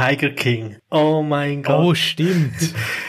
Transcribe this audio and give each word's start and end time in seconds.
Tiger 0.00 0.30
King. 0.30 0.76
Oh 0.90 1.22
mein 1.22 1.62
Gott. 1.62 1.78
Oh, 1.78 1.94
stimmt. 1.94 2.54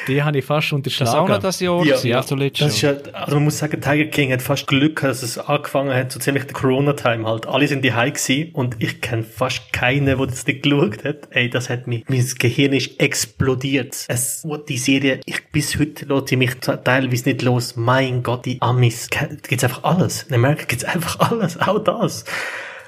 Die 0.08 0.22
habe 0.22 0.40
ich 0.40 0.46
fast 0.46 0.74
unterschlagen. 0.74 1.12
Das 1.12 1.20
auch 1.20 1.28
noch 1.30 1.40
das 1.40 1.60
Jahr, 1.62 1.86
Ja, 1.86 1.98
ja, 2.04 2.18
also 2.18 2.36
Das 2.36 2.76
ist 2.76 2.82
ja, 2.82 2.96
also 3.14 3.36
man 3.36 3.46
muss 3.46 3.60
sagen, 3.60 3.80
Tiger 3.80 4.06
King 4.06 4.34
hat 4.34 4.42
fast 4.42 4.68
Glück, 4.68 4.98
gehabt, 4.98 5.12
dass 5.12 5.24
es 5.24 5.38
angefangen 5.38 5.94
hat, 5.94 6.12
so 6.12 6.20
ziemlich 6.20 6.44
der 6.46 6.54
Corona-Time 6.54 7.26
halt. 7.26 7.48
Alle 7.48 7.68
sind 7.68 7.86
die 7.86 7.92
gewesen 7.92 8.52
und 8.54 8.76
ich 8.80 9.00
kenne 9.00 9.24
fast 9.24 9.72
keinen, 9.72 10.06
der 10.06 10.18
das 10.18 10.46
nicht 10.46 10.64
geschaut 10.64 11.06
hat. 11.06 11.30
Ey, 11.30 11.50
das 11.50 11.70
hat 11.70 11.88
mich, 11.88 12.04
mein 12.10 12.26
Gehirn 12.38 12.74
ist 12.74 13.00
explodiert. 13.00 14.06
Es, 14.10 14.42
wo 14.44 14.58
die 14.58 14.78
Serie, 14.78 15.22
ich, 15.26 15.48
bis 15.52 15.80
heute 15.80 16.06
lässt 16.06 16.28
sie 16.28 16.36
mich 16.36 16.56
teilweise 16.56 17.30
nicht 17.30 17.42
los. 17.42 17.76
Mein 17.78 18.22
Gott, 18.22 18.46
die 18.46 18.62
Amis, 18.62 19.08
da 19.10 19.28
gibt's 19.28 19.64
einfach 19.64 19.84
alles. 19.84 20.24
In 20.24 20.36
Amerika 20.36 20.66
gibt's 20.66 20.84
einfach 20.84 21.20
alles, 21.32 21.58
auch 21.60 21.80
das. 21.80 22.26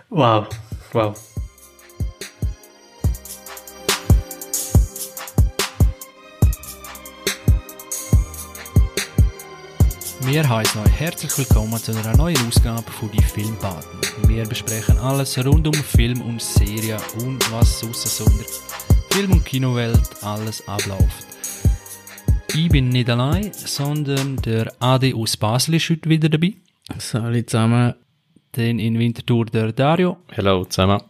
Wow, 0.10 0.48
wow. 0.92 1.33
Wir 10.26 10.48
heißen 10.48 10.82
euch 10.82 11.00
herzlich 11.00 11.38
willkommen 11.38 11.78
zu 11.78 11.92
einer 11.92 12.16
neuen 12.16 12.38
Ausgabe 12.48 12.90
von 12.90 13.12
die 13.12 13.22
Filmpaten. 13.22 14.00
Wir 14.28 14.46
besprechen 14.46 14.98
alles 14.98 15.38
rund 15.46 15.68
um 15.68 15.74
Film 15.74 16.22
und 16.22 16.42
Serie 16.42 16.98
und 17.20 17.40
was 17.52 17.82
sonst 17.82 18.18
so 18.18 18.24
in 18.26 18.38
der 18.38 18.46
Film- 19.12 19.32
und 19.34 19.46
Kinowelt 19.46 20.24
alles 20.24 20.66
abläuft. 20.68 21.26
Ich 22.56 22.70
bin 22.70 22.90
nicht 22.90 23.10
allein, 23.10 23.52
sondern 23.54 24.38
der 24.38 24.72
Adi 24.80 25.14
aus 25.14 25.36
Basel 25.36 25.76
ist 25.76 25.90
heute 25.90 26.10
wieder 26.10 26.30
dabei. 26.30 26.54
Salut 27.00 27.50
zusammen. 27.50 27.94
Dann 28.54 28.80
in 28.80 28.98
Winterthur 28.98 29.46
der 29.46 29.74
Dario. 29.74 30.18
Hallo 30.38 30.64
zusammen. 30.66 31.02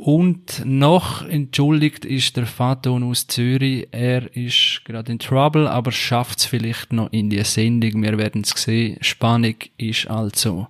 Und 0.00 0.64
noch 0.64 1.26
entschuldigt 1.28 2.04
ist 2.04 2.36
der 2.36 2.46
Faton 2.46 3.02
aus 3.02 3.26
Zürich. 3.26 3.88
Er 3.90 4.34
ist 4.36 4.82
gerade 4.84 5.10
in 5.10 5.18
Trouble, 5.18 5.68
aber 5.68 5.90
schafft 5.90 6.38
es 6.38 6.44
vielleicht 6.44 6.92
noch 6.92 7.12
in 7.12 7.30
die 7.30 7.42
Sendung. 7.42 8.02
Wir 8.02 8.16
werden 8.16 8.42
es 8.42 8.50
sehen. 8.50 8.98
Spannung 9.00 9.56
ist 9.76 10.08
also. 10.08 10.68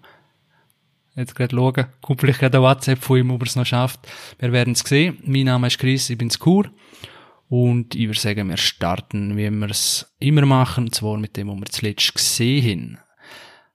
Jetzt 1.14 1.34
gerade 1.34 1.54
schauen. 1.54 1.86
Kommt 2.00 2.20
vielleicht 2.20 2.40
gerade 2.40 2.58
ein 2.58 2.62
WhatsApp 2.62 3.02
von 3.02 3.18
ihm, 3.18 3.30
ob 3.30 3.42
er 3.42 3.46
es 3.46 3.56
noch 3.56 3.66
schafft. 3.66 4.00
Wir 4.38 4.50
werden 4.52 4.72
es 4.72 4.80
sehen. 4.80 5.18
Mein 5.24 5.44
Name 5.44 5.66
ist 5.66 5.78
Chris, 5.78 6.08
ich 6.08 6.16
bin 6.16 6.30
Kur. 6.30 6.70
Und 7.50 7.94
ich 7.94 8.06
würde 8.06 8.20
sagen, 8.20 8.48
wir 8.48 8.56
starten, 8.56 9.36
wie 9.36 9.50
wir 9.50 9.70
es 9.70 10.14
immer 10.20 10.46
machen, 10.46 10.84
und 10.84 10.94
zwar 10.94 11.18
mit 11.18 11.36
dem, 11.36 11.48
was 11.48 11.58
wir 11.58 11.66
zuletzt 11.66 12.14
gesehen 12.14 12.98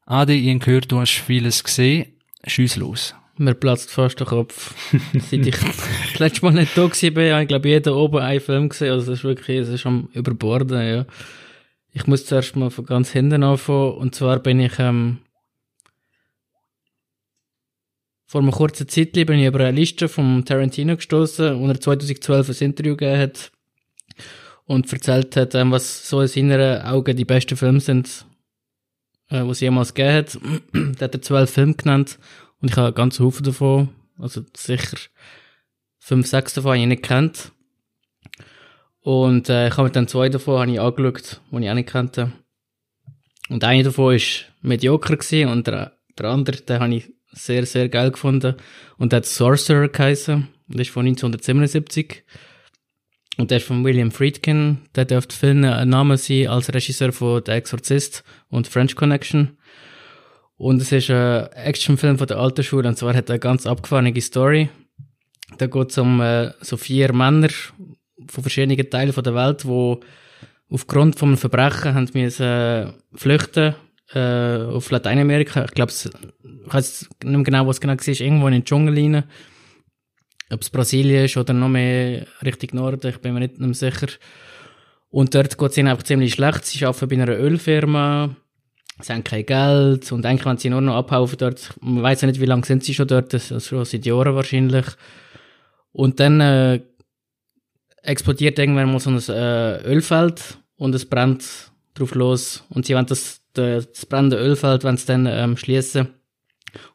haben. 0.06 0.22
Adi, 0.22 0.34
ich 0.34 0.50
habe 0.50 0.60
gehört, 0.60 0.92
du 0.92 1.00
hast 1.00 1.12
vieles 1.12 1.64
gesehen. 1.64 2.08
Schiess 2.46 2.76
los. 2.76 3.16
Mir 3.38 3.56
platzt 3.56 3.90
fast 3.90 4.20
der 4.20 4.28
Kopf. 4.28 4.76
Seit 5.14 5.48
ich 5.48 5.56
das 6.12 6.20
letzte 6.20 6.46
Mal 6.46 6.54
nicht 6.54 6.78
da 6.78 6.88
bin, 6.88 7.32
habe 7.32 7.42
ich 7.42 7.48
glaube 7.48 7.68
jeder 7.68 7.96
oben 7.96 8.20
einen 8.20 8.40
Film 8.40 8.70
gesehen. 8.70 8.92
Also 8.92 9.12
das 9.12 9.20
ist 9.20 9.24
wirklich, 9.24 9.60
es 9.60 9.70
ist 9.70 9.86
am 9.86 10.10
Überborden, 10.14 10.88
ja. 10.88 11.06
Ich 11.94 12.08
muss 12.08 12.26
zuerst 12.26 12.56
mal 12.56 12.70
von 12.70 12.86
ganz 12.86 13.12
hinten 13.12 13.44
anfangen. 13.44 13.94
Und 13.94 14.16
zwar 14.16 14.40
bin 14.40 14.60
ich, 14.60 14.78
ähm, 14.78 15.20
vor 18.26 18.42
einer 18.42 18.52
kurzen 18.52 18.88
Zeit 18.88 19.14
bin 19.14 19.40
ich 19.40 19.48
über 19.48 19.60
eine 19.60 19.78
Liste 19.78 20.10
vom 20.10 20.44
Tarantino 20.46 20.96
gestoßen, 20.96 21.60
wo 21.60 21.68
er 21.68 21.80
2012 21.80 22.50
ein 22.50 22.66
Interview 22.66 22.96
gegeben 22.96 23.20
hat 23.20 23.52
und 24.66 24.92
erzählt 24.92 25.36
hat, 25.36 25.56
ähm, 25.56 25.72
was 25.72 26.08
so 26.08 26.22
in 26.22 26.28
seinen 26.28 26.82
Augen 26.82 27.16
die 27.16 27.26
besten 27.26 27.58
Filme 27.58 27.80
sind, 27.80 28.26
äh, 29.30 29.38
es 29.38 29.60
jemals 29.60 29.94
gegeben 29.94 30.16
hat. 30.16 30.40
da 31.00 31.06
hat 31.06 31.16
er 31.16 31.22
zwölf 31.22 31.52
Filme 31.52 31.74
genannt 31.76 32.18
und 32.64 32.70
ich 32.70 32.78
habe 32.78 32.94
ganzen 32.94 33.26
Haufen 33.26 33.44
davon, 33.44 33.90
also 34.18 34.42
sicher 34.56 34.98
fünf, 36.00 36.28
sechs 36.28 36.54
davon 36.54 36.72
habe 36.72 36.80
ich 36.80 36.88
nicht 36.88 37.04
kennt. 37.04 37.52
Und 39.02 39.50
äh, 39.50 39.68
ich 39.68 39.74
habe 39.74 39.84
mir 39.84 39.92
dann 39.92 40.08
zwei 40.08 40.30
davon 40.30 40.62
habe 40.62 40.72
ich 40.72 40.80
angeschaut, 40.80 41.42
die 41.52 41.64
ich 41.64 41.70
auch 41.70 41.74
nicht 41.74 41.90
kannte. 41.90 42.32
Und 43.50 43.66
einer 43.66 43.84
davon 43.84 44.16
ist 44.16 44.46
mediocre 44.62 45.18
gewesen 45.18 45.50
und 45.50 45.68
der, 45.68 45.98
der 46.18 46.30
andere, 46.30 46.56
den 46.62 46.80
habe 46.80 46.96
ich 46.96 47.12
sehr, 47.34 47.66
sehr 47.66 47.90
geil 47.90 48.12
gefunden. 48.12 48.56
Und 48.98 49.12
der 49.12 49.18
hat 49.18 49.26
Sorcerer 49.26 49.90
geheißen. 49.90 50.36
Und 50.36 50.80
das 50.80 50.88
ist 50.88 50.94
von 50.94 51.06
1977. 51.06 52.24
Und 53.38 53.52
der 53.52 53.58
ist 53.58 53.68
von 53.68 53.84
William 53.84 54.12
Friedkin. 54.12 54.78
Der 54.96 55.04
dürfte 55.04 55.36
vielen 55.36 55.66
ein 55.66 55.90
Name 55.90 56.18
sein 56.18 56.48
als 56.48 56.74
Regisseur 56.74 57.12
von 57.12 57.44
Der 57.44 57.56
Exorzist 57.56 58.24
und 58.48 58.70
French 58.70 58.96
Connection. 58.96 59.58
Und 60.58 60.82
es 60.82 60.92
ist 60.92 61.10
ein 61.10 61.48
Actionfilm 61.54 62.18
von 62.18 62.28
der 62.28 62.38
alten 62.38 62.64
Schule. 62.64 62.88
Und 62.88 62.98
zwar 62.98 63.14
hat 63.14 63.30
er 63.30 63.34
eine 63.34 63.40
ganz 63.40 63.66
abgefahrene 63.66 64.20
Story. 64.22 64.70
Da 65.58 65.68
geht 65.68 65.92
es 65.92 65.98
um 65.98 66.22
äh, 66.22 66.52
so 66.62 66.78
vier 66.78 67.14
Männer 67.14 67.50
von 68.28 68.44
verschiedenen 68.44 68.90
Teilen 68.90 69.14
von 69.14 69.24
der 69.24 69.36
Welt, 69.36 69.64
die 69.64 69.98
aufgrund 70.70 71.18
von 71.18 71.30
einem 71.30 71.38
Verbrechen 71.38 71.94
haben 71.94 72.10
müssen 72.14 72.46
äh, 72.46 72.88
flüchten 73.14 73.76
äh, 74.14 74.58
auf 74.64 74.90
Lateinamerika. 74.90 75.66
Ich 75.66 75.72
glaube, 75.72 75.92
ich 75.92 76.10
weiß 76.74 77.10
nicht 77.24 77.32
mehr 77.32 77.44
genau, 77.44 77.68
was 77.68 77.82
genau 77.82 77.94
war, 77.94 78.08
irgendwo 78.08 78.48
in 78.48 78.54
den 78.54 78.66
Dschungel 78.66 78.96
rein. 78.96 79.24
Ob 80.52 80.62
es 80.62 80.70
Brasilien 80.70 81.26
ist 81.26 81.38
oder 81.38 81.54
noch 81.54 81.70
mehr 81.70 82.28
Richtung 82.44 82.70
Norden, 82.74 83.10
ich 83.10 83.18
bin 83.20 83.34
mir 83.34 83.42
nicht 83.42 83.60
mehr 83.60 83.74
sicher. 83.74 84.08
Und 85.10 85.36
dort 85.36 85.58
geht 85.58 85.72
es 85.72 85.78
ihnen 85.78 85.90
einfach 85.90 86.04
ziemlich 86.04 86.34
schlecht. 86.34 86.66
Sie 86.66 86.86
arbeiten 86.86 87.08
bei 87.08 87.22
einer 87.22 87.38
Ölfirma, 87.38 88.36
sie 89.02 89.14
haben 89.14 89.24
kein 89.24 89.46
Geld 89.46 90.12
und 90.12 90.26
eigentlich 90.26 90.46
wollen 90.46 90.58
sie 90.58 90.70
nur 90.70 90.82
noch 90.82 90.96
abhaufen 90.96 91.38
dort. 91.38 91.74
Man 91.82 92.04
weiß 92.04 92.22
ja 92.22 92.28
nicht, 92.28 92.40
wie 92.40 92.46
lange 92.46 92.66
sind 92.66 92.84
sie 92.84 92.94
schon 92.94 93.08
dort, 93.08 93.34
also 93.34 93.60
schon 93.60 93.86
seit 93.86 94.06
Jahren 94.06 94.36
wahrscheinlich. 94.36 94.86
Und 95.92 96.20
dann 96.20 96.42
äh, 96.42 96.82
explodiert 98.02 98.60
irgendwann 98.60 98.92
mal 98.92 99.00
so 99.00 99.10
ein 99.10 99.18
äh, 99.30 99.84
Ölfeld 99.84 100.58
und 100.76 100.94
es 100.94 101.06
brennt 101.06 101.72
drauf 101.94 102.16
los. 102.16 102.64
Und 102.70 102.86
sie 102.86 102.96
wollen 102.96 103.06
das, 103.06 103.42
das 103.54 104.06
brennende 104.06 104.38
Ölfeld 104.38 104.84
wollen 104.84 104.98
sie 104.98 105.06
dann 105.06 105.26
ähm, 105.26 105.58
schließen. 105.58 106.08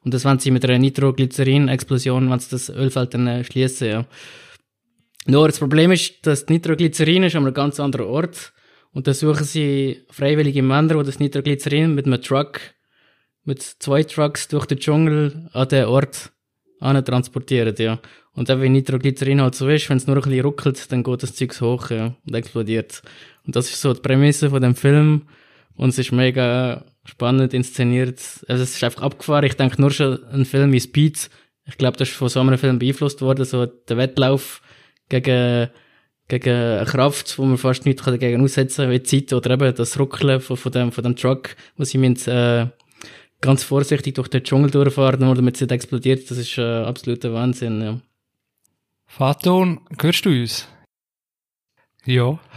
Und 0.04 0.14
das 0.14 0.24
wollen 0.24 0.40
sie 0.40 0.50
mit 0.50 0.64
einer 0.64 0.78
Nitroglycerin-Explosion, 0.78 2.30
wenn 2.30 2.38
sie 2.40 2.50
das 2.50 2.68
Ölfeld 2.68 3.14
dann 3.14 3.26
äh, 3.26 3.44
schließen, 3.44 3.88
ja. 3.88 4.04
Nur 5.26 5.46
das 5.46 5.58
Problem 5.58 5.92
ist, 5.92 6.26
dass 6.26 6.46
Nitroglycerin 6.48 7.24
ist 7.24 7.36
an 7.36 7.44
einem 7.44 7.54
ganz 7.54 7.78
anderen 7.78 8.06
Ort. 8.06 8.52
Und 8.92 9.06
da 9.06 9.14
suchen 9.14 9.44
sie 9.44 10.02
freiwillige 10.10 10.62
Männer, 10.62 10.98
die 10.98 11.06
das 11.06 11.18
Nitroglycerin 11.18 11.94
mit 11.94 12.06
einem 12.06 12.20
Truck, 12.22 12.60
mit 13.44 13.62
zwei 13.62 14.02
Trucks 14.02 14.48
durch 14.48 14.66
den 14.66 14.78
Dschungel 14.78 15.48
an 15.52 15.68
den 15.68 15.86
Ort 15.86 16.32
transportieren, 16.80 17.74
ja. 17.78 18.00
Und 18.34 18.48
dann, 18.48 18.62
wie 18.62 18.68
Nitroglycerin 18.68 19.40
halt 19.40 19.56
so 19.56 19.68
ist, 19.68 19.90
wenn 19.90 19.96
es 19.96 20.06
nur 20.06 20.16
ein 20.16 20.22
bisschen 20.22 20.44
ruckelt, 20.44 20.92
dann 20.92 21.02
geht 21.02 21.22
das 21.22 21.34
Zeug 21.34 21.60
hoch, 21.60 21.90
ja, 21.90 22.14
und 22.24 22.34
explodiert. 22.34 23.02
Und 23.44 23.56
das 23.56 23.68
ist 23.70 23.80
so 23.80 23.92
die 23.92 24.00
Prämisse 24.00 24.50
von 24.50 24.62
dem 24.62 24.76
Film. 24.76 25.22
Und 25.74 25.88
es 25.90 25.98
ist 25.98 26.12
mega 26.12 26.84
spannend 27.04 27.54
inszeniert. 27.54 28.18
Also 28.48 28.62
es 28.62 28.74
ist 28.74 28.84
einfach 28.84 29.02
abgefahren. 29.02 29.44
Ich 29.44 29.54
denke 29.54 29.80
nur 29.80 29.90
schon 29.90 30.22
ein 30.26 30.44
Film 30.44 30.72
wie 30.72 30.80
Speed. 30.80 31.30
Ich 31.66 31.78
glaube, 31.78 31.96
das 31.96 32.08
ist 32.08 32.16
von 32.16 32.28
so 32.28 32.40
einem 32.40 32.58
Film 32.58 32.78
beeinflusst 32.78 33.22
worden, 33.22 33.44
so 33.44 33.66
der 33.66 33.96
Wettlauf 33.96 34.60
gegen, 35.08 35.68
gegen 36.28 36.54
eine 36.54 36.84
Kraft, 36.84 37.38
wo 37.38 37.44
man 37.44 37.58
fast 37.58 37.86
nichts 37.86 38.04
dagegen 38.04 38.42
aussetzen 38.42 38.84
kann, 38.84 38.90
wie 38.90 39.00
die 39.00 39.26
Zeit 39.26 39.32
oder 39.32 39.50
eben 39.50 39.74
das 39.74 39.98
Ruckeln 39.98 40.40
von, 40.40 40.56
von 40.56 40.72
dem, 40.72 40.92
von 40.92 41.04
dem 41.04 41.16
Truck, 41.16 41.56
wo 41.76 41.84
sie 41.84 41.98
müssen, 41.98 42.30
äh, 42.30 42.66
ganz 43.40 43.64
vorsichtig 43.64 44.14
durch 44.14 44.28
den 44.28 44.44
Dschungel 44.44 44.70
durchfahren, 44.70 45.20
nur 45.20 45.34
damit 45.34 45.54
es 45.54 45.62
nicht 45.62 45.72
explodiert. 45.72 46.30
Das 46.30 46.38
ist 46.38 46.58
äh, 46.58 46.82
absoluter 46.82 47.32
Wahnsinn, 47.32 47.80
ja. 47.80 48.00
Faton, 49.06 49.80
hörst 50.00 50.26
du 50.26 50.30
uns? 50.30 50.68
Ja. 52.04 52.38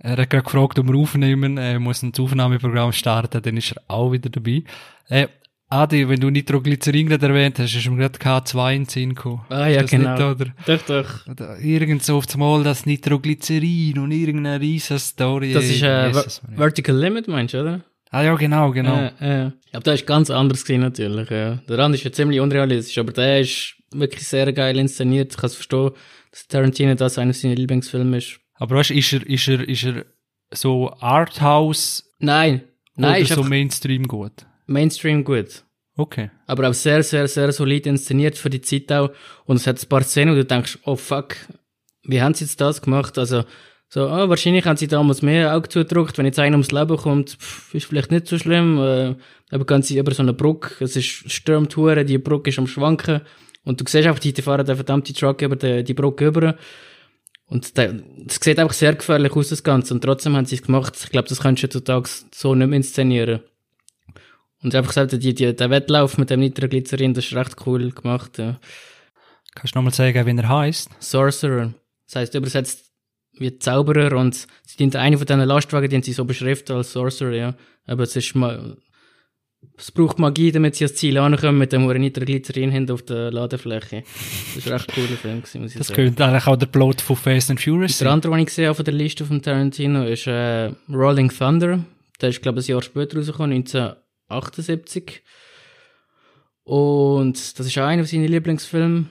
Er 0.00 0.16
hat 0.16 0.30
gerade 0.30 0.44
gefragt, 0.44 0.78
ob 0.78 0.86
wir 0.86 0.94
aufnehmen. 0.94 1.58
Er 1.58 1.80
muss 1.80 2.04
ein 2.04 2.12
Aufnahmeprogramm 2.16 2.92
starten, 2.92 3.42
dann 3.42 3.56
ist 3.56 3.72
er 3.72 3.82
auch 3.88 4.12
wieder 4.12 4.30
dabei. 4.30 4.62
Äh, 5.08 5.26
Adi, 5.70 6.08
wenn 6.08 6.18
du 6.18 6.30
Nitroglycerin 6.30 7.08
gerade 7.08 7.26
erwähnt 7.26 7.58
hast, 7.58 7.74
ist 7.74 7.90
mir 7.90 7.98
gerade 7.98 8.18
K2 8.18 8.72
in 8.72 8.82
den 8.82 8.88
Sinn 8.88 9.14
gekommen. 9.14 9.42
Ah, 9.50 9.66
ja, 9.66 9.82
genau. 9.82 10.12
Nicht, 10.12 10.22
oder? 10.22 10.54
Doch, 10.66 10.82
doch. 10.86 11.26
Oder 11.26 11.58
irgend 11.58 12.02
so 12.02 12.16
auf 12.16 12.36
Mal 12.38 12.62
das 12.62 12.86
Nitroglycerin 12.86 13.98
und 13.98 14.10
irgendeine 14.10 14.60
riesen 14.60 14.98
Story. 14.98 15.52
Das 15.52 15.64
ist 15.64 15.82
äh, 15.82 16.10
Ver 16.10 16.24
Vertical 16.56 16.96
Limit, 16.96 17.28
meinst 17.28 17.52
du, 17.52 17.60
oder? 17.60 17.84
Ah 18.10 18.22
ja, 18.22 18.34
genau, 18.36 18.70
genau. 18.70 19.10
Äh, 19.20 19.46
äh. 19.46 19.50
Aber 19.72 19.82
der 19.82 19.94
ist 19.94 20.06
ganz 20.06 20.30
anders 20.30 20.64
gewesen, 20.64 20.80
natürlich, 20.80 21.28
ja. 21.28 21.56
Der 21.68 21.78
andere 21.80 21.98
ist 21.98 22.04
ja 22.04 22.12
ziemlich 22.12 22.40
unrealistisch, 22.40 22.96
aber 22.96 23.12
der 23.12 23.40
ist 23.40 23.74
wirklich 23.92 24.26
sehr 24.26 24.50
geil 24.54 24.78
inszeniert. 24.78 25.32
Ich 25.32 25.36
kann 25.36 25.48
es 25.48 25.54
verstehen, 25.54 25.90
dass 26.30 26.48
Tarantino 26.48 26.94
das 26.94 27.18
einer 27.18 27.34
seiner 27.34 27.56
Lieblingsfilme 27.56 28.16
ist. 28.16 28.40
Aber 28.54 28.76
weißt, 28.76 28.92
ist 28.92 29.12
er, 29.12 29.26
ist 29.26 29.48
er, 29.48 29.68
ist 29.68 29.84
er 29.84 30.06
so 30.50 30.90
Arthouse 31.00 32.04
Nein, 32.20 32.62
nein, 32.96 33.10
oder 33.10 33.18
ist 33.18 33.34
so 33.34 33.44
Mainstream 33.44 34.08
gut? 34.08 34.46
Mainstream 34.66 35.24
gut. 35.24 35.64
Okay. 35.98 36.30
Aber 36.46 36.68
auch 36.68 36.74
sehr, 36.74 37.02
sehr, 37.02 37.26
sehr 37.26 37.50
solid 37.50 37.84
inszeniert 37.84 38.38
für 38.38 38.48
die 38.48 38.60
Zeit 38.60 38.90
auch. 38.92 39.10
Und 39.46 39.56
es 39.56 39.66
hat 39.66 39.82
ein 39.82 39.88
paar 39.88 40.04
Szenen, 40.04 40.32
wo 40.32 40.36
du 40.36 40.44
denkst, 40.44 40.78
oh 40.84 40.94
fuck, 40.94 41.34
wie 42.04 42.22
haben 42.22 42.34
sie 42.34 42.44
jetzt 42.44 42.60
das 42.60 42.80
gemacht? 42.80 43.18
Also, 43.18 43.44
so, 43.88 44.06
ah, 44.06 44.28
wahrscheinlich 44.28 44.64
haben 44.64 44.76
sie 44.76 44.86
damals 44.86 45.22
mehr 45.22 45.56
Auge 45.56 45.68
zugedrückt, 45.68 46.16
wenn 46.16 46.26
jetzt 46.26 46.38
einer 46.38 46.54
ums 46.54 46.70
Leben 46.70 46.96
kommt, 46.96 47.30
pff, 47.30 47.74
ist 47.74 47.86
vielleicht 47.86 48.12
nicht 48.12 48.28
so 48.28 48.38
schlimm, 48.38 48.78
äh, 48.78 49.14
aber 49.50 49.82
sie 49.82 49.98
über 49.98 50.14
so 50.14 50.22
eine 50.22 50.34
Brücke, 50.34 50.84
es 50.84 50.94
ist 50.94 51.32
stürmt 51.32 51.76
hure, 51.76 52.04
die 52.04 52.18
Brücke 52.18 52.50
ist 52.50 52.58
am 52.58 52.66
Schwanken 52.66 53.22
Und 53.64 53.80
du 53.80 53.84
siehst 53.88 54.06
einfach, 54.06 54.20
die 54.20 54.32
fahren 54.34 54.66
den 54.66 54.76
verdammten 54.76 55.14
Truck 55.14 55.42
über 55.42 55.56
die, 55.56 55.82
die 55.82 55.94
Brücke 55.94 56.26
über. 56.26 56.56
Und 57.46 57.64
es 57.64 58.38
sieht 58.40 58.58
einfach 58.58 58.74
sehr 58.74 58.94
gefährlich 58.94 59.32
aus, 59.32 59.48
das 59.48 59.64
Ganze. 59.64 59.94
Und 59.94 60.04
trotzdem 60.04 60.36
haben 60.36 60.44
sie 60.44 60.56
es 60.56 60.62
gemacht. 60.62 60.94
Ich 61.02 61.10
glaube, 61.10 61.28
das 61.28 61.40
kannst 61.40 61.62
du 61.62 61.66
heutzutage 61.66 62.08
so 62.34 62.54
nicht 62.54 62.68
mehr 62.68 62.76
inszenieren. 62.76 63.40
Und 64.62 64.74
einfach 64.74 64.90
gesagt, 64.90 65.12
die, 65.12 65.34
die, 65.34 65.54
der 65.54 65.70
Wettlauf 65.70 66.18
mit 66.18 66.30
dem 66.30 66.40
Nitroglycerin, 66.40 67.14
das 67.14 67.26
ist 67.26 67.34
recht 67.34 67.54
cool 67.66 67.90
gemacht, 67.92 68.38
ja. 68.38 68.58
Kannst 69.54 69.74
du 69.74 69.78
nochmal 69.78 69.94
sagen, 69.94 70.26
wie 70.26 70.40
er 70.40 70.48
heißt? 70.48 70.90
Sorcerer. 71.00 71.72
Das 72.06 72.16
heißt 72.16 72.34
übersetzt 72.34 72.86
wie 73.40 73.56
Zauberer 73.58 74.16
und 74.16 74.34
sie 74.34 74.46
sind 74.78 74.96
eine 74.96 75.16
von 75.16 75.26
diesen 75.26 75.40
Lastwagen, 75.44 75.88
die 75.88 76.02
sie 76.02 76.12
so 76.12 76.24
beschriftet 76.24 76.74
als 76.74 76.92
Sorcerer, 76.92 77.34
ja. 77.34 77.54
Aber 77.86 78.02
es 78.02 78.16
ist 78.16 78.34
mal, 78.34 78.76
es 79.76 79.92
braucht 79.92 80.18
Magie, 80.18 80.50
damit 80.52 80.74
sie 80.74 80.84
ans 80.84 80.96
Ziel 80.96 81.18
ankommen 81.18 81.58
mit 81.58 81.72
dem 81.72 81.84
hohen 81.84 82.00
Nitroglycerin 82.00 82.70
hinten 82.72 82.92
auf 82.92 83.02
der 83.02 83.30
Ladefläche. 83.30 84.02
Das 84.56 84.66
war 84.66 84.74
echt 84.76 84.92
cooler 84.92 85.06
Film 85.08 85.40
gewesen, 85.40 85.62
muss 85.62 85.70
ich 85.72 85.78
Das 85.78 85.86
sagen. 85.88 86.04
könnte 86.04 86.24
eigentlich 86.24 86.46
auch 86.46 86.56
der 86.56 86.66
Plot 86.66 87.00
von 87.00 87.16
Fast 87.16 87.50
and 87.50 87.60
Furious 87.60 87.98
Der 87.98 88.06
sein. 88.06 88.14
andere, 88.14 88.32
den 88.32 88.40
ich 88.40 88.46
gesehen 88.46 88.66
habe 88.66 88.74
von 88.74 88.84
der 88.84 88.94
Liste 88.94 89.24
von 89.24 89.40
Tarantino, 89.40 90.04
ist 90.04 90.26
äh, 90.26 90.72
Rolling 90.92 91.30
Thunder. 91.30 91.84
Der 92.20 92.28
ist, 92.30 92.42
glaube 92.42 92.58
ich, 92.60 92.68
ein 92.68 92.72
Jahr 92.72 92.82
später 92.82 93.16
rausgekommen, 93.18 93.64
1978. 94.28 95.22
Und 96.64 97.58
das 97.58 97.66
ist 97.66 97.78
auch 97.78 97.84
einer 97.84 98.04
seiner 98.04 98.28
Lieblingsfilme. 98.28 99.06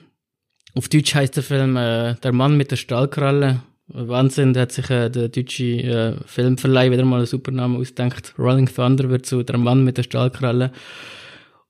Auf 0.74 0.88
Deutsch 0.88 1.14
heißt 1.14 1.36
der 1.36 1.42
Film 1.42 1.76
äh, 1.76 2.14
Der 2.22 2.32
Mann 2.32 2.56
mit 2.56 2.70
der 2.70 2.76
Stahlkralle. 2.76 3.62
Wahnsinn, 3.88 4.52
da 4.52 4.60
hat 4.60 4.72
sich 4.72 4.90
äh, 4.90 5.08
der 5.08 5.28
deutsche 5.28 5.64
äh, 5.64 6.16
Filmverleih 6.26 6.90
wieder 6.90 7.04
mal 7.04 7.16
einen 7.16 7.26
super 7.26 7.50
Namen 7.50 7.80
ausgedacht. 7.80 8.34
Rolling 8.38 8.66
Thunder 8.66 9.08
wird 9.08 9.26
zu 9.26 9.42
Der 9.42 9.58
Mann 9.58 9.82
mit 9.82 9.96
der 9.96 10.02
Stahlkralle. 10.02 10.72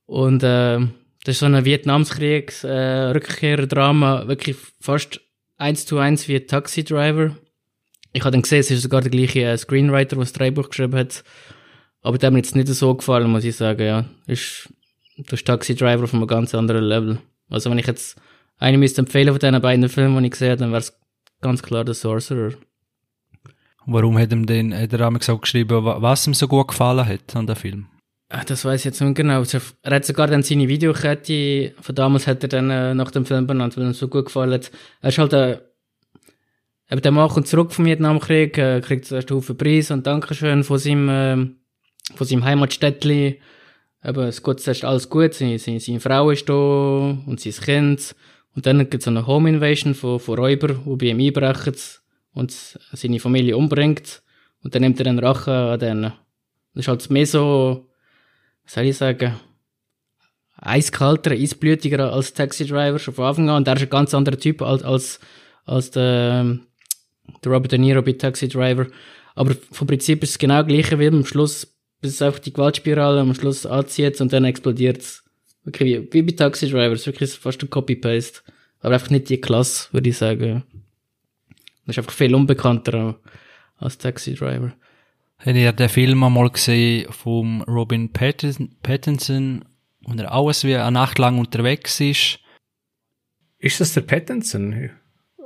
Und 0.05 0.43
äh, 0.43 0.81
das 1.25 1.37
ist 1.37 1.39
so 1.39 1.47
ein 1.47 1.65
Vietnamskriegs 1.65 2.65
äh, 2.65 3.15
wirklich 3.15 4.57
fast 4.81 5.21
eins 5.57 5.87
zu 5.87 5.99
eins 5.99 6.29
wie 6.29 6.41
Taxi 6.41 6.85
Driver. 6.85 7.37
Ich 8.13 8.23
habe 8.23 8.33
dann 8.33 8.43
gesehen, 8.43 8.61
es 8.61 8.71
ist 8.71 8.83
sogar 8.83 9.01
der 9.01 9.11
gleiche 9.11 9.45
äh, 9.45 9.57
Screenwriter, 9.57 10.17
der 10.17 10.25
das 10.25 10.33
Drehbuch 10.33 10.71
geschrieben 10.71 10.99
hat. 10.99 11.23
Aber 12.09 12.17
der 12.17 12.29
hat 12.29 12.33
mir 12.33 12.39
jetzt 12.39 12.57
nicht 12.57 12.69
so 12.69 12.95
gefallen, 12.95 13.31
muss 13.31 13.45
ich 13.45 13.55
sagen, 13.55 13.83
ja. 13.87 14.07
Ist, 14.27 14.73
das 15.19 15.35
ist 15.41 15.47
Taxi 15.47 15.75
Driver 15.75 16.05
auf 16.05 16.15
einem 16.15 16.27
ganz 16.27 16.55
anderen 16.55 16.85
Level. 16.85 17.19
Also 17.51 17.71
wenn 17.71 17.77
ich 17.79 17.87
jetzt 17.87 18.17
einen 18.59 18.81
müsste 18.81 19.03
empfehlen 19.03 19.29
von 19.29 19.39
diesen 19.39 19.61
beiden 19.61 19.89
Filmen, 19.91 20.19
die 20.23 20.27
ich 20.29 20.33
gesehen 20.33 20.53
habe, 20.53 20.61
dann 20.61 20.71
wäre 20.71 20.81
es 20.81 20.99
ganz 21.43 21.63
klar 21.63 21.85
der 21.85 21.93
Sorcerer. 21.93 22.53
Warum 23.85 24.19
hat 24.19 24.33
ihm 24.33 24.47
den, 24.47 24.75
hat 24.75 24.93
er 24.95 25.07
einmal 25.07 25.19
gesagt 25.21 25.43
geschrieben, 25.43 25.85
wa- 25.85 26.01
was 26.01 26.27
ihm 26.27 26.33
so 26.33 26.49
gut 26.49 26.69
gefallen 26.69 27.07
hat 27.07 27.37
an 27.37 27.47
dem 27.47 27.57
Film? 27.57 27.87
Ah, 28.31 28.43
Das 28.45 28.65
weiß 28.65 28.81
ich 28.81 28.85
jetzt 28.87 29.01
nicht 29.03 29.15
genau. 29.15 29.39
Also, 29.41 29.59
Er 29.83 29.97
hat 29.97 30.05
sogar 30.07 30.29
dann 30.29 30.43
seine 30.43 30.67
Videokette 30.69 31.75
von 31.81 31.95
damals 31.95 32.27
hat 32.27 32.43
er 32.43 32.49
dann 32.49 32.71
äh, 32.71 32.95
nach 32.95 33.11
dem 33.11 33.27
Film 33.27 33.47
benannt, 33.47 33.77
weil 33.77 33.85
ihm 33.85 33.93
so 33.93 34.09
gut 34.09 34.27
gefallen 34.27 34.53
hat. 34.55 34.71
Er 35.03 35.09
ist 35.11 35.19
halt 35.19 35.33
äh, 35.35 35.61
eben 36.91 37.03
der 37.03 37.13
Mann 37.13 37.29
kommt 37.29 37.49
zurück 37.49 37.73
vom 37.73 37.85
Vietnamkrieg, 37.85 38.57
äh, 38.57 38.81
kriegt 38.81 39.05
zuerst 39.05 39.31
einen 39.31 39.41
Haufen 39.41 39.59
Preis 39.59 39.91
und 39.91 40.07
Dankeschön 40.07 40.65
von 40.65 40.79
seinem, 40.79 41.09
äh, 41.09 41.58
von 42.15 42.27
seinem 42.27 42.45
Heimatstädtli. 42.45 43.41
Eben, 44.05 44.25
es 44.25 44.43
geht 44.43 44.61
zuerst 44.61 44.85
alles 44.85 45.09
gut, 45.11 45.35
seine, 45.35 45.59
seine, 45.59 45.81
seine 45.81 46.01
Frau 46.01 46.31
ist 46.31 46.49
da 46.49 46.55
und 46.55 47.41
sein 47.41 47.53
Kind. 47.53 48.15
Und 48.55 48.67
dann 48.67 48.79
gibt 48.91 49.03
es 49.03 49.09
eine 49.09 49.27
Home 49.27 49.49
Invasion 49.49 49.95
von, 49.95 50.21
von 50.21 50.39
Räubern, 50.39 50.81
die 50.85 50.97
bei 50.97 51.07
ihm 51.07 51.21
einbrechen 51.21 51.75
und 52.33 52.53
seine 52.93 53.21
Familie 53.21 53.57
umbringt. 53.57 54.23
Und 54.63 54.75
dann 54.75 54.83
nimmt 54.83 55.01
er 55.01 55.07
einen 55.07 55.19
Rache 55.19 55.53
an 55.53 55.79
denen. 55.79 56.13
Das 56.75 56.85
ist 56.85 56.89
halt 56.89 57.11
mehr 57.11 57.27
so, 57.27 57.89
was 58.65 58.75
soll 58.75 58.85
ich 58.85 58.97
sagen, 58.97 59.35
eiskalter, 60.57 61.33
eisblütiger 61.33 62.13
als 62.13 62.35
Taxi 62.35 62.67
Driver 62.67 62.99
schon 62.99 63.15
von 63.15 63.27
Anfang 63.27 63.49
an. 63.51 63.57
Und 63.59 63.69
er 63.69 63.77
ist 63.77 63.83
ein 63.83 63.91
ganz 63.91 64.15
anderer 64.15 64.39
Typ 64.39 64.63
als, 64.63 64.83
als, 64.83 65.21
als 65.65 65.91
der, 65.91 66.59
der 67.45 67.53
Robert 67.53 67.73
De 67.73 67.79
Niro 67.79 68.03
bei 68.03 68.13
Taxi 68.13 68.49
Driver. 68.49 68.87
Aber 69.35 69.55
vom 69.71 69.87
Prinzip 69.87 70.23
ist 70.23 70.31
es 70.31 70.39
genau 70.39 70.65
gleich 70.65 70.97
wie 70.99 71.07
am 71.07 71.25
Schluss, 71.25 71.78
bis 72.01 72.23
einfach 72.23 72.39
die 72.39 72.53
Gewaltspirale 72.53 73.21
am 73.21 73.35
Schluss 73.35 73.67
anzieht 73.67 74.21
und 74.21 74.33
dann 74.33 74.45
explodiert 74.45 74.99
es. 74.99 75.25
Wirklich 75.65 75.99
wie, 75.99 76.13
wie 76.13 76.23
bei 76.23 76.33
Taxi 76.33 76.69
Driver. 76.69 76.93
Es 76.93 77.01
ist 77.01 77.07
wirklich 77.07 77.33
fast 77.33 77.63
ein 77.63 77.71
Copy-Paste. 77.71 78.41
Aber 78.81 78.95
einfach 78.95 79.11
nicht 79.11 79.29
die 79.29 79.41
Klasse, 79.41 79.89
würde 79.93 80.09
ich 80.09 80.17
sagen. 80.17 80.63
Das 81.85 81.97
ist 81.97 81.99
einfach 81.99 82.13
viel 82.13 82.35
unbekannter 82.35 83.19
als 83.77 83.99
Taxi 83.99 84.35
Driver. 84.35 84.73
Habt 85.39 85.57
ihr 85.57 85.73
den 85.73 85.89
Film 85.89 86.23
einmal 86.23 86.51
gesehen 86.51 87.13
vom 87.13 87.63
Robin 87.63 88.13
Pattinson, 88.13 89.65
und 90.05 90.21
er 90.21 90.33
alles 90.33 90.65
wie 90.65 90.75
eine 90.75 90.91
Nacht 90.91 91.19
lang 91.19 91.39
unterwegs 91.39 92.01
ist? 92.01 92.41
Ist 93.59 93.81
das 93.81 93.93
der 93.95 94.01
Pattinson? 94.03 94.91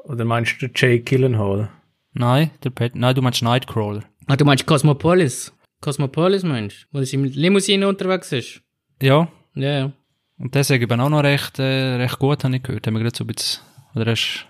Oder 0.05 0.25
meinst 0.25 0.61
du 0.61 0.69
Jay 0.75 1.01
Gyllenhaal? 1.01 1.71
Nein, 2.13 2.51
der 2.63 2.71
Pat 2.71 2.95
Nein, 2.95 3.15
du 3.15 3.23
meinst 3.23 3.43
Nightcrawler. 3.43 4.05
Ah, 4.27 4.37
du 4.37 4.45
meinst 4.45 4.67
Cosmopolis? 4.67 5.53
Cosmopolis 5.83 6.43
meinst 6.45 6.87
du? 6.91 6.99
Wo 6.99 7.03
er 7.05 7.19
mit 7.19 7.35
Limousine 7.37 7.87
unterwegs 7.87 8.33
ist? 8.33 8.63
Ja, 9.03 9.29
Ja, 9.55 9.71
ja. 9.81 9.93
und 10.39 10.55
der 10.55 10.65
sagt 10.65 10.83
eben 10.83 11.01
auch 11.01 11.11
noch 11.11 11.23
recht, 11.23 11.59
äh, 11.59 11.97
recht 11.97 12.19
gut, 12.19 12.43
habe 12.45 12.57
ich 12.57 12.63
gehört. 12.63 12.87
Haben 12.87 12.95
wir 12.95 13.01
gerade 13.03 13.17
so 13.17 13.25
ein 13.25 13.27
bisschen, 13.27 13.61
oder 13.95 14.07
er 14.07 14.13
ist 14.15 14.47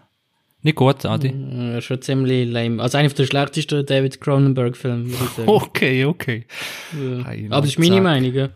nicht 0.62 0.76
gut, 0.76 1.05
Adi? 1.05 1.34
Ja, 1.75 1.81
schon 1.81 2.00
ziemlich 2.02 2.49
lame. 2.49 2.81
Also 2.81 2.99
einer 2.99 3.08
der 3.08 3.26
schlechtesten 3.26 3.84
David 3.84 4.20
Cronenberg-Filme, 4.20 5.06
würde 5.11 5.25
ich 5.25 5.31
sagen. 5.31 5.49
Okay, 5.49 6.05
okay. 6.05 6.46
Ja. 6.93 7.25
Hey, 7.25 7.46
Aber 7.50 7.62
das 7.62 7.70
ist 7.70 7.78
meine. 7.81 8.00
Meinung, 8.00 8.32
ja. 8.32 8.49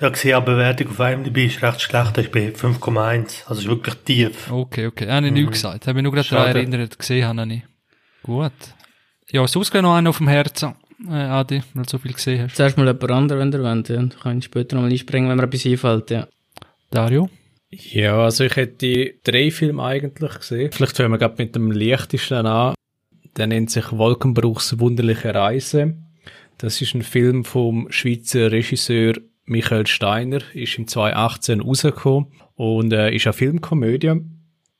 Ja, 0.00 0.08
gesehen, 0.08 0.34
aber 0.34 0.52
Bewertung 0.54 0.88
auf 0.88 0.98
IMDb 0.98 1.46
ist 1.46 1.62
recht 1.62 1.80
schlecht. 1.82 2.16
Ich 2.18 2.30
bin 2.30 2.52
5,1. 2.54 3.46
Also 3.46 3.60
ist 3.60 3.68
wirklich 3.68 3.94
tief. 4.04 4.50
Okay, 4.50 4.86
okay. 4.86 5.08
Habe 5.10 5.26
ich 5.26 5.32
nicht 5.32 5.52
gesagt. 5.52 5.86
Habe 5.86 5.98
ich 5.98 6.02
nur 6.02 6.12
gerade 6.12 6.28
daran 6.28 6.56
erinnert, 6.56 6.98
gesehen 6.98 7.26
habe 7.26 7.52
ich. 7.52 7.62
Gut. 8.22 8.52
Ja, 9.30 9.46
sonst 9.46 9.70
geht 9.70 9.82
noch 9.82 9.94
einer 9.94 10.10
auf 10.10 10.18
dem 10.18 10.28
Herzen, 10.28 10.74
äh, 11.08 11.14
Adi, 11.14 11.62
weil 11.74 11.84
du 11.84 11.90
so 11.90 11.98
viel 11.98 12.12
gesehen 12.12 12.42
hast. 12.42 12.56
Zuerst 12.56 12.76
mal 12.76 12.86
jemand 12.86 13.10
anderes, 13.10 13.40
wenn 13.40 13.52
ihr 13.52 13.62
wollt, 13.62 13.88
ja. 13.88 13.96
Dann 13.96 14.10
kann 14.10 14.38
ich 14.38 14.44
später 14.44 14.76
nochmal 14.76 14.90
einspringen, 14.90 15.28
wenn 15.28 15.36
mir 15.36 15.44
etwas 15.44 15.66
einfällt, 15.66 16.10
ja. 16.10 16.28
Dario? 16.90 17.28
Ja, 17.70 18.18
also 18.18 18.44
ich 18.44 18.56
hätte 18.56 19.14
drei 19.24 19.50
Filme 19.50 19.82
eigentlich 19.82 20.34
gesehen. 20.38 20.70
Vielleicht 20.72 20.96
fangen 20.96 21.10
wir 21.10 21.18
gerade 21.18 21.42
mit 21.42 21.54
dem 21.54 21.72
leichtesten 21.72 22.46
an. 22.46 22.74
Der 23.36 23.46
nennt 23.48 23.70
sich 23.70 23.90
Wolkenbruchs 23.90 24.78
wunderliche 24.78 25.34
Reise. 25.34 25.96
Das 26.58 26.80
ist 26.80 26.94
ein 26.94 27.02
Film 27.02 27.44
vom 27.44 27.90
Schweizer 27.90 28.52
Regisseur 28.52 29.14
Michael 29.44 29.86
Steiner, 29.86 30.40
ist 30.54 30.78
im 30.78 30.86
2018 30.86 31.60
rausgekommen 31.60 32.28
und 32.54 32.92
äh, 32.92 33.14
ist 33.14 33.26
eine 33.26 33.32
Filmkomödie. 33.32 34.20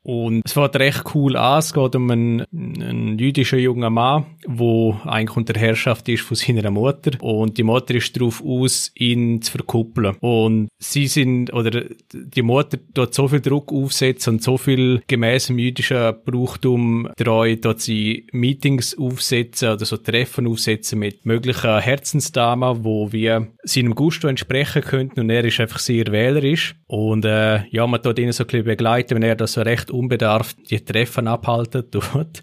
Und 0.04 0.42
es 0.44 0.52
fängt 0.52 0.76
recht 0.76 1.02
cool 1.14 1.36
an. 1.36 1.58
Es 1.58 1.72
geht 1.72 1.96
um 1.96 2.10
einen, 2.10 2.44
einen 2.52 3.18
jüdischen 3.18 3.58
jungen 3.58 3.92
Mann, 3.92 4.26
wo 4.46 5.00
eigentlich 5.04 5.36
unter 5.36 5.58
Herrschaft 5.58 6.08
ist 6.08 6.22
von 6.22 6.36
seiner 6.36 6.70
Mutter. 6.70 7.12
Und 7.22 7.56
die 7.58 7.62
Mutter 7.62 7.94
ist 7.94 8.14
darauf 8.14 8.44
aus, 8.44 8.92
ihn 8.94 9.40
zu 9.40 9.50
verkuppeln. 9.52 10.16
Und 10.20 10.68
sie 10.78 11.06
sind, 11.06 11.52
oder 11.52 11.84
die 12.12 12.42
Mutter 12.42 12.78
dort 12.92 13.14
so 13.14 13.28
viel 13.28 13.40
Druck 13.40 13.72
aufsetzen 13.72 14.34
und 14.34 14.42
so 14.42 14.58
viel 14.58 15.02
gemäß 15.06 15.46
dem 15.46 15.58
jüdischen 15.58 16.14
Brauchtum 16.24 17.08
treu, 17.16 17.56
dort 17.56 17.80
sie 17.80 18.26
Meetings 18.32 18.96
aufsetzen 18.98 19.70
oder 19.70 19.84
so 19.84 19.96
Treffen 19.96 20.46
aufsetzen 20.46 20.98
mit 20.98 21.24
möglichen 21.24 21.80
Herzensdamen, 21.80 22.84
wo 22.84 23.12
wir 23.12 23.48
seinem 23.62 23.94
Gusto 23.94 24.28
entsprechen 24.28 24.82
könnten 24.82 25.20
und 25.20 25.30
er 25.30 25.44
ist 25.44 25.60
einfach 25.60 25.78
sehr 25.78 26.06
wählerisch. 26.06 26.74
Und 26.86 27.24
äh, 27.24 27.66
ja, 27.68 27.86
man 27.86 28.02
tut 28.02 28.18
ihn 28.18 28.32
so 28.32 28.44
ein 28.44 28.46
bisschen 28.46 28.64
begleiten, 28.64 29.14
wenn 29.14 29.22
er 29.22 29.36
das 29.36 29.54
so 29.54 29.62
recht 29.62 29.90
unbedarft 29.94 30.70
die 30.70 30.84
Treffen 30.84 31.28
abhalten 31.28 31.90
tut. 31.90 32.42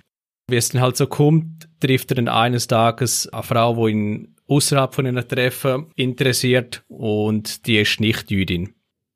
Wie 0.50 0.56
es 0.56 0.70
dann 0.70 0.82
halt 0.82 0.98
so 0.98 1.08
kommt, 1.08 1.70
trifft 1.80 2.12
er 2.12 2.16
dann 2.16 2.28
eines 2.28 2.68
Tages 2.68 3.28
eine 3.30 3.44
Frau, 3.44 3.86
die 3.86 3.92
ihn 3.92 4.36
außerhalb 4.48 4.94
von 4.94 5.08
einem 5.08 5.28
Treffen 5.28 5.88
interessiert 5.96 6.84
und 6.88 7.66
die 7.68 7.78
ist 7.80 8.00
nicht 8.00 8.32
Jüdin. 8.32 8.74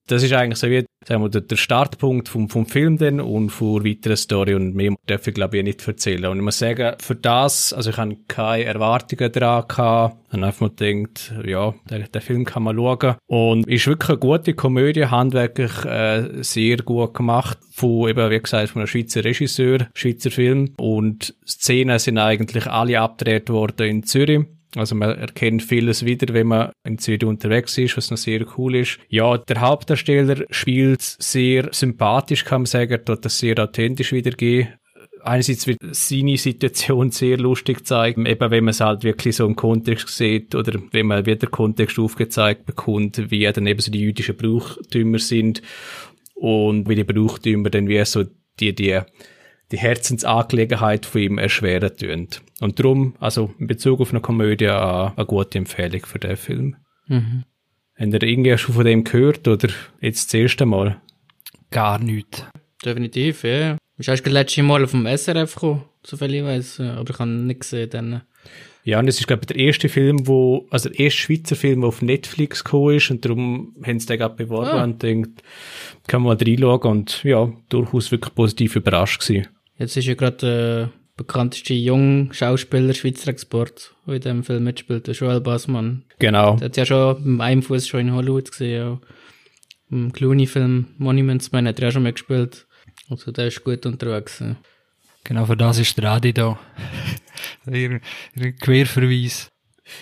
Das 0.07 0.23
ist 0.23 0.33
eigentlich 0.33 0.59
so 0.59 0.67
wie 0.69 0.85
sagen 1.07 1.21
wir, 1.21 1.29
der- 1.29 1.55
Startpunkt 1.55 2.29
vom, 2.29 2.49
vom 2.49 2.65
Film 2.65 2.97
dann 2.97 3.19
und 3.21 3.49
für 3.49 3.83
weitere 3.85 4.15
Story 4.17 4.55
und 4.55 4.75
mehr 4.75 4.93
darf 5.07 5.27
ich 5.27 5.33
glaube 5.33 5.57
ich 5.57 5.63
nicht 5.63 5.87
erzählen. 5.87 6.25
Und 6.25 6.37
ich 6.37 6.43
muss 6.43 6.59
sagen, 6.59 6.95
für 6.99 7.15
das, 7.15 7.73
also 7.73 7.91
ich 7.91 7.97
habe 7.97 8.17
keine 8.27 8.65
Erwartungen 8.65 9.31
dran 9.31 9.67
gehabt, 9.67 10.17
habe 10.31 10.45
einfach 10.45 10.61
mal 10.61 10.69
gedacht, 10.75 11.33
ja, 11.45 11.73
der, 11.89 11.99
der 12.07 12.21
Film 12.21 12.45
kann 12.45 12.63
man 12.63 12.75
schauen. 12.75 13.15
Und 13.27 13.67
ist 13.67 13.87
wirklich 13.87 14.09
eine 14.09 14.17
gute 14.19 14.53
Komödie, 14.53 15.05
handwerklich 15.05 15.85
äh, 15.85 16.43
sehr 16.43 16.77
gut 16.77 17.13
gemacht, 17.13 17.57
von 17.71 18.09
eben, 18.09 18.29
wie 18.29 18.39
gesagt, 18.39 18.69
von 18.69 18.81
einem 18.81 18.87
Schweizer 18.87 19.23
Regisseur, 19.23 19.87
Schweizer 19.93 20.31
Film. 20.31 20.73
Und 20.77 21.35
Szenen 21.47 21.99
sind 21.99 22.17
eigentlich 22.17 22.67
alle 22.67 22.99
abgedreht 22.99 23.49
worden 23.49 23.87
in 23.87 24.03
Zürich. 24.03 24.41
Also 24.75 24.95
man 24.95 25.17
erkennt 25.17 25.63
vieles 25.63 26.05
wieder, 26.05 26.33
wenn 26.33 26.47
man 26.47 26.71
in 26.83 26.97
Zürich 26.97 27.23
unterwegs 27.23 27.77
ist, 27.77 27.97
was 27.97 28.11
noch 28.11 28.17
sehr 28.17 28.45
cool 28.57 28.75
ist. 28.75 28.99
Ja, 29.09 29.37
der 29.37 29.61
Hauptdarsteller 29.61 30.45
spielt 30.49 31.01
sehr 31.01 31.69
sympathisch, 31.71 32.45
kann 32.45 32.61
man 32.61 32.65
sagen, 32.65 32.99
dort 33.05 33.25
das 33.25 33.39
sehr 33.39 33.57
authentisch 33.59 34.11
wiedergeben. 34.11 34.73
Einerseits 35.23 35.65
wird 35.65 35.79
seine 35.91 36.37
Situation 36.37 37.09
sehr 37.11 37.37
lustig 37.37 37.85
zeigen, 37.87 38.25
eben 38.25 38.51
wenn 38.51 38.65
man 38.65 38.71
es 38.71 38.81
halt 38.81 39.03
wirklich 39.03 39.37
so 39.37 39.45
im 39.47 39.55
Kontext 39.55 40.09
sieht 40.09 40.53
oder 40.53 40.79
wenn 40.91 41.07
man 41.07 41.25
wieder 41.25 41.47
Kontext 41.47 41.97
aufgezeigt 41.97 42.65
bekommt, 42.65 43.31
wie 43.31 43.51
dann 43.51 43.65
eben 43.65 43.79
so 43.79 43.91
die 43.91 44.01
jüdischen 44.01 44.37
Brauchtümer 44.37 45.19
sind. 45.19 45.61
und 46.35 46.87
weil 46.87 46.95
die 46.95 47.03
Brauchtümer 47.03 47.69
dann 47.69 47.87
wie 47.87 48.03
so 48.05 48.25
die, 48.59 48.75
die, 48.75 48.99
die 49.71 49.77
Herzensangelegenheit 49.77 51.05
von 51.05 51.21
ihm 51.21 51.37
erschweren 51.37 51.95
tun. 51.97 52.27
Und 52.61 52.79
darum, 52.79 53.15
also 53.19 53.53
in 53.59 53.67
Bezug 53.67 53.99
auf 53.99 54.11
eine 54.11 54.21
Komödie, 54.21 54.67
eine, 54.69 55.13
eine 55.15 55.25
gute 55.25 55.57
Empfehlung 55.57 56.05
für 56.05 56.19
den 56.19 56.37
Film. 56.37 56.75
Mhm. 57.07 57.43
Habt 57.97 58.13
ihr 58.13 58.23
irgendwie 58.23 58.57
schon 58.57 58.75
von 58.75 58.85
dem 58.85 59.03
gehört 59.03 59.47
oder 59.47 59.69
jetzt 60.01 60.33
das 60.33 60.39
erste 60.39 60.65
Mal? 60.65 61.01
Gar 61.71 61.99
nicht. 61.99 62.45
Definitiv, 62.83 63.43
ja. 63.43 63.77
Ist 63.97 64.09
erst 64.09 64.25
letztes 64.27 64.63
Mal 64.63 64.83
auf 64.83 64.91
dem 64.91 65.05
SRF 65.07 65.55
gekommen, 65.55 65.85
soviel 66.03 66.35
ich 66.35 66.43
weiß, 66.43 66.79
aber 66.81 67.09
ich 67.09 67.19
habe 67.19 67.29
nicht 67.29 67.61
gesehen 67.61 67.89
dann. 67.89 68.21
Ja, 68.83 68.99
und 68.99 69.07
das 69.07 69.19
ist, 69.19 69.25
glaube 69.25 69.41
ich, 69.43 69.47
der 69.47 69.57
erste 69.57 69.89
Film, 69.89 70.27
wo, 70.27 70.67
also 70.69 70.89
der 70.89 70.99
erste 70.99 71.19
Schweizer 71.21 71.55
Film, 71.55 71.81
der 71.81 71.87
auf 71.87 72.03
Netflix 72.03 72.63
gekommen 72.63 72.97
ist, 72.97 73.09
und 73.09 73.25
darum 73.25 73.75
haben 73.83 73.99
sie 73.99 74.05
den 74.05 74.19
gerade 74.19 74.35
beworben 74.35 74.67
Ah. 74.67 74.83
und 74.83 75.01
denkt, 75.01 75.41
kann 76.07 76.21
man 76.21 76.37
mal 76.37 76.45
reinschauen 76.45 76.91
und 76.91 77.23
ja, 77.23 77.51
durchaus 77.69 78.11
wirklich 78.11 78.35
positiv 78.35 78.75
überrascht 78.75 79.21
gewesen. 79.25 79.47
Jetzt 79.77 79.97
ist 79.97 80.05
ja 80.05 80.15
gerade 80.15 80.37
der 80.37 80.91
bekannteste 81.17 81.73
junge 81.73 82.33
Schauspieler 82.33 82.93
Schweizer 82.93 83.29
Export, 83.29 83.95
der 84.05 84.15
in 84.15 84.21
diesem 84.21 84.43
Film 84.43 84.63
mitspielt, 84.63 85.07
der 85.07 85.13
Joel 85.13 85.41
Bassmann. 85.41 86.03
Genau. 86.19 86.55
Der 86.57 86.65
hat 86.65 86.77
ja 86.77 86.85
schon 86.85 87.23
mit 87.23 87.41
einem 87.41 87.61
Fuß 87.61 87.87
schon 87.87 88.01
in 88.01 88.13
Hollywood 88.13 88.51
gesehen, 88.51 88.77
ja. 88.77 88.99
Im 89.91 90.11
Clooney-Film 90.11 90.87
Monuments 90.97 91.51
Man 91.51 91.67
hat 91.67 91.79
er 91.79 91.85
ja 91.85 91.91
schon 91.91 92.03
mitgespielt. 92.03 92.67
Also 93.09 93.31
der 93.31 93.47
ist 93.47 93.63
gut 93.63 93.85
unterwegs. 93.85 94.39
Ja. 94.39 94.55
Genau 95.23 95.45
für 95.45 95.57
das 95.57 95.79
ist 95.79 95.97
der 95.97 96.11
Adi 96.11 96.33
da. 96.33 96.59
ihr, 97.67 97.99
ihr 98.35 98.51
Querverweis. 98.53 99.49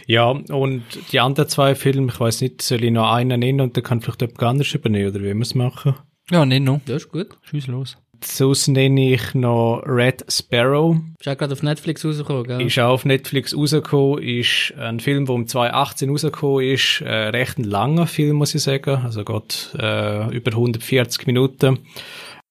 Ja, 0.08 0.30
und 0.30 0.84
die 1.12 1.20
anderen 1.20 1.50
zwei 1.50 1.76
Filme, 1.76 2.08
ich 2.08 2.20
weiß 2.20 2.42
nicht, 2.42 2.62
soll 2.62 2.84
ich 2.84 2.92
noch 2.92 3.12
einen 3.12 3.40
nennen 3.40 3.62
und 3.62 3.76
dann 3.76 3.84
kann 3.84 4.02
vielleicht 4.02 4.22
jemand 4.22 4.42
anderes 4.44 4.74
übernehmen, 4.74 5.10
oder 5.10 5.20
wie 5.20 5.34
wir 5.34 5.42
es 5.42 5.56
machen? 5.56 5.96
Ja, 6.32 6.46
nicht 6.46 6.64
noch. 6.64 6.80
Das 6.86 7.04
ist 7.04 7.10
gut. 7.10 7.38
Schieß 7.44 7.68
los. 7.68 7.98
Sonst 8.26 8.68
nenne 8.68 9.14
ich 9.14 9.34
noch 9.34 9.84
Red 9.86 10.26
Sparrow. 10.30 10.98
Ist 11.20 11.28
auch 11.28 11.38
gerade 11.38 11.54
auf 11.54 11.64
Netflix 11.64 12.06
rausgekommen, 12.06 12.44
gell? 12.46 12.62
Ist 12.62 12.80
auch 12.80 12.94
auf 12.94 13.06
Netflix 13.06 13.56
rausgekommen, 13.56 14.24
ist 14.24 14.74
ein 14.78 15.00
Film, 15.00 15.26
der 15.26 15.36
um 15.36 15.48
2018 15.48 16.10
rausgekommen 16.10 16.66
ist. 16.66 17.02
Äh, 17.02 17.12
recht 17.30 17.58
ein 17.58 17.66
langer 17.66 18.08
Film, 18.08 18.38
muss 18.38 18.56
ich 18.56 18.64
sagen. 18.64 19.02
Also 19.04 19.24
geht 19.24 19.76
äh, 19.78 20.36
über 20.36 20.52
140 20.52 21.28
Minuten. 21.28 21.80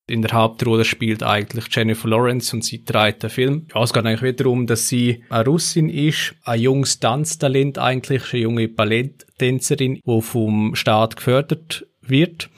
In 0.09 0.21
der 0.21 0.33
Hauptrolle 0.33 0.85
spielt 0.85 1.23
eigentlich 1.23 1.67
Jennifer 1.71 2.09
Lawrence 2.09 2.55
und 2.55 2.65
sie 2.65 2.85
trägt 2.85 3.23
den 3.23 3.31
Film. 3.31 3.67
Ja, 3.75 3.83
es 3.83 3.93
geht 3.93 4.05
eigentlich 4.05 4.23
wieder 4.23 4.45
darum, 4.45 4.67
dass 4.67 4.89
sie 4.89 5.23
eine 5.31 5.45
Russin 5.45 5.89
ist, 5.89 6.35
ein 6.45 6.61
junges 6.61 6.99
Tanztalent 6.99 7.79
eigentlich, 7.79 8.33
eine 8.33 8.43
junge 8.43 8.69
Balletttänzerin, 8.69 10.01
die 10.05 10.23
vom 10.23 10.75
Staat 10.75 11.17
gefördert 11.17 11.87
wird. 12.01 12.51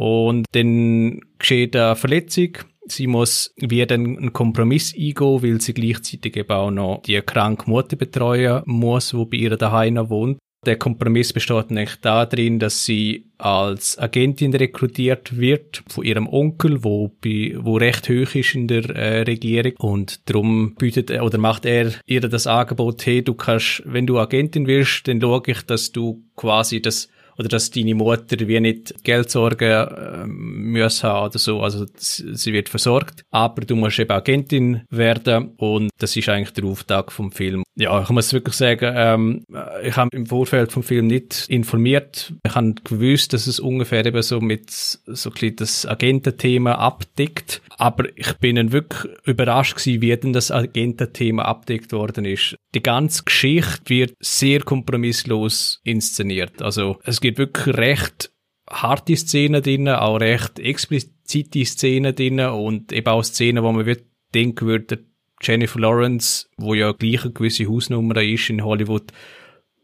Und 0.00 0.46
dann 0.52 1.20
geschieht 1.38 1.76
eine 1.76 1.94
Verletzung. 1.94 2.56
Sie 2.86 3.06
muss 3.06 3.52
wieder 3.58 3.96
einen 3.96 4.32
Kompromiss 4.32 4.94
eingehen, 4.94 5.42
weil 5.42 5.60
sie 5.60 5.74
gleichzeitig 5.74 6.38
eben 6.38 6.50
auch 6.50 6.70
noch 6.70 7.02
die 7.02 7.20
kranke 7.20 7.68
Mutter 7.68 7.96
betreuen 7.96 8.62
muss, 8.64 9.10
die 9.10 9.24
bei 9.26 9.36
ihr 9.36 9.56
daheim 9.58 9.94
noch 9.94 10.08
wohnt. 10.08 10.38
Der 10.64 10.78
Kompromiss 10.78 11.34
besteht 11.34 11.70
eigentlich 11.70 11.96
darin, 12.00 12.58
dass 12.58 12.86
sie 12.86 13.26
als 13.36 13.98
Agentin 13.98 14.54
rekrutiert 14.54 15.36
wird 15.36 15.82
von 15.88 16.04
ihrem 16.04 16.26
Onkel, 16.28 16.82
wo, 16.82 17.10
bei, 17.22 17.54
wo 17.58 17.76
recht 17.76 18.08
hoch 18.08 18.34
ist 18.34 18.54
in 18.54 18.68
der 18.68 18.88
äh, 18.88 19.22
Regierung 19.22 19.72
und 19.78 20.30
darum 20.30 20.76
bietet 20.76 21.10
er 21.10 21.24
oder 21.24 21.36
macht 21.36 21.66
er 21.66 21.92
ihr 22.06 22.22
das 22.22 22.46
Angebot, 22.46 23.04
hey, 23.04 23.22
du 23.22 23.34
kannst, 23.34 23.82
wenn 23.84 24.06
du 24.06 24.18
Agentin 24.18 24.66
wirst, 24.66 25.08
dann 25.08 25.20
schaue 25.20 25.42
ich, 25.46 25.60
dass 25.62 25.92
du 25.92 26.22
quasi 26.36 26.80
das 26.80 27.08
oder 27.40 27.48
dass 27.48 27.70
deine 27.70 27.94
Mutter 27.94 28.36
wie 28.46 28.60
nicht 28.60 29.02
Geldsorgen 29.02 29.88
ähm, 29.96 30.72
muss 30.72 31.02
haben 31.02 31.24
oder 31.26 31.38
so, 31.38 31.62
also 31.62 31.86
sie 31.96 32.52
wird 32.52 32.68
versorgt, 32.68 33.24
aber 33.30 33.62
du 33.62 33.76
musst 33.76 33.98
eben 33.98 34.10
Agentin 34.10 34.82
werden 34.90 35.52
und 35.56 35.88
das 35.96 36.14
ist 36.16 36.28
eigentlich 36.28 36.52
der 36.52 36.64
Auftrag 36.64 37.10
vom 37.10 37.32
Film. 37.32 37.62
Ja, 37.76 38.02
ich 38.02 38.10
muss 38.10 38.34
wirklich 38.34 38.56
sagen, 38.56 38.92
ähm, 38.94 39.44
ich 39.82 39.96
habe 39.96 40.14
im 40.14 40.26
Vorfeld 40.26 40.70
vom 40.70 40.82
Film 40.82 41.06
nicht 41.06 41.46
informiert. 41.48 42.34
Ich 42.44 42.54
habe 42.54 42.74
gewusst, 42.84 43.32
dass 43.32 43.46
es 43.46 43.58
ungefähr 43.58 44.04
eben 44.04 44.20
so 44.20 44.42
mit 44.42 44.70
so 44.70 45.30
ein 45.30 45.32
bisschen 45.32 45.56
das 45.56 45.86
Agententhema 45.86 46.74
abdeckt, 46.74 47.62
aber 47.78 48.04
ich 48.16 48.34
bin 48.34 48.56
dann 48.56 48.72
wirklich 48.72 49.10
überrascht 49.24 49.76
gewesen, 49.76 50.02
wie 50.02 50.14
denn 50.14 50.34
das 50.34 50.50
Agententhema 50.50 51.44
abdeckt 51.44 51.92
worden 51.92 52.26
ist. 52.26 52.56
Die 52.74 52.82
ganze 52.82 53.24
Geschichte 53.24 53.88
wird 53.88 54.16
sehr 54.20 54.60
kompromisslos 54.60 55.80
inszeniert. 55.82 56.62
Also 56.62 56.98
es 57.04 57.20
gibt 57.20 57.38
wirklich 57.38 57.76
recht 57.76 58.32
harte 58.68 59.16
Szenen 59.16 59.62
drin, 59.62 59.88
auch 59.88 60.18
recht 60.18 60.58
explizite 60.60 61.64
Szenen 61.64 62.14
drin 62.14 62.38
und 62.40 62.92
eben 62.92 63.08
auch 63.08 63.24
Szenen, 63.24 63.64
wo 63.64 63.72
man 63.72 63.86
wird 63.86 64.04
denken 64.34 64.66
würde, 64.66 65.04
Jennifer 65.42 65.80
Lawrence, 65.80 66.46
wo 66.56 66.74
ja 66.74 66.92
gleich 66.92 67.24
eine 67.24 67.32
gewisse 67.32 67.66
Hausnummer 67.66 68.22
ist 68.22 68.50
in 68.50 68.62
Hollywood, 68.62 69.12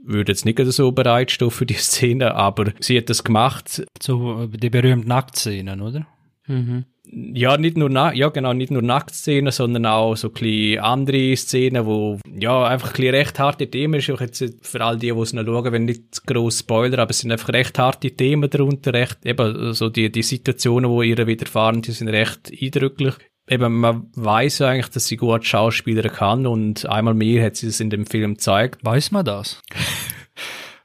würde 0.05 0.33
jetzt 0.33 0.45
nicht 0.45 0.59
so 0.59 0.93
bereitstehen 0.93 1.51
für 1.51 1.67
die 1.67 1.75
Szene, 1.75 2.35
aber 2.35 2.73
sie 2.79 2.99
hat 2.99 3.11
das 3.11 3.25
gemacht. 3.25 3.83
So 4.01 4.47
die 4.47 4.71
berühmten 4.71 5.09
Nacktszenen, 5.09 5.81
oder? 5.81 6.07
Mhm. 6.47 6.85
Ja, 7.09 7.57
nicht 7.57 7.77
nur, 7.77 7.89
na 7.89 8.13
ja 8.13 8.29
genau, 8.29 8.53
nicht 8.53 8.71
nur 8.71 8.83
Nacktszenen, 8.83 9.53
sondern 9.53 9.87
auch 9.87 10.17
so 10.17 10.31
ein 10.41 10.79
andere 10.81 11.37
Szenen, 11.37 11.87
wo, 11.87 12.19
ja, 12.39 12.65
einfach 12.65 12.89
ein 12.89 12.97
bisschen 12.97 13.15
recht 13.15 13.39
harte 13.39 13.71
Themen 13.71 14.01
ist. 14.01 14.11
Auch 14.11 14.21
jetzt 14.21 14.45
für 14.63 14.81
all 14.81 14.99
die, 14.99 15.13
die 15.13 15.19
es 15.19 15.33
noch 15.33 15.45
schauen, 15.45 15.73
wenn 15.73 15.85
nicht 15.85 16.27
gross 16.27 16.61
Spoiler, 16.61 16.99
aber 16.99 17.11
es 17.11 17.21
sind 17.21 17.33
einfach 17.33 17.51
recht 17.51 17.79
harte 17.79 18.11
Themen 18.11 18.51
darunter, 18.51 18.93
recht, 18.93 19.25
eben, 19.25 19.73
so 19.73 19.89
die, 19.89 20.11
die 20.11 20.23
Situationen, 20.23 20.91
wo 20.91 21.03
ihr 21.03 21.27
widerfahren, 21.27 21.83
die 21.83 21.93
sind 21.93 22.09
recht 22.09 22.51
eindrücklich. 22.61 23.15
Eben, 23.49 23.79
man 23.79 24.11
weiß 24.15 24.59
ja 24.59 24.69
eigentlich, 24.69 24.91
dass 24.91 25.07
sie 25.07 25.17
gut 25.17 25.45
Schauspieler 25.45 26.09
kann 26.09 26.47
und 26.47 26.87
einmal 26.87 27.15
mehr 27.15 27.45
hat 27.45 27.57
sie 27.57 27.69
es 27.69 27.79
in 27.79 27.91
dem 27.91 28.05
Film 28.05 28.35
gezeigt. 28.35 28.85
Weiß 28.85 29.13
man 29.13 29.25
das? 29.25 29.63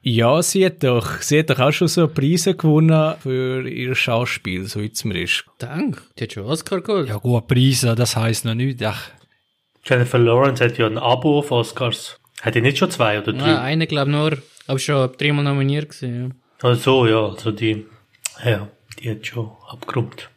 Ja, 0.04 0.42
sie 0.42 0.66
hat 0.66 0.82
doch, 0.82 1.22
sie 1.22 1.38
hat 1.38 1.50
doch 1.50 1.60
auch 1.60 1.70
schon 1.70 1.86
so 1.86 2.08
Preise 2.08 2.56
gewonnen 2.56 3.14
für 3.20 3.68
ihr 3.68 3.94
Schauspiel, 3.94 4.66
so 4.66 4.80
wie 4.80 4.90
es 4.92 5.04
mir 5.04 5.22
ist. 5.22 5.44
Dank. 5.58 6.02
Die 6.18 6.24
hat 6.24 6.32
schon 6.32 6.44
Oscar 6.44 6.80
geholt. 6.80 7.08
Ja, 7.08 7.18
gut, 7.18 7.46
Preise, 7.46 7.94
das 7.94 8.16
heisst 8.16 8.44
noch 8.44 8.54
nicht. 8.54 8.82
Ach, 8.82 9.10
Jennifer 9.84 10.18
Lawrence 10.18 10.64
hat 10.64 10.76
ja 10.76 10.86
ein 10.86 10.98
Abo 10.98 11.38
auf 11.38 11.52
Oscars. 11.52 12.18
Hat 12.40 12.56
die 12.56 12.60
nicht 12.60 12.78
schon 12.78 12.90
zwei 12.90 13.20
oder 13.20 13.32
drei? 13.32 13.48
Ja, 13.48 13.62
eine 13.62 13.86
glaube 13.86 14.10
nur, 14.10 14.38
aber 14.66 14.78
schon 14.80 15.10
dreimal 15.16 15.44
nominiert 15.44 15.90
gewesen, 15.90 16.34
ja. 16.60 16.68
Also 16.68 17.06
ja, 17.06 17.28
also 17.28 17.52
die, 17.52 17.86
ja, 18.44 18.68
die 18.98 19.10
hat 19.10 19.24
schon 19.24 19.50
abgerummt. 19.68 20.30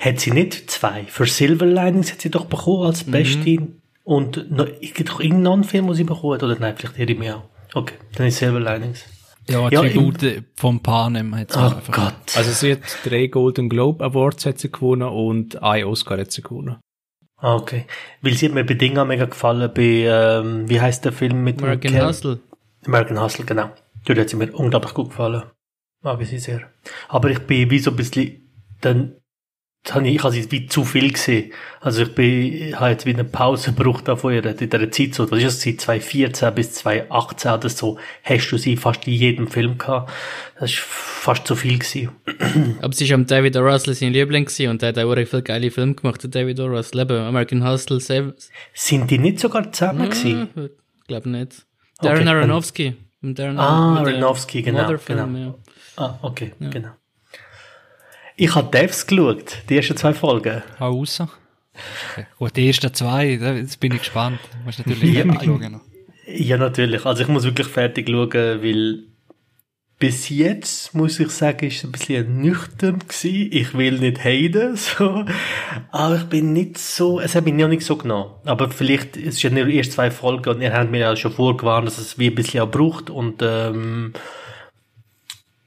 hat 0.00 0.18
sie 0.18 0.32
nicht 0.32 0.68
zwei? 0.68 1.04
Für 1.04 1.26
Silver 1.26 1.66
Linings 1.66 2.10
hat 2.10 2.22
sie 2.22 2.30
doch 2.30 2.46
bekommen 2.46 2.86
als 2.86 3.04
Beste 3.04 3.68
und 4.02 4.50
noch, 4.50 4.66
doch 4.66 5.20
irgendeinen 5.20 5.46
anderen 5.46 5.64
Film, 5.64 5.86
den 5.86 5.94
sie 5.94 6.04
bekommen 6.04 6.34
hat, 6.34 6.42
oder 6.42 6.56
nein, 6.58 6.74
vielleicht 6.76 6.98
irre 6.98 7.12
ich 7.12 7.18
mich 7.18 7.30
auch. 7.30 7.48
Okay, 7.78 7.94
dann 8.14 8.26
ist 8.26 8.38
Silver 8.38 8.60
Linings. 8.60 9.04
ja, 9.48 9.68
Ja, 9.70 9.80
Tribute 9.80 10.44
vom 10.56 10.80
Panem 10.80 11.34
hat 11.36 11.52
sie 11.52 11.58
Oh 11.58 11.62
einfach. 11.76 11.92
Gott. 11.94 12.36
Also 12.36 12.50
sie 12.52 12.72
hat 12.72 12.80
drei 13.04 13.26
Golden 13.28 13.68
Globe 13.68 14.04
Awards 14.04 14.46
hat 14.46 14.58
sie 14.58 14.70
gewonnen 14.70 15.08
und 15.08 15.62
ein 15.62 15.84
Oscar 15.84 16.18
hat 16.18 16.32
sie 16.32 16.42
gewonnen. 16.42 16.76
Ah, 17.40 17.54
okay. 17.54 17.86
Weil 18.20 18.34
sie 18.34 18.46
hat 18.46 18.54
mir 18.54 18.64
bei 18.64 18.74
Dingen 18.74 19.06
mega 19.06 19.26
gefallen, 19.26 19.70
bei, 19.72 19.82
ähm, 19.82 20.68
wie 20.68 20.80
heißt 20.80 21.04
der 21.04 21.12
Film 21.12 21.44
mit 21.44 21.58
American 21.62 21.92
Ken- 21.92 22.06
Hustle. 22.06 22.40
American 22.86 23.20
Hustle, 23.22 23.44
genau. 23.44 23.70
Dort 24.06 24.18
hat 24.18 24.28
sie 24.28 24.36
mir 24.36 24.52
unglaublich 24.52 24.92
gut 24.94 25.10
gefallen. 25.10 25.42
Mag 26.02 26.20
ich 26.20 26.28
sie 26.28 26.38
sehr. 26.38 26.62
Aber 27.08 27.30
ich 27.30 27.40
bin 27.40 27.70
wie 27.70 27.78
so 27.78 27.90
ein 27.90 27.96
bisschen, 27.96 28.48
dann, 28.80 29.14
habe 29.94 30.08
ich, 30.08 30.20
sie 30.22 30.50
wie 30.50 30.66
zu 30.66 30.84
viel 30.84 31.12
gesehen. 31.12 31.52
Also 31.80 32.02
ich 32.02 32.14
bin, 32.14 32.74
habe 32.78 32.90
jetzt 32.90 33.06
wie 33.06 33.14
eine 33.14 33.24
Pause 33.24 33.72
gebraucht 33.72 34.08
da 34.08 34.16
von 34.16 34.32
ihr, 34.32 34.44
in 34.44 34.56
dieser 34.56 34.90
Zeit 34.90 35.14
so, 35.14 35.30
was 35.30 35.38
ist 35.38 35.46
das, 35.46 35.60
seit 35.62 35.80
2014 35.80 36.54
bis 36.54 36.72
2018 36.74 37.50
oder 37.52 37.68
so, 37.68 37.98
hast 38.24 38.50
du 38.50 38.58
sie 38.58 38.76
fast 38.76 39.06
in 39.06 39.14
jedem 39.14 39.48
Film 39.48 39.78
gehabt. 39.78 40.10
Das 40.58 40.70
ist 40.70 40.78
fast 40.80 41.46
zu 41.46 41.54
viel 41.54 41.78
gewesen. 41.78 42.10
Aber 42.82 42.92
sie 42.92 43.04
ist 43.04 43.12
am 43.12 43.26
David 43.26 43.56
O. 43.56 43.60
Russell 43.60 43.94
sein 43.94 44.12
Liebling 44.12 44.44
gewesen 44.46 44.70
und 44.70 44.82
der 44.82 44.88
hat 44.90 44.98
auch 44.98 45.14
viele 45.14 45.42
geile 45.42 45.70
Filme 45.70 45.94
gemacht, 45.94 46.22
der 46.22 46.30
David 46.30 46.58
O. 46.60 46.66
Russell. 46.66 47.00
Eben, 47.00 47.18
American 47.18 47.66
Hustle, 47.66 48.00
Seven. 48.00 48.34
Sind 48.74 49.10
die 49.10 49.18
nicht 49.18 49.40
sogar 49.40 49.70
zusammen 49.72 50.08
gewesen? 50.10 50.48
Hm, 50.54 50.70
Ich 51.00 51.06
glaube 51.06 51.28
nicht. 51.28 51.64
Darren 52.00 52.20
Okay, 52.20 52.28
Aronofsky. 52.28 52.96
Darren 53.22 53.58
Ah, 53.58 53.98
Aronofsky, 54.00 54.62
genau, 54.62 54.92
genau. 55.06 55.26
ja. 55.38 55.54
Ah, 55.96 56.18
okay, 56.22 56.52
genau. 56.60 56.90
Ich 58.40 58.54
habe 58.54 58.70
Devs 58.70 59.04
geschaut, 59.04 59.64
die 59.68 59.76
ersten 59.76 59.96
zwei 59.96 60.14
Folgen. 60.14 60.62
Hau 60.78 60.92
raus. 60.92 61.20
Okay. 61.20 62.26
Gut, 62.38 62.56
die 62.56 62.68
ersten 62.68 62.94
zwei, 62.94 63.30
jetzt 63.30 63.80
bin 63.80 63.92
ich 63.92 63.98
gespannt. 63.98 64.38
Du 64.52 64.64
musst 64.64 64.78
natürlich 64.78 65.12
ja. 65.12 65.24
schauen. 65.24 65.80
Ja, 66.24 66.56
natürlich. 66.56 67.04
Also 67.04 67.22
ich 67.22 67.28
muss 67.28 67.42
wirklich 67.42 67.66
fertig 67.66 68.08
schauen, 68.08 68.62
weil 68.62 69.00
bis 69.98 70.28
jetzt, 70.28 70.94
muss 70.94 71.18
ich 71.18 71.30
sagen, 71.30 71.66
ist 71.66 71.78
es 71.78 71.84
ein 71.84 71.90
bisschen 71.90 72.40
nüchtern 72.40 73.00
gewesen. 73.00 73.48
Ich 73.50 73.76
will 73.76 73.98
nicht 73.98 74.22
haten, 74.22 74.76
so. 74.76 75.24
Aber 75.90 76.16
ich 76.18 76.24
bin 76.24 76.52
nicht 76.52 76.78
so, 76.78 77.18
es 77.18 77.34
hat 77.34 77.44
mich 77.44 77.54
noch 77.54 77.66
nicht 77.66 77.82
so 77.82 77.96
genommen. 77.96 78.30
Aber 78.44 78.70
vielleicht, 78.70 79.16
es 79.16 79.34
ist 79.34 79.42
ja 79.42 79.50
nur 79.50 79.66
erst 79.66 79.92
zwei 79.92 80.12
Folgen 80.12 80.48
und 80.50 80.62
ihr 80.62 80.72
habt 80.72 80.92
mir 80.92 81.00
ja 81.00 81.16
schon 81.16 81.32
vorgewarnt, 81.32 81.88
dass 81.88 81.98
es 81.98 82.20
wie 82.20 82.28
ein 82.28 82.36
bisschen 82.36 82.60
auch 82.60 82.70
braucht 82.70 83.10
und, 83.10 83.42
ähm, 83.42 84.12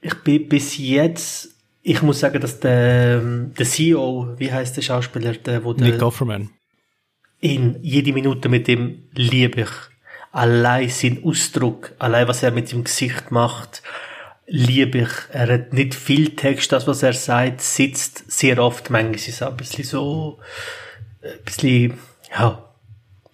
ich 0.04 0.14
bin 0.24 0.48
bis 0.48 0.78
jetzt 0.78 1.51
ich 1.82 2.02
muss 2.02 2.20
sagen, 2.20 2.40
dass 2.40 2.60
der, 2.60 3.20
ähm, 3.20 3.52
der 3.58 3.66
CEO, 3.66 4.34
wie 4.36 4.52
heißt 4.52 4.76
der 4.76 4.82
Schauspieler, 4.82 5.32
der, 5.34 5.64
wo 5.64 5.72
der, 5.72 5.88
Nick 5.88 6.02
Offerman. 6.02 6.50
ihn 7.40 7.76
jede 7.82 8.12
Minute 8.12 8.48
mit 8.48 8.68
dem 8.68 9.04
liebe 9.14 9.62
ich. 9.62 9.70
Allein 10.30 10.88
sein 10.88 11.22
Ausdruck, 11.24 11.92
allein 11.98 12.28
was 12.28 12.42
er 12.42 12.52
mit 12.52 12.72
dem 12.72 12.84
Gesicht 12.84 13.30
macht, 13.30 13.82
liebe 14.46 14.98
ich. 14.98 15.10
Er 15.30 15.52
hat 15.52 15.72
nicht 15.72 15.94
viel 15.94 16.36
Text, 16.36 16.72
das 16.72 16.86
was 16.86 17.02
er 17.02 17.12
sagt, 17.12 17.60
sitzt 17.60 18.30
sehr 18.30 18.58
oft, 18.58 18.88
manchmal 18.88 19.16
ist 19.16 19.28
es 19.28 19.42
auch 19.42 19.50
ein 19.50 19.56
bisschen 19.56 19.84
so, 19.84 20.38
ein 21.22 21.44
bisschen, 21.44 21.94
ja, 22.30 22.64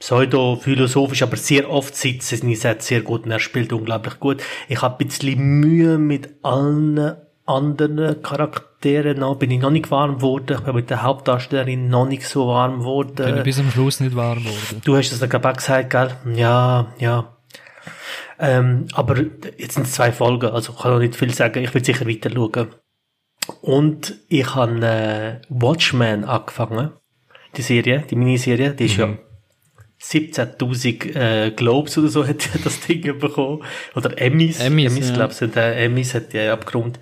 pseudo-philosophisch, 0.00 1.22
aber 1.22 1.36
sehr 1.36 1.70
oft 1.70 1.94
sitzt 1.94 2.32
es 2.32 2.42
nicht 2.42 2.62
sehr 2.62 3.02
gut 3.02 3.24
und 3.24 3.30
er 3.30 3.40
spielt 3.40 3.72
unglaublich 3.72 4.18
gut. 4.18 4.42
Ich 4.68 4.80
habe 4.80 5.04
ein 5.04 5.08
bisschen 5.08 5.38
Mühe 5.38 5.98
mit 5.98 6.30
allen 6.42 7.16
anderen 7.48 8.22
Charakteren 8.22 9.18
noch, 9.18 9.36
bin 9.36 9.50
ich 9.50 9.60
noch 9.60 9.70
nicht 9.70 9.90
warm 9.90 10.16
geworden. 10.16 10.56
Ich 10.58 10.64
bin 10.64 10.74
mit 10.74 10.90
der 10.90 11.02
Hauptdarstellerin 11.02 11.88
noch 11.88 12.06
nicht 12.06 12.26
so 12.26 12.48
warm 12.48 12.72
Bin 12.72 12.80
geworden. 12.80 13.42
bis 13.42 13.58
am 13.58 13.70
Schluss 13.70 14.00
nicht 14.00 14.14
warm 14.14 14.40
geworden. 14.40 14.82
Du 14.84 14.96
hast 14.96 15.12
es 15.12 15.18
dann 15.18 15.28
gerade 15.28 15.56
gesagt, 15.56 15.90
gell? 15.90 16.10
Ja, 16.34 16.92
ja. 16.98 17.36
Ähm, 18.38 18.86
aber 18.92 19.16
jetzt 19.56 19.74
sind 19.74 19.86
es 19.86 19.92
zwei 19.92 20.12
Folgen, 20.12 20.50
also 20.50 20.72
ich 20.72 20.78
kann 20.78 20.92
noch 20.92 21.00
nicht 21.00 21.16
viel 21.16 21.34
sagen. 21.34 21.62
Ich 21.64 21.74
will 21.74 21.84
sicher 21.84 22.06
weiter 22.06 22.30
schauen. 22.30 22.68
Und 23.62 24.14
ich 24.28 24.54
habe 24.54 24.86
äh, 24.86 25.40
Watchmen 25.48 26.24
angefangen. 26.24 26.92
Die 27.56 27.62
Serie, 27.62 28.04
die 28.08 28.14
Miniserie, 28.14 28.74
die 28.74 28.84
ist 28.84 28.98
ja 28.98 29.16
17.000 30.00 31.16
äh, 31.16 31.50
Globes 31.50 31.98
oder 31.98 32.08
so 32.08 32.26
hat 32.26 32.48
das 32.64 32.80
Ding 32.80 33.18
bekommen. 33.18 33.64
Oder 33.94 34.20
Emmys. 34.20 34.60
Emmys, 34.60 34.92
Emmys 34.92 35.08
ja. 35.08 35.14
glaube 35.14 35.32
ich, 35.32 35.56
äh, 35.56 35.84
Emmys 35.84 36.14
hat 36.14 36.32
die 36.32 36.40
abgerundet. 36.40 37.00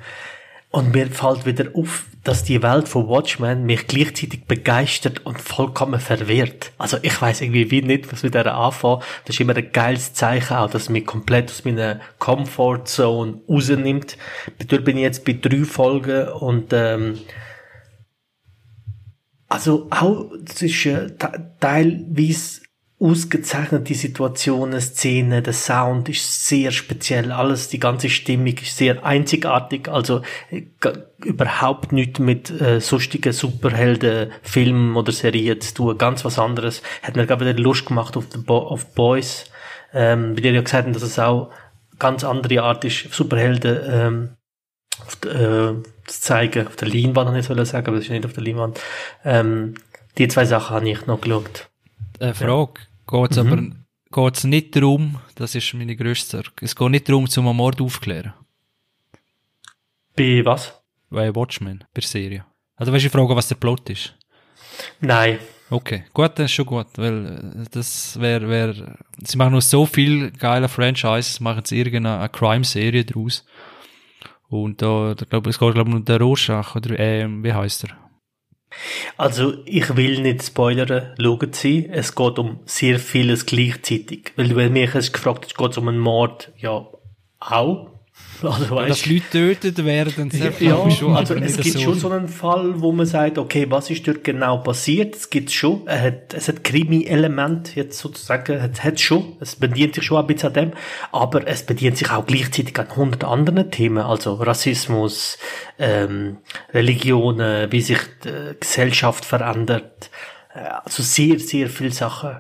Und 0.77 0.95
mir 0.95 1.07
fällt 1.07 1.47
wieder 1.47 1.71
auf, 1.73 2.05
dass 2.23 2.45
die 2.45 2.63
Welt 2.63 2.87
von 2.87 3.09
Watchmen 3.09 3.65
mich 3.65 3.87
gleichzeitig 3.87 4.45
begeistert 4.45 5.25
und 5.25 5.41
vollkommen 5.41 5.99
verwirrt. 5.99 6.71
Also 6.77 6.99
ich 7.01 7.19
weiß 7.19 7.41
irgendwie 7.41 7.71
wie 7.71 7.81
nicht, 7.81 8.13
was 8.13 8.23
mit 8.23 8.35
der 8.35 8.55
anfangen. 8.55 9.01
Das 9.25 9.37
ist 9.37 9.41
immer 9.41 9.57
ein 9.57 9.73
geiles 9.73 10.13
Zeichen 10.13 10.55
auch, 10.55 10.69
dass 10.69 10.83
es 10.83 10.89
mich 10.91 11.07
komplett 11.07 11.49
aus 11.51 11.65
meiner 11.65 12.01
Comfortzone 12.19 13.41
rausnimmt. 13.49 14.19
Dort 14.69 14.85
bin 14.85 14.99
ich 14.99 15.05
jetzt 15.05 15.25
bei 15.25 15.33
drei 15.33 15.65
Folgen 15.65 16.29
und 16.29 16.75
ähm, 16.75 17.21
also 19.49 19.87
auch, 19.89 20.31
das 20.43 20.61
ist 20.61 20.85
äh, 20.85 21.11
te- 22.99 23.03
teilweise 23.03 23.67
ausgezeichnete 23.79 23.95
Situationen, 23.95 24.81
Szenen, 24.81 25.43
der 25.43 25.53
Sound 25.53 26.09
ist 26.09 26.47
sehr 26.47 26.71
speziell, 26.71 27.33
alles, 27.33 27.69
die 27.69 27.79
ganze 27.79 28.09
Stimmung 28.09 28.55
ist 28.59 28.77
sehr 28.77 29.05
einzigartig, 29.05 29.89
also 29.89 30.23
äh, 30.51 30.63
überhaupt 31.25 31.93
nichts 31.93 32.19
mit 32.19 32.51
äh, 32.61 32.81
sonstigen 32.81 33.33
Superhelden-Filmen 33.33 34.97
oder 34.97 35.13
Serien 35.13 35.61
zu 35.61 35.75
tun, 35.75 35.99
ganz 35.99 36.25
was 36.25 36.39
anderes. 36.39 36.83
Hat 37.03 37.17
mir 37.17 37.27
gerade 37.27 37.47
wieder 37.47 37.59
Lust 37.59 37.87
gemacht 37.87 38.17
auf, 38.17 38.25
the 38.33 38.39
Bo 38.39 38.59
auf 38.59 38.95
Boys, 38.95 39.45
ähm, 39.93 40.37
wie 40.37 40.41
dir 40.41 40.53
ja 40.53 40.63
gesagt 40.63 40.85
haben, 40.85 40.93
dass 40.93 41.03
es 41.03 41.19
auch 41.19 41.51
ganz 41.99 42.25
andere 42.25 42.63
Art 42.63 42.85
ist, 42.85 43.13
Superhelden 43.13 43.81
ähm, 43.89 44.29
auf, 45.07 45.19
äh, 45.25 45.75
zu 46.07 46.21
zeigen, 46.21 46.67
auf 46.67 46.77
der 46.77 46.89
Leinwand, 46.89 47.29
habe 47.29 47.39
ich 47.41 47.47
sollen 47.47 47.65
sagen, 47.65 47.87
aber 47.89 47.97
das 47.97 48.07
ist 48.07 48.11
nicht 48.11 48.25
auf 48.25 48.33
der 48.33 48.43
Leinwand. 48.43 48.81
Ähm, 49.25 49.75
die 50.19 50.29
zwei 50.29 50.47
Sachen 50.47 50.77
habe 50.77 50.89
ich 50.89 51.07
noch 51.07 51.21
geschaut. 51.21 51.69
Eine 52.21 52.35
Frage. 52.35 52.81
Geht's 53.07 53.39
aber, 53.39 53.63
geht's 54.11 54.45
nicht 54.45 54.75
darum, 54.75 55.21
das 55.37 55.55
ist 55.55 55.75
meine 55.75 55.97
grösste 55.97 56.39
Sorge, 56.39 56.53
es 56.63 56.75
geht 56.75 56.91
nicht 56.91 57.09
darum, 57.09 57.29
zum 57.29 57.45
Mord 57.45 57.81
aufklären. 57.81 58.35
Bei 60.17 60.45
was? 60.45 60.83
Bei 61.11 61.35
Watchmen, 61.35 61.85
bei 61.95 62.01
der 62.01 62.09
Serie. 62.09 62.45
Also 62.77 62.93
weißt 62.93 63.05
du, 63.05 63.07
ich 63.07 63.13
frage, 63.13 63.37
was 63.37 63.49
der 63.49 63.57
Plot 63.57 63.91
ist. 63.91 64.17
Nein. 65.01 65.39
Okay, 65.69 66.05
gut, 66.15 66.39
das 66.39 66.47
ist 66.47 66.53
schon 66.53 66.67
gut, 66.67 66.87
weil 66.97 67.27
äh, 67.27 67.65
das 67.71 68.19
wäre, 68.21 68.49
wär, 68.49 68.97
sie 69.19 69.37
machen 69.37 69.55
noch 69.55 69.63
so 69.63 69.85
viel 69.85 70.31
geile 70.31 70.69
Franchises, 70.69 71.41
machen 71.41 71.65
sie 71.65 71.79
irgendeine 71.79 72.29
Crime-Serie 72.29 73.05
draus. 73.05 73.45
Und 74.49 74.81
da, 74.81 75.15
da 75.15 75.25
glaub, 75.25 75.47
es 75.49 75.59
geht, 75.59 75.75
glaube 75.75 75.91
ich, 75.91 75.97
um 75.97 76.05
den 76.05 76.23
Rorschach, 76.23 76.77
oder, 76.77 76.99
ähm, 76.99 77.43
wie 77.43 77.53
heißt 77.53 77.85
er? 77.85 78.06
Also, 79.17 79.55
ich 79.65 79.97
will 79.97 80.21
nicht 80.21 80.43
spoilern, 80.43 81.15
schauen 81.21 81.53
Sie. 81.53 81.89
Es 81.91 82.15
geht 82.15 82.39
um 82.39 82.61
sehr 82.67 82.99
vieles 82.99 83.47
gleichzeitig. 83.47 84.33
Weil 84.37 84.49
du 84.49 84.55
mich 84.55 84.93
gefragt 84.93 85.45
hast, 85.45 85.57
geht 85.57 85.71
es 85.71 85.79
um 85.79 85.89
einen 85.89 85.99
Mord? 85.99 86.53
Ja, 86.59 86.87
auch. 87.41 87.96
Also, 88.43 88.59
Dass 88.61 88.71
weißt, 88.71 89.07
Leute 89.07 89.21
getötet 89.21 89.85
werden, 89.85 90.31
das 90.31 90.61
Ja, 90.61 90.91
schon, 90.91 91.15
also 91.17 91.35
es 91.35 91.57
gibt 91.57 91.79
so. 91.79 91.81
schon 91.81 91.99
so 91.99 92.11
einen 92.11 92.29
Fall, 92.29 92.81
wo 92.81 92.93
man 92.93 93.07
sagt, 93.07 93.39
okay, 93.39 93.67
was 93.69 93.91
ist 93.91 94.07
dort 94.07 94.25
genau 94.25 94.59
passiert? 94.59 95.15
Es 95.17 95.31
gibt 95.31 95.51
schon, 95.51 95.87
er 95.87 96.01
hat, 96.03 96.35
es 96.35 96.49
hat 96.49 96.65
Krimi-Element 96.65 97.77
jetzt 97.77 97.99
sozusagen, 97.99 98.53
es 98.53 98.83
hat 98.85 99.01
schon, 99.01 99.37
es 99.41 99.57
bedient 99.57 99.95
sich 99.95 100.05
schon 100.05 100.19
ein 100.19 100.27
bisschen 100.27 100.49
an 100.49 100.55
dem, 100.55 100.73
aber 101.13 101.47
es 101.47 101.65
bedient 101.65 101.97
sich 101.99 102.11
auch 102.11 102.27
gleichzeitig 102.27 102.79
an 102.79 102.95
hundert 102.95 103.25
anderen 103.25 103.71
Themen, 103.71 104.05
also 104.05 104.35
Rassismus, 104.35 105.39
ähm, 105.79 106.39
Religionen, 106.73 107.71
wie 107.73 107.81
sich 107.81 108.01
die 108.25 108.55
Gesellschaft 108.61 109.25
verändert, 109.25 110.11
Äh, 110.57 110.69
also 110.85 111.03
sehr, 111.03 111.39
sehr 111.39 111.69
viele 111.69 111.93
Sachen, 111.93 112.37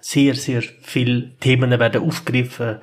sehr, 0.00 0.34
sehr 0.34 0.62
viele 0.82 1.36
Themen 1.40 1.70
werden 1.78 2.02
aufgegriffen 2.02 2.78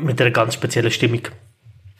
mit 0.00 0.20
einer 0.20 0.30
ganz 0.30 0.54
speziellen 0.54 0.90
Stimmung. 0.90 1.22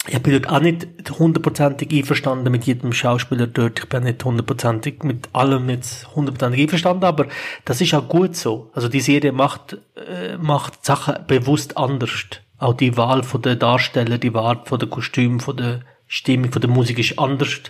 Ich 0.08 0.22
bin 0.22 0.32
dort 0.32 0.48
auch 0.48 0.60
nicht 0.60 0.86
hundertprozentig 1.18 1.92
einverstanden 1.92 2.52
mit 2.52 2.64
jedem 2.64 2.92
Schauspieler 2.92 3.48
dort. 3.48 3.80
Ich 3.80 3.88
bin 3.88 4.04
nicht 4.04 4.24
hundertprozentig 4.24 5.02
mit 5.02 5.28
allem 5.32 5.68
jetzt 5.68 6.14
hundertprozentig 6.14 6.62
einverstanden, 6.62 7.04
aber 7.04 7.26
das 7.64 7.80
ist 7.80 7.92
auch 7.94 8.08
gut 8.08 8.36
so. 8.36 8.70
Also 8.72 8.88
die 8.88 9.00
Serie 9.00 9.32
macht, 9.32 9.78
äh, 9.96 10.36
macht 10.36 10.84
Sachen 10.84 11.16
bewusst 11.26 11.76
anders. 11.76 12.26
Auch 12.58 12.74
die 12.74 12.96
Wahl 12.96 13.24
von 13.24 13.42
der 13.42 13.56
Darsteller, 13.56 14.18
die 14.18 14.32
Wahl 14.32 14.60
von 14.64 14.78
der 14.78 14.88
Kostüm, 14.88 15.40
von 15.40 15.56
der 15.56 15.80
Stimmung, 16.06 16.52
von 16.52 16.62
der 16.62 16.70
Musik 16.70 16.98
ist 16.98 17.18
anders. 17.18 17.60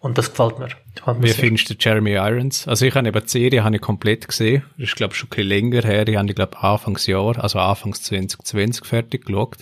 Und 0.00 0.18
das 0.18 0.30
gefällt 0.30 0.58
mir. 0.58 0.68
Das 1.04 1.22
Wie 1.22 1.28
sehr. 1.28 1.36
findest 1.36 1.70
du 1.70 1.74
Jeremy 1.78 2.12
Irons? 2.14 2.66
Also 2.66 2.84
ich 2.86 2.94
habe 2.94 3.06
eben 3.08 3.20
die 3.20 3.28
Serie 3.28 3.64
habe 3.64 3.76
ich 3.76 3.80
komplett 3.80 4.26
gesehen. 4.28 4.64
Das 4.76 4.88
ist 4.88 4.96
glaube 4.96 5.12
ich 5.14 5.18
schon 5.18 5.28
ein 5.28 5.30
bisschen 5.30 5.48
länger 5.48 5.82
her. 5.82 6.06
Ich 6.08 6.16
habe 6.16 6.26
die 6.26 6.34
glaube 6.34 6.58
Anfangsjahr, 6.60 7.42
also 7.42 7.58
Anfangs 7.58 8.02
2020 8.02 8.84
fertig 8.84 9.26
geschaut. 9.26 9.58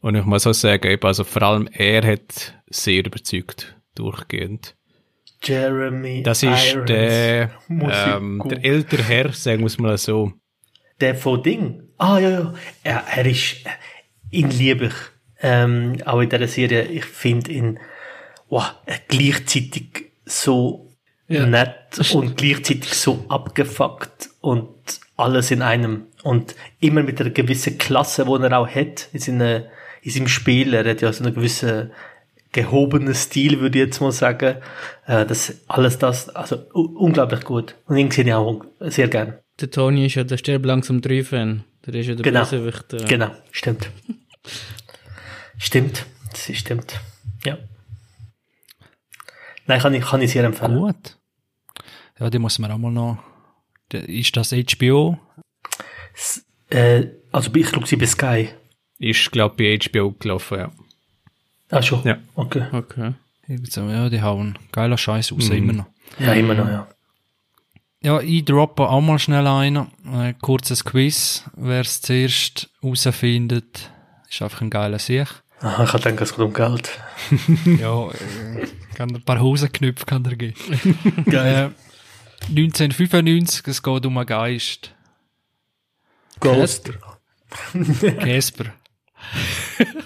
Und 0.00 0.14
ich 0.16 0.24
muss 0.24 0.46
auch 0.46 0.52
sagen, 0.52 0.90
eben, 0.90 1.06
also 1.06 1.24
vor 1.24 1.42
allem 1.42 1.68
er 1.72 2.04
hat 2.06 2.54
sehr 2.68 3.04
überzeugt, 3.06 3.76
durchgehend. 3.94 4.74
Jeremy 5.44 6.22
Das 6.22 6.42
ist 6.42 6.72
Irons. 6.74 6.86
der, 6.88 7.50
ähm, 7.68 8.42
der 8.48 8.64
ältere 8.64 9.02
Herr, 9.02 9.32
sagen 9.32 9.60
wir 9.60 9.66
es 9.66 9.78
mal 9.78 9.98
so. 9.98 10.32
Der 11.00 11.14
von 11.16 11.42
Ding. 11.42 11.82
Ah, 11.98 12.18
ja, 12.18 12.30
ja. 12.30 12.54
Er, 12.84 13.04
er 13.16 13.26
ist, 13.26 13.56
ihn 14.30 14.50
liebe 14.50 14.86
ich. 14.86 14.92
Ähm, 15.42 15.96
auch 16.04 16.20
in 16.20 16.28
dieser 16.30 16.46
Serie, 16.48 16.84
ich 16.84 17.04
finde 17.04 17.50
ihn, 17.52 17.78
wow, 18.48 18.74
gleichzeitig 19.08 20.12
so 20.24 20.88
Ja. 21.28 21.46
nett 21.46 22.12
und 22.14 22.36
gleichzeitig 22.36 22.94
so 22.94 23.24
abgefuckt 23.28 24.30
und 24.40 24.68
alles 25.16 25.50
in 25.50 25.62
einem. 25.62 26.06
Und 26.22 26.54
immer 26.80 27.02
mit 27.02 27.20
einer 27.20 27.30
gewissen 27.30 27.78
Klasse, 27.78 28.24
die 28.24 28.44
er 28.44 28.58
auch 28.58 28.68
hat, 28.68 29.08
in, 29.12 29.18
seine, 29.20 29.68
in 30.02 30.10
seinem 30.12 30.28
Spiel. 30.28 30.74
Er 30.74 30.88
hat 30.88 31.00
ja 31.02 31.12
so 31.12 31.24
einen 31.24 31.34
gewissen 31.34 31.90
gehobenen 32.52 33.14
Stil, 33.14 33.60
würde 33.60 33.78
ich 33.78 33.86
jetzt 33.86 34.00
mal 34.00 34.12
sagen. 34.12 34.56
Äh, 35.06 35.24
das, 35.26 35.54
alles 35.68 35.98
das, 35.98 36.28
also 36.30 36.56
unglaublich 36.74 37.42
gut. 37.44 37.74
Und 37.86 37.96
ihn 37.96 38.10
sehe 38.10 38.24
ich 38.24 38.32
auch 38.34 38.62
sehr 38.80 39.08
gern. 39.08 39.38
Der 39.60 39.70
Tony 39.70 40.06
ist 40.06 40.14
ja 40.14 40.24
der 40.24 40.36
Sterb 40.36 40.64
langsam 40.66 41.00
3 41.00 41.24
Fan. 41.24 41.64
Der 41.86 41.94
ist 41.94 42.06
ja 42.06 42.14
der 42.14 42.22
Genau. 42.24 42.40
Bösewicht. 42.40 42.92
äh. 42.92 43.04
Genau, 43.08 43.30
stimmt. 43.50 43.90
Stimmt, 45.64 46.06
das 46.30 46.48
ist, 46.48 46.58
stimmt. 46.58 47.00
Ja. 47.44 47.58
Nein, 49.66 49.80
kann 49.80 49.94
ich, 49.94 50.04
kann 50.04 50.20
ich 50.20 50.32
sehr 50.32 50.44
empfehlen. 50.44 50.76
Gut. 50.78 51.18
Ja, 52.18 52.30
die 52.30 52.38
muss 52.38 52.58
man 52.58 52.70
auch 52.70 52.78
mal 52.78 52.90
noch. 52.90 53.18
Ist 53.92 54.36
das 54.36 54.52
HBO? 54.52 55.18
Äh, 56.70 57.06
also 57.30 57.54
ich 57.54 57.68
schaue 57.68 57.86
sie 57.86 57.96
bei 57.96 58.06
Sky. 58.06 58.48
Ist, 58.98 59.32
glaube 59.32 59.56
bei 59.56 59.78
HBO 59.78 60.12
gelaufen, 60.12 60.58
ja. 60.58 60.72
Ah, 61.70 61.82
schon? 61.82 62.02
Ja. 62.04 62.18
Okay. 62.34 62.66
Okay. 62.72 63.14
Ja, 63.48 64.08
die 64.08 64.22
hauen 64.22 64.58
geiler 64.70 64.96
Scheiß 64.96 65.32
raus, 65.32 65.48
immer 65.50 65.72
noch. 65.72 65.86
Ja, 66.18 66.32
immer 66.34 66.54
noch, 66.54 66.68
ja. 66.68 66.86
Ja, 68.02 68.20
ich 68.20 68.44
droppe 68.44 68.88
auch 68.88 69.00
mal 69.00 69.18
schnell 69.18 69.46
einen. 69.46 69.88
Ein 70.04 70.38
kurzes 70.38 70.84
Quiz. 70.84 71.44
Wer 71.54 71.82
es 71.82 72.00
zuerst 72.02 72.70
herausfindet, 72.80 73.90
ist 74.28 74.42
einfach 74.42 74.60
ein 74.60 74.70
geiler 74.70 74.98
Sieg. 74.98 75.41
Aha, 75.62 75.84
ich 75.84 76.02
denke, 76.02 76.24
es 76.24 76.30
geht 76.30 76.40
um 76.40 76.52
Geld. 76.52 76.90
ja, 77.80 78.08
äh, 78.10 78.66
kann 78.94 79.14
ein 79.14 79.22
paar 79.22 79.40
Hosenknöpfe 79.40 80.04
kann 80.04 80.24
er 80.24 80.34
geben. 80.36 80.54
Geil. 81.30 81.72
Äh, 82.48 82.48
1995, 82.48 83.68
es 83.68 83.82
geht 83.82 84.06
um 84.06 84.18
einen 84.18 84.26
Geist. 84.26 84.92
Ghost. 86.40 86.90
Casper. 88.18 88.72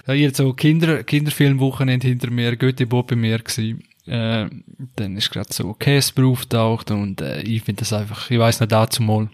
ja, 0.06 0.12
jetzt 0.12 0.36
so 0.36 0.52
Kinder, 0.52 1.02
Kinderfilmwochenende 1.02 2.06
hinter 2.06 2.30
mir, 2.30 2.56
Goethe-Bob 2.56 3.08
bei 3.08 3.16
mir 3.16 3.38
gewesen. 3.38 3.82
äh, 4.04 4.50
dann 4.96 5.16
ist 5.16 5.30
gerade 5.30 5.52
so 5.52 5.72
Casper 5.72 6.26
auftaucht 6.26 6.90
und 6.90 7.22
äh, 7.22 7.40
ich 7.40 7.62
finde 7.62 7.80
das 7.80 7.94
einfach, 7.94 8.30
ich 8.30 8.38
weiß 8.38 8.60
noch 8.60 8.68
dazu 8.68 9.02
mal, 9.02 9.30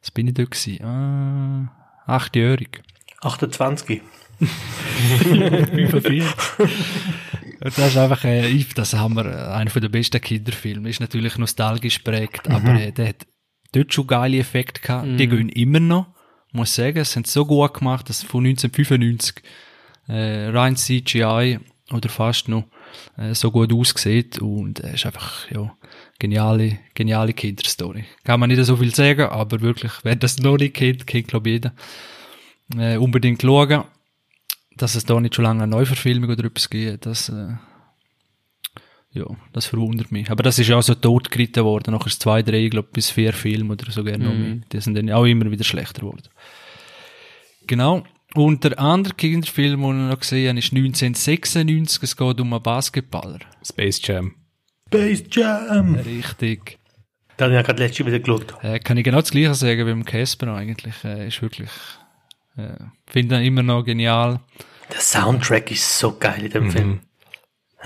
was 0.00 0.10
bin 0.10 0.28
ich 0.28 0.34
da 0.34 0.44
gewesen? 0.44 0.82
Ah, 0.82 1.70
achtjährig. 2.06 2.82
28. 3.20 4.00
Das 7.60 7.78
ist 7.78 7.96
einfach, 7.96 8.24
äh, 8.24 8.64
das 8.74 8.94
haben 8.94 9.14
wir, 9.14 9.24
äh, 9.24 9.52
einer 9.54 9.70
der 9.70 9.88
besten 9.88 10.20
Kinderfilme. 10.20 10.88
Ist 10.88 11.00
natürlich 11.00 11.38
nostalgisch 11.38 12.00
prägt, 12.00 12.48
aber 12.50 12.74
äh, 12.74 12.92
der 12.92 13.08
hat 13.08 13.26
dort 13.72 13.92
schon 13.92 14.06
geile 14.06 14.38
Effekte 14.38 14.80
gehabt. 14.80 15.08
Die 15.18 15.26
gehen 15.26 15.48
immer 15.48 15.80
noch. 15.80 16.06
Muss 16.52 16.74
sagen, 16.74 16.98
es 16.98 17.12
sind 17.12 17.26
so 17.26 17.44
gut 17.44 17.74
gemacht, 17.74 18.08
dass 18.08 18.22
von 18.22 18.46
1995 18.46 19.42
äh, 20.08 20.48
rein 20.48 20.76
CGI 20.76 21.58
oder 21.92 22.08
fast 22.08 22.48
noch 22.48 22.64
äh, 23.16 23.34
so 23.34 23.50
gut 23.50 23.72
aussieht 23.72 24.38
und 24.38 24.80
es 24.80 24.94
ist 24.94 25.06
einfach 25.06 25.50
ja 25.50 25.74
geniale 26.18 26.78
geniale 26.94 27.32
Kinderstory. 27.32 28.04
Kann 28.24 28.40
man 28.40 28.48
nicht 28.48 28.64
so 28.64 28.76
viel 28.76 28.94
sagen, 28.94 29.26
aber 29.26 29.60
wirklich, 29.60 29.92
wer 30.02 30.16
das 30.16 30.38
noch 30.38 30.56
nicht 30.56 30.74
kennt, 30.74 31.06
kennt 31.06 31.28
glaube 31.28 31.50
jeder. 31.50 31.74
Äh, 32.76 32.96
unbedingt 32.96 33.42
schauen, 33.42 33.84
dass 34.76 34.94
es 34.94 35.04
da 35.04 35.20
nicht 35.20 35.34
schon 35.34 35.44
lange 35.44 35.62
eine 35.62 35.70
Neuverfilmung 35.70 36.30
oder 36.30 36.44
etwas 36.44 36.70
gibt, 36.70 37.06
das 37.06 37.28
äh, 37.28 37.54
ja, 39.16 39.24
das 39.52 39.66
verwundert 39.66 40.12
mich. 40.12 40.30
Aber 40.30 40.42
das 40.42 40.58
ist 40.58 40.68
ja 40.68 40.76
auch 40.76 40.82
so 40.82 40.94
totgeritten 40.94 41.64
worden. 41.64 41.92
Nachher 41.92 42.08
ist 42.08 42.20
zwei, 42.20 42.42
drei, 42.42 42.64
ich 42.64 42.70
glaube, 42.70 42.88
bis 42.92 43.10
vier 43.10 43.32
Filme 43.32 43.72
oder 43.72 43.90
sogar 43.90 44.18
noch 44.18 44.34
mehr. 44.34 44.58
Die 44.70 44.80
sind 44.80 44.94
dann 44.94 45.10
auch 45.10 45.24
immer 45.24 45.50
wieder 45.50 45.64
schlechter 45.64 46.02
geworden. 46.02 46.28
Genau. 47.66 48.04
Und 48.34 48.64
der 48.64 48.78
andere 48.78 49.14
Kinderfilm, 49.14 49.80
den 49.80 50.04
ich 50.04 50.10
noch 50.10 50.20
gesehen 50.20 50.48
habe, 50.50 50.58
ist 50.58 50.72
1996. 50.72 52.02
Es 52.02 52.16
geht 52.16 52.40
um 52.40 52.52
einen 52.52 52.62
Basketballer. 52.62 53.38
Space 53.64 54.00
Jam. 54.04 54.34
Space 54.88 55.24
Jam! 55.30 55.94
Richtig. 55.94 56.78
Da 57.38 57.46
habe 57.46 57.54
ich 57.54 57.56
ja 57.56 57.62
gerade 57.62 57.82
letztes 57.82 58.06
wieder 58.06 58.18
geschaut. 58.18 58.54
Äh, 58.62 58.78
kann 58.80 58.98
ich 58.98 59.04
genau 59.04 59.20
das 59.20 59.30
Gleiche 59.30 59.54
sagen 59.54 59.86
wie 59.86 59.90
im 59.90 60.04
Casper 60.04 60.54
eigentlich. 60.54 60.94
Äh, 61.04 61.28
ist 61.28 61.40
wirklich, 61.40 61.70
äh, 62.56 62.76
finde 63.06 63.36
ihn 63.40 63.44
immer 63.46 63.62
noch 63.62 63.82
genial. 63.84 64.40
Der 64.92 65.00
Soundtrack 65.00 65.70
ist 65.70 65.98
so 65.98 66.16
geil 66.18 66.44
in 66.44 66.50
dem 66.50 66.70
Film. 66.70 67.00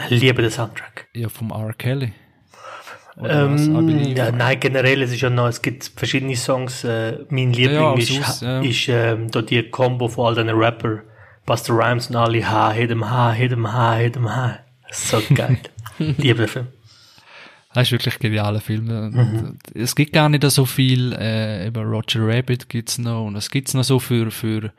Ich 0.08 0.20
liebe 0.20 0.42
den 0.42 0.50
Soundtrack. 0.50 1.08
Ja, 1.14 1.28
vom 1.28 1.50
R. 1.50 1.72
Kelly. 1.74 2.12
Ähm, 3.22 4.14
ja, 4.16 4.30
nein, 4.32 4.58
generell, 4.60 5.02
es 5.02 5.12
ist 5.12 5.20
ja 5.20 5.28
noch, 5.28 5.46
es 5.48 5.60
gibt 5.60 5.90
verschiedene 5.94 6.36
Songs. 6.36 6.84
Äh, 6.84 7.18
mein 7.28 7.52
Liebling 7.52 7.74
Ja, 7.74 7.94
ja, 7.94 7.98
ist, 7.98 8.40
ja. 8.42 8.60
ist 8.62 8.88
ähm, 8.88 9.30
da 9.30 9.42
die 9.42 9.68
Combo 9.68 10.08
von 10.08 10.26
all 10.28 10.34
diesen 10.42 10.58
Rapper. 10.58 11.02
Buster 11.44 11.74
Rhymes 11.74 12.08
und 12.08 12.16
alle 12.16 12.48
Ha, 12.48 12.70
hit 12.72 12.90
'em 12.90 13.10
Ha, 13.10 13.32
hit 13.32 13.52
'em 13.52 13.70
Ha, 13.72 13.94
hit 13.96 14.16
'em 14.16 14.28
Ha. 14.34 14.58
So 14.90 15.20
geil. 15.34 15.58
liebe 15.98 16.40
den 16.40 16.48
Film. 16.48 16.68
Das 17.72 17.86
ist 17.86 17.92
wirklich 17.92 18.14
ein 18.16 18.20
genialer 18.20 18.60
Film. 18.60 18.88
Und 18.88 19.58
Es 19.74 19.94
gibt 19.94 20.12
gar 20.12 20.28
nicht 20.28 20.42
so 20.50 20.64
viel, 20.64 21.12
äh, 21.12 21.66
eben 21.66 21.84
Roger 21.84 22.26
Rabbit 22.26 22.68
gibt's 22.68 22.98
noch, 22.98 23.26
und 23.26 23.36
es 23.36 23.50
gibt's 23.50 23.74
noch 23.74 23.84
so 23.84 23.98
für, 24.00 24.30
für, 24.30 24.72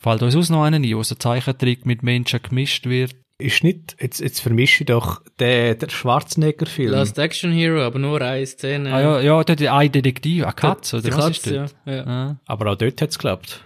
fällt 0.00 0.22
uns 0.22 0.36
aus 0.36 0.48
noch 0.50 0.62
einen 0.62 0.84
ein, 0.84 0.96
wo 0.96 1.02
so 1.02 1.16
Zeichentrick 1.16 1.84
mit 1.84 2.02
Menschen 2.02 2.40
gemischt 2.42 2.86
wird. 2.86 3.16
Ist 3.40 3.62
nicht, 3.62 3.96
jetzt, 4.00 4.20
jetzt 4.20 4.40
vermische 4.40 4.82
ich 4.82 4.86
doch 4.86 5.22
den, 5.38 5.78
der 5.78 5.88
Schwarzenegger-Film. 5.88 6.90
Last 6.90 7.18
Action 7.18 7.52
Hero, 7.52 7.82
aber 7.82 7.98
nur 8.00 8.20
eine 8.20 8.44
Szene. 8.46 8.92
Ah, 8.92 9.00
ja, 9.00 9.20
ja, 9.20 9.44
dort 9.44 9.62
ein 9.62 9.92
Detektiv, 9.92 10.42
eine 10.42 10.52
Katze, 10.52 10.98
oder 10.98 11.16
was 11.16 11.30
ist 11.30 11.44
Katze, 11.44 11.54
ja. 11.54 11.60
dort? 11.62 11.74
ja. 11.86 12.06
Ah, 12.06 12.36
Aber 12.46 12.72
auch 12.72 12.76
dort 12.76 13.00
hat's 13.00 13.16
geklappt. 13.18 13.62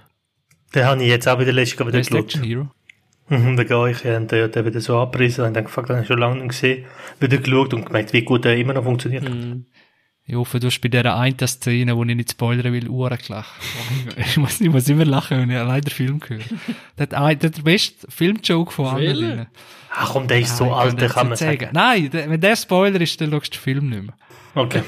Den 0.75 0.85
habe 0.85 1.03
ich 1.03 1.09
jetzt 1.09 1.29
auch 1.29 1.39
wieder 1.39 1.53
letztes 1.53 1.79
Mal 1.79 1.89
wieder 1.89 1.99
Last 1.99 2.13
Action. 2.15 2.43
Hero. 2.43 2.71
Mhm, 3.39 3.57
da 3.57 3.65
gehe 3.65 3.91
ich, 3.91 4.05
und 4.05 4.31
der 4.31 4.45
hat 4.45 4.55
den 4.57 4.67
wieder 4.67 4.81
so 4.81 4.99
abgerissen 4.99 5.45
und 5.45 5.55
dann 5.55 5.67
fuck, 5.67 5.87
den 5.87 5.97
habe 5.97 6.03
ich 6.03 6.09
schon 6.09 6.19
lange 6.19 6.37
nicht 6.37 6.49
gesehen. 6.51 6.85
Wieder 7.21 7.39
geschaut 7.39 7.73
und 7.75 7.87
gemerkt, 7.87 8.13
wie 8.13 8.23
gut 8.23 8.45
der 8.45 8.57
immer 8.59 8.75
noch 8.75 8.85
funktioniert. 8.85 9.25
Ich 10.25 10.35
hoffe, 10.37 10.61
du 10.61 10.69
hast 10.69 10.81
bei 10.81 10.89
dieser 10.89 11.17
einen 11.19 11.37
Szene, 11.47 11.97
wo 11.97 12.05
ich 12.05 12.15
nicht 12.15 12.31
spoilern 12.31 12.73
will, 12.73 12.89
Uhren 12.89 13.19
gelacht. 13.19 13.61
Ich 14.17 14.37
muss, 14.37 14.61
ich 14.61 14.69
muss 14.71 14.89
immer 14.89 15.05
lachen, 15.05 15.39
wenn 15.41 15.51
ich 15.51 15.57
allein 15.57 15.81
den 15.81 15.91
Film 15.91 16.21
höre. 16.27 16.39
Der 16.99 17.03
hat 17.03 17.15
ein- 17.15 17.39
der 17.39 17.51
der 17.51 17.63
beste 17.63 18.07
Filmjoke 18.11 18.71
von 18.73 18.97
drin. 18.97 19.47
Ach 19.95 20.13
komm, 20.13 20.29
der 20.29 20.41
ist 20.41 20.57
so 20.57 20.65
Nein, 20.67 20.75
alt, 20.75 20.93
der 21.01 21.09
das 21.09 21.15
kann 21.15 21.27
man 21.27 21.31
nicht 21.33 21.39
sagen. 21.41 21.69
Nein, 21.73 22.11
der, 22.11 22.31
wenn 22.31 22.41
der 22.41 22.57
Spoiler 22.57 23.01
ist, 23.01 23.21
dann 23.21 23.31
schaust 23.31 23.47
du 23.55 23.59
den 23.59 23.63
Film 23.63 23.89
nicht 23.91 24.03
mehr. 24.05 24.15
Okay. 24.55 24.83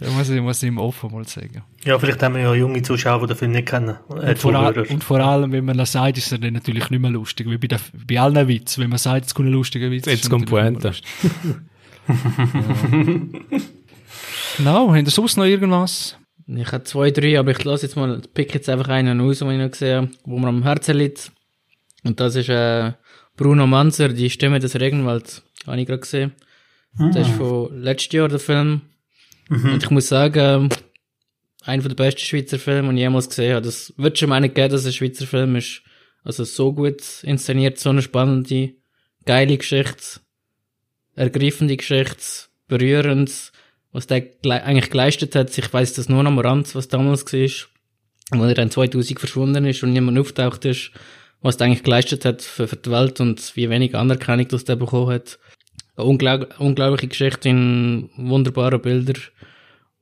Da 0.00 0.10
muss 0.10 0.30
ich, 0.30 0.40
muss 0.40 0.62
ich 0.62 0.68
ihm 0.68 0.78
offen 0.78 1.12
mal 1.12 1.26
sagen. 1.26 1.62
Ja, 1.84 1.98
vielleicht 1.98 2.22
haben 2.22 2.34
wir 2.34 2.42
ja 2.42 2.54
junge 2.54 2.80
Zuschauer, 2.82 3.20
die 3.20 3.26
den 3.28 3.36
Film 3.36 3.52
nicht 3.52 3.68
kennen. 3.68 3.96
Äh, 4.10 4.30
Und 4.30 4.38
vor, 4.38 4.54
all, 4.54 4.78
und 4.78 5.04
vor 5.04 5.20
allem, 5.20 5.52
wenn 5.52 5.64
man 5.64 5.76
das 5.76 5.92
sagt, 5.92 6.16
ist 6.18 6.32
er 6.32 6.38
dann 6.38 6.54
natürlich 6.54 6.88
nicht 6.90 7.00
mehr 7.00 7.10
lustig. 7.10 7.48
Wie 7.48 7.58
bei, 7.58 7.66
der, 7.68 7.80
bei 8.08 8.18
allen 8.18 8.48
Witzen. 8.48 8.82
Wenn 8.82 8.90
man 8.90 8.98
sagt, 8.98 9.26
es 9.26 9.34
kommt 9.34 9.48
ein 9.48 9.52
lustiger 9.52 9.90
Witz. 9.90 10.06
Jetzt 10.06 10.24
ist 10.24 10.30
kommt 10.30 10.46
Pointe. 10.48 10.92
Genau, 14.56 14.88
haben 14.94 15.04
ihr 15.04 15.10
sonst 15.10 15.36
noch 15.36 15.44
irgendwas? 15.44 16.16
Ich 16.46 16.70
habe 16.72 16.84
zwei, 16.84 17.10
drei, 17.10 17.38
aber 17.38 17.50
ich 17.50 17.64
lasse 17.64 17.86
jetzt 17.86 17.96
mal, 17.96 18.20
pick 18.34 18.54
jetzt 18.54 18.68
einfach 18.68 18.88
einen 18.88 19.20
aus, 19.20 19.38
den 19.40 19.50
ich 19.50 19.58
noch 19.58 19.70
gesehen 19.70 19.96
habe, 19.96 20.10
wo 20.24 20.38
mir 20.38 20.48
am 20.48 20.62
Herzen 20.62 20.96
liegt. 20.96 21.32
Und 22.04 22.20
das 22.20 22.36
ist 22.36 22.48
äh, 22.50 22.92
Bruno 23.36 23.66
Manzer, 23.66 24.10
die 24.10 24.30
Stimme 24.30 24.60
des 24.60 24.78
Regenwalds. 24.78 25.42
Habe 25.66 25.80
ich 25.80 25.86
gerade 25.86 26.00
gesehen. 26.00 26.32
Das 27.12 27.26
ist 27.28 27.36
von 27.36 27.76
letztes 27.82 28.12
Jahr 28.12 28.28
der 28.28 28.38
Film. 28.38 28.82
Und 29.48 29.82
ich 29.82 29.90
muss 29.90 30.08
sagen, 30.08 30.70
einer 31.64 31.82
der 31.82 31.94
besten 31.94 32.20
Schweizer 32.20 32.58
Filme, 32.58 32.88
den 32.88 32.96
ich 32.96 33.02
jemals 33.02 33.28
gesehen 33.28 33.54
habe. 33.54 33.64
Das 33.64 33.92
wird 33.96 34.18
schon 34.18 34.30
nicht 34.40 34.54
geben, 34.54 34.70
dass 34.70 34.86
ein 34.86 34.92
Schweizer 34.92 35.26
Film 35.26 35.56
ist. 35.56 35.82
Also 36.22 36.44
so 36.44 36.72
gut 36.72 37.02
inszeniert, 37.22 37.78
so 37.78 37.90
eine 37.90 38.02
spannende, 38.02 38.74
geile 39.26 39.58
Geschichte, 39.58 40.20
ergreifende 41.14 41.76
Geschichte, 41.76 42.48
berührend, 42.66 43.52
was 43.92 44.06
der 44.06 44.26
eigentlich 44.42 44.90
geleistet 44.90 45.34
hat. 45.34 45.56
Ich 45.56 45.72
weiß 45.72 45.94
das 45.94 46.08
nur 46.08 46.24
am 46.24 46.38
Rand, 46.38 46.74
was 46.74 46.88
damals 46.88 47.30
war. 47.32 47.40
Als 48.30 48.48
er 48.48 48.54
dann 48.54 48.70
2000 48.70 49.18
verschwunden 49.18 49.66
ist 49.66 49.82
und 49.82 49.92
niemand 49.92 50.18
auftaucht 50.18 50.64
ist, 50.64 50.92
was 51.42 51.58
der 51.58 51.66
eigentlich 51.66 51.84
geleistet 51.84 52.24
hat 52.24 52.40
für, 52.40 52.66
für 52.66 52.76
die 52.76 52.90
Welt 52.90 53.20
und 53.20 53.54
wie 53.54 53.68
wenig 53.68 53.94
Anerkennung 53.94 54.48
das 54.48 54.64
der 54.64 54.76
bekommen 54.76 55.12
hat. 55.12 55.38
Eine 55.96 56.06
unglaub 56.06 56.54
unglaubliche 56.58 57.08
Geschichte 57.08 57.48
in 57.48 58.10
wunderbaren 58.16 58.80
Bildern. 58.80 59.22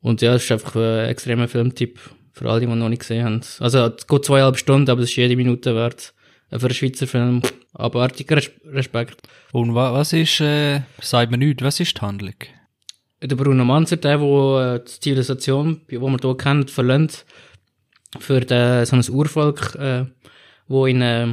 Und 0.00 0.22
ja, 0.22 0.34
es 0.34 0.44
ist 0.44 0.52
einfach 0.52 0.74
ein 0.76 1.08
extremer 1.08 1.48
Filmtipp 1.48 1.98
für 2.32 2.50
alle, 2.50 2.60
die 2.60 2.66
ihn 2.66 2.78
noch 2.78 2.88
nicht 2.88 3.00
gesehen 3.00 3.24
haben. 3.24 3.40
Also, 3.60 3.86
es 3.86 4.06
geht 4.06 4.24
zweieinhalb 4.24 4.56
Stunden, 4.58 4.90
aber 4.90 5.02
es 5.02 5.10
ist 5.10 5.16
jede 5.16 5.36
Minute 5.36 5.74
wert. 5.74 6.14
Äh, 6.50 6.58
Für 6.58 6.66
einen 6.66 6.74
Schweizer 6.74 7.06
Film. 7.06 7.42
Abartiger 7.74 8.36
Res- 8.36 8.50
Respekt. 8.64 9.16
Und 9.52 9.74
wa, 9.74 9.92
was 9.92 10.12
ist, 10.12 10.40
äh, 10.40 10.80
sagt 11.00 11.30
mir 11.30 11.38
nicht, 11.38 11.62
was 11.62 11.78
ist 11.80 11.96
die 11.96 12.00
Handlung? 12.00 12.34
Der 13.22 13.36
Bruno 13.36 13.64
Manzer, 13.64 13.96
der, 13.98 14.18
der 14.18 14.74
äh, 14.74 14.84
die 14.84 15.00
Zivilisation, 15.00 15.82
die 15.90 16.00
wir 16.00 16.16
hier 16.20 16.36
kennen, 16.36 16.66
verlangt, 16.68 17.24
für 18.18 18.40
den, 18.40 18.84
so 18.84 18.96
ein 18.96 19.08
Urvolk, 19.10 19.74
äh, 19.76 20.06
wo 20.66 20.86
in, 20.86 21.00
äh, 21.00 21.28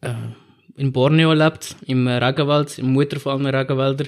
äh, 0.00 0.14
in 0.78 0.92
Borneo 0.92 1.32
lebt, 1.32 1.76
im 1.86 2.06
Regenwald, 2.06 2.78
im 2.78 2.92
mutterfallenen 2.92 3.54
Regenwälder. 3.54 4.06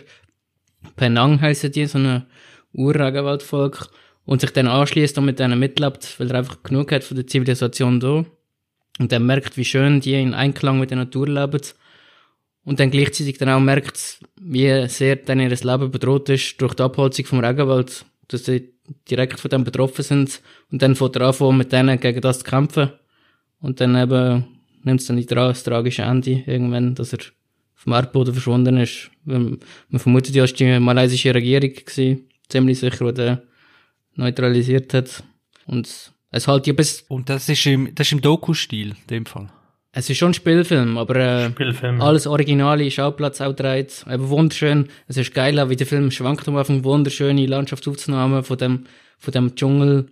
Penang 0.96 1.40
heissen 1.40 1.72
die, 1.72 1.87
so 1.87 1.98
ein 1.98 2.26
Urregenwaldvolk. 2.72 3.88
Und 4.26 4.42
sich 4.42 4.52
dann 4.52 4.68
anschließt 4.68 5.18
und 5.18 5.24
mit 5.24 5.40
denen 5.40 5.59
mitlebt, 5.59 6.20
weil 6.20 6.30
er 6.30 6.38
einfach 6.38 6.62
genug 6.62 6.92
hat 6.92 7.02
von 7.02 7.16
der 7.16 7.26
Zivilisation 7.26 7.98
da. 7.98 8.24
Und 9.00 9.11
dann 9.11 9.26
merkt, 9.26 9.56
wie 9.56 9.64
schön 9.64 10.00
die 10.00 10.14
in 10.14 10.35
Einklang 10.35 10.78
mit 10.78 10.90
der 10.90 10.98
Natur 10.98 11.26
leben. 11.26 11.61
Und 12.64 12.78
dann 12.78 12.90
gleichzeitig 12.90 13.38
dann 13.38 13.48
auch 13.48 13.61
merkt, 13.61 14.20
wie 14.40 14.87
sehr 14.88 15.16
dann 15.16 15.40
ihr 15.40 15.48
Leben 15.48 15.90
bedroht 15.90 16.28
ist 16.28 16.61
durch 16.61 16.74
die 16.74 16.83
Abholzung 16.83 17.24
vom 17.24 17.40
Regenwald, 17.40 18.04
dass 18.28 18.44
sie 18.44 18.72
direkt 19.11 19.40
von 19.40 19.50
dem 19.50 19.64
betroffen 19.64 20.04
sind 20.04 20.42
und 20.70 20.83
dann 20.83 20.96
fängt 20.96 21.16
er 21.16 21.40
an, 21.40 21.56
mit 21.56 21.72
denen 21.72 21.98
gegen 21.98 22.20
das 22.20 22.40
zu 22.40 22.44
kämpfen. 22.44 22.90
Und 23.61 23.80
dann 23.80 23.96
eben 23.96 24.60
nimmt 24.83 25.01
es 25.01 25.07
dann 25.07 25.16
die 25.16 25.27
tra 25.27 25.49
das 25.49 25.62
tragische 25.62 26.03
Ende 26.03 26.43
irgendwann, 26.47 26.95
dass 26.95 27.12
er 27.12 27.21
vom 27.75 27.93
Erdboden 27.93 28.35
verschwunden 28.35 28.77
ist. 28.77 29.11
Man 29.25 29.59
man 29.88 30.01
vermutet 30.01 30.35
ja, 30.35 30.45
es 30.45 30.53
war 30.53 30.57
die 30.57 30.79
malaysische 30.81 31.35
Regierung 31.35 31.73
gewesen, 31.73 32.29
ziemlich 32.49 32.79
sicher, 32.79 33.07
die 33.07 33.14
den 33.14 33.38
neutralisiert 34.16 34.93
hat. 34.93 35.23
Und 35.66 36.12
es 36.31 36.47
halt 36.47 36.66
ja 36.66 36.73
bis, 36.73 37.03
Und 37.09 37.29
das 37.29 37.49
ist 37.49 37.64
im, 37.66 37.95
das 37.95 38.07
ist 38.09 38.12
im 38.12 38.21
Doku-Stil, 38.21 38.88
in 38.88 39.07
dem 39.09 39.27
Fall. 39.27 39.49
es 39.93 40.09
ist 40.11 40.19
schon 40.19 40.31
ein 40.31 40.35
Spielfilm, 40.35 40.99
aber 40.99 41.16
äh, 41.16 41.51
Spielfilm. 41.51 42.01
alles 42.01 42.27
originale 42.27 42.90
Schauplatz 42.90 43.40
auch 43.40 43.55
dreht. 43.55 44.05
Eben 44.11 44.29
wunderschön. 44.29 44.88
Es 45.09 45.16
ist 45.16 45.35
geil, 45.35 45.59
auch 45.59 45.69
wie 45.69 45.77
der 45.77 45.87
Film 45.87 46.11
schwankt 46.11 46.47
um 46.49 46.57
Anfang 46.57 46.85
wunderschöne 46.85 47.47
Landschaftsaufnahmen 47.47 48.45
von 48.45 48.59
dem, 48.59 48.85
von 49.19 49.33
dem 49.33 49.55
Dschungel, 49.55 50.07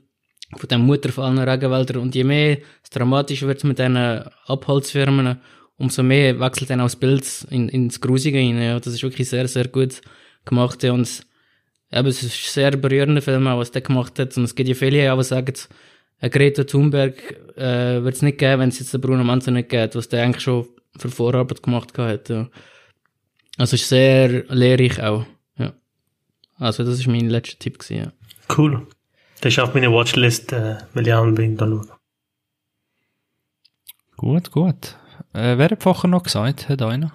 von 0.56 0.68
dem 0.68 0.82
mutterfallenen 0.82 1.48
Regenwälder. 1.48 2.00
Und 2.00 2.14
je 2.14 2.24
mehr 2.24 2.58
es 2.82 2.90
dramatisch 2.90 3.42
wird 3.42 3.64
mit 3.64 3.78
diesen 3.78 3.96
Abholzfirmen, 3.96 5.38
umso 5.76 6.02
mehr 6.02 6.38
wechselt 6.40 6.70
dann 6.70 6.80
auch 6.80 6.86
das 6.86 6.96
Bild 6.96 7.46
in, 7.50 7.68
ins 7.68 8.00
Grusige 8.00 8.38
rein. 8.38 8.60
Ja. 8.60 8.78
Das 8.80 8.94
ist 8.94 9.02
wirklich 9.02 9.28
sehr, 9.28 9.46
sehr 9.48 9.68
gut 9.68 10.00
gemacht. 10.44 10.82
Ja. 10.82 10.92
Und 10.92 11.26
eben, 11.92 12.08
es 12.08 12.22
ist 12.22 12.32
ein 12.32 12.52
sehr 12.52 12.76
berührender 12.76 13.22
Film, 13.22 13.44
was 13.44 13.70
der 13.70 13.82
gemacht 13.82 14.18
hat. 14.18 14.36
Und 14.36 14.44
es 14.44 14.54
gibt 14.54 14.68
ja 14.68 14.74
viele, 14.74 15.16
die 15.16 15.24
sagen, 15.24 15.54
eine 16.20 16.30
Greta 16.30 16.64
Thunberg 16.64 17.14
äh, 17.56 18.02
wird 18.02 18.14
es 18.16 18.22
nicht 18.22 18.38
geben, 18.38 18.62
wenn 18.62 18.68
es 18.70 18.80
jetzt 18.80 18.92
den 18.92 19.00
Bruno 19.00 19.22
Manzer 19.22 19.52
nicht 19.52 19.68
gibt, 19.68 19.94
was 19.94 20.08
der 20.08 20.24
eigentlich 20.24 20.42
schon 20.42 20.66
für 20.96 21.10
Vorarbeit 21.10 21.62
gemacht 21.62 21.96
hat. 21.96 22.28
Ja. 22.28 22.48
Also 23.56 23.76
ist 23.76 23.88
sehr 23.88 24.44
lehrreich 24.48 25.00
auch. 25.02 25.24
Also 26.58 26.84
das 26.84 26.98
ist 26.98 27.06
mein 27.06 27.28
letzter 27.28 27.58
Tipp 27.58 27.78
gewesen, 27.78 28.04
ja. 28.04 28.12
Cool. 28.56 28.86
Das 29.40 29.52
ist 29.52 29.58
auf 29.60 29.74
meiner 29.74 29.92
Watchlist, 29.92 30.52
äh, 30.52 30.78
will 30.94 31.06
ich 31.06 31.14
unbedingt 31.14 31.62
anschauen. 31.62 31.90
Gut, 34.16 34.50
gut. 34.50 34.96
Äh, 35.32 35.58
wer 35.58 35.70
hat 35.70 35.82
vorher 35.82 36.10
noch 36.10 36.24
gesagt? 36.24 36.68
Hat 36.68 36.82
einer? 36.82 37.12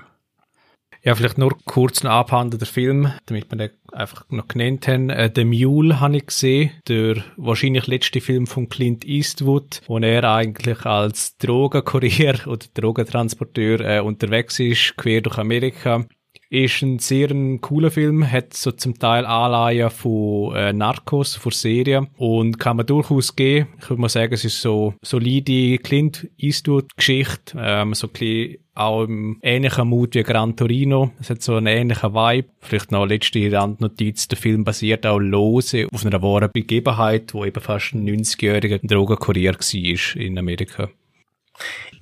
Ja, 1.05 1.15
vielleicht 1.15 1.38
nur 1.38 1.57
kurz 1.65 2.01
ein 2.01 2.07
abhandelnder 2.07 2.65
Film, 2.65 3.12
damit 3.25 3.51
wir 3.51 3.57
den 3.57 3.71
einfach 3.91 4.23
noch 4.29 4.47
genannt 4.47 4.88
haben. 4.88 5.09
Äh, 5.09 5.29
The 5.36 5.43
Mule 5.43 5.99
habe 5.99 6.15
ich 6.15 6.27
gesehen, 6.27 6.71
der 6.88 7.21
wahrscheinlich 7.36 7.88
letzte 7.88 8.21
Film 8.21 8.47
von 8.47 8.69
Clint 8.69 9.03
Eastwood, 9.03 9.81
wo 9.88 9.97
er 9.97 10.23
eigentlich 10.23 10.86
als 10.86 11.36
Drogenkurier 11.39 12.39
oder 12.47 12.65
Drogentransporteur 12.73 13.81
äh, 13.81 13.99
unterwegs 13.99 14.59
ist, 14.59 14.95
quer 14.95 15.19
durch 15.19 15.38
Amerika. 15.38 16.05
Ist 16.54 16.84
ein 16.84 17.00
sehr 17.00 17.32
ein 17.32 17.62
cooler 17.62 17.89
Film, 17.89 18.32
hat 18.32 18.54
so 18.54 18.72
zum 18.72 19.00
Teil 19.00 19.26
Anleihen 19.26 19.89
von 19.89 20.56
äh, 20.56 20.72
Narcos, 20.72 21.36
von 21.36 21.52
Serien 21.52 22.10
und 22.16 22.60
kann 22.60 22.78
man 22.78 22.86
durchaus 22.86 23.36
gehen. 23.36 23.70
Ich 23.82 23.89
würde 23.89 24.00
mal 24.00 24.08
sagen, 24.08 24.36
es 24.36 24.46
ist 24.46 24.62
so 24.62 24.94
solide 25.02 25.80
Clint 25.80 26.30
Eastwood-Geschichte, 26.38 27.58
ähm, 27.58 27.96
so 27.96 28.06
ein 28.06 28.13
bisschen 28.13 28.58
auch 28.76 29.06
im 29.06 29.39
ähnlichen 29.42 29.88
Mut 29.88 30.13
wie 30.13 30.22
Gran 30.22 30.56
Torino. 30.56 31.10
Es 31.20 31.32
hat 31.32 31.42
so 31.42 31.56
einen 31.56 31.66
ähnlichen 31.66 32.13
Vibe. 32.13 32.50
Vielleicht 32.60 32.92
noch 32.92 33.02
eine 33.02 33.16
letzte 33.16 33.52
Randnotiz. 33.52 34.28
Der 34.28 34.38
Film 34.38 34.63
basiert 34.63 35.08
auch 35.08 35.18
lose 35.18 35.88
auf 35.92 36.06
einer 36.06 36.22
wahren 36.22 36.52
Begebenheit, 36.54 37.34
wo 37.34 37.46
eben 37.46 37.62
fast 37.62 37.96
ein 37.96 38.08
90-jähriger 38.08 38.80
Drogenkurier 38.88 39.56
war 39.56 40.22
in 40.22 40.38
Amerika. 40.38 40.88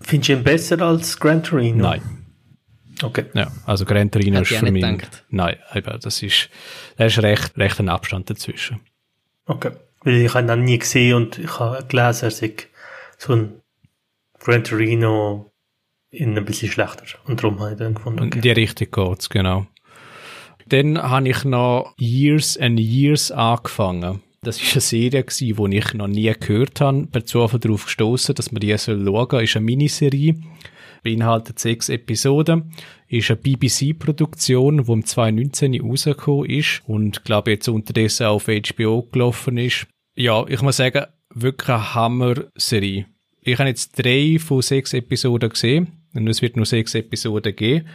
Findest 0.02 0.28
du 0.28 0.34
ihn 0.34 0.44
besser 0.44 0.82
als 0.82 1.18
Gran 1.18 1.42
Torino? 1.42 1.84
Nein. 1.84 2.21
Okay. 3.04 3.26
Ja, 3.34 3.52
also 3.66 3.86
Gran 3.86 4.12
Torino 4.12 4.40
Hätte 4.40 4.54
ist 4.54 4.60
für 4.60 4.72
mich... 4.72 4.84
gedacht. 4.84 5.26
Nein, 5.30 5.58
eben, 5.74 6.00
das 6.00 6.22
ist, 6.22 6.50
da 6.98 7.06
ist 7.06 7.20
recht, 7.20 7.58
recht 7.58 7.80
ein 7.80 7.90
Abstand 7.90 8.30
dazwischen. 8.30 8.80
Okay. 9.46 9.72
Weil 10.04 10.16
ich 10.16 10.34
habe 10.34 10.44
ihn 10.44 10.48
noch 10.48 10.56
nie 10.56 10.80
gesehen 10.80 11.16
und 11.16 11.38
ich 11.38 11.60
habe 11.60 11.84
gelesen, 11.86 12.26
er 12.26 12.32
sei 12.32 12.54
so 13.18 13.34
ein 13.34 13.62
Gran 14.40 14.64
Torino 14.64 15.52
in 16.10 16.38
ein 16.38 16.46
bisschen 16.46 16.72
schlechter. 16.72 17.04
Und 17.26 17.42
darum 17.42 17.60
habe 17.60 17.72
ich 17.72 17.78
dann 17.78 17.94
gefunden, 17.94 18.20
Und 18.20 18.36
In 18.36 18.40
okay. 18.40 18.54
die 18.54 18.62
Richtung 18.62 18.88
geht's, 18.92 19.30
genau. 19.30 19.68
Dann 20.68 21.02
habe 21.02 21.30
ich 21.30 21.44
noch 21.44 21.94
Years 21.98 22.58
and 22.58 22.80
Years 22.80 23.32
angefangen. 23.32 24.22
Das 24.44 24.60
ist 24.60 24.72
eine 24.74 24.82
Serie 24.82 25.24
gewesen, 25.24 25.72
die 25.72 25.78
ich 25.78 25.94
noch 25.94 26.08
nie 26.08 26.34
gehört 26.34 26.82
habe. 26.82 27.06
Per 27.08 27.26
Zufall 27.26 27.60
darauf 27.60 27.86
gestoßen, 27.86 28.34
dass 28.34 28.52
man 28.52 28.60
die 28.60 28.76
schauen 28.78 29.28
soll. 29.30 29.44
Ist 29.44 29.56
eine 29.56 29.66
Miniserie. 29.66 30.36
Beinhaltet 31.04 31.60
sechs 31.60 31.90
Episoden. 31.90 32.74
Ist 33.08 33.30
eine 33.32 33.40
BBC-Produktion, 33.40 34.84
die 34.86 34.92
im 34.92 35.06
2019 35.06 35.82
rausgekommen 35.82 36.50
ist. 36.50 36.82
Und 36.88 37.24
glaube 37.24 37.52
jetzt 37.52 37.68
unterdessen 37.68 38.28
auf 38.28 38.48
HBO 38.48 39.04
gelaufen 39.12 39.58
ist. 39.58 39.88
Ja, 40.16 40.46
ich 40.48 40.62
muss 40.62 40.78
sagen, 40.78 41.06
wirklich 41.34 41.70
eine 41.70 41.96
Hammer-Serie. 41.96 43.06
Ich 43.42 43.58
habe 43.58 43.70
jetzt 43.70 43.98
drei 43.98 44.38
von 44.40 44.62
sechs 44.62 44.94
Episoden 44.94 45.50
gesehen. 45.50 45.88
Und 46.14 46.28
es 46.28 46.42
wird 46.42 46.58
nur 46.58 46.66
sechs 46.66 46.94
Episoden 46.94 47.56
geben. 47.56 47.88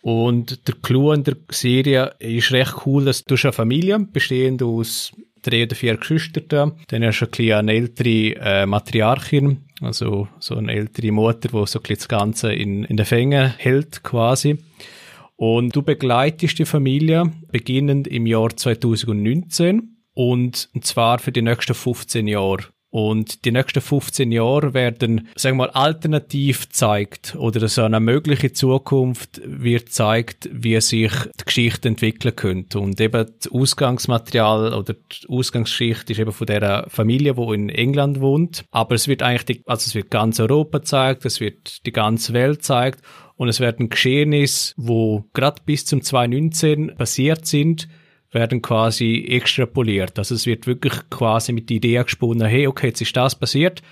Und 0.00 0.66
der 0.68 0.74
Clou 0.76 1.10
an 1.10 1.24
der 1.24 1.36
Serie 1.50 2.14
ist 2.18 2.52
recht 2.52 2.74
cool, 2.86 3.04
dass 3.04 3.24
du 3.24 3.34
eine 3.34 3.52
Familie, 3.52 3.98
bestehend 3.98 4.62
aus 4.62 5.12
drei 5.42 5.64
oder 5.64 5.74
vier 5.74 5.96
Geschwistern. 5.96 6.72
Dann 6.88 7.04
hast 7.04 7.20
du 7.20 7.26
ein 7.26 7.30
bisschen 7.30 7.52
eine 7.52 7.72
ältere 7.72 8.36
äh, 8.40 8.66
Matriarchin, 8.66 9.64
also 9.80 10.28
so 10.38 10.56
eine 10.56 10.72
ältere 10.72 11.12
Mutter, 11.12 11.48
die 11.48 11.66
so 11.66 11.78
das 11.78 12.08
Ganze 12.08 12.52
in, 12.52 12.84
in 12.84 12.96
den 12.96 13.06
Fängen 13.06 13.54
hält 13.56 14.02
quasi. 14.02 14.58
Und 15.36 15.74
du 15.76 15.82
begleitest 15.82 16.58
die 16.58 16.64
Familie 16.64 17.32
beginnend 17.52 18.08
im 18.08 18.26
Jahr 18.26 18.56
2019 18.56 19.96
und 20.14 20.68
zwar 20.82 21.20
für 21.20 21.30
die 21.30 21.42
nächsten 21.42 21.74
15 21.74 22.26
Jahre. 22.26 22.64
Und 22.90 23.44
die 23.44 23.52
nächsten 23.52 23.82
15 23.82 24.32
Jahre 24.32 24.72
werden, 24.72 25.28
sagen 25.36 25.58
wir 25.58 25.66
mal, 25.66 25.70
alternativ 25.70 26.70
zeigt 26.70 27.36
oder 27.36 27.68
so 27.68 27.82
eine 27.82 28.00
mögliche 28.00 28.52
Zukunft 28.52 29.42
wird 29.44 29.92
zeigt, 29.92 30.48
wie 30.50 30.80
sich 30.80 31.12
die 31.38 31.44
Geschichte 31.44 31.88
entwickeln 31.88 32.34
könnte. 32.34 32.80
Und 32.80 32.98
eben 32.98 33.26
das 33.40 33.52
Ausgangsmaterial 33.52 34.72
oder 34.72 34.94
die 34.94 35.28
Ausgangsgeschichte 35.28 36.12
ist 36.12 36.18
eben 36.18 36.32
von 36.32 36.46
der 36.46 36.86
Familie, 36.88 37.36
wo 37.36 37.52
in 37.52 37.68
England 37.68 38.20
wohnt. 38.20 38.64
Aber 38.70 38.94
es 38.94 39.06
wird 39.06 39.22
eigentlich, 39.22 39.58
die, 39.58 39.62
also 39.66 39.86
es 39.86 39.94
wird 39.94 40.10
ganz 40.10 40.40
Europa 40.40 40.78
gezeigt, 40.78 41.26
es 41.26 41.40
wird 41.40 41.84
die 41.84 41.92
ganze 41.92 42.32
Welt 42.32 42.60
gezeigt 42.60 43.02
und 43.36 43.48
es 43.48 43.60
werden 43.60 43.90
Geschehnisse, 43.90 44.72
wo 44.78 45.24
gerade 45.34 45.60
bis 45.64 45.84
zum 45.84 46.00
2019 46.00 46.94
passiert 46.96 47.46
sind, 47.46 47.86
werden 48.30 48.62
quasi 48.62 49.24
extrapoliert. 49.28 50.18
Also 50.18 50.34
es 50.34 50.46
wird 50.46 50.66
wirklich 50.66 50.94
quasi 51.10 51.52
mit 51.52 51.70
der 51.70 51.76
Idee 51.78 52.02
gesponnen, 52.02 52.46
hey, 52.46 52.66
okay, 52.66 52.88
jetzt 52.88 53.00
ist 53.00 53.16
das 53.16 53.34
passiert, 53.34 53.82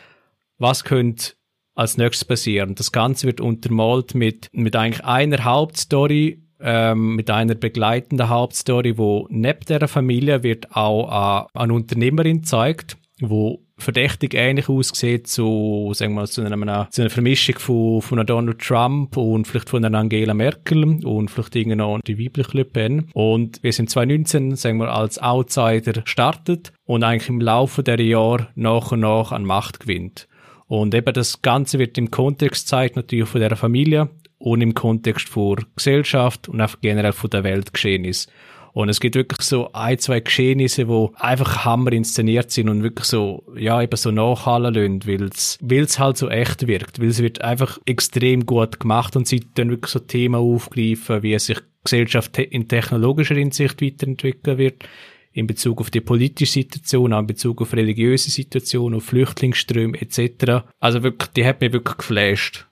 was 0.59 0.85
könnte 0.85 1.33
als 1.75 1.97
nächstes 1.97 2.27
passieren? 2.27 2.75
Das 2.75 2.93
Ganze 2.93 3.27
wird 3.27 3.41
untermalt 3.41 4.15
mit, 4.15 4.49
mit 4.53 4.77
eigentlich 4.77 5.05
einer 5.05 5.45
Hauptstory, 5.45 6.43
ähm, 6.61 7.17
mit 7.17 7.31
einer 7.31 7.55
begleitenden 7.55 8.29
Hauptstory, 8.29 8.97
wo 8.97 9.27
neben 9.31 9.61
der 9.67 9.89
Familie 9.89 10.43
wird 10.43 10.75
auch 10.75 11.49
äh, 11.55 11.59
eine 11.59 11.75
Unternehmerin 11.75 12.45
zeigt, 12.45 12.97
wo 13.21 13.66
verdächtig 13.79 14.35
ähnlich 14.35 14.69
aussieht 14.69 15.27
zu, 15.27 15.93
sagen 15.95 16.15
wir 16.15 16.23
mal, 16.23 16.29
zu 16.29 16.43
einer, 16.43 16.91
zu 16.91 17.03
einer 17.03 17.11
Vermischung 17.11 17.59
von, 17.59 18.03
von 18.03 18.19
einer 18.19 18.25
Donald 18.25 18.59
Trump 18.59 19.17
und 19.17 19.47
vielleicht 19.47 19.69
von 19.69 19.85
einer 19.85 19.99
Angela 19.99 20.35
Merkel 20.35 21.05
und 21.05 21.31
vielleicht 21.31 21.57
irgendwie 21.57 21.77
noch 21.77 22.01
die 22.01 22.19
weibliche 22.19 22.57
Le 22.57 22.65
Pen. 22.65 23.11
Und 23.13 23.63
wir 23.63 23.73
sind 23.73 23.91
2019, 23.91 24.57
sagen 24.57 24.79
wir, 24.79 24.93
als 24.93 25.19
Outsider 25.19 26.03
startet 26.05 26.73
und 26.85 27.05
eigentlich 27.05 27.29
im 27.29 27.41
Laufe 27.41 27.83
der 27.83 28.01
Jahre 28.01 28.49
nach 28.55 28.93
und 28.93 29.01
nach 29.01 29.33
an 29.33 29.45
Macht 29.45 29.81
gewinnt. 29.81 30.27
Und 30.69 30.95
eben 30.95 31.13
das 31.13 31.43
Ganze 31.43 31.79
wird 31.79 31.99
im 31.99 32.11
Kontext 32.11 32.65
gezeigt, 32.65 32.97
natürlich 32.97 33.29
von 33.29 33.41
der 33.41 33.57
Familie 33.57 34.09
und 34.39 34.63
im 34.63 34.75
Kontext 34.75 35.29
von 35.29 35.65
Gesellschaft 35.77 36.49
und 36.49 36.61
einfach 36.61 36.81
generell 36.81 37.13
von 37.13 37.31
der 37.31 37.45
Welt 37.45 37.73
geschehen 37.73 38.05
ist. 38.05 38.31
Und 38.77 38.91
es 38.91 39.01
gibt 39.01 39.15
wirklich 39.15 39.41
so 39.41 39.73
ein, 39.73 39.99
zwei 39.99 40.21
Geschehnisse, 40.21 40.87
wo 40.87 41.15
einfach 41.17 41.65
Hammer 41.65 41.93
inszeniert 41.93 42.51
sind 42.51 42.69
und 42.69 42.83
wirklich 42.83 43.07
so, 43.07 43.43
ja, 43.57 43.81
eben 43.81 43.97
so 43.97 44.11
nachhallen 44.11 44.75
lassen, 44.75 45.07
weil's, 45.07 45.59
weil's 45.63 45.99
halt 45.99 46.19
so 46.19 46.29
echt 46.29 46.67
wirkt. 46.67 47.01
Weil 47.01 47.09
es 47.09 47.23
wird 47.23 47.41
einfach 47.41 47.79
extrem 47.87 48.45
gut 48.45 48.79
gemacht 48.79 49.17
und 49.17 49.27
sie 49.27 49.47
dann 49.55 49.71
wirklich 49.71 49.91
so 49.91 49.99
Themen 49.99 50.35
aufgreifen, 50.35 51.23
wie 51.23 51.39
sich 51.39 51.59
Gesellschaft 51.85 52.37
in 52.39 52.69
technologischer 52.69 53.37
Hinsicht 53.37 53.81
weiterentwickeln 53.81 54.59
wird, 54.59 54.85
in 55.33 55.47
Bezug 55.47 55.81
auf 55.81 55.91
die 55.91 56.03
politische 56.03 56.53
Situation, 56.53 57.15
auch 57.15 57.21
in 57.21 57.27
Bezug 57.29 57.63
auf 57.63 57.73
religiöse 57.73 58.31
Situationen, 58.31 58.99
auf 58.99 59.05
Flüchtlingsströme 59.05 59.99
etc. 59.99 60.67
Also 60.81 61.03
wirklich, 61.03 61.31
die 61.31 61.47
hat 61.47 61.63
mich 61.63 61.73
wirklich 61.73 61.97
geflasht. 61.97 62.67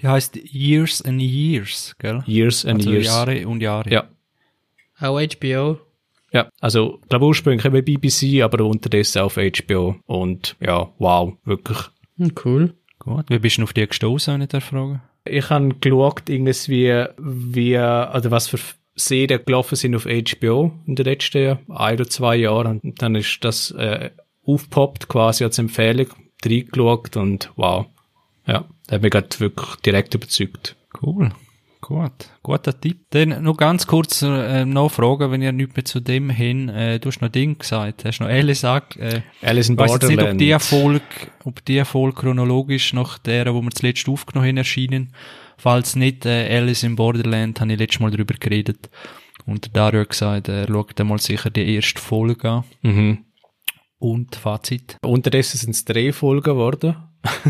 Die 0.00 0.08
heißt 0.08 0.34
Years 0.50 1.02
and 1.02 1.20
Years, 1.20 1.94
gell? 1.98 2.24
Years 2.26 2.64
and 2.64 2.80
also 2.80 2.90
Years. 2.90 3.04
Jahre 3.04 3.46
und 3.46 3.60
Jahre. 3.60 3.90
Ja. 3.90 4.08
Auch 5.02 5.20
HBO. 5.20 5.78
Ja, 6.32 6.48
also, 6.60 6.98
ich 7.02 7.08
glaube 7.08 7.26
ursprünglich 7.26 7.64
eben 7.66 7.84
BBC, 7.84 8.42
aber 8.42 8.64
unterdessen 8.64 9.20
auf 9.20 9.36
HBO. 9.36 9.96
Und 10.06 10.56
ja, 10.60 10.90
wow, 10.98 11.34
wirklich. 11.44 11.78
Hm, 12.16 12.32
cool. 12.44 12.74
Gut. 12.98 13.26
Wie 13.28 13.38
bist 13.38 13.58
du 13.58 13.64
auf 13.64 13.72
die 13.72 13.86
gestoßen, 13.86 14.34
wenn 14.34 14.42
ich 14.42 14.48
darf 14.48 14.64
fragen? 14.64 15.02
Ich 15.24 15.50
habe 15.50 15.74
geschaut, 15.74 16.28
irgendwie, 16.28 17.04
wie, 17.18 17.76
also 17.76 18.30
was 18.30 18.48
für 18.48 18.58
Serien 18.94 19.44
gelaufen 19.44 19.76
sind 19.76 19.94
auf 19.94 20.04
HBO 20.04 20.72
in 20.86 20.96
den 20.96 21.06
letzten 21.06 21.58
ein 21.68 21.94
oder 21.94 22.08
zwei 22.08 22.36
Jahren. 22.36 22.80
Und 22.80 23.02
dann 23.02 23.14
ist 23.14 23.40
das 23.42 23.70
äh, 23.72 24.10
aufgepoppt 24.44 25.08
quasi 25.08 25.44
als 25.44 25.58
Empfehlung, 25.58 26.08
reingeschaut 26.44 27.16
und 27.16 27.50
wow. 27.56 27.86
Ja, 28.46 28.64
der 28.88 28.96
hat 28.96 29.02
mich 29.02 29.12
grad 29.12 29.40
wirklich 29.40 29.76
direkt 29.76 30.14
überzeugt. 30.14 30.76
Cool. 31.00 31.32
Gut. 31.82 32.30
Guter 32.44 32.80
Tipp. 32.80 33.06
Dann 33.10 33.42
noch 33.42 33.56
ganz 33.56 33.88
kurz 33.88 34.22
äh, 34.22 34.64
noch 34.64 34.88
fragen, 34.88 35.32
wenn 35.32 35.42
ihr 35.42 35.50
nichts 35.50 35.74
mehr 35.74 35.84
zu 35.84 35.98
dem 35.98 36.30
hin, 36.30 36.68
äh, 36.68 37.00
du 37.00 37.08
hast 37.08 37.20
noch 37.20 37.28
Ding 37.28 37.58
gesagt, 37.58 38.04
hast 38.04 38.20
noch 38.20 38.28
Alice 38.28 38.58
gesagt, 38.60 38.96
äh, 38.98 39.22
Alice 39.42 39.68
in 39.68 39.74
ich 39.74 39.80
weiss 39.80 39.92
jetzt 39.94 40.02
nicht, 40.08 40.12
ob 40.12 40.28
Borderland. 40.28 40.40
die 40.40 40.56
Folge, 40.60 41.02
ob 41.44 41.64
die 41.64 41.84
Folge 41.84 42.20
chronologisch 42.20 42.92
nach 42.92 43.18
der, 43.18 43.52
wo 43.52 43.60
wir 43.60 43.70
zuletzt 43.72 44.08
aufgenommen 44.08 44.48
haben, 44.48 44.56
erschienen. 44.58 45.12
Falls 45.58 45.96
nicht, 45.96 46.24
äh, 46.24 46.56
Alice 46.56 46.84
in 46.84 46.94
Borderland, 46.94 47.60
habe 47.60 47.72
ich 47.72 47.78
letztes 47.80 47.98
Mal 48.00 48.12
drüber 48.12 48.34
geredet. 48.38 48.88
Und 49.44 49.76
Dario 49.76 50.02
hat 50.02 50.10
gesagt, 50.10 50.48
er 50.48 50.68
schaut 50.68 51.00
einmal 51.00 51.18
sicher 51.18 51.50
die 51.50 51.74
erste 51.74 52.00
Folge 52.00 52.48
an. 52.48 52.64
Mhm. 52.82 53.18
Und 53.98 54.36
Fazit. 54.36 54.98
Unterdessen 55.04 55.58
sind 55.58 55.70
es 55.70 55.84
drei 55.84 56.12
Folgen 56.12 56.44
geworden. 56.44 56.94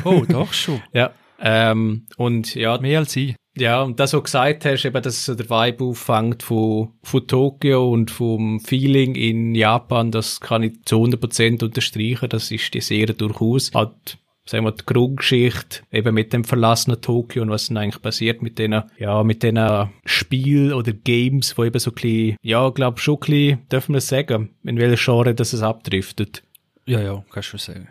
Oh, 0.05 0.25
doch 0.27 0.55
schon. 0.55 0.81
Ja. 0.95 1.11
Ähm, 1.45 2.07
und 2.17 2.55
ja, 2.55 2.79
Mehr 2.79 3.01
als 3.01 3.17
ich. 3.17 3.35
Ja, 3.57 3.83
und 3.83 4.01
das, 4.01 4.13
was 4.13 4.19
du 4.19 4.23
gesagt 4.23 4.65
hast, 4.65 4.85
eben, 4.85 5.03
dass 5.03 5.27
der 5.27 5.51
Vibe 5.51 5.85
auffängt 5.85 6.43
von, 6.43 6.93
von 7.03 7.27
Tokio 7.27 7.91
und 7.91 8.11
vom 8.11 8.61
Feeling 8.61 9.15
in 9.15 9.55
Japan, 9.55 10.11
das 10.11 10.41
kann 10.41 10.63
ich 10.63 10.83
zu 10.85 10.97
100% 10.97 11.63
unterstreichen. 11.63 12.29
Das 12.31 12.51
ist 12.51 12.73
die 12.73 12.81
Serie 12.81 13.15
durchaus. 13.15 13.71
Halt 13.75 14.19
sagen 14.45 14.65
wir, 14.65 14.73
die 14.73 14.87
Grundgeschichte 14.87 15.83
eben 15.93 16.15
mit 16.15 16.33
dem 16.33 16.45
verlassenen 16.45 17.01
Tokio 17.01 17.43
und 17.43 17.51
was 17.51 17.69
dann 17.69 17.77
eigentlich 17.77 18.03
passiert 18.03 18.43
mit 18.43 18.59
denen, 18.59 18.85
ja, 18.99 19.23
mit 19.23 19.43
denen 19.43 19.91
Spiel 20.05 20.73
oder 20.73 20.93
Games, 20.93 21.57
wo 21.57 21.65
eben 21.65 21.79
so 21.79 21.91
ein 21.91 21.95
bisschen, 21.95 22.37
ja, 22.43 22.69
glaub 22.71 22.99
schon 23.01 23.17
ein 23.17 23.21
bisschen, 23.21 23.69
dürfen 23.69 23.95
wir 23.95 24.01
sagen, 24.01 24.51
in 24.65 24.79
welcher 24.79 25.13
Genre 25.13 25.35
das 25.35 25.53
es 25.53 25.63
abdriftet. 25.63 26.43
Ja, 26.87 27.01
ja, 27.01 27.25
kannst 27.31 27.53
du 27.53 27.59
sagen. 27.59 27.89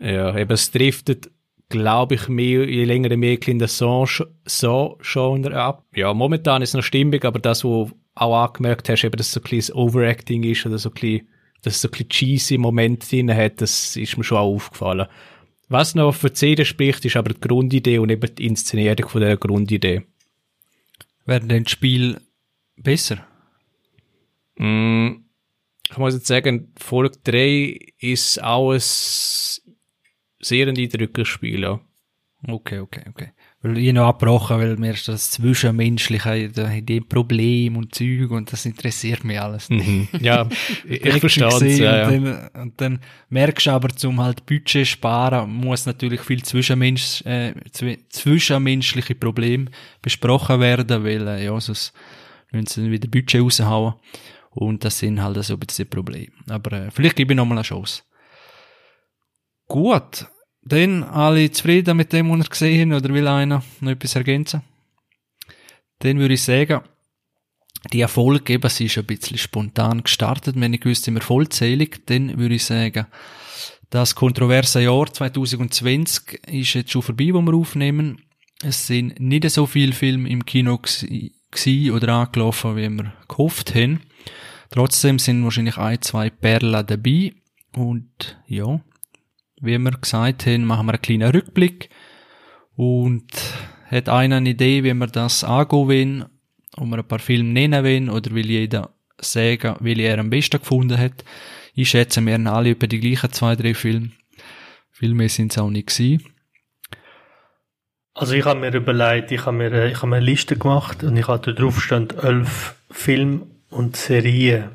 Ja, 0.00 0.36
eben 0.36 0.52
es 0.52 0.70
driftet, 0.70 1.30
glaube 1.68 2.14
ich, 2.14 2.28
mehr, 2.28 2.68
je 2.68 2.84
länger 2.84 3.16
mehr 3.16 3.38
in 3.46 3.58
der 3.58 3.68
So-Genre 3.68 5.54
ab. 5.54 5.84
Ja, 5.94 6.14
momentan 6.14 6.62
ist 6.62 6.70
es 6.70 6.74
noch 6.74 6.82
stimmig, 6.82 7.24
aber 7.24 7.38
das, 7.38 7.64
wo 7.64 7.90
auch 8.14 8.44
angemerkt 8.44 8.88
hast, 8.88 9.04
eben, 9.04 9.16
dass 9.16 9.32
so 9.32 9.40
ein 9.40 9.44
bisschen 9.44 9.74
Overacting 9.74 10.42
ist 10.44 10.66
oder 10.66 10.78
so 10.78 10.90
ein 10.90 10.94
bisschen, 10.94 11.28
dass 11.62 11.76
es 11.76 11.80
so 11.82 11.88
ein 11.88 11.92
bisschen 11.92 12.08
cheesy 12.08 12.58
Moment 12.58 13.10
drin 13.10 13.34
hat, 13.34 13.60
das 13.60 13.96
ist 13.96 14.16
mir 14.16 14.24
schon 14.24 14.38
auch 14.38 14.54
aufgefallen. 14.54 15.06
Was 15.68 15.94
noch 15.94 16.14
für 16.14 16.32
CD 16.32 16.64
spricht, 16.64 17.04
ist 17.04 17.16
aber 17.16 17.34
die 17.34 17.40
Grundidee 17.40 17.98
und 17.98 18.10
eben 18.10 18.34
die 18.34 18.46
Inszenierung 18.46 19.08
von 19.08 19.20
der 19.20 19.36
Grundidee. 19.36 20.02
Werden 21.26 21.50
denn 21.50 21.64
das 21.64 21.72
Spiel 21.72 22.20
besser? 22.76 23.26
Mm, 24.56 25.24
ich 25.90 25.96
muss 25.98 26.14
jetzt 26.14 26.26
sagen, 26.26 26.72
Folge 26.78 27.18
3 27.24 27.78
ist 27.98 28.42
auch 28.42 28.72
ein 28.72 28.80
sehr 30.40 30.68
eindrückliches 30.68 31.28
Spiel, 31.28 31.62
ja. 31.62 31.80
Okay, 32.46 32.78
okay, 32.78 33.02
okay. 33.08 33.32
Weil 33.62 33.78
ich 33.78 33.92
noch 33.92 34.06
abgebrochen, 34.06 34.60
weil 34.60 34.76
mir 34.76 34.92
ist 34.92 35.08
das 35.08 35.32
Zwischenmenschliche, 35.32 36.48
da 36.50 36.68
haben 36.68 36.86
die 36.86 37.00
Problem 37.00 37.76
und 37.76 37.92
Zeug 37.92 38.30
und 38.30 38.52
das 38.52 38.64
interessiert 38.64 39.24
mich 39.24 39.40
alles. 39.40 39.68
Mhm. 39.68 40.06
Ja, 40.20 40.48
ich, 40.88 41.04
ich 41.04 41.18
verstehe 41.18 41.48
es. 41.48 41.78
Ja, 41.78 42.06
und, 42.06 42.24
dann, 42.24 42.48
und 42.54 42.80
dann 42.80 43.00
merkst 43.28 43.66
du 43.66 43.70
aber, 43.72 43.88
zum 43.88 44.20
halt 44.20 44.46
Budget 44.46 44.86
sparen, 44.86 45.50
muss 45.50 45.86
natürlich 45.86 46.20
viel 46.20 46.44
Zwischenmensch, 46.44 47.22
äh, 47.22 47.54
zwischenmenschliche 48.08 49.16
Probleme 49.16 49.66
besprochen 50.00 50.60
werden, 50.60 51.02
weil, 51.02 51.26
äh, 51.26 51.44
ja, 51.44 51.60
sonst 51.60 51.92
müssen 52.52 52.68
sie 52.68 52.82
dann 52.82 52.92
wieder 52.92 53.08
Budget 53.08 53.42
raushauen. 53.42 53.94
Und 54.50 54.84
das 54.84 55.00
sind 55.00 55.20
halt 55.20 55.42
so 55.42 55.54
ein 55.54 55.60
bisschen 55.60 55.90
Probleme. 55.90 56.32
Aber 56.48 56.72
äh, 56.72 56.90
vielleicht 56.92 57.16
gebe 57.16 57.32
ich 57.32 57.36
noch 57.36 57.44
mal 57.44 57.56
eine 57.56 57.62
Chance. 57.62 58.02
Gut. 59.68 60.26
Dann 60.62 61.04
alle 61.04 61.50
zufrieden 61.50 61.96
mit 61.96 62.12
dem, 62.12 62.30
was 62.30 62.38
ihr 62.38 62.50
gesehen 62.50 62.92
oder 62.92 63.08
will 63.10 63.26
einer 63.26 63.62
noch 63.80 63.90
etwas 63.90 64.16
ergänzen? 64.16 64.62
Dann 66.00 66.18
würde 66.18 66.34
ich 66.34 66.42
sagen, 66.42 66.82
die 67.92 68.00
Erfolg 68.00 68.50
eben, 68.50 68.68
sie 68.68 68.86
ist 68.86 68.98
ein 68.98 69.06
bisschen 69.06 69.38
spontan 69.38 70.02
gestartet, 70.02 70.56
wenn 70.58 70.74
ich 70.74 70.84
wüsste, 70.84 71.10
immer 71.10 71.20
vollzählig, 71.20 72.02
dann 72.06 72.38
würde 72.38 72.56
ich 72.56 72.64
sagen, 72.64 73.06
das 73.90 74.14
kontroverse 74.14 74.82
Jahr 74.82 75.10
2020 75.10 76.40
ist 76.46 76.74
jetzt 76.74 76.90
schon 76.90 77.02
vorbei, 77.02 77.30
wo 77.32 77.40
wir 77.40 77.54
aufnehmen. 77.54 78.22
Es 78.62 78.86
sind 78.86 79.18
nicht 79.18 79.48
so 79.50 79.66
viele 79.66 79.92
Filme 79.92 80.28
im 80.28 80.44
Kino 80.44 80.78
gsi 80.78 81.90
oder 81.90 82.12
angelaufen, 82.14 82.76
wie 82.76 82.88
wir 82.90 83.12
gehofft 83.28 83.74
haben. 83.74 84.00
Trotzdem 84.70 85.18
sind 85.18 85.42
wahrscheinlich 85.44 85.78
ein, 85.78 86.02
zwei 86.02 86.28
Perlen 86.28 86.86
dabei. 86.86 87.32
Und 87.74 88.38
ja, 88.46 88.80
wie 89.60 89.78
wir 89.78 89.90
gesagt 89.92 90.46
haben, 90.46 90.64
machen 90.64 90.86
wir 90.86 90.94
einen 90.94 91.02
kleinen 91.02 91.30
Rückblick 91.30 91.90
und 92.76 93.26
hat 93.90 94.08
einer 94.08 94.36
eine 94.36 94.50
Idee, 94.50 94.84
wie 94.84 94.94
wir 94.94 95.06
das 95.06 95.44
angehen 95.44 95.88
wollen, 95.88 96.24
ob 96.76 96.86
wir 96.86 96.98
ein 96.98 97.08
paar 97.08 97.18
Filme 97.18 97.52
nennen 97.52 97.84
wollen 97.84 98.10
oder 98.10 98.30
will 98.32 98.46
jeder 98.46 98.90
sagen, 99.20 99.76
wie 99.80 100.00
er 100.00 100.18
am 100.18 100.30
besten 100.30 100.60
gefunden 100.60 100.98
hat. 100.98 101.24
Ich 101.74 101.90
schätze, 101.90 102.24
wir 102.24 102.34
haben 102.34 102.46
alle 102.46 102.70
über 102.70 102.86
die 102.86 103.00
gleichen 103.00 103.32
zwei, 103.32 103.56
drei 103.56 103.74
Filme. 103.74 104.10
Viel 104.90 105.14
mehr 105.14 105.28
sind 105.28 105.52
es 105.52 105.58
auch 105.58 105.70
nicht 105.70 105.88
gewesen. 105.88 106.24
Also 108.14 108.34
ich 108.34 108.44
habe 108.44 108.58
mir 108.58 108.74
überlegt, 108.74 109.30
ich 109.30 109.46
habe 109.46 109.56
mir, 109.56 109.86
ich 109.86 109.98
habe 109.98 110.08
mir 110.08 110.16
eine 110.16 110.24
Liste 110.24 110.56
gemacht 110.56 111.04
und 111.04 111.16
ich 111.16 111.28
hatte 111.28 111.54
drauf 111.54 111.80
stand 111.80 112.16
elf 112.22 112.74
Filme 112.90 113.46
und 113.70 113.96
Serien. 113.96 114.70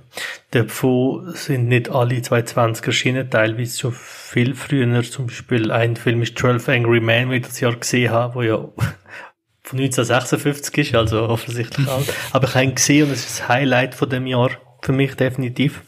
Davon 0.52 1.34
sind 1.34 1.68
nicht 1.68 1.90
alle 1.90 2.22
220 2.22 2.86
erschienen, 2.86 3.30
teilweise 3.30 3.80
schon 3.80 3.94
viel 3.94 4.54
früher. 4.56 5.02
Zum 5.04 5.28
Beispiel 5.28 5.72
ein 5.72 5.96
Film 5.96 6.22
ist 6.22 6.38
12 6.38 6.70
Angry 6.70 7.00
Men, 7.00 7.32
wie 7.32 7.38
ich 7.38 7.48
das 7.48 7.60
Jahr 7.60 7.76
gesehen 7.76 8.12
habe, 8.12 8.36
wo 8.36 8.42
ja 8.44 8.58
von 9.64 9.80
1956 9.80 10.78
ist, 10.78 10.96
also 10.96 11.28
offensichtlich 11.28 11.88
alt. 11.88 12.14
Aber 12.32 12.48
ich 12.48 12.54
habe 12.54 12.66
ihn 12.66 12.76
gesehen 12.76 13.08
und 13.08 13.14
es 13.14 13.26
ist 13.26 13.40
das 13.40 13.50
Highlight 13.50 13.96
von 13.96 14.10
dem 14.10 14.28
Jahr 14.28 14.52
für 14.82 14.92
mich 14.92 15.16
definitiv. 15.16 15.82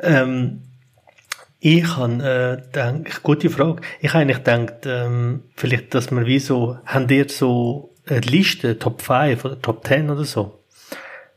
Ähm, 0.00 0.62
ich 1.58 1.96
habe 1.96 2.62
äh, 2.62 2.72
denk, 2.72 3.22
gute 3.22 3.50
Frage. 3.50 3.82
Ich 4.00 4.10
habe 4.10 4.22
eigentlich 4.22 4.44
gedacht, 4.44 4.86
ähm, 4.86 5.42
vielleicht, 5.56 5.94
dass 5.94 6.10
man 6.10 6.24
wie 6.24 6.38
so, 6.38 6.78
haben 6.86 7.08
ihr 7.08 7.28
so 7.28 7.94
eine 8.06 8.20
Liste, 8.20 8.78
Top 8.78 9.02
5 9.02 9.44
oder 9.44 9.60
Top 9.60 9.86
10 9.86 10.10
oder 10.10 10.24
so? 10.24 10.55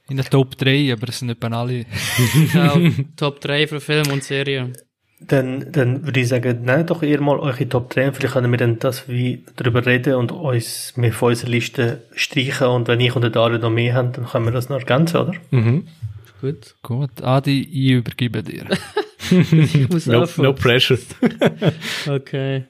In 0.10 0.18
der 0.18 0.26
Top 0.26 0.58
3, 0.58 0.94
aber 0.94 1.10
es 1.10 1.20
sind 1.20 1.28
nicht 1.28 1.44
alle. 1.44 1.86
ja, 2.54 2.76
Top 3.16 3.40
3 3.42 3.68
für 3.68 3.80
Film 3.80 4.12
und 4.12 4.24
Serien. 4.24 4.76
Dann, 5.22 5.72
dann 5.72 6.06
würde 6.06 6.22
ich 6.22 6.30
sagen, 6.30 6.64
nennt 6.64 6.90
doch 6.90 7.04
ihr 7.04 7.20
mal 7.20 7.38
eure 7.40 7.68
Top 7.68 7.90
3 7.90 8.08
und 8.08 8.16
vielleicht 8.16 8.34
können 8.34 8.52
wir 8.52 8.58
dann 8.58 8.80
das 8.80 9.10
wie 9.10 9.44
darüber 9.58 9.86
reden 9.86 10.16
und 10.16 10.32
uns 10.32 10.94
mit 10.96 11.14
von 11.14 11.30
unserer 11.30 11.50
Liste 11.50 12.04
streichen 12.16 12.68
und 12.68 12.88
wenn 12.88 13.02
ich 13.02 13.16
und 13.16 13.24
der 13.24 13.32
Dario 13.32 13.60
noch 13.60 13.70
mehr 13.70 13.96
haben, 13.96 14.14
dann 14.14 14.26
können 14.26 14.46
wir 14.46 14.54
das 14.54 14.70
noch 14.70 14.80
ergänzen, 14.80 15.18
oder? 15.18 15.34
Mhm. 15.52 15.88
Gut. 16.42 16.76
Gut. 16.82 17.22
Adi, 17.22 17.62
ich 17.62 17.92
übergebe 17.92 18.42
dir. 18.42 18.66
ich 19.30 19.90
muss 19.90 20.06
no, 20.06 20.26
no 20.38 20.54
pressure. 20.54 21.00
okay. 22.08 22.64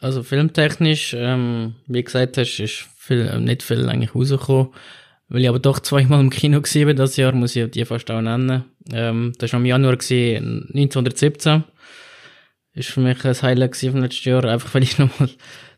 Also 0.00 0.22
filmtechnisch, 0.22 1.14
ähm, 1.16 1.74
wie 1.86 2.02
gesagt 2.02 2.36
hast, 2.36 2.58
ist 2.60 2.86
viel, 2.96 3.26
äh, 3.26 3.40
nicht 3.40 3.62
viel 3.62 3.88
eigentlich 3.88 4.14
rausgekommen. 4.14 4.68
Weil 5.32 5.40
ich 5.40 5.48
aber 5.48 5.60
doch 5.60 5.80
zweimal 5.80 6.20
im 6.20 6.28
Kino 6.28 6.60
war 6.60 6.92
das 6.92 7.16
Jahr, 7.16 7.32
muss 7.32 7.56
ich 7.56 7.70
die 7.70 7.86
fast 7.86 8.10
auch 8.10 8.20
nennen. 8.20 8.64
Ähm, 8.92 9.32
das 9.38 9.54
war 9.54 9.60
im 9.60 9.64
Januar 9.64 9.96
gewesen, 9.96 10.68
1917. 10.74 11.64
Ist 12.74 12.90
für 12.90 13.00
mich 13.00 13.24
ein 13.24 13.40
Highlight 13.40 13.74
vom 13.76 14.02
letzten 14.02 14.28
Jahr, 14.28 14.44
einfach 14.44 14.74
weil 14.74 14.82
ich 14.82 14.98
nochmal 14.98 15.30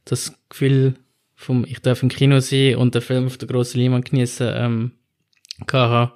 das 0.07 0.35
Gefühl 0.49 0.95
vom, 1.37 1.64
ich 1.69 1.79
darf 1.79 2.03
im 2.03 2.09
Kino 2.09 2.40
sein 2.40 2.75
und 2.75 2.97
den 2.97 3.03
Film 3.03 3.27
auf 3.27 3.38
der 3.38 3.47
grossen 3.47 3.81
Leinwand 3.81 4.11
genießen, 4.11 4.53
ähm, 4.57 4.93
hatte. 5.73 6.12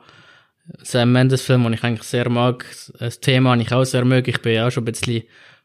Sam 0.83 1.13
Mendes 1.13 1.43
Film, 1.43 1.63
den 1.63 1.75
ich 1.75 1.85
eigentlich 1.85 2.09
sehr 2.09 2.29
mag. 2.29 2.67
Das 2.99 3.21
Thema 3.21 3.53
habe 3.53 3.63
ich 3.63 3.71
auch 3.73 3.85
sehr 3.85 4.05
mögen. 4.05 4.31
Ich 4.31 4.43
bin 4.43 4.55
ja 4.55 4.67
auch 4.67 4.73
schon 4.73 4.83
ein 4.83 4.87
bisschen 4.87 5.23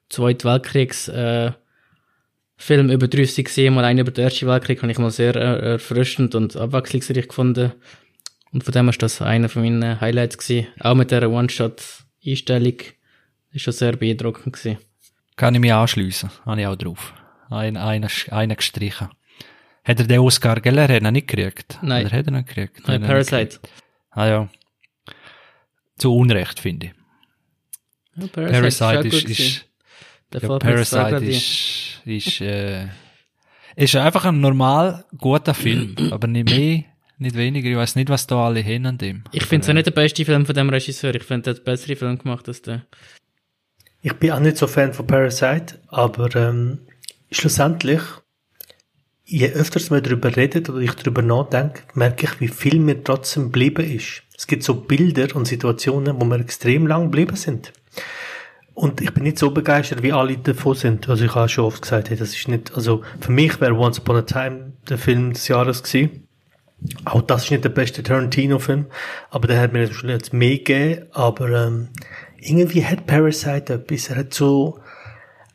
Zweiten 0.09 0.47
Weltkriegs, 0.47 1.07
äh, 1.07 1.53
Film 2.63 2.89
über 2.89 3.09
Russie 3.13 3.43
gesehen, 3.43 3.73
mal 3.73 3.83
einen 3.83 3.99
über 3.99 4.11
den 4.11 4.23
Ersten 4.23 4.47
Weltkrieg, 4.47 4.81
habe 4.81 4.89
ich 4.89 4.97
mal 4.97 5.11
sehr 5.11 5.35
äh, 5.35 5.73
erfrischend 5.73 6.33
und 6.33 6.55
abwechslungsreich 6.55 7.27
gefunden. 7.27 7.73
Und 8.53 8.63
von 8.63 8.71
dem 8.71 8.87
ist 8.87 9.03
das 9.03 9.21
einer 9.21 9.49
von 9.49 9.63
meinen 9.63 9.99
Highlights 9.99 10.37
gewesen. 10.37 10.67
Auch 10.79 10.95
mit 10.95 11.11
dieser 11.11 11.29
One-Shot-Einstellung 11.29 12.75
ist 13.51 13.67
das 13.67 13.79
sehr 13.79 13.97
beeindruckend 13.97 14.55
gewesen. 14.55 14.77
Kann 15.35 15.55
ich 15.55 15.59
mich 15.59 15.73
anschliessen, 15.73 16.29
habe 16.45 16.61
ich 16.61 16.67
auch 16.67 16.77
drauf. 16.77 17.13
Ein, 17.49 17.75
einer, 17.75 18.07
einer 18.29 18.55
gestrichen. 18.55 19.09
Hat 19.83 19.99
er 19.99 20.07
den 20.07 20.19
Oscar 20.19 20.61
Geller 20.61 20.83
hat 20.83 21.03
er 21.03 21.11
nicht 21.11 21.27
gekriegt? 21.27 21.79
Nein. 21.81 22.05
Oder 22.05 22.17
hat 22.17 22.27
er 22.27 22.31
nicht 22.31 22.47
gekriegt? 22.47 22.87
Nein, 22.87 23.01
Parasite. 23.01 23.59
Ah 24.11 24.27
ja. 24.27 24.49
Zu 25.97 26.15
Unrecht, 26.15 26.61
finde 26.61 26.85
ich. 26.85 26.93
Ja, 28.15 28.27
Parasite, 28.27 28.85
Parasite 28.85 29.07
ist, 29.09 29.29
ist, 29.29 29.39
ist 29.39 29.65
der 30.31 30.41
ja, 30.43 30.59
Parasite 30.59 31.25
ist, 31.25 31.92
ist, 32.05 32.41
äh, 32.41 32.87
ist 33.75 33.95
einfach 33.95 34.25
ein 34.25 34.39
normal 34.39 35.05
guter 35.17 35.53
Film, 35.53 35.95
aber 36.11 36.27
nicht 36.27 36.49
mehr, 36.49 36.83
nicht 37.17 37.35
weniger. 37.35 37.69
Ich 37.69 37.77
weiß 37.77 37.95
nicht, 37.95 38.09
was 38.09 38.27
da 38.27 38.45
alle 38.45 38.59
hin 38.59 38.85
an 38.85 38.97
dem. 38.97 39.23
Ich 39.31 39.45
finde 39.45 39.63
es 39.63 39.69
auch 39.69 39.73
nicht 39.73 39.87
der 39.87 39.91
beste 39.91 40.25
Film 40.25 40.45
von 40.45 40.55
dem 40.55 40.69
Regisseur. 40.69 41.15
Ich 41.15 41.23
finde, 41.23 41.49
er 41.49 41.55
hat 41.55 41.63
bessere 41.63 41.95
Film 41.95 42.17
gemacht 42.17 42.47
als 42.47 42.61
der. 42.61 42.85
Ich 44.01 44.13
bin 44.13 44.31
auch 44.31 44.39
nicht 44.39 44.57
so 44.57 44.67
Fan 44.67 44.93
von 44.93 45.07
Parasite, 45.07 45.79
aber 45.87 46.35
ähm, 46.35 46.79
schlussendlich, 47.31 48.01
je 49.23 49.49
öfters 49.49 49.89
man 49.89 50.03
darüber 50.03 50.35
redet 50.35 50.69
oder 50.69 50.79
ich 50.79 50.93
darüber 50.93 51.21
nachdenke, 51.21 51.83
merke 51.93 52.25
ich, 52.25 52.41
wie 52.41 52.49
viel 52.49 52.79
mir 52.79 53.01
trotzdem 53.01 53.43
geblieben 53.45 53.89
ist. 53.89 54.23
Es 54.37 54.45
gibt 54.45 54.63
so 54.63 54.75
Bilder 54.75 55.33
und 55.35 55.47
Situationen, 55.47 56.19
wo 56.19 56.25
wir 56.25 56.39
extrem 56.39 56.85
lang 56.85 57.03
geblieben 57.03 57.37
sind. 57.37 57.71
Und 58.73 59.01
ich 59.01 59.13
bin 59.13 59.23
nicht 59.23 59.37
so 59.37 59.51
begeistert, 59.51 60.01
wie 60.01 60.13
alle 60.13 60.37
davon 60.37 60.75
sind. 60.75 61.07
Also 61.07 61.25
ich 61.25 61.35
habe 61.35 61.47
schon 61.47 61.65
oft 61.65 61.81
gesagt, 61.81 62.09
hey, 62.09 62.17
das 62.17 62.33
ist 62.33 62.47
nicht, 62.47 62.73
also 62.75 63.03
für 63.19 63.31
mich 63.31 63.61
wäre 63.61 63.75
Once 63.75 63.99
Upon 63.99 64.15
a 64.15 64.21
Time 64.23 64.73
der 64.89 64.97
Film 64.97 65.33
des 65.33 65.47
Jahres 65.47 65.83
gewesen. 65.83 66.27
Auch 67.05 67.21
das 67.21 67.45
ist 67.45 67.51
nicht 67.51 67.63
der 67.63 67.69
beste 67.69 68.03
Tarantino-Film, 68.03 68.87
aber 69.29 69.47
der 69.47 69.61
hat 69.61 69.71
mir 69.71 69.85
jetzt 69.85 70.33
mehr 70.33 70.57
gegeben, 70.57 71.05
aber 71.11 71.49
ähm, 71.49 71.89
irgendwie 72.39 72.85
hat 72.85 73.05
Parasite 73.05 73.73
etwas, 73.73 74.09
er 74.09 74.17
hat 74.17 74.33
so, 74.33 74.79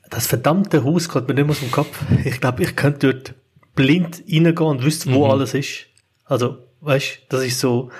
das 0.08 0.26
verdammte 0.26 0.84
Haus 0.84 1.10
geht 1.10 1.28
mir 1.28 1.34
nicht 1.34 1.44
mehr 1.44 1.50
aus 1.50 1.60
dem 1.60 1.70
Kopf. 1.70 2.02
Ich 2.24 2.40
glaube, 2.40 2.62
ich 2.62 2.76
könnte 2.76 3.12
dort 3.12 3.34
blind 3.74 4.22
reingehen 4.26 4.56
und 4.56 4.84
wüsste, 4.84 5.12
wo 5.12 5.26
mhm. 5.26 5.32
alles 5.32 5.52
ist. 5.52 5.86
Also, 6.24 6.58
weißt, 6.80 7.26
das 7.28 7.44
ist 7.44 7.60
so 7.60 7.90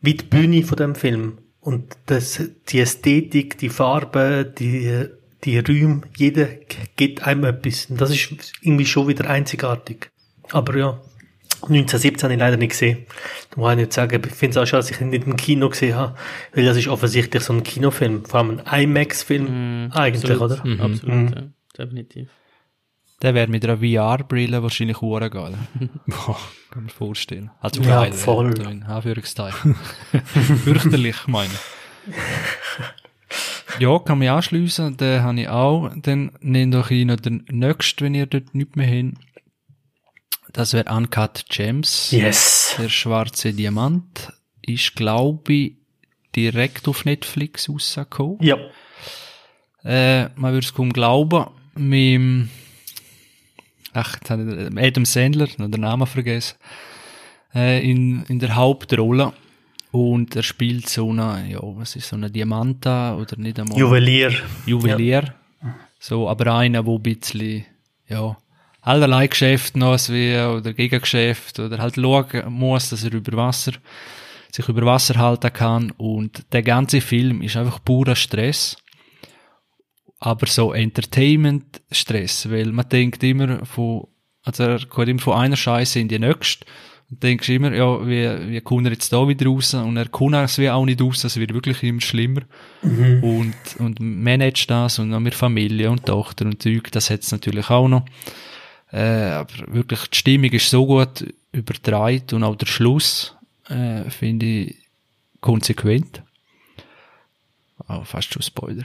wie 0.00 0.14
die 0.14 0.24
Bühne 0.24 0.62
von 0.62 0.76
dem 0.76 0.94
Film. 0.94 1.38
Und 1.60 1.96
das, 2.06 2.40
die 2.68 2.80
Ästhetik, 2.80 3.58
die 3.58 3.68
Farbe, 3.68 4.44
die, 4.58 5.06
die 5.44 5.58
Räume, 5.58 6.02
jeder 6.16 6.46
gibt 6.96 7.26
einem 7.26 7.44
etwas. 7.44 7.86
Und 7.86 8.00
das 8.00 8.10
ist 8.10 8.52
irgendwie 8.62 8.86
schon 8.86 9.08
wieder 9.08 9.28
einzigartig. 9.28 10.10
Aber 10.50 10.76
ja, 10.76 11.00
1917 11.62 12.22
habe 12.24 12.34
ich 12.34 12.40
leider 12.40 12.56
nicht 12.56 12.70
gesehen. 12.70 13.06
Da 13.50 13.60
muss 13.60 13.72
ich 13.72 13.78
nicht 13.78 13.92
sagen, 13.92 14.22
ich 14.24 14.32
finde 14.34 14.52
es 14.52 14.56
auch 14.62 14.66
schade, 14.66 14.82
dass 14.82 14.90
ich 14.90 15.00
ihn 15.00 15.10
nicht 15.10 15.26
im 15.26 15.36
Kino 15.36 15.68
gesehen 15.68 15.96
habe, 15.96 16.16
weil 16.54 16.64
das 16.64 16.76
ist 16.76 16.88
offensichtlich 16.88 17.42
so 17.42 17.52
ein 17.52 17.62
Kinofilm, 17.64 18.24
vor 18.24 18.40
allem 18.40 18.60
ein 18.64 18.82
IMAX-Film 18.84 19.84
Mhm, 19.86 19.92
eigentlich, 19.92 20.30
absolut. 20.30 20.60
oder? 20.62 20.84
Absolut, 20.84 21.14
Mhm. 21.14 21.32
ja. 21.34 21.42
Definitiv. 21.84 22.28
Der 23.22 23.34
wäre 23.34 23.48
mit 23.48 23.64
einer 23.64 23.78
VR-Brille 23.78 24.62
wahrscheinlich 24.62 25.00
hure 25.00 25.28
geil. 25.28 25.54
Boah, 26.06 26.38
kann 26.70 26.84
man 26.84 26.90
vorstellen. 26.90 27.50
Also 27.60 27.82
Ja, 27.82 28.02
geil, 28.02 28.12
voll. 28.12 28.54
Anführungszeichen. 28.86 29.74
Fürchterlich, 30.64 31.26
meine 31.26 31.50
ich. 31.52 32.14
Ja, 33.80 33.98
kann 33.98 34.18
mich 34.18 34.30
anschliessen. 34.30 34.96
Den 34.96 35.22
habe 35.22 35.40
ich 35.40 35.48
auch. 35.48 35.90
Dann 35.96 36.32
nehmt 36.40 36.74
euch 36.74 37.04
noch 37.04 37.16
den 37.16 37.44
nächsten, 37.50 38.04
wenn 38.04 38.14
ihr 38.14 38.26
dort 38.26 38.54
nicht 38.54 38.76
mehr 38.76 38.86
habt. 38.86 39.18
Das 40.52 40.72
wäre 40.72 40.92
Uncut 40.94 41.44
Gems. 41.48 42.10
Yes. 42.10 42.74
Der 42.78 42.88
schwarze 42.88 43.52
Diamant 43.52 44.32
ist, 44.62 44.96
glaube 44.96 45.52
ich, 45.52 45.76
direkt 46.34 46.88
auf 46.88 47.04
Netflix 47.04 47.68
rausgekommen. 47.68 48.38
Ja. 48.40 48.56
Äh, 49.84 50.30
man 50.36 50.52
würde 50.52 50.66
es 50.66 50.74
kaum 50.74 50.92
glauben, 50.92 51.46
mit 51.74 51.92
dem, 51.98 52.50
ach, 53.92 54.18
Adam 54.28 55.04
Sandler, 55.04 55.48
noch 55.58 55.70
den 55.70 55.80
Namen 55.80 56.06
vergessen, 56.06 56.56
äh, 57.54 57.88
in, 57.88 58.24
in 58.24 58.38
der 58.38 58.54
Hauptrolle. 58.54 59.32
Und 59.90 60.36
er 60.36 60.42
spielt 60.42 60.88
so 60.88 61.10
eine, 61.10 61.46
ja, 61.48 61.60
was 61.62 61.96
ist 61.96 62.08
so 62.08 62.16
eine 62.16 62.30
Diamanta 62.30 63.16
oder 63.16 63.36
nicht 63.38 63.58
einmal 63.58 63.78
Juwelier. 63.78 64.32
Juwelier. 64.66 65.34
So, 65.98 66.28
aber 66.28 66.54
einer, 66.54 66.84
wo 66.84 66.96
ein 66.96 67.02
bisschen, 67.02 67.64
ja, 68.06 68.36
allerlei 68.82 69.26
Geschäft 69.26 69.76
noch 69.76 69.98
wie, 70.08 70.36
oder 70.36 70.72
Gegengeschäft, 70.72 71.58
oder 71.58 71.78
halt 71.78 71.96
schauen 71.96 72.52
muss, 72.52 72.90
dass 72.90 73.04
er 73.04 73.12
über 73.12 73.36
Wasser, 73.36 73.72
sich 74.52 74.68
über 74.68 74.84
Wasser 74.84 75.16
halten 75.16 75.52
kann. 75.52 75.90
Und 75.96 76.44
der 76.52 76.62
ganze 76.62 77.00
Film 77.00 77.42
ist 77.42 77.56
einfach 77.56 77.82
purer 77.82 78.16
Stress. 78.16 78.76
Aber 80.20 80.46
so 80.46 80.72
Entertainment-Stress, 80.72 82.50
weil 82.50 82.72
man 82.72 82.88
denkt 82.88 83.22
immer 83.22 83.64
von, 83.64 84.08
also 84.42 84.64
er 84.64 84.86
kommt 84.86 85.08
immer 85.08 85.20
von 85.20 85.34
einer 85.34 85.56
Scheiße 85.56 86.00
in 86.00 86.08
die 86.08 86.18
nächste. 86.18 86.66
Und 87.10 87.22
denkst 87.22 87.48
immer, 87.48 87.72
ja, 87.72 88.06
wie, 88.06 88.50
wie 88.50 88.60
kommt 88.60 88.86
er 88.86 88.92
jetzt 88.92 89.12
da 89.12 89.26
wieder 89.26 89.46
raus? 89.46 89.72
Und 89.72 89.96
er 89.96 90.08
kommt 90.08 90.34
es 90.34 90.58
wie 90.58 90.68
auch 90.68 90.84
nicht 90.84 91.00
raus, 91.00 91.24
es 91.24 91.38
wird 91.38 91.54
wirklich 91.54 91.82
immer 91.82 92.02
schlimmer. 92.02 92.42
Und, 93.22 93.54
und 93.78 93.98
managt 94.00 94.68
das 94.70 94.98
und 94.98 95.08
noch 95.08 95.20
mit 95.20 95.34
Familie 95.34 95.90
und 95.90 96.04
Tochter 96.04 96.44
und 96.44 96.62
Zeug, 96.62 96.90
das 96.92 97.08
hat's 97.08 97.32
natürlich 97.32 97.70
auch 97.70 97.88
noch. 97.88 98.04
Äh, 98.92 99.30
aber 99.30 99.52
wirklich, 99.68 100.00
die 100.08 100.18
Stimmung 100.18 100.50
ist 100.50 100.68
so 100.68 100.86
gut 100.86 101.32
übertragen 101.52 102.24
und 102.32 102.44
auch 102.44 102.56
der 102.56 102.66
Schluss, 102.66 103.34
äh, 103.68 104.08
finde 104.10 104.46
ich 104.46 104.76
konsequent. 105.40 106.22
Oh, 107.88 108.02
fast 108.04 108.32
schon 108.32 108.42
Spoiler. 108.42 108.84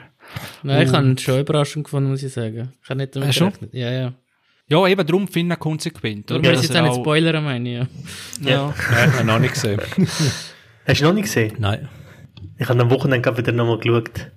Nein, 0.63 0.88
ich 0.88 0.93
habe 0.93 1.05
ihn 1.05 1.17
schon 1.17 1.39
überraschend 1.39 1.86
gefunden, 1.86 2.09
muss 2.09 2.23
ich 2.23 2.34
sagen. 2.34 2.73
Ich 2.81 2.89
habe 2.89 2.99
nicht 2.99 3.15
damit 3.15 3.41
Äh. 3.41 3.79
Ja, 3.79 3.91
ja. 3.91 4.13
Ja, 4.69 4.88
eben 4.88 5.05
darum 5.05 5.27
finde 5.27 5.55
ich 5.55 5.59
konsequent. 5.59 6.29
Darum 6.29 6.41
oder? 6.41 6.53
Dass 6.53 6.63
jetzt 6.63 6.75
auch 6.75 6.84
nicht 6.84 6.95
spoilern, 6.95 7.43
meine 7.43 7.69
ich. 7.69 8.45
Ja. 8.45 8.49
Ja. 8.49 8.73
Nein, 8.91 9.09
ich 9.09 9.15
habe 9.15 9.27
noch 9.27 9.39
nicht 9.39 9.53
gesehen. 9.53 9.81
Hast 10.88 11.01
du 11.01 11.05
noch 11.05 11.13
nicht 11.13 11.25
gesehen? 11.25 11.53
Nein. 11.59 11.89
Ich 12.57 12.69
habe 12.69 12.81
am 12.81 12.89
Wochenende 12.89 13.21
gerade 13.21 13.38
wieder 13.38 13.51
nochmal 13.51 13.79
geschaut. 13.79 14.31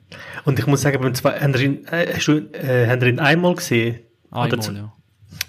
Und 0.44 0.58
ich 0.58 0.66
muss 0.66 0.82
sagen, 0.82 1.00
beim 1.00 1.14
zwei, 1.14 1.38
haben 1.40 1.54
ihr 1.54 1.60
ihn, 1.60 1.86
äh, 1.86 2.14
hast 2.14 2.26
du, 2.26 2.38
äh, 2.52 2.88
haben 2.88 3.00
ihr 3.02 3.08
ihn 3.08 3.18
einmal 3.18 3.54
gesehen? 3.54 4.00
Oder 4.30 4.58
Einmal, 4.58 4.76
ja. 4.76 4.92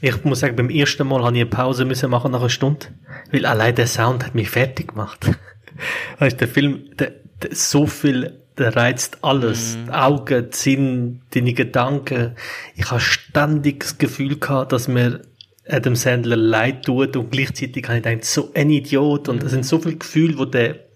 Ich 0.02 0.24
muss 0.24 0.42
sagen, 0.42 0.56
beim 0.56 0.70
ersten 0.70 1.08
Mal 1.08 1.24
habe 1.24 1.36
ich 1.36 1.42
eine 1.42 1.50
Pause 1.50 1.86
müssen 1.86 2.10
machen 2.10 2.32
nach 2.32 2.42
einer 2.42 2.50
Stunde, 2.50 2.88
weil 3.32 3.46
allein 3.46 3.76
der 3.76 3.88
Sound 3.88 4.26
hat 4.26 4.36
mich 4.36 4.50
fertig 4.50 4.90
gemacht. 4.90 5.30
Weißt 6.20 6.36
du, 6.36 6.40
der 6.40 6.48
Film, 6.48 6.90
der, 6.98 7.14
der, 7.42 7.56
so 7.56 7.88
viel, 7.88 8.44
der 8.58 8.76
reizt 8.76 9.20
alles. 9.22 9.78
Die 9.88 9.92
Augen, 9.92 10.50
die 10.50 10.56
Sinn, 10.56 11.22
deine 11.32 11.54
Gedanken. 11.54 12.36
Ich 12.76 12.90
habe 12.90 13.00
ständig 13.00 13.82
das 13.82 13.98
Gefühl 13.98 14.38
gehabt, 14.38 14.72
dass 14.72 14.88
mir 14.88 15.22
Adam 15.70 15.96
Sandler 15.96 16.38
leid 16.38 16.86
tut 16.86 17.16
und 17.18 17.32
gleichzeitig 17.32 17.86
habe 17.88 17.98
ich 17.98 18.04
gedacht, 18.04 18.26
so 18.26 18.52
ein 18.54 18.70
Idiot 18.70 19.30
und 19.30 19.44
es 19.44 19.52
sind 19.52 19.66
so 19.66 19.80
viele 19.80 19.98
Gefühle, 19.98 20.38
wo 20.38 20.46
der 20.46 20.88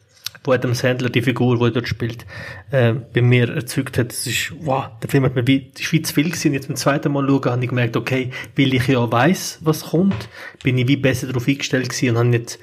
wo 0.43 0.53
Adam 0.53 0.74
Sandler, 0.74 1.09
die 1.09 1.22
Figur, 1.22 1.57
die 1.57 1.66
er 1.66 1.72
dort 1.72 1.88
spielt, 1.88 2.26
äh, 2.72 2.93
bei 2.93 3.22
mir 3.22 3.47
erzeugt 3.49 3.97
hat. 3.99 4.09
Das 4.09 4.26
ist, 4.26 4.51
wow, 4.62 4.86
der 5.01 5.09
Film 5.09 5.24
hat 5.26 5.36
mir 5.36 5.45
wie, 5.45 5.72
die 5.72 5.84
Schweiz 5.84 6.09
viel 6.12 6.32
gewesen. 6.32 6.53
Jetzt 6.53 6.68
beim 6.68 6.78
zweiten 6.78 7.12
Mal 7.12 7.28
schauen, 7.28 7.45
habe 7.45 7.64
ich 7.64 7.70
gemerkt, 7.70 7.95
okay, 7.95 8.32
weil 8.55 8.74
ich 8.74 8.88
ja 8.88 9.12
weiss, 9.12 9.59
was 9.62 9.82
kommt, 9.91 10.30
bin 10.64 10.78
ich 10.80 10.88
wie 10.88 10.97
besser 10.97 11.28
darauf 11.28 11.47
eingestellt 11.47 11.89
gewesen 11.89 12.18
und 12.18 12.26
habe 12.26 12.38
jetzt, 12.38 12.59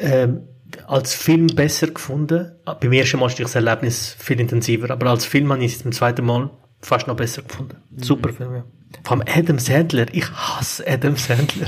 ähm, 0.00 0.48
als 0.86 1.14
Film 1.14 1.48
besser 1.48 1.88
gefunden. 1.88 2.52
Beim 2.64 2.92
ersten 2.92 3.18
Mal 3.18 3.26
ist 3.26 3.40
das 3.40 3.54
Erlebnis 3.54 4.16
viel 4.18 4.40
intensiver, 4.40 4.90
aber 4.90 5.10
als 5.10 5.24
Film 5.24 5.52
habe 5.52 5.64
ich 5.64 5.74
es 5.76 5.82
beim 5.82 5.92
zweiten 5.92 6.24
Mal 6.24 6.50
fast 6.80 7.06
noch 7.06 7.16
besser 7.16 7.42
gefunden. 7.42 7.76
Super 7.96 8.32
Film, 8.32 8.54
ja. 8.54 8.64
Vor 9.04 9.16
allem 9.18 9.26
Adam 9.26 9.58
Sandler. 9.58 10.06
Ich 10.12 10.30
hasse 10.30 10.86
Adam 10.86 11.16
Sandler. 11.16 11.66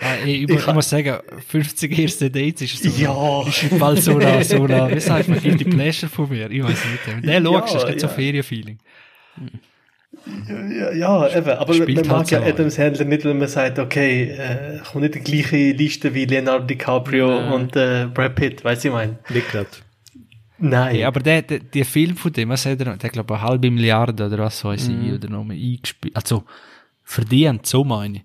Ah, 0.00 0.14
ich, 0.24 0.48
ich, 0.48 0.66
muss 0.66 0.90
sagen, 0.90 1.18
50 1.48 1.98
erste 1.98 2.30
Dates 2.30 2.62
ist 2.62 2.82
so, 2.82 2.88
Ja. 3.02 3.48
ist 3.48 3.62
im 3.64 3.78
Fall 3.78 3.96
so 3.96 4.16
eine, 4.16 4.44
so 4.44 4.62
eine, 4.64 4.94
wie 4.94 5.00
sagt 5.00 5.28
man, 5.28 5.40
die 5.40 5.64
Pleasure 5.64 6.10
von 6.10 6.28
mir. 6.28 6.50
Ich 6.50 6.62
weiß 6.62 6.78
nicht. 6.84 7.24
Der 7.24 7.40
Ja, 7.40 7.42
schaust, 7.44 7.74
ist 7.76 7.84
das 7.84 8.00
so 8.02 8.06
ja. 8.06 8.12
Ferienfeeling. 8.12 8.78
Ja, 9.36 9.46
ja, 10.94 11.36
eben. 11.36 11.50
Aber 11.50 11.74
Spielt 11.74 11.96
man 11.96 12.06
mag 12.06 12.16
halt 12.18 12.30
ja 12.30 12.40
so. 12.40 12.46
Adam 12.46 12.70
Sandler 12.70 13.04
nicht, 13.04 13.24
wenn 13.24 13.38
man 13.38 13.48
sagt, 13.48 13.78
okay, 13.78 14.30
äh, 14.30 14.78
kommt 14.90 15.02
nicht 15.02 15.14
die 15.14 15.20
gleiche 15.20 15.72
Liste 15.72 16.14
wie 16.14 16.24
Leonardo 16.24 16.66
DiCaprio 16.66 17.28
Nein. 17.28 17.52
und 17.52 17.76
äh, 17.76 18.08
Brad 18.12 18.34
Pitt, 18.34 18.64
weißt 18.64 18.84
du, 18.84 18.88
ich 18.88 18.94
meine? 18.94 19.18
Nicht 19.28 19.50
gerade. 19.50 19.68
Nein. 20.58 20.96
Ja, 20.96 21.08
aber 21.08 21.20
der, 21.20 21.42
der, 21.42 21.60
der 21.60 21.84
Film 21.84 22.16
von 22.16 22.32
dem, 22.32 22.50
was 22.50 22.66
hat 22.66 22.80
er, 22.80 22.96
der 22.96 23.10
glaube 23.10 23.34
eine 23.34 23.42
halbe 23.42 23.70
Milliarde 23.70 24.26
oder 24.26 24.38
was 24.38 24.62
weiß 24.64 24.88
ich, 24.88 25.12
oder 25.12 25.28
noch 25.28 25.44
mal 25.44 25.54
eingespielt, 25.54 26.14
also 26.14 26.44
verdient, 27.02 27.66
so 27.66 27.82
meine 27.82 28.18
ich. 28.18 28.24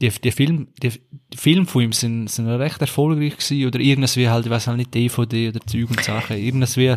Die, 0.00 0.20
die 0.20 0.30
Film, 0.30 0.68
die, 0.82 0.92
die 1.32 1.36
Film 1.36 1.66
von 1.66 1.82
ihm 1.82 1.92
sind, 1.92 2.28
sind 2.28 2.46
recht 2.46 2.80
erfolgreich 2.80 3.36
gewesen, 3.36 3.66
oder 3.66 3.80
irgendwie 3.80 4.28
halt, 4.28 4.46
ich 4.46 4.50
weiß 4.50 4.68
halt 4.68 4.78
nicht, 4.78 4.94
DVD 4.94 5.48
oder 5.48 5.60
Zeug 5.60 5.90
und 5.90 6.02
Sachen, 6.02 6.38
irgendwie 6.38 6.96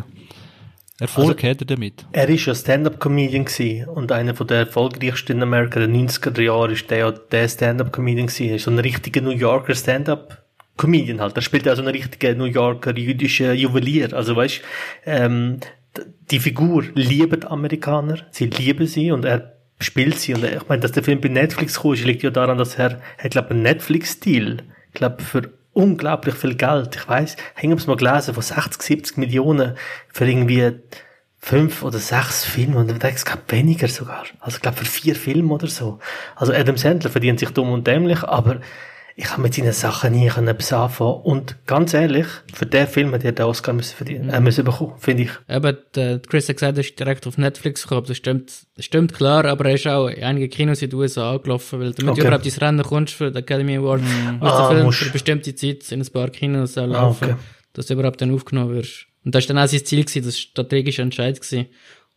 Erfolg 1.02 1.44
hat 1.44 1.62
er 1.62 1.66
damit. 1.66 2.06
Er 2.12 2.30
ist 2.30 2.46
ja 2.46 2.54
Stand-Up-Comedian 2.54 3.46
gewesen 3.46 3.90
und 3.90 4.12
einer 4.12 4.36
von 4.36 4.46
der 4.46 4.60
erfolgreichsten 4.60 5.38
in 5.38 5.44
Amerika 5.44 5.80
der 5.80 5.90
90er 5.90 6.40
Jahre 6.40 6.74
ist 6.74 6.92
der 6.92 6.98
ja 7.00 7.12
der 7.12 7.48
Stand-Up-Comedian 7.48 8.28
gewesen. 8.28 8.50
Er 8.50 8.56
ist 8.58 8.66
so 8.66 8.72
ein 8.72 8.78
richtiger 8.78 9.22
New 9.22 9.32
Yorker 9.32 9.74
Stand-Up-Comedian 9.74 11.20
halt. 11.20 11.36
Er 11.36 11.42
spielt 11.42 11.66
ja 11.66 11.76
so 11.76 11.82
einen 11.82 11.92
richtigen 11.92 12.38
New 12.38 12.46
Yorker 12.46 12.96
jüdischen 12.96 13.56
Juwelier. 13.56 14.14
Also 14.14 14.36
weißt, 14.36 14.62
ähm, 15.08 15.60
die 16.30 16.40
Figur 16.40 16.84
lieben 16.94 17.40
die 17.40 17.48
Amerikaner, 17.48 18.20
sie 18.30 18.46
lieben 18.46 18.86
sie 18.86 19.12
und 19.12 19.26
er 19.26 19.58
spielt 19.80 20.20
sie. 20.20 20.36
Und 20.36 20.44
ich 20.44 20.68
meine, 20.68 20.82
dass 20.82 20.92
der 20.92 21.02
Film 21.02 21.20
bei 21.20 21.30
Netflix 21.30 21.84
ist, 21.84 22.06
liegt 22.06 22.22
ja 22.22 22.30
daran, 22.30 22.60
dass 22.60 22.76
er, 22.76 23.02
er 23.18 23.30
glaube 23.30 23.50
einen 23.50 23.64
Netflix-Deal, 23.64 24.58
ich 24.90 24.94
glaube 24.94 25.24
für 25.24 25.52
unglaublich 25.74 26.36
viel 26.36 26.56
Geld. 26.56 26.96
Ich 26.96 27.08
weiß, 27.08 27.38
haben 27.56 27.78
wir 27.78 27.88
mal 27.88 27.96
gelesen, 27.96 28.34
von 28.34 28.44
60, 28.44 28.82
70 28.82 29.18
Millionen 29.18 29.76
für 30.10 30.26
irgendwie 30.26 30.80
fünf 31.40 31.84
oder 31.84 31.98
sechs 31.98 32.46
Filme 32.46 32.78
und 32.78 32.92
ich 32.92 33.00
denke, 33.00 33.16
es 33.16 33.26
gab 33.26 33.52
weniger 33.52 33.88
sogar. 33.88 34.24
Also 34.40 34.58
ich 34.58 34.62
glaube 34.62 34.78
für 34.78 34.86
vier 34.86 35.16
Filme 35.16 35.54
oder 35.54 35.68
so. 35.68 36.00
Also 36.36 36.54
Adam 36.54 36.78
Sandler 36.78 37.10
verdient 37.10 37.40
sich 37.40 37.50
dumm 37.50 37.72
und 37.72 37.88
dämlich, 37.88 38.24
aber 38.24 38.62
ich 39.16 39.30
habe 39.32 39.42
mit 39.42 39.54
seinen 39.54 39.74
Sachen 39.74 40.14
nie 40.14 40.28
können 40.30 40.48
etwas 40.48 40.72
anfangen. 40.74 41.22
Und 41.22 41.56
ganz 41.68 41.94
ehrlich, 41.94 42.26
für 42.54 42.66
den 42.66 42.88
Film 42.88 43.12
hat 43.14 43.24
er 43.24 43.32
den 43.34 43.46
Oscar 43.46 43.74
müssen 43.74 43.96
verdienen, 43.96 44.30
äh, 44.30 44.40
müssen 44.40 44.64
bekommen, 44.66 44.94
finde 44.98 45.24
ich. 45.24 45.30
Eben, 45.50 45.78
der 45.96 46.20
Chris 46.20 46.48
hat 46.50 46.58
gesagt, 46.58 46.78
er 46.78 46.82
ist 46.84 47.00
direkt 47.00 47.28
auf 47.28 47.38
Netflix 47.38 47.84
gekommen. 47.84 48.06
Das 48.08 48.18
stimmt, 48.18 48.52
das 48.76 48.86
stimmt 48.86 49.14
klar, 49.14 49.46
aber 49.46 49.66
er 49.66 49.76
ist 49.76 49.88
auch 49.88 50.08
in 50.08 50.24
einige 50.24 50.48
Kinos 50.50 50.82
in 50.82 50.90
den 50.90 51.00
USA 51.00 51.32
angelaufen, 51.34 51.80
weil 51.80 51.92
damit 51.94 52.12
Okay. 52.12 52.22
du 52.22 52.28
überhaupt 52.28 52.46
ins 52.46 52.62
Rennen 52.62 52.84
kommst 52.84 53.14
für 53.14 53.32
den 53.32 53.38
Academy 53.44 53.78
Award, 53.78 54.02
muss 54.02 54.52
Ah, 54.52 54.68
der 54.68 54.76
Film 54.76 54.86
musst- 54.86 55.00
für 55.00 55.06
eine 55.06 55.14
bestimmte 55.14 55.56
Zeit 55.56 55.92
in 55.92 56.02
ein 56.02 56.08
paar 56.12 56.30
Kinos 56.30 56.78
auch 56.78 56.84
Ah, 56.84 56.86
laufen, 56.86 57.26
okay. 57.32 57.36
dass 57.74 57.88
du 57.88 57.94
überhaupt 57.94 58.22
dann 58.22 58.34
aufgenommen 58.34 58.74
wirst. 58.76 59.08
Und 59.24 59.36
das 59.36 59.48
war 59.48 59.56
dann 59.56 59.64
auch 59.64 59.70
sein 59.70 59.86
Ziel, 59.86 60.04
gewesen, 60.04 60.24
das 60.26 60.36
war 60.36 60.40
strategischer 60.40 61.04
Entscheid. 61.04 61.40
Gewesen. 61.40 61.68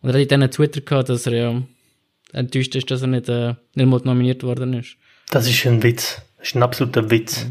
Und 0.01 0.13
er 0.15 0.21
hat 0.21 0.31
dann 0.31 0.49
Twitter 0.49 0.81
gehabt, 0.81 1.09
dass 1.09 1.25
er 1.27 1.33
ja 1.33 1.61
enttäuscht 2.33 2.75
ist, 2.75 2.89
dass 2.91 3.01
er 3.01 3.07
nicht, 3.07 3.29
äh, 3.29 3.53
nicht 3.75 3.85
mal 3.87 4.01
nominiert 4.03 4.43
worden 4.43 4.73
ist. 4.73 4.95
Das 5.31 5.47
ist 5.47 5.65
ein 5.65 5.81
Witz. 5.83 6.21
Das 6.45 6.51
ist 6.51 6.55
ein 6.57 6.61
absoluter 6.63 7.09
Witz. 7.09 7.47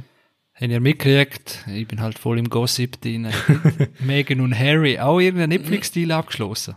Habt 0.55 0.71
ihr 0.71 0.79
mitgekriegt? 0.79 1.65
Ich 1.75 1.89
bin 1.89 2.01
halt 2.01 2.17
voll 2.17 2.39
im 2.39 2.49
Gossip 2.49 3.01
drin. 3.01 3.27
Megan 3.99 4.41
und 4.41 4.57
Harry 4.57 5.01
auch 5.01 5.19
irgendeinen 5.19 5.49
Netflix-Deal 5.49 6.13
abgeschlossen. 6.13 6.77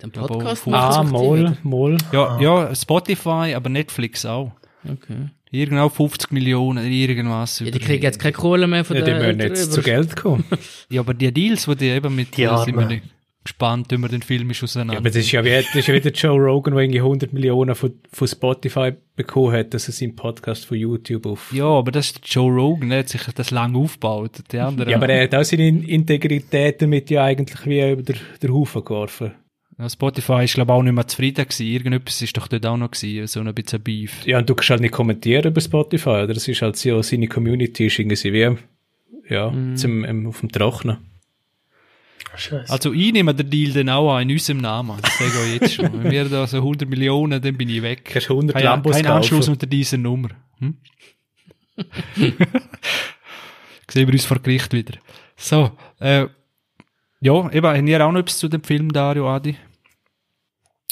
Den 0.00 0.10
Podcast 0.10 0.66
Ah, 0.68 1.02
sich 1.02 1.12
Mol, 1.12 1.40
aktiviert. 1.40 1.64
Mol. 1.66 1.98
Ja, 2.10 2.40
ja, 2.40 2.74
Spotify, 2.74 3.52
aber 3.54 3.68
Netflix 3.68 4.24
auch. 4.24 4.52
Okay. 4.82 5.28
Irgendwo 5.50 5.90
50 5.90 6.30
Millionen, 6.30 6.90
irgendwas. 6.90 7.60
Ja, 7.60 7.70
die 7.70 7.78
kriegen 7.78 8.02
jetzt 8.02 8.18
keine 8.18 8.32
Kohle 8.32 8.66
mehr 8.66 8.86
von 8.86 8.96
Ja, 8.96 9.02
die 9.02 9.10
den 9.10 9.18
müssen 9.18 9.40
Eltern 9.40 9.48
jetzt 9.48 9.72
zu 9.74 9.82
Geld 9.82 10.16
kommen. 10.16 10.44
Ja, 10.88 11.02
aber 11.02 11.12
die 11.12 11.30
Deals, 11.30 11.66
die 11.66 11.76
die 11.76 11.88
eben 11.88 12.16
mit 12.16 12.34
Die 12.34 12.46
sind 12.64 12.78
wir 12.78 12.86
nicht 12.86 13.04
gespannt, 13.48 13.90
wie 13.90 13.96
man 13.96 14.10
den 14.10 14.22
Film 14.22 14.50
ist 14.50 14.62
auseinander. 14.62 14.94
Ja, 14.94 14.98
aber 14.98 15.08
das 15.08 15.16
ist 15.16 15.32
ja, 15.32 15.44
wie, 15.44 15.50
das 15.50 15.74
ist 15.74 15.86
ja 15.86 15.94
wieder 15.94 16.10
Joe 16.10 16.38
Rogan, 16.38 16.74
der 16.74 16.82
irgendwie 16.82 17.00
100 17.00 17.32
Millionen 17.32 17.74
von, 17.74 17.92
von 18.12 18.28
Spotify 18.28 18.92
bekommen 19.16 19.52
hat, 19.52 19.72
dass 19.72 19.88
er 19.88 19.92
seinen 19.92 20.14
Podcast 20.14 20.66
von 20.66 20.76
YouTube 20.76 21.26
auf... 21.26 21.52
ja, 21.52 21.64
aber 21.64 21.90
das 21.90 22.06
ist 22.06 22.20
Joe 22.24 22.52
Rogan, 22.52 22.90
der 22.90 23.00
hat 23.00 23.08
sich 23.08 23.22
das 23.22 23.50
lang 23.50 23.74
aufgebaut. 23.74 24.42
Die 24.52 24.58
anderen, 24.58 24.90
Ja, 24.90 24.96
aber 24.96 25.08
er 25.08 25.24
hat 25.24 25.34
auch 25.34 25.44
seine 25.44 25.68
Integrität 25.68 26.82
damit 26.82 27.10
ja 27.10 27.24
eigentlich 27.24 27.66
wie 27.66 27.90
über 27.90 28.02
den, 28.02 28.16
den 28.42 28.52
Haufen 28.52 28.84
geworfen. 28.84 29.32
Ja, 29.78 29.88
Spotify 29.88 30.44
ist, 30.44 30.54
glaube 30.54 30.72
ich, 30.72 30.76
auch 30.76 30.82
nicht 30.82 30.92
mehr 30.92 31.06
zufrieden 31.06 31.44
gewesen. 31.44 31.66
Irgendetwas 31.66 32.20
ist 32.20 32.36
doch 32.36 32.48
dort 32.48 32.66
auch 32.66 32.76
noch 32.76 32.90
gewesen, 32.90 33.26
so 33.28 33.40
ein 33.40 33.54
bisschen 33.54 33.80
Beef. 33.80 34.26
Ja, 34.26 34.38
und 34.38 34.50
du 34.50 34.54
kannst 34.54 34.70
halt 34.70 34.80
nicht 34.80 34.92
kommentieren 34.92 35.52
über 35.52 35.60
Spotify, 35.60 36.10
oder? 36.10 36.34
Das 36.34 36.48
ist 36.48 36.62
halt 36.62 36.76
so, 36.76 37.00
seine 37.00 37.28
Community 37.28 37.86
ist 37.86 37.98
irgendwie 37.98 38.32
wie, 38.32 38.56
ja, 39.32 39.52
zum, 39.76 40.04
ähm, 40.04 40.26
auf 40.26 40.40
dem 40.40 40.50
Trocknen. 40.50 40.98
Scheiße. 42.36 42.72
Also 42.72 42.92
ich 42.92 43.12
nehme 43.12 43.34
den 43.34 43.50
Deal 43.50 43.72
dann 43.72 43.88
auch 43.88 44.14
an, 44.14 44.22
in 44.22 44.32
unserem 44.32 44.58
Namen. 44.58 44.98
Das 45.00 45.18
sage 45.18 45.30
ich 45.30 45.36
euch 45.38 45.62
jetzt 45.62 45.74
schon. 45.74 46.04
Wenn 46.04 46.10
wir 46.10 46.24
da 46.26 46.46
so 46.46 46.58
100 46.58 46.88
Millionen, 46.88 47.40
dann 47.42 47.56
bin 47.56 47.68
ich 47.68 47.82
weg. 47.82 48.04
Kannst 48.04 48.30
100 48.30 48.54
Kein, 48.54 48.64
Lambos 48.64 48.92
kein 48.94 49.04
kaufen. 49.04 49.16
Anschluss 49.16 49.48
unter 49.48 49.66
dieser 49.66 49.96
Nummer. 49.98 50.28
Hm? 50.58 50.76
Sehen 53.90 54.06
wir 54.06 54.12
uns 54.12 54.24
vor 54.24 54.38
Gericht 54.38 54.72
wieder. 54.72 54.98
So, 55.36 55.72
äh, 56.00 56.26
ja, 57.20 57.50
eben, 57.52 57.66
haben 57.66 57.86
ihr 57.86 58.06
auch 58.06 58.12
noch 58.12 58.20
etwas 58.20 58.38
zu 58.38 58.48
dem 58.48 58.62
Film, 58.62 58.92
Dario 58.92 59.28
Adi? 59.28 59.56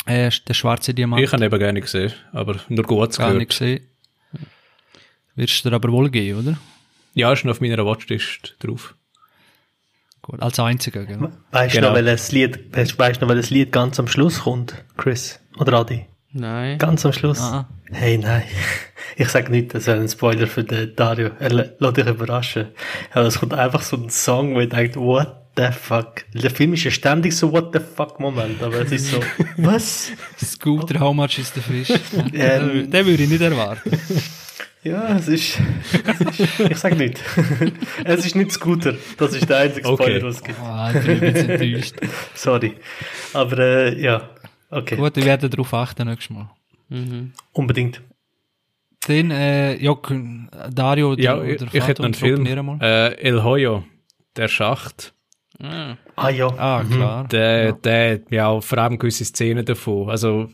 Äh, 0.07 0.31
der 0.47 0.55
schwarze 0.55 0.95
Diamant. 0.95 1.23
Ich 1.23 1.33
habe 1.33 1.43
ihn 1.43 1.47
eben 1.47 1.59
gerne 1.59 1.81
gesehen, 1.81 2.13
aber 2.33 2.61
nur 2.69 2.85
gut 2.85 3.17
gar 3.17 3.29
gehört. 3.29 3.39
nicht 3.39 3.51
gesehen. 3.51 3.87
Wirst 5.35 5.65
du 5.65 5.69
dir 5.69 5.77
aber 5.77 5.91
wohl 5.93 6.09
gehen, 6.11 6.39
oder? 6.39 6.57
Ja, 7.15 7.33
ist 7.33 7.45
noch 7.45 7.53
auf 7.53 7.61
meiner 7.61 7.85
Watchlist 7.85 8.57
drauf. 8.61 8.95
Gut, 10.27 10.43
als 10.43 10.59
einziger, 10.59 11.05
gell? 11.07 11.19
Weißt 11.53 11.75
du 11.75 11.79
Genau. 11.81 11.91
noch, 11.91 11.97
welches 12.05 12.33
Lied, 12.33 12.77
weißt 12.77 12.99
weißt 12.99 13.21
du 13.23 13.27
noch, 13.27 13.33
welches 13.35 13.51
Lied 13.51 13.71
ganz 13.73 13.99
am 14.01 14.09
Schluss 14.09 14.41
kommt, 14.41 14.75
Chris? 14.97 15.39
Oder 15.59 15.75
Adi? 15.75 16.07
Nein. 16.33 16.79
Ganz 16.79 17.07
am 17.07 17.13
Schluss? 17.13 17.41
Ah. 17.41 17.69
Hey, 17.91 18.19
nein. 18.19 18.43
Ich 19.19 19.29
sag 19.29 19.49
nicht, 19.49 19.73
das 19.73 19.87
wäre 19.87 19.99
ein 19.99 20.09
Spoiler 20.11 20.47
für 20.47 20.63
den 20.63 20.95
Dario. 20.95 21.31
Er 21.39 21.51
lä- 21.51 21.71
lass 21.79 21.95
dich 21.95 22.05
überraschen. 22.07 22.67
Aber 23.15 23.25
es 23.27 23.39
kommt 23.39 23.55
einfach 23.55 23.81
so 23.81 23.97
ein 23.97 24.11
Song, 24.11 24.55
wo 24.55 24.61
ich 24.61 24.69
denke, 24.69 25.01
what 25.01 25.35
the 25.57 25.69
fuck? 25.73 26.25
Der 26.35 26.51
Film 26.51 26.75
ist 26.75 26.85
ja 26.85 26.91
ständig 26.91 27.35
so 27.35 27.51
what 27.51 27.71
the 27.73 27.79
fuck 27.81 28.21
Moment, 28.21 28.63
aber 28.63 28.81
es 28.83 28.93
ist 28.93 29.11
so, 29.13 29.21
was? 29.57 30.11
Scooter, 30.45 31.01
how 31.01 31.15
much 31.15 31.39
is 31.39 31.51
the 31.55 31.61
fish? 31.63 31.89
Ähm, 32.35 32.91
den 32.91 33.07
würde 33.07 33.23
ich 33.23 33.31
nicht 33.31 33.41
erwarten. 33.41 33.91
Ja, 34.87 35.17
es 35.17 35.27
ist, 35.29 35.59
es 36.07 36.39
ist 36.41 36.61
ich 36.61 36.77
sag 36.77 36.97
nicht. 36.97 37.21
es 38.05 38.25
ist 38.27 38.37
nicht 38.37 38.53
Scooter. 38.53 38.95
Das 39.19 39.35
ist 39.35 39.49
der 39.51 39.59
einzige 39.59 39.87
Spoiler, 39.89 40.17
Okay. 40.17 40.23
was 40.23 40.37
es 40.37 40.45
gibt. 40.45 40.61
Ah, 40.61 40.93
ich 40.95 41.05
bin 41.07 41.23
jetzt 41.23 41.49
enttäuscht. 41.49 41.95
Sorry. 42.35 42.75
Aber, 43.33 43.59
äh, 43.59 44.01
ja. 44.01 44.31
Okay. 44.71 44.97
Gut, 44.97 45.17
ich 45.17 45.25
werde 45.25 45.51
darauf 45.51 45.73
achten 45.75 46.07
nächstes 46.09 46.31
Mal. 46.37 46.51
Unbedingt. 47.53 48.01
Dann, 49.09 49.31
äh, 49.31 49.77
ja, 49.77 49.95
Dario 50.71 51.13
oder, 51.13 51.23
Ja, 51.23 51.37
oder 51.37 51.47
ich, 51.49 51.75
ich 51.75 51.87
hätte 51.87 52.05
einen 52.05 52.15
Film. 52.15 52.45
wir 52.47 52.59
einmal. 52.59 52.79
Äh, 52.81 53.15
El 53.21 53.43
Hoyo, 53.43 53.85
der 54.37 54.49
Schacht. 54.49 55.15
Ah. 55.61 55.97
Ah, 56.17 56.29
ja. 56.31 56.49
Ah, 56.59 56.85
klar. 56.85 57.27
Der, 57.29 57.73
der, 57.73 58.21
ja, 58.31 58.61
vor 58.61 58.79
allem 58.79 58.99
gewisse 58.99 59.25
Szenen 59.25 59.65
davon. 59.65 60.11
Also, 60.11 60.49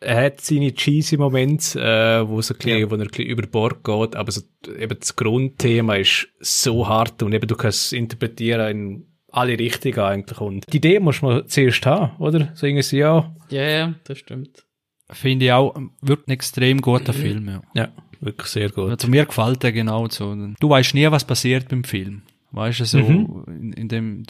er 0.00 0.24
hat 0.24 0.40
seine 0.40 0.74
cheesy 0.74 1.16
Momente, 1.16 1.80
äh, 1.80 2.28
wo, 2.28 2.40
so 2.42 2.54
ein 2.54 2.58
bisschen, 2.58 2.90
wo 2.90 2.94
er 2.94 3.02
ein 3.02 3.08
bisschen 3.08 3.26
über 3.26 3.46
Bord 3.46 3.82
geht, 3.82 4.16
aber 4.16 4.30
so, 4.30 4.42
eben 4.78 4.98
das 4.98 5.16
Grundthema 5.16 5.96
ist 5.96 6.28
so 6.40 6.86
hart 6.86 7.22
und 7.22 7.32
eben 7.32 7.46
du 7.46 7.56
kannst 7.56 7.86
es 7.86 7.92
interpretieren 7.92 8.70
in 8.70 9.06
alle 9.28 9.58
Richtungen 9.58 9.98
eigentlich. 9.98 10.40
Und 10.40 10.72
die 10.72 10.78
Idee 10.78 11.00
muss 11.00 11.22
man 11.22 11.46
zuerst 11.48 11.84
haben, 11.86 12.16
oder? 12.18 12.50
So 12.54 12.66
irgendwie, 12.66 12.96
ja, 12.96 13.34
Ja, 13.50 13.62
ja, 13.62 13.94
das 14.04 14.18
stimmt. 14.18 14.64
Finde 15.10 15.46
ich 15.46 15.52
auch, 15.52 15.74
wirklich 16.00 16.28
ein 16.28 16.32
extrem 16.32 16.80
guter 16.80 17.12
Film, 17.12 17.48
ja. 17.48 17.62
ja, 17.74 17.88
wirklich 18.20 18.48
sehr 18.48 18.70
gut. 18.70 18.90
Also 18.90 19.08
mir 19.08 19.24
gefällt 19.24 19.62
der 19.62 19.72
genau 19.72 20.08
so. 20.08 20.34
Du 20.58 20.68
weißt 20.68 20.94
nie, 20.94 21.08
was 21.10 21.24
passiert 21.24 21.68
beim 21.68 21.84
Film. 21.84 22.22
Weißt 22.50 22.80
du, 22.80 22.84
so, 22.86 22.98
in, 22.98 23.72
in 23.72 23.88
dem, 23.88 24.24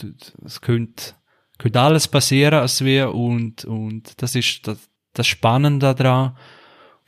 es 0.45 0.61
könnte, 0.61 1.13
könnte 1.57 1.79
alles 1.79 2.07
passieren, 2.07 2.59
als 2.59 2.83
wir, 2.83 3.15
und, 3.15 3.65
und 3.65 4.21
das 4.21 4.35
ist 4.35 4.67
das, 4.67 4.87
das 5.17 5.27
Spannende 5.27 5.93
daran. 5.95 6.37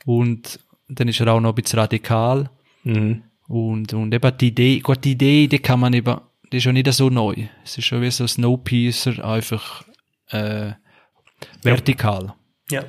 Und 0.04 0.60
dann 0.88 1.08
ist 1.08 1.20
er 1.20 1.28
auch 1.28 1.40
noch 1.40 1.50
ein 1.50 1.54
bisschen 1.54 1.78
radikal. 1.78 2.50
Mhm. 2.84 3.22
Und, 3.48 3.92
und 3.94 4.14
eben 4.14 4.38
die 4.38 4.48
Idee, 4.48 4.80
gut, 4.80 5.04
die 5.04 5.12
Idee, 5.12 5.46
die 5.46 5.58
kann 5.58 5.80
man 5.80 5.92
eben, 5.92 6.20
die 6.52 6.58
ist 6.58 6.64
ja 6.64 6.72
nicht 6.72 6.92
so 6.92 7.10
neu. 7.10 7.34
Es 7.64 7.78
ist 7.78 7.84
schon 7.84 8.02
wie 8.02 8.10
so 8.10 8.24
ein 8.24 8.28
Snowpiercer, 8.28 9.24
einfach, 9.24 9.84
äh, 10.28 10.72
vertikal. 11.62 12.34
Ja. 12.70 12.84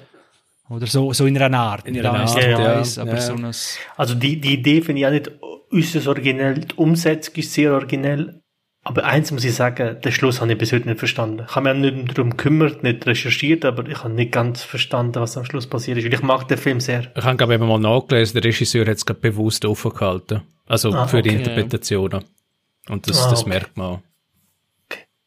Oder 0.69 0.87
so, 0.87 1.11
so 1.13 1.25
in 1.25 1.37
einer 1.37 1.57
Art. 1.59 1.87
In 1.87 1.97
einer 1.99 2.13
Art, 2.13 2.29
zu 2.29 2.39
ja. 2.39 2.77
eins, 2.77 2.97
aber 2.97 3.13
Ja. 3.13 3.21
so 3.21 3.35
Also 3.97 4.15
die, 4.15 4.39
die 4.39 4.53
Idee 4.53 4.81
finde 4.81 5.01
ich 5.01 5.07
auch 5.07 5.11
nicht 5.11 5.31
äußerst 5.71 6.07
originell. 6.07 6.59
Die 6.59 6.75
Umsetzung 6.75 7.35
ist 7.35 7.53
sehr 7.53 7.73
originell. 7.73 8.40
Aber 8.83 9.03
eins 9.05 9.31
muss 9.31 9.43
ich 9.43 9.53
sagen, 9.53 9.97
den 10.01 10.11
Schluss 10.11 10.41
habe 10.41 10.51
ich 10.51 10.57
bis 10.57 10.71
heute 10.71 10.87
nicht 10.89 10.97
verstanden. 10.97 11.45
Ich 11.47 11.55
habe 11.55 11.71
mich 11.75 11.91
auch 11.91 11.93
nicht 11.95 12.17
darum 12.17 12.31
gekümmert, 12.31 12.81
nicht 12.81 13.05
recherchiert, 13.05 13.63
aber 13.63 13.87
ich 13.87 14.03
habe 14.03 14.11
nicht 14.13 14.31
ganz 14.31 14.63
verstanden, 14.63 15.15
was 15.21 15.37
am 15.37 15.45
Schluss 15.45 15.67
passiert 15.67 15.99
ist. 15.99 16.05
Weil 16.05 16.13
ich 16.15 16.23
mag 16.23 16.47
den 16.47 16.57
Film 16.57 16.79
sehr. 16.79 17.11
Ich 17.15 17.23
habe, 17.23 17.37
glaube 17.37 17.53
ich, 17.53 17.59
mal 17.59 17.77
nachgelesen, 17.77 18.41
der 18.41 18.43
Regisseur 18.45 18.85
hat 18.87 18.97
es 18.97 19.05
gerade 19.05 19.19
bewusst 19.19 19.65
offen 19.65 19.91
gehalten. 19.91 20.41
Also 20.65 20.91
Ah, 20.93 21.05
für 21.07 21.21
die 21.21 21.29
okay. 21.29 21.37
Interpretationen. 21.39 22.23
Und 22.89 23.07
das, 23.07 23.23
Ah, 23.23 23.29
das 23.29 23.41
okay. 23.41 23.49
merkt 23.49 23.77
man 23.77 23.85
auch. 23.87 23.99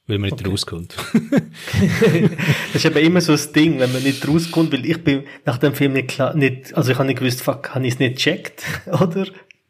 Weil 0.06 0.18
man 0.18 0.30
nicht 0.30 0.46
rauskommt. 0.46 0.94
Das 2.72 2.84
ist 2.84 2.84
eben 2.84 2.96
immer 3.06 3.20
so 3.20 3.32
das 3.32 3.52
Ding, 3.52 3.78
wenn 3.78 3.92
man 3.92 4.02
nicht 4.02 4.26
rauskommt, 4.26 4.72
weil 4.72 4.84
ich 4.84 5.02
bin 5.02 5.22
nach 5.46 5.58
dem 5.58 5.74
Film 5.74 5.92
nicht 5.92 6.08
klar, 6.08 6.34
nicht, 6.34 6.74
also 6.76 6.90
ich 6.90 6.98
habe 6.98 7.06
nicht 7.06 7.20
gewusst, 7.20 7.40
fuck, 7.40 7.74
habe 7.74 7.86
ich 7.86 7.94
es 7.94 7.98
nicht 8.00 8.16
checkt, 8.18 8.64
oder? 8.86 9.26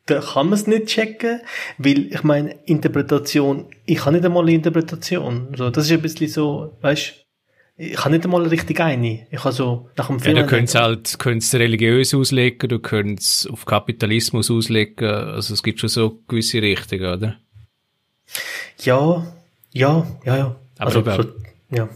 Da 0.06 0.20
kann 0.20 0.46
man 0.48 0.54
es 0.58 0.66
nicht 0.66 0.86
checken, 0.86 1.40
weil 1.78 2.12
ich 2.12 2.22
meine, 2.22 2.56
Interpretation, 2.66 3.66
ich 3.86 4.04
habe 4.04 4.16
nicht 4.16 4.24
einmal 4.24 4.42
eine 4.42 4.52
Interpretation. 4.52 5.48
So, 5.56 5.70
das 5.70 5.86
ist 5.86 5.92
ein 5.92 6.02
bisschen 6.02 6.28
so, 6.28 6.76
weißt 6.82 7.24
ich 7.76 7.98
habe 7.98 8.10
nicht 8.10 8.24
einmal 8.24 8.46
richtig 8.46 8.80
eine. 8.80 9.26
Ich 9.32 9.42
habe 9.42 9.52
so, 9.52 9.90
nach 9.96 10.06
dem 10.06 10.18
Ja, 10.18 10.22
Film. 10.24 10.36
du 10.36 10.46
könntest 10.46 10.74
halt, 10.76 11.18
könntest 11.18 11.54
religiös 11.54 12.14
auslegen, 12.14 12.68
du 12.68 12.78
könntest 12.78 13.50
auf 13.50 13.64
Kapitalismus 13.64 14.48
auslegen, 14.50 15.08
also 15.08 15.54
es 15.54 15.62
gibt 15.62 15.80
schon 15.80 15.88
so 15.88 16.20
gewisse 16.28 16.62
Richtungen, 16.62 17.06
oder? 17.12 17.36
ja, 18.80 19.26
ja, 19.72 20.06
ja, 20.24 20.36
ja. 20.36 20.56
Aber 20.78 20.86
also, 20.86 21.00
eben- 21.00 21.16
so, 21.70 21.76
ja. 21.76 21.88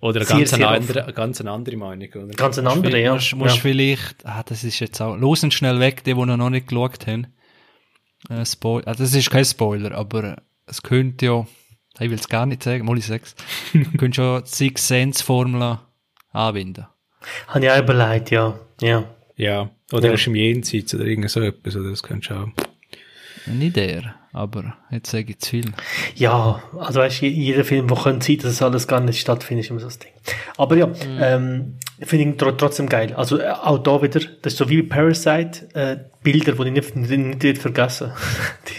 Oder 0.00 0.20
eine 0.20 0.28
ganz, 0.28 0.50
sehr 0.50 0.68
andere, 0.68 1.04
eine 1.04 1.12
ganz 1.12 1.40
andere 1.40 1.76
Meinung, 1.76 2.08
oder? 2.12 2.34
Ganz 2.34 2.58
eine 2.58 2.68
andere, 2.70 3.00
ja. 3.00 3.14
Musst, 3.14 3.36
musst 3.36 3.54
ja. 3.56 3.62
vielleicht, 3.62 4.26
ah, 4.26 4.42
das 4.44 4.64
ist 4.64 4.80
jetzt 4.80 5.00
auch, 5.00 5.16
los 5.16 5.44
und 5.44 5.54
schnell 5.54 5.78
weg, 5.80 6.02
die, 6.04 6.14
die 6.14 6.26
noch 6.26 6.50
nicht 6.50 6.68
geschaut 6.68 7.06
haben. 7.06 7.28
Äh, 8.28 8.44
Spoil 8.46 8.82
ah, 8.86 8.94
das 8.94 9.14
ist 9.14 9.30
kein 9.30 9.44
Spoiler, 9.44 9.92
aber 9.92 10.36
es 10.66 10.82
könnte 10.82 11.26
ja, 11.26 11.46
ich 12.00 12.08
will 12.10 12.18
es 12.18 12.28
gar 12.28 12.46
nicht 12.46 12.62
sagen, 12.62 12.84
mal 12.86 12.96
ich 12.98 13.06
sag's, 13.06 13.34
könnte 13.98 14.14
schon 14.16 14.42
die 14.44 14.48
Six 14.50 14.88
Sense 14.88 15.24
Formel 15.24 15.78
anwenden. 16.32 16.86
Habe 17.48 17.64
ich 17.64 17.70
auch 17.70 17.78
überlegt, 17.78 18.30
ja. 18.30 18.58
Ja. 18.80 19.04
Ja. 19.36 19.70
Oder 19.92 20.04
Ja. 20.04 20.08
er 20.10 20.14
ist 20.14 20.26
im 20.26 20.34
Jenseits 20.34 20.94
oder 20.94 21.04
irgend 21.04 21.30
so 21.30 21.40
etwas, 21.40 21.76
oder 21.76 21.90
das 21.90 22.02
könntest 22.02 22.30
du 22.30 22.34
auch. 22.36 22.48
Nicht 23.46 23.76
der, 23.76 24.14
aber 24.32 24.76
jetzt 24.90 25.10
sage 25.10 25.26
ich 25.30 25.38
zu 25.38 25.50
viel. 25.50 25.72
Ja, 26.14 26.62
also 26.78 27.00
weißt 27.00 27.22
du, 27.22 27.26
jeder 27.26 27.64
Film, 27.64 27.90
wo 27.90 27.94
könnte 27.94 28.26
sein, 28.26 28.38
dass 28.38 28.52
es 28.52 28.62
alles 28.62 28.88
gar 28.88 29.00
nicht 29.00 29.20
stattfindet, 29.20 29.66
ist 29.66 29.70
immer 29.70 29.80
so 29.80 29.86
das 29.86 29.98
Ding. 29.98 30.12
Aber 30.56 30.76
ja, 30.76 30.90
ähm, 31.20 31.74
finde 32.00 32.30
ich 32.30 32.36
tr 32.38 32.56
trotzdem 32.56 32.88
geil. 32.88 33.12
Also 33.14 33.38
äh, 33.38 33.50
auch 33.50 33.78
da 33.78 34.00
wieder, 34.02 34.20
das 34.40 34.54
ist 34.54 34.56
so 34.56 34.68
wie 34.70 34.82
Parasite, 34.82 35.68
äh, 35.74 35.96
Bilder, 36.22 36.52
die 36.52 36.68
ich 36.68 36.72
nicht, 36.72 36.96
nicht, 36.96 37.10
nicht 37.10 37.42
wird 37.42 37.58
vergessen. 37.58 38.12
Die 38.68 38.72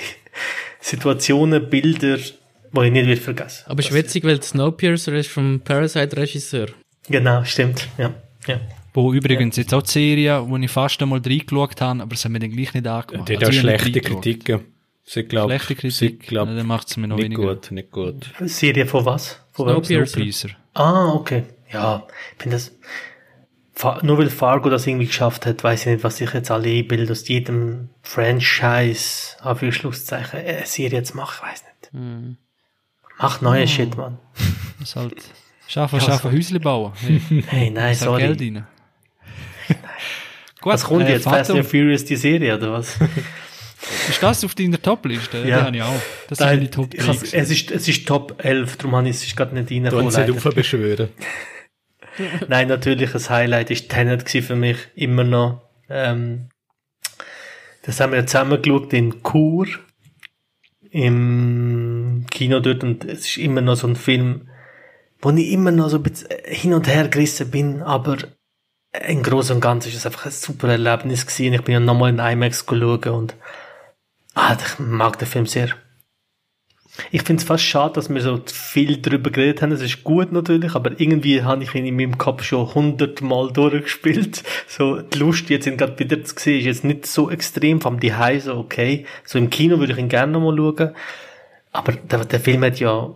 Situationen, 0.80 1.70
Bilder, 1.70 2.18
die 2.18 2.86
ich 2.86 2.92
nicht 2.92 3.08
wird 3.08 3.20
vergessen. 3.20 3.64
Aber 3.68 3.80
es 3.80 3.90
ist 3.90 3.94
witzig, 3.94 4.24
weil 4.24 4.42
Snowpiercer 4.42 5.14
ist 5.14 5.30
vom 5.30 5.62
Parasite-Regisseur. 5.62 6.68
Genau, 7.10 7.44
stimmt. 7.44 7.88
Ja, 7.98 8.14
ja. 8.48 8.60
Wo 8.94 9.14
übrigens 9.14 9.58
jetzt 9.58 9.74
auch 9.74 9.82
die 9.82 9.92
Serie, 9.92 10.48
wo 10.48 10.58
ich 10.58 10.70
fast 10.70 11.02
einmal 11.02 11.20
reingeschaut 11.20 11.82
habe, 11.82 12.02
aber 12.02 12.14
es 12.14 12.26
hat 12.26 12.32
mir 12.32 12.40
dann 12.40 12.52
gleich 12.52 12.74
nicht 12.74 12.88
angemacht. 12.88 13.28
Der 13.30 13.38
hat 13.38 13.46
Also 13.46 13.52
nicht 13.52 13.82
schlechte. 13.82 14.02
Kritiken. 14.02 14.73
Sie 15.06 15.24
glaub, 15.24 15.50
Schlechte 15.50 15.76
Kritik, 15.76 15.92
Sie 15.94 16.18
glaub, 16.18 16.48
ja, 16.48 16.56
dann 16.56 16.68
macht 16.68 16.88
es 16.90 16.98
mir 16.98 17.08
noch 17.08 17.18
nicht 17.18 17.26
weniger. 17.26 17.56
gut, 17.56 17.72
nicht 17.72 17.92
gut. 17.92 18.32
Serie 18.46 18.86
von 18.86 19.06
was? 19.06 19.40
Von? 19.52 19.68
Snowpiercer. 19.68 20.50
Ah, 20.74 21.12
okay. 21.14 21.44
Ja, 21.72 22.08
ich 22.38 22.42
finde 22.44 22.56
das. 22.58 22.72
Nur 24.04 24.18
weil 24.20 24.30
Fargo 24.30 24.70
das 24.70 24.86
irgendwie 24.88 25.08
geschafft 25.08 25.46
hat, 25.48 25.64
weiß 25.64 25.82
ich 25.82 25.92
nicht, 25.94 26.04
was 26.04 26.18
sich 26.18 26.32
jetzt 26.32 26.52
alle 26.52 26.70
einbilden, 26.70 27.10
aus 27.12 27.28
jedem 27.28 27.90
Franchise, 28.04 29.36
Anführungszeichen, 29.42 30.40
äh, 30.40 30.66
Serie 30.66 31.00
jetzt 31.00 31.16
macht, 31.16 31.40
ich 31.40 31.50
weiß 31.52 31.64
nicht. 31.92 32.38
Macht 33.20 33.42
neue 33.42 33.68
Shit, 33.68 33.98
Mann. 33.98 34.20
Ist 34.82 34.96
halt, 34.96 35.16
schaffen, 35.68 36.00
schaffen, 36.02 36.32
Häusle 36.32 36.60
bauen. 36.60 36.94
Hey, 37.02 37.44
Hey, 37.48 37.70
nein, 37.72 37.96
auch 38.08 38.18
Geld 38.18 38.40
sorry. 38.40 38.50
rein. 38.56 38.68
Gut, 40.62 40.74
Was 40.74 40.84
kommt 40.86 41.06
äh, 41.08 41.14
jetzt? 41.14 41.24
Fast 41.24 41.52
and 41.52 41.66
Furious, 41.66 42.06
die 42.06 42.16
Serie, 42.16 42.56
oder 42.56 42.72
was? 42.74 42.98
Ist 44.10 44.22
das 44.22 44.44
auf 44.44 44.56
deiner 44.56 44.82
Top-Liste? 44.82 45.40
Ja, 45.40 45.44
die 45.44 45.54
habe 45.56 45.76
ich 45.78 45.82
auch. 45.84 46.02
Das 46.30 46.40
Nein, 46.40 46.50
ist 46.50 46.58
meine 46.60 46.70
Top 46.72 46.94
ich 46.94 47.00
3. 47.02 47.08
has- 47.08 47.34
es, 47.34 47.50
ist, 47.52 47.72
es 47.72 47.88
ist 47.88 48.08
Top 48.08 48.44
11, 48.44 48.78
darum 48.78 48.96
habe 48.96 49.10
ich 49.10 49.16
es 49.28 49.36
gerade 49.36 49.54
nicht 49.56 49.70
Du 49.70 49.74
reingekommen. 49.76 50.06
uns 50.06 50.18
nicht 50.18 50.28
leider. 50.30 50.48
aufbeschwören. 50.48 51.10
Nein, 52.48 52.68
natürlich, 52.68 53.14
ein 53.16 53.30
Highlight 53.30 53.72
ist 53.72 53.90
Tenet 53.90 54.30
für 54.30 54.56
mich, 54.56 54.78
immer 54.96 55.24
noch. 55.24 55.62
Ähm, 55.90 56.50
das 57.84 58.00
haben 58.00 58.12
wir 58.14 58.20
ja 58.20 58.26
zusammen 58.26 58.62
geschaut 58.62 58.94
in 58.94 59.22
Chur, 59.24 59.68
im 60.92 62.26
Kino 62.30 62.60
dort, 62.60 62.84
und 62.84 63.04
es 63.06 63.22
ist 63.22 63.38
immer 63.38 63.62
noch 63.62 63.76
so 63.76 63.88
ein 63.88 63.96
Film, 63.96 64.50
wo 65.22 65.32
ich 65.32 65.52
immer 65.52 65.72
noch 65.72 65.90
so 65.90 65.98
ein 65.98 66.04
bisschen 66.04 66.30
hin 66.46 66.74
und 66.74 66.88
her 66.88 67.08
gerissen 67.08 67.50
bin, 67.50 67.82
aber 67.82 68.18
im 69.08 69.24
Großen 69.24 69.56
und 69.56 69.62
Ganzen 69.62 69.90
ist 69.90 69.96
es 69.96 70.06
einfach 70.06 70.26
ein 70.28 70.32
super 70.32 70.68
Erlebnis 70.70 71.26
gewesen. 71.26 71.54
Ich 71.54 71.62
bin 71.64 71.74
ja 71.74 71.80
nochmal 71.80 72.12
in 72.12 72.20
IMAX 72.20 72.66
geschaut 72.66 73.08
und 73.08 73.36
ah, 74.34 74.58
ich 74.60 74.80
mag 74.80 75.20
den 75.20 75.28
Film 75.28 75.46
sehr. 75.46 75.70
Ich 77.10 77.24
finde 77.24 77.42
es 77.42 77.48
fast 77.48 77.64
schade, 77.64 77.96
dass 77.96 78.14
wir 78.14 78.22
so 78.22 78.40
viel 78.46 78.98
darüber 78.98 79.32
geredet 79.32 79.62
haben. 79.62 79.72
Es 79.72 79.82
ist 79.82 80.04
gut 80.04 80.32
natürlich, 80.32 80.76
aber 80.76 81.00
irgendwie 81.00 81.42
habe 81.42 81.64
ich 81.64 81.74
ihn 81.74 81.88
in 81.88 81.96
meinem 81.96 82.20
Kopf 82.20 82.44
schon 82.44 82.74
hundertmal 82.74 83.52
durchgespielt. 83.52 84.44
So, 84.68 85.02
die 85.02 85.20
Lust 85.20 85.50
jetzt 85.50 85.68
ihn 85.68 85.78
gerade 85.78 86.00
wieder 86.00 86.24
zu 86.24 86.36
sehen, 86.38 86.60
ist 86.60 86.66
jetzt 86.66 86.84
nicht 86.84 87.06
so 87.06 87.30
extrem. 87.30 87.82
Vom 87.82 88.00
die 88.00 88.14
so 88.40 88.56
okay. 88.56 89.06
So 89.24 89.38
im 89.38 89.50
Kino 89.50 89.80
würde 89.80 89.94
ich 89.94 90.00
ihn 90.00 90.10
gerne 90.10 90.32
nochmal 90.32 90.56
schauen. 90.56 90.96
Aber 91.72 91.92
der, 91.92 92.26
der 92.26 92.40
Film 92.40 92.64
hat 92.64 92.80
ja, 92.80 93.16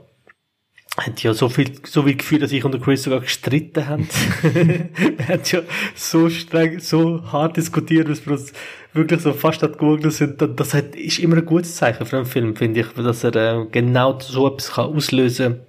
hat 0.98 1.22
ja 1.22 1.34
so 1.34 1.48
viel, 1.48 1.72
so 1.84 2.04
viel 2.04 2.16
Gefühl, 2.16 2.40
dass 2.40 2.52
ich 2.52 2.66
und 2.66 2.74
der 2.74 2.82
Chris 2.82 3.04
sogar 3.04 3.22
gestritten 3.22 3.88
haben. 3.88 4.10
wir 4.42 5.28
haben 5.28 5.42
ja 5.46 5.62
so 5.96 6.30
streng, 6.30 6.80
so 6.80 7.32
hart 7.32 7.58
diskutiert, 7.58 8.10
dass 8.10 8.26
wir 8.26 8.34
uns 8.34 8.52
wirklich 8.94 9.22
so 9.22 9.34
fast 9.34 9.62
hat 9.62 9.78
geworden 9.78 10.10
sind. 10.10 10.42
Das 10.42 10.74
hat, 10.74 10.96
ist 10.96 11.20
immer 11.20 11.38
ein 11.38 11.46
gutes 11.46 11.76
Zeichen 11.76 12.06
für 12.06 12.18
einen 12.18 12.26
Film, 12.26 12.56
finde 12.56 12.82
ich, 12.82 12.88
dass 12.88 13.24
er 13.24 13.36
äh, 13.36 13.66
genau 13.72 14.20
so 14.20 14.48
etwas 14.48 14.72
kann 14.72 14.86
auslösen 14.96 15.60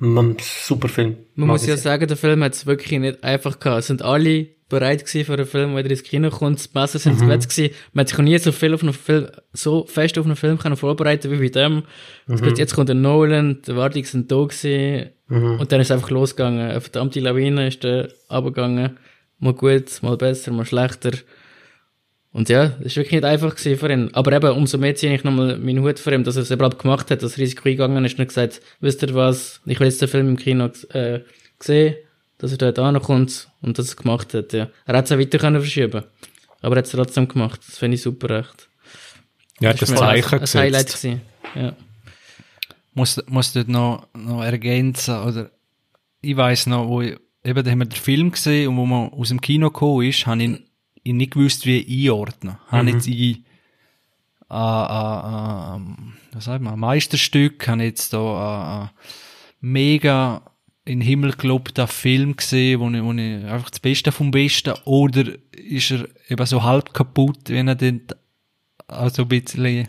kann. 0.00 0.36
Super 0.40 0.88
Film. 0.88 1.16
Man 1.36 1.48
muss 1.48 1.66
ja 1.66 1.76
sagen, 1.76 2.08
der 2.08 2.16
Film 2.16 2.42
hat 2.42 2.54
es 2.54 2.66
wirklich 2.66 2.98
nicht 2.98 3.22
einfach 3.22 3.60
gehabt. 3.60 3.80
Es 3.80 3.86
sind 3.86 4.02
alle 4.02 4.48
bereit 4.72 5.04
gewesen 5.04 5.26
für 5.26 5.34
einen 5.34 5.46
Film, 5.46 5.76
der 5.76 5.84
ins 5.84 6.02
Kino 6.02 6.30
kommt. 6.30 6.64
Die 6.64 6.68
Massen 6.72 6.98
sind 6.98 7.20
mhm. 7.20 7.28
Bett 7.28 7.48
gewesen. 7.48 7.74
Man 7.92 8.00
hat 8.02 8.08
sich 8.08 8.18
noch 8.18 8.24
nie 8.24 8.38
so 8.38 8.52
viel 8.52 8.72
auf 8.72 8.82
einen 8.82 8.94
Film, 8.94 9.28
so 9.52 9.84
fest 9.84 10.18
auf 10.18 10.24
einen 10.24 10.34
Film 10.34 10.58
können 10.58 10.76
vorbereiten 10.76 11.30
wie 11.30 11.36
bei 11.36 11.48
dem. 11.48 11.82
Mhm. 12.26 12.54
Jetzt 12.56 12.74
kommt 12.74 12.88
der 12.88 12.96
Nolan, 12.96 13.60
die 13.62 13.70
Erwartungen 13.70 14.04
sind 14.04 14.32
da 14.32 14.36
gewesen. 14.36 15.10
Mhm. 15.28 15.60
Und 15.60 15.70
dann 15.70 15.80
ist 15.80 15.88
es 15.88 15.90
einfach 15.90 16.08
losgegangen. 16.10 16.70
Eine 16.70 16.80
verdammte 16.80 17.20
Lawine 17.20 17.68
ist 17.68 17.84
da 17.84 18.08
runtergegangen. 18.30 18.98
Mal 19.40 19.52
gut, 19.52 20.02
mal 20.02 20.16
besser, 20.16 20.52
mal 20.52 20.64
schlechter. 20.64 21.12
Und 22.32 22.48
ja, 22.48 22.68
das 22.68 22.86
ist 22.86 22.96
wirklich 22.96 23.12
nicht 23.12 23.24
einfach 23.24 23.54
gewesen 23.54 23.78
für 23.78 23.92
ihn. 23.92 24.08
Aber 24.14 24.32
eben, 24.32 24.56
umso 24.56 24.78
mehr 24.78 24.94
ziehe 24.94 25.14
ich 25.14 25.22
nochmal 25.22 25.58
meinen 25.58 25.84
Hut 25.84 25.98
für 25.98 26.14
ihn, 26.14 26.24
dass 26.24 26.36
er 26.36 26.42
es 26.42 26.50
überhaupt 26.50 26.78
gemacht 26.78 27.10
hat, 27.10 27.22
das 27.22 27.36
Risiko 27.36 27.68
eingegangen 27.68 28.06
ist 28.06 28.18
und 28.18 28.26
gesagt, 28.26 28.62
wisst 28.80 29.02
ihr 29.02 29.14
was, 29.14 29.60
ich 29.66 29.78
will 29.78 29.88
jetzt 29.88 30.00
den 30.00 30.08
Film 30.08 30.28
im 30.28 30.36
Kino 30.38 30.70
äh, 30.94 31.20
sehen, 31.60 31.96
dass 32.38 32.52
er 32.52 32.58
dort 32.58 32.78
ankommt 32.78 33.51
und 33.62 33.78
das 33.78 33.96
gemacht 33.96 34.34
hat, 34.34 34.52
ja. 34.52 34.68
Er 34.84 34.96
hätte 34.96 35.06
es 35.06 35.12
auch 35.12 35.18
weiter 35.18 35.38
können 35.38 35.60
verschieben 35.60 36.04
aber 36.62 36.76
er 36.76 36.78
hat 36.78 36.86
es 36.86 36.92
trotzdem 36.92 37.28
gemacht. 37.28 37.60
Das 37.66 37.78
finde 37.78 37.96
ich 37.96 38.02
super 38.02 38.30
echt. 38.38 38.68
Ja, 39.60 39.70
hat 39.70 39.82
das 39.82 39.90
ist 39.90 40.00
mir 40.00 40.06
ein, 40.06 40.22
Zeichen 40.22 40.40
ein 40.40 40.62
Highlight 40.62 40.86
gesetzt. 40.86 41.02
gewesen. 41.02 41.20
Ja. 41.54 41.76
muss, 42.94 43.20
muss 43.26 43.52
dort 43.52 43.68
noch, 43.68 44.08
noch 44.14 44.42
ergänzen, 44.42 45.16
oder, 45.16 45.50
ich 46.20 46.36
weiss 46.36 46.66
noch, 46.66 46.88
wo 46.88 47.02
ich, 47.02 47.18
eben, 47.44 47.64
da 47.64 47.70
haben 47.70 47.80
wir 47.80 47.86
den 47.86 47.98
Film 47.98 48.30
gesehen, 48.30 48.68
und 48.68 48.76
wo 48.76 48.86
man 48.86 49.10
aus 49.10 49.28
dem 49.28 49.40
Kino 49.40 49.70
gekommen 49.70 50.06
ist, 50.06 50.26
habe 50.26 50.42
ich, 50.42 50.60
ich 51.02 51.12
nicht 51.12 51.32
gewusst, 51.32 51.66
wie 51.66 52.08
einordnen. 52.08 52.58
Habe 52.68 52.90
jetzt 52.90 53.08
ich, 53.08 53.38
äh, 54.50 54.54
äh, 54.54 54.56
äh, 54.56 55.80
was 56.32 56.44
sagt 56.44 56.62
man, 56.62 56.74
ein 56.74 56.80
Meisterstück, 56.80 57.66
habe 57.66 57.82
jetzt 57.82 58.12
da, 58.12 58.82
äh, 58.82 58.84
äh, 58.84 58.88
mega 59.60 60.51
in 60.84 61.00
den 61.00 61.06
Himmel 61.06 61.32
gelobten 61.32 61.86
Film 61.86 62.36
gesehen, 62.36 62.80
wo 62.80 62.90
ich, 62.90 63.02
wo 63.02 63.12
ich 63.12 63.44
einfach 63.44 63.70
das 63.70 63.80
Beste 63.80 64.10
vom 64.10 64.30
Besten, 64.30 64.74
oder 64.84 65.24
ist 65.52 65.90
er 65.92 66.08
eben 66.28 66.46
so 66.46 66.62
halb 66.62 66.92
kaputt, 66.92 67.48
wenn 67.48 67.68
er 67.68 67.76
den, 67.76 68.02
also 68.88 69.22
ein 69.22 69.28
bisschen, 69.28 69.88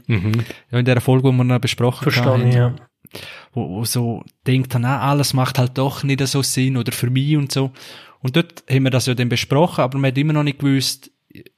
ja, 0.71 0.79
in 0.79 0.85
der 0.85 1.01
Folge, 1.01 1.31
die 1.31 1.37
wir 1.37 1.43
noch 1.43 1.59
besprochen 1.59 2.11
Verstehe 2.11 2.47
ich, 2.47 2.55
ja. 2.55 2.75
wo, 3.53 3.69
wo 3.69 3.85
so 3.85 4.23
denkt, 4.45 4.75
na, 4.77 4.99
alles 5.01 5.33
macht 5.33 5.57
halt 5.57 5.77
doch 5.77 6.03
nicht 6.03 6.25
so 6.27 6.43
Sinn 6.43 6.77
oder 6.77 6.91
für 6.91 7.09
mich 7.09 7.35
und 7.35 7.51
so. 7.51 7.71
Und 8.19 8.35
dort 8.35 8.63
haben 8.69 8.83
wir 8.83 8.91
das 8.91 9.07
ja 9.07 9.15
dann 9.15 9.29
besprochen, 9.29 9.81
aber 9.81 9.97
man 9.97 10.11
hat 10.11 10.17
immer 10.17 10.33
noch 10.33 10.43
nicht 10.43 10.59
gewusst, 10.59 11.11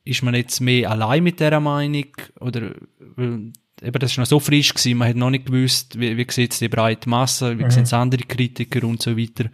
ist 0.06 0.24
man 0.24 0.34
jetzt 0.34 0.62
mehr 0.62 0.90
allein 0.90 1.24
mit 1.24 1.42
dieser 1.42 1.60
Meinung 1.60 2.08
oder, 2.40 2.72
weil, 3.18 3.52
eben, 3.86 4.00
das 4.00 4.12
ist 4.12 4.18
noch 4.18 4.26
so 4.26 4.40
frisch 4.40 4.74
gewesen, 4.74 4.98
man 4.98 5.10
hat 5.10 5.16
noch 5.16 5.30
nicht 5.30 5.46
gewusst, 5.46 6.00
wie, 6.00 6.18
wie 6.18 6.26
sieht 6.30 6.60
die 6.60 6.70
breite 6.70 7.10
Masse, 7.10 7.58
wie 7.58 7.70
sehen 7.70 7.84
es 7.84 7.94
andere 7.94 8.24
Kritiker 8.24 8.86
und 8.88 9.02
so 9.02 9.18
weiter. 9.18 9.50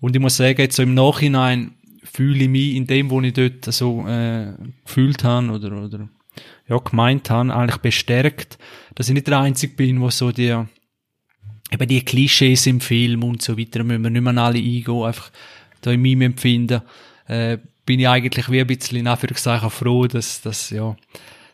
Und 0.00 0.14
ich 0.14 0.22
muss 0.22 0.36
sagen, 0.36 0.60
jetzt 0.60 0.76
so 0.76 0.82
im 0.82 0.94
Nachhinein 0.94 1.72
fühle 2.02 2.44
ich 2.44 2.48
mich 2.48 2.74
in 2.74 2.86
dem, 2.86 3.10
wo 3.10 3.20
ich 3.20 3.32
dort 3.32 3.64
so 3.66 4.06
äh, 4.06 4.54
gefühlt 4.84 5.24
habe 5.24 5.50
oder, 5.50 5.84
oder 5.84 6.08
ja, 6.68 6.78
gemeint 6.78 7.28
habe, 7.30 7.54
eigentlich 7.54 7.78
bestärkt, 7.78 8.58
dass 8.94 9.08
ich 9.08 9.14
nicht 9.14 9.26
der 9.26 9.40
Einzige 9.40 9.74
bin, 9.74 10.00
wo 10.00 10.10
so 10.10 10.32
die 10.32 10.56
eben 11.72 11.88
die 11.88 12.04
Klischees 12.04 12.66
im 12.66 12.80
Film 12.80 13.22
und 13.22 13.42
so 13.42 13.58
weiter, 13.58 13.84
müssen 13.84 14.02
wir 14.02 14.10
nicht 14.10 14.22
mehr 14.22 14.36
alle 14.42 14.58
eingehen, 14.58 15.02
einfach 15.02 15.30
da 15.82 15.90
in 15.92 16.02
meinem 16.02 16.22
Empfinden, 16.22 16.82
äh, 17.26 17.58
bin 17.86 18.00
ich 18.00 18.08
eigentlich 18.08 18.50
wie 18.50 18.60
ein 18.60 18.66
bisschen 18.66 18.98
in 18.98 19.06
Anführungszeichen 19.06 19.70
froh, 19.70 20.06
dass, 20.06 20.42
dass, 20.42 20.70
ja, 20.70 20.96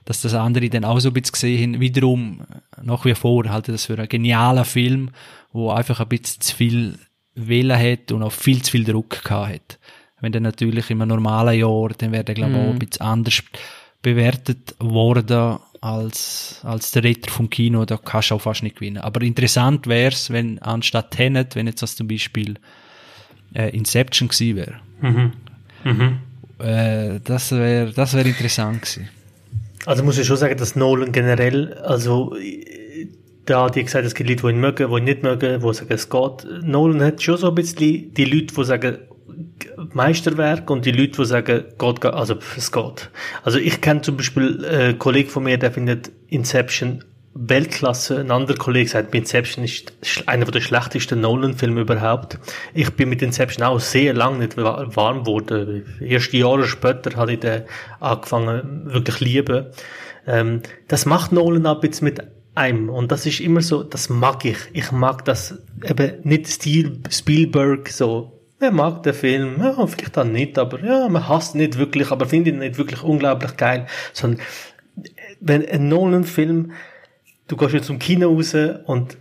dass 0.06 0.22
das 0.22 0.34
andere 0.34 0.70
dann 0.70 0.84
auch 0.84 0.98
so 1.00 1.10
ein 1.10 1.14
bisschen 1.14 1.32
gesehen. 1.32 1.80
Wiederum, 1.80 2.40
nach 2.82 3.04
wie 3.04 3.14
vor, 3.14 3.44
halte 3.50 3.72
ich 3.72 3.74
das 3.74 3.86
für 3.86 3.98
einen 3.98 4.08
genialen 4.08 4.64
Film, 4.64 5.10
wo 5.52 5.70
einfach 5.70 6.00
ein 6.00 6.08
bisschen 6.08 6.40
zu 6.40 6.56
viel 6.56 6.98
Wählen 7.34 7.78
hat 7.78 8.12
und 8.12 8.22
auch 8.22 8.32
viel 8.32 8.62
zu 8.62 8.70
viel 8.70 8.84
Druck 8.84 9.22
gehabt 9.22 9.52
hat. 9.52 9.78
Wenn 10.20 10.32
dann 10.32 10.44
natürlich 10.44 10.90
im 10.90 10.98
normalen 10.98 11.58
Jahr, 11.58 11.90
dann 11.98 12.12
wäre 12.12 12.24
der, 12.24 12.34
glaube 12.34 12.52
ich, 12.52 12.58
auch 12.58 12.70
ein 12.70 12.78
bisschen 12.78 13.02
anders 13.02 13.42
bewertet 14.00 14.74
worden 14.78 15.58
als, 15.80 16.60
als 16.62 16.92
der 16.92 17.04
Retter 17.04 17.30
vom 17.30 17.50
Kino, 17.50 17.84
da 17.84 17.96
kannst 17.96 18.30
du 18.30 18.36
auch 18.36 18.40
fast 18.40 18.62
nicht 18.62 18.76
gewinnen. 18.76 18.98
Aber 18.98 19.20
interessant 19.22 19.86
wäre 19.86 20.12
es, 20.12 20.30
wenn 20.30 20.60
anstatt 20.62 21.10
Tenet, 21.10 21.56
wenn 21.56 21.66
jetzt 21.66 21.82
das 21.82 21.96
zum 21.96 22.08
Beispiel 22.08 22.54
äh, 23.54 23.76
Inception 23.76 24.28
gewesen 24.28 24.56
wäre. 24.56 24.80
Äh, 26.58 27.20
das 27.22 27.52
wäre 27.52 27.92
das 27.92 28.14
wär 28.14 28.24
interessant 28.24 28.82
gewesen. 28.82 29.08
Also 29.86 30.02
muss 30.02 30.18
ich 30.18 30.26
schon 30.26 30.36
sagen, 30.36 30.56
dass 30.58 30.76
Nolan 30.76 31.12
generell, 31.12 31.74
also 31.74 32.36
äh, 32.36 33.08
da 33.44 33.64
hat 33.64 33.76
die 33.76 33.84
gesagt, 33.84 34.04
es 34.04 34.14
gibt 34.14 34.28
Leute, 34.28 34.42
die 34.42 34.48
ihn 34.50 34.60
mögen, 34.60 34.90
die 34.90 34.98
ihn 34.98 35.04
nicht 35.04 35.22
mögen, 35.22 35.60
die 35.60 35.74
sagen, 35.74 35.92
es 35.92 36.10
geht. 36.10 36.46
Nolan 36.62 37.02
hat 37.02 37.22
schon 37.22 37.36
so 37.36 37.48
ein 37.48 37.54
bisschen 37.54 38.12
die 38.12 38.24
Leute, 38.24 38.52
die 38.54 38.64
sagen, 38.64 38.98
Meisterwerk 39.92 40.68
und 40.70 40.84
die 40.84 40.90
Leute, 40.92 41.22
die 41.22 41.24
sagen, 41.24 41.64
geht, 41.78 42.04
also 42.04 42.36
es 42.56 42.72
geht. 42.72 43.10
Also 43.44 43.58
ich 43.58 43.80
kenne 43.80 44.02
zum 44.02 44.16
Beispiel 44.16 44.64
äh, 44.64 44.88
einen 44.88 44.98
Kollegen 44.98 45.30
von 45.30 45.44
mir, 45.44 45.56
der 45.56 45.70
findet 45.70 46.10
Inception 46.28 47.04
Weltklasse. 47.38 48.20
Ein 48.20 48.30
anderer 48.30 48.56
Kollege 48.56 48.88
sagt, 48.88 49.14
Inception 49.14 49.64
ist 49.64 49.92
einer 50.26 50.46
der 50.46 50.60
schlechtesten 50.60 51.20
Nolan-Filme 51.20 51.82
überhaupt. 51.82 52.38
Ich 52.74 52.90
bin 52.92 53.08
mit 53.10 53.20
Inception 53.22 53.64
auch 53.64 53.78
sehr 53.78 54.14
lange 54.14 54.38
nicht 54.38 54.56
wa- 54.56 54.86
warm 54.94 55.20
geworden. 55.24 55.84
Erst 56.00 56.32
Jahre 56.32 56.66
später 56.66 57.16
habe 57.16 57.34
ich 57.34 57.40
den 57.40 57.62
angefangen, 58.00 58.82
wirklich 58.92 59.20
lieben. 59.20 59.66
Ähm, 60.26 60.62
das 60.88 61.04
macht 61.04 61.32
Nolan 61.32 61.66
ab 61.66 61.84
jetzt 61.84 62.02
mit 62.02 62.22
einem. 62.54 62.88
Und 62.88 63.12
das 63.12 63.26
ist 63.26 63.40
immer 63.40 63.60
so, 63.60 63.82
das 63.82 64.08
mag 64.08 64.44
ich. 64.44 64.56
Ich 64.72 64.90
mag 64.90 65.24
das 65.26 65.58
eben 65.84 66.14
nicht 66.22 66.48
Stil 66.48 67.00
Spielberg 67.10 67.88
so. 67.90 68.32
Er 68.58 68.70
mag 68.70 69.02
den 69.02 69.12
Film, 69.12 69.56
ja, 69.60 69.86
vielleicht 69.86 70.16
dann 70.16 70.32
nicht, 70.32 70.58
aber 70.58 70.82
ja, 70.82 71.10
man 71.10 71.28
hasst 71.28 71.54
ihn 71.54 71.58
nicht 71.58 71.76
wirklich, 71.76 72.10
aber 72.10 72.24
findet 72.24 72.54
ihn 72.54 72.60
nicht 72.60 72.78
wirklich 72.78 73.02
unglaublich 73.02 73.58
geil. 73.58 73.86
Sondern 74.14 74.40
wenn 75.40 75.68
ein 75.68 75.88
Nolan-Film, 75.88 76.72
du 77.48 77.56
gehst 77.56 77.74
jetzt 77.74 77.86
zum 77.86 77.98
Kino 77.98 78.28
raus 78.28 78.54
und 78.86 79.16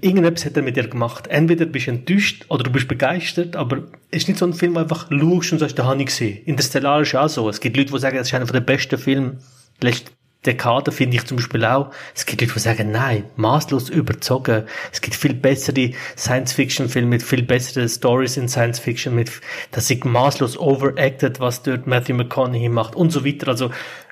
irgendetwas 0.00 0.44
hat 0.44 0.56
er 0.56 0.62
mit 0.62 0.76
dir 0.76 0.86
gemacht. 0.88 1.26
Entweder 1.28 1.66
bist 1.66 1.86
du 1.86 1.92
enttäuscht 1.92 2.44
oder 2.48 2.64
du 2.64 2.70
bist 2.70 2.88
begeistert, 2.88 3.56
aber 3.56 3.84
es 4.10 4.22
ist 4.22 4.28
nicht 4.28 4.38
so 4.38 4.46
ein 4.46 4.52
Film, 4.52 4.74
wo 4.74 4.80
du 4.80 4.82
einfach 4.82 5.10
schaust 5.10 5.52
und 5.52 5.58
sagst, 5.58 5.78
da 5.78 5.84
habe 5.84 6.00
ich 6.00 6.06
gesehen. 6.06 6.44
Interstellar 6.44 7.00
ist 7.00 7.14
auch 7.14 7.28
so. 7.28 7.48
Es 7.48 7.60
gibt 7.60 7.76
Leute, 7.76 7.92
die 7.92 7.98
sagen, 7.98 8.16
das 8.16 8.28
ist 8.28 8.34
einer 8.34 8.44
der 8.44 8.60
besten 8.60 8.98
Filme 8.98 9.38
der 9.80 9.90
letzten 9.90 10.10
Dekade, 10.44 10.92
finde 10.92 11.16
ich 11.16 11.24
zum 11.24 11.38
Beispiel 11.38 11.64
auch. 11.64 11.90
Es 12.14 12.26
gibt 12.26 12.42
Leute, 12.42 12.52
die 12.52 12.60
sagen, 12.60 12.90
nein, 12.90 13.24
maßlos 13.36 13.88
überzogen. 13.88 14.64
Es 14.92 15.00
gibt 15.00 15.16
viel 15.16 15.32
bessere 15.32 15.92
Science-Fiction-Filme 16.18 17.08
mit 17.08 17.22
viel 17.22 17.42
besseren 17.42 17.88
Stories 17.88 18.36
in 18.36 18.48
Science-Fiction, 18.48 19.14
mit, 19.14 19.32
das 19.70 19.90
ist 19.90 20.04
maßlos 20.04 20.58
overacted, 20.58 21.40
was 21.40 21.62
dort 21.62 21.86
Matthew 21.86 22.14
McConaughey 22.14 22.68
macht 22.68 22.94
und 22.94 23.10
so 23.10 23.24
weiter. 23.24 23.48
Also, 23.48 23.70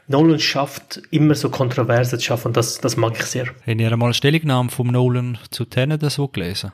Nolan 0.08 0.40
schafft 0.40 1.02
immer 1.10 1.34
so 1.34 1.48
Kontroverse 1.48 2.18
zu 2.18 2.24
schaffen 2.24 2.52
das, 2.52 2.78
das 2.80 2.96
mag 2.96 3.14
ich 3.18 3.24
sehr. 3.24 3.46
Haben 3.66 3.78
ihr 3.78 3.92
einmal 3.92 4.08
eine 4.08 4.14
Stellungnahme 4.14 4.70
vom 4.70 4.88
Nolan 4.88 5.38
zu 5.50 5.64
Tenet 5.64 6.02
so 6.10 6.28
gelesen? 6.28 6.72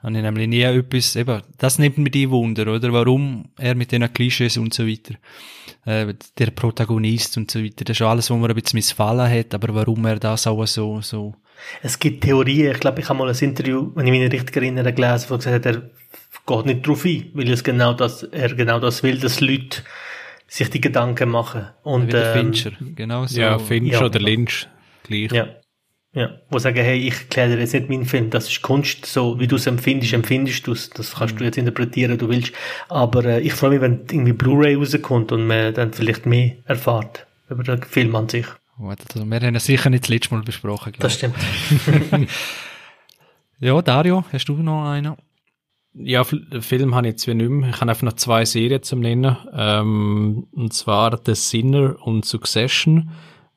Habe 0.00 0.16
ich 0.16 0.22
nämlich 0.22 0.46
nie 0.46 0.62
etwas, 0.62 1.16
eben, 1.16 1.42
das 1.58 1.80
nimmt 1.80 1.98
mir 1.98 2.10
die 2.10 2.30
Wunder, 2.30 2.72
oder? 2.72 2.92
Warum 2.92 3.46
er 3.58 3.74
mit 3.74 3.90
diesen 3.90 4.12
Klischees 4.12 4.56
und 4.56 4.72
so 4.72 4.86
weiter, 4.86 5.14
äh, 5.86 6.14
der 6.38 6.52
Protagonist 6.52 7.36
und 7.36 7.50
so 7.50 7.62
weiter, 7.62 7.84
das 7.84 7.96
ist 7.96 8.06
alles, 8.06 8.30
wo 8.30 8.36
man 8.36 8.48
ein 8.48 8.54
bisschen 8.54 8.76
missfallen 8.76 9.28
hat, 9.28 9.54
aber 9.54 9.74
warum 9.74 10.04
er 10.06 10.20
das 10.20 10.46
auch 10.46 10.64
so, 10.66 11.00
so, 11.00 11.34
Es 11.82 11.98
gibt 11.98 12.22
Theorien, 12.22 12.72
ich 12.72 12.80
glaube, 12.80 13.00
ich 13.00 13.08
habe 13.08 13.18
mal 13.18 13.28
ein 13.28 13.36
Interview, 13.36 13.90
wenn 13.96 14.06
ich 14.06 14.12
mich 14.12 14.32
richtig 14.32 14.56
erinnere, 14.56 14.92
gelesen, 14.92 15.30
wo 15.30 15.36
gesagt 15.36 15.66
hat, 15.66 15.74
er 15.74 15.82
geht 16.46 16.66
nicht 16.66 16.86
drauf 16.86 17.04
ein, 17.04 17.30
weil 17.34 17.50
es 17.50 17.64
genau 17.64 17.92
das, 17.92 18.22
er 18.22 18.54
genau 18.54 18.78
das 18.78 19.02
will, 19.02 19.18
dass 19.18 19.40
Leute 19.40 19.82
sich 20.48 20.70
die 20.70 20.80
Gedanken 20.80 21.28
machen. 21.28 21.68
Und, 21.82 22.08
wie 22.08 22.12
der 22.12 22.34
ähm, 22.34 22.52
Fincher, 22.52 22.72
genau 22.96 23.26
so. 23.26 23.40
Ja, 23.40 23.58
Finch 23.58 23.92
ja, 23.92 24.00
oder 24.00 24.18
genau. 24.18 24.30
Lynch, 24.30 24.68
gleich. 25.04 25.30
Ja. 25.32 25.48
Ja. 26.14 26.30
Wo 26.48 26.58
sagen, 26.58 26.82
hey, 26.82 26.98
ich 26.98 27.14
erkläre 27.14 27.50
dir 27.50 27.58
jetzt 27.58 27.74
nicht 27.74 27.90
meinen 27.90 28.06
Film, 28.06 28.30
das 28.30 28.48
ist 28.48 28.62
Kunst, 28.62 29.04
so 29.06 29.38
wie 29.38 29.46
du 29.46 29.56
es 29.56 29.66
empfindest, 29.66 30.14
empfindest 30.14 30.66
du 30.66 30.72
es, 30.72 30.88
das 30.88 31.14
kannst 31.14 31.38
du 31.38 31.44
jetzt 31.44 31.58
interpretieren, 31.58 32.16
du 32.16 32.28
willst. 32.28 32.52
Aber 32.88 33.24
äh, 33.24 33.40
ich 33.40 33.52
freue 33.52 33.70
mich, 33.70 33.80
wenn 33.82 34.00
irgendwie 34.10 34.32
Blu-ray 34.32 34.74
rauskommt 34.74 35.30
und 35.32 35.46
man 35.46 35.74
dann 35.74 35.92
vielleicht 35.92 36.24
mehr 36.24 36.56
erfahrt 36.64 37.26
über 37.50 37.62
den 37.62 37.82
Film 37.82 38.16
an 38.16 38.28
sich. 38.28 38.46
Warte, 38.78 39.04
also 39.14 39.26
wir 39.26 39.40
haben 39.40 39.54
ihn 39.54 39.60
sicher 39.60 39.90
nicht 39.90 40.04
das 40.04 40.08
letzte 40.08 40.34
Mal 40.34 40.42
besprochen, 40.42 40.92
glaub 40.92 41.02
Das 41.02 41.14
stimmt. 41.14 41.36
Ja, 43.60 43.82
Dario, 43.82 44.24
hast 44.32 44.48
du 44.48 44.54
noch 44.54 44.88
einen? 44.88 45.16
Ja, 45.94 46.24
Film 46.24 46.94
habe 46.94 47.08
ich 47.08 47.12
jetzt 47.12 47.26
nicht 47.26 47.48
mehr. 47.48 47.70
Ich 47.70 47.80
habe 47.80 47.90
einfach 47.90 48.02
noch 48.02 48.12
zwei 48.12 48.44
Serien 48.44 48.82
zum 48.82 49.00
Nennen. 49.00 49.36
Ähm, 49.52 50.46
und 50.52 50.72
zwar 50.72 51.18
The 51.24 51.34
Sinner 51.34 51.96
und 52.00 52.24
Succession. 52.24 53.10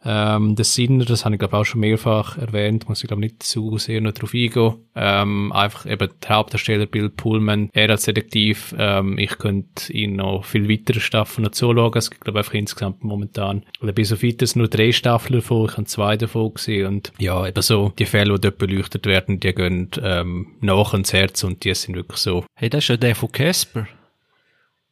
Ähm, 0.04 0.56
The 0.58 0.64
Sinner, 0.64 1.06
das 1.06 1.26
habe 1.26 1.36
ich 1.36 1.40
glaube 1.40 1.58
auch 1.58 1.64
schon 1.64 1.82
mehrfach 1.82 2.38
erwähnt, 2.38 2.90
muss 2.90 3.04
ich 3.04 3.08
glaube 3.08 3.22
nicht 3.22 3.44
zu 3.44 3.78
sehr 3.78 4.02
noch 4.02 4.14
drauf 4.14 4.34
eingehen. 4.34 4.76
Ähm, 4.96 5.52
einfach 5.52 5.86
eben 5.86 6.10
der 6.22 6.30
Hauptdarsteller 6.30 6.86
Bill 6.86 7.10
Pullman, 7.10 7.70
er 7.74 7.90
als 7.90 8.04
Detektiv, 8.04 8.76
ähm, 8.78 9.18
ich 9.18 9.38
könnte 9.38 9.94
ihn 9.94 10.16
noch 10.16 10.46
viel 10.46 10.70
weitere 10.70 11.00
Staffeln 11.00 11.46
noch 11.46 11.52
zuschauen. 11.52 11.92
Es 11.96 12.10
gibt 12.10 12.24
glaube 12.24 12.40
einfach 12.40 12.54
insgesamt 12.54 13.04
momentan, 13.04 13.64
oder 13.82 13.94
bis 13.94 14.12
auf 14.12 14.24
weiteres 14.24 14.56
nur 14.56 14.68
drei 14.68 14.92
Staffeln 14.92 15.40
davon, 15.40 15.68
ich 15.70 15.78
habe 15.78 15.86
zwei 15.86 16.18
davon 16.18 16.54
gesehen 16.54 16.88
und 16.88 17.14
ja, 17.20 17.48
eben 17.48 17.62
so, 17.62 17.94
die 17.98 18.06
Fälle, 18.06 18.34
die 18.36 18.42
dort 18.42 18.58
beleuchtet 18.58 19.06
werden, 19.06 19.40
die 19.40 19.54
gehen 19.54 19.90
ähm, 20.02 20.48
nach 20.62 20.94
ins 20.94 21.14
Herz 21.14 21.44
und 21.44 21.64
die 21.64 21.74
sind 21.76 21.96
wirklich 21.96 22.18
so 22.18 22.46
Hey, 22.56 22.70
das 22.70 22.84
ist 22.84 22.90
ja 22.90 22.98
der 22.98 23.16
von 23.16 23.32
Casper. 23.32 23.88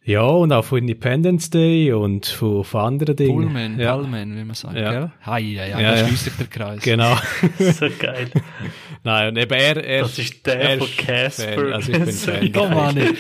Ja, 0.09 0.21
und 0.23 0.51
auch 0.51 0.65
von 0.65 0.79
Independence 0.79 1.49
Day 1.51 1.91
und 1.93 2.25
von, 2.25 2.63
von 2.63 2.81
anderen 2.81 3.15
Dingen. 3.15 3.31
Pullman, 3.31 3.79
ja. 3.79 3.95
Pullman, 3.95 4.35
wie 4.35 4.43
man 4.43 4.55
sagt, 4.55 4.75
Ja. 4.75 4.91
gell? 4.91 5.11
Hei, 5.25 5.39
ja, 5.41 5.65
ja, 5.67 5.79
Ja, 5.79 5.91
da 5.91 5.97
ja. 5.99 6.07
schließt 6.07 6.23
sich 6.25 6.33
der 6.37 6.47
Kreis. 6.47 6.81
Genau. 6.81 7.15
so 7.59 7.87
geil. 7.99 8.29
Nein, 9.03 9.29
und 9.29 9.37
eben 9.37 9.53
er, 9.53 9.77
er 9.85 10.01
Das 10.01 10.17
ist 10.17 10.45
der 10.45 10.59
er 10.61 10.77
von 10.79 10.87
Casper. 10.97 11.53
Fan, 11.53 11.73
Also 11.73 11.91
ich 11.91 11.99
bin 11.99 12.07
Fan. 12.11 12.51
Komm 12.53 12.73
mal 12.73 12.93
nicht. 12.93 13.13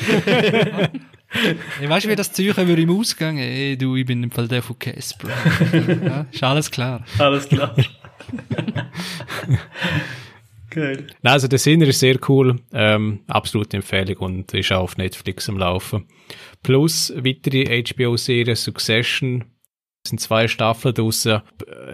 Ich 1.79 1.87
weißt 1.87 2.05
du, 2.05 2.09
wie 2.09 2.15
das 2.15 2.31
Zeichen 2.31 2.67
würde 2.67 2.81
im 2.81 2.89
Ausgang? 2.89 3.37
Ey, 3.37 3.77
du, 3.77 3.95
ich 3.95 4.05
bin 4.05 4.23
im 4.23 4.31
Fall 4.31 4.47
der 4.47 4.63
von 4.63 4.79
Casper. 4.79 5.27
ja, 6.03 6.25
ist 6.31 6.43
alles 6.43 6.71
klar. 6.71 7.05
Alles 7.19 7.47
klar. 7.47 7.75
geil. 10.71 11.07
Nein, 11.21 11.33
also 11.33 11.47
der 11.47 11.59
Sinner 11.59 11.87
ist 11.87 11.99
sehr 11.99 12.17
cool. 12.27 12.59
Ähm, 12.73 13.19
absolute 13.27 13.77
Empfehlung 13.77 14.17
und 14.17 14.53
ist 14.55 14.71
auch 14.71 14.81
auf 14.81 14.97
Netflix 14.97 15.47
am 15.49 15.57
Laufen. 15.57 16.05
Plus 16.63 17.13
weitere 17.15 17.83
HBO-Serie 17.83 18.55
Succession. 18.55 19.45
Es 20.03 20.11
sind 20.11 20.19
zwei 20.19 20.47
Staffeln 20.47 20.95
draussen. 20.95 21.41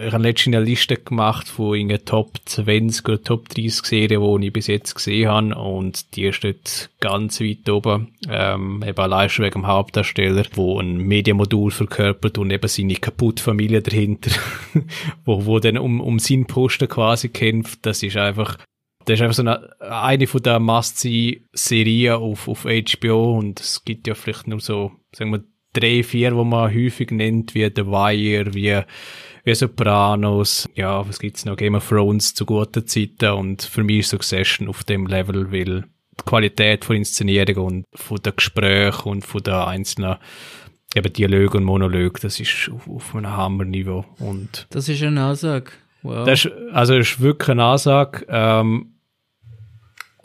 Ich 0.00 0.12
habe 0.12 0.22
letztens 0.22 0.54
eine 0.54 0.64
Liste 0.64 0.96
gemacht 0.96 1.48
von 1.48 1.76
irgendwie 1.76 1.98
Top 1.98 2.38
20 2.44 3.08
oder 3.08 3.22
Top 3.22 3.48
30 3.48 3.84
Serien, 3.84 4.40
die 4.40 4.46
ich 4.46 4.52
bis 4.52 4.68
jetzt 4.68 4.94
gesehen 4.94 5.28
habe. 5.28 5.56
Und 5.56 6.14
die 6.14 6.32
steht 6.32 6.90
ganz 7.00 7.40
weit 7.40 7.68
oben. 7.68 8.14
Ähm, 8.28 8.84
eben 8.86 8.98
allein 8.98 9.28
schon 9.28 9.44
wegen 9.44 9.62
dem 9.62 9.66
Hauptdarsteller, 9.66 10.44
wo 10.54 10.78
ein 10.78 10.98
Medienmodul 10.98 11.72
verkörpert 11.72 12.38
und 12.38 12.52
eben 12.52 12.68
seine 12.68 12.94
kaputte 12.94 13.42
Familie 13.42 13.82
dahinter, 13.82 14.30
wo, 15.24 15.44
wo 15.44 15.58
dann 15.58 15.76
um, 15.76 16.00
um 16.00 16.20
seinen 16.20 16.46
Posten 16.46 16.88
quasi 16.88 17.28
kämpft. 17.28 17.84
Das 17.84 18.04
ist 18.04 18.16
einfach 18.16 18.56
das 19.06 19.14
ist 19.14 19.22
einfach 19.22 19.34
so 19.34 19.42
eine, 19.42 19.80
eine 19.80 20.26
von 20.26 20.42
der 20.42 20.58
Must-See-Serien 20.58 22.14
auf, 22.14 22.48
auf 22.48 22.64
HBO 22.64 23.38
und 23.38 23.60
es 23.60 23.84
gibt 23.84 24.06
ja 24.08 24.14
vielleicht 24.14 24.48
nur 24.48 24.60
so, 24.60 24.92
sagen 25.14 25.30
wir, 25.30 25.44
drei, 25.72 26.02
vier, 26.02 26.34
wo 26.34 26.42
man 26.42 26.74
häufig 26.74 27.12
nennt, 27.12 27.54
wie 27.54 27.70
The 27.74 27.86
Wire, 27.86 28.52
wie, 28.52 28.82
wie 29.44 29.54
Sopranos, 29.54 30.68
ja, 30.74 31.06
was 31.08 31.20
gibt's 31.20 31.44
noch, 31.44 31.56
Game 31.56 31.76
of 31.76 31.88
Thrones 31.88 32.34
zu 32.34 32.44
guten 32.44 32.86
Zeiten 32.86 33.30
und 33.30 33.62
für 33.62 33.84
mich 33.84 34.00
ist 34.00 34.10
Succession 34.10 34.68
auf 34.68 34.82
dem 34.82 35.06
Level, 35.06 35.52
weil 35.52 35.84
die 36.18 36.24
Qualität 36.24 36.84
von 36.84 36.96
Inszenierung 36.96 37.64
und 37.64 37.84
von 37.94 38.18
den 38.18 38.34
Gesprächen 38.34 39.08
und 39.08 39.24
von 39.24 39.42
den 39.42 39.54
einzelnen 39.54 40.16
eben 40.96 41.12
Dialogen 41.12 41.58
und 41.58 41.64
Monologen, 41.64 42.18
das 42.22 42.40
ist 42.40 42.70
auf, 42.72 42.88
auf 42.88 43.14
einem 43.14 43.36
Hammerniveau 43.36 44.04
und 44.18 44.66
Das 44.70 44.88
ist 44.88 45.02
eine 45.02 45.26
Aussage. 45.26 45.70
Wow. 46.02 46.24
das 46.26 46.44
ist, 46.44 46.52
also 46.72 46.96
das 46.96 47.08
ist 47.08 47.20
wirklich 47.20 47.50
eine 47.50 47.64
Ansage. 47.64 48.24
Ähm, 48.28 48.95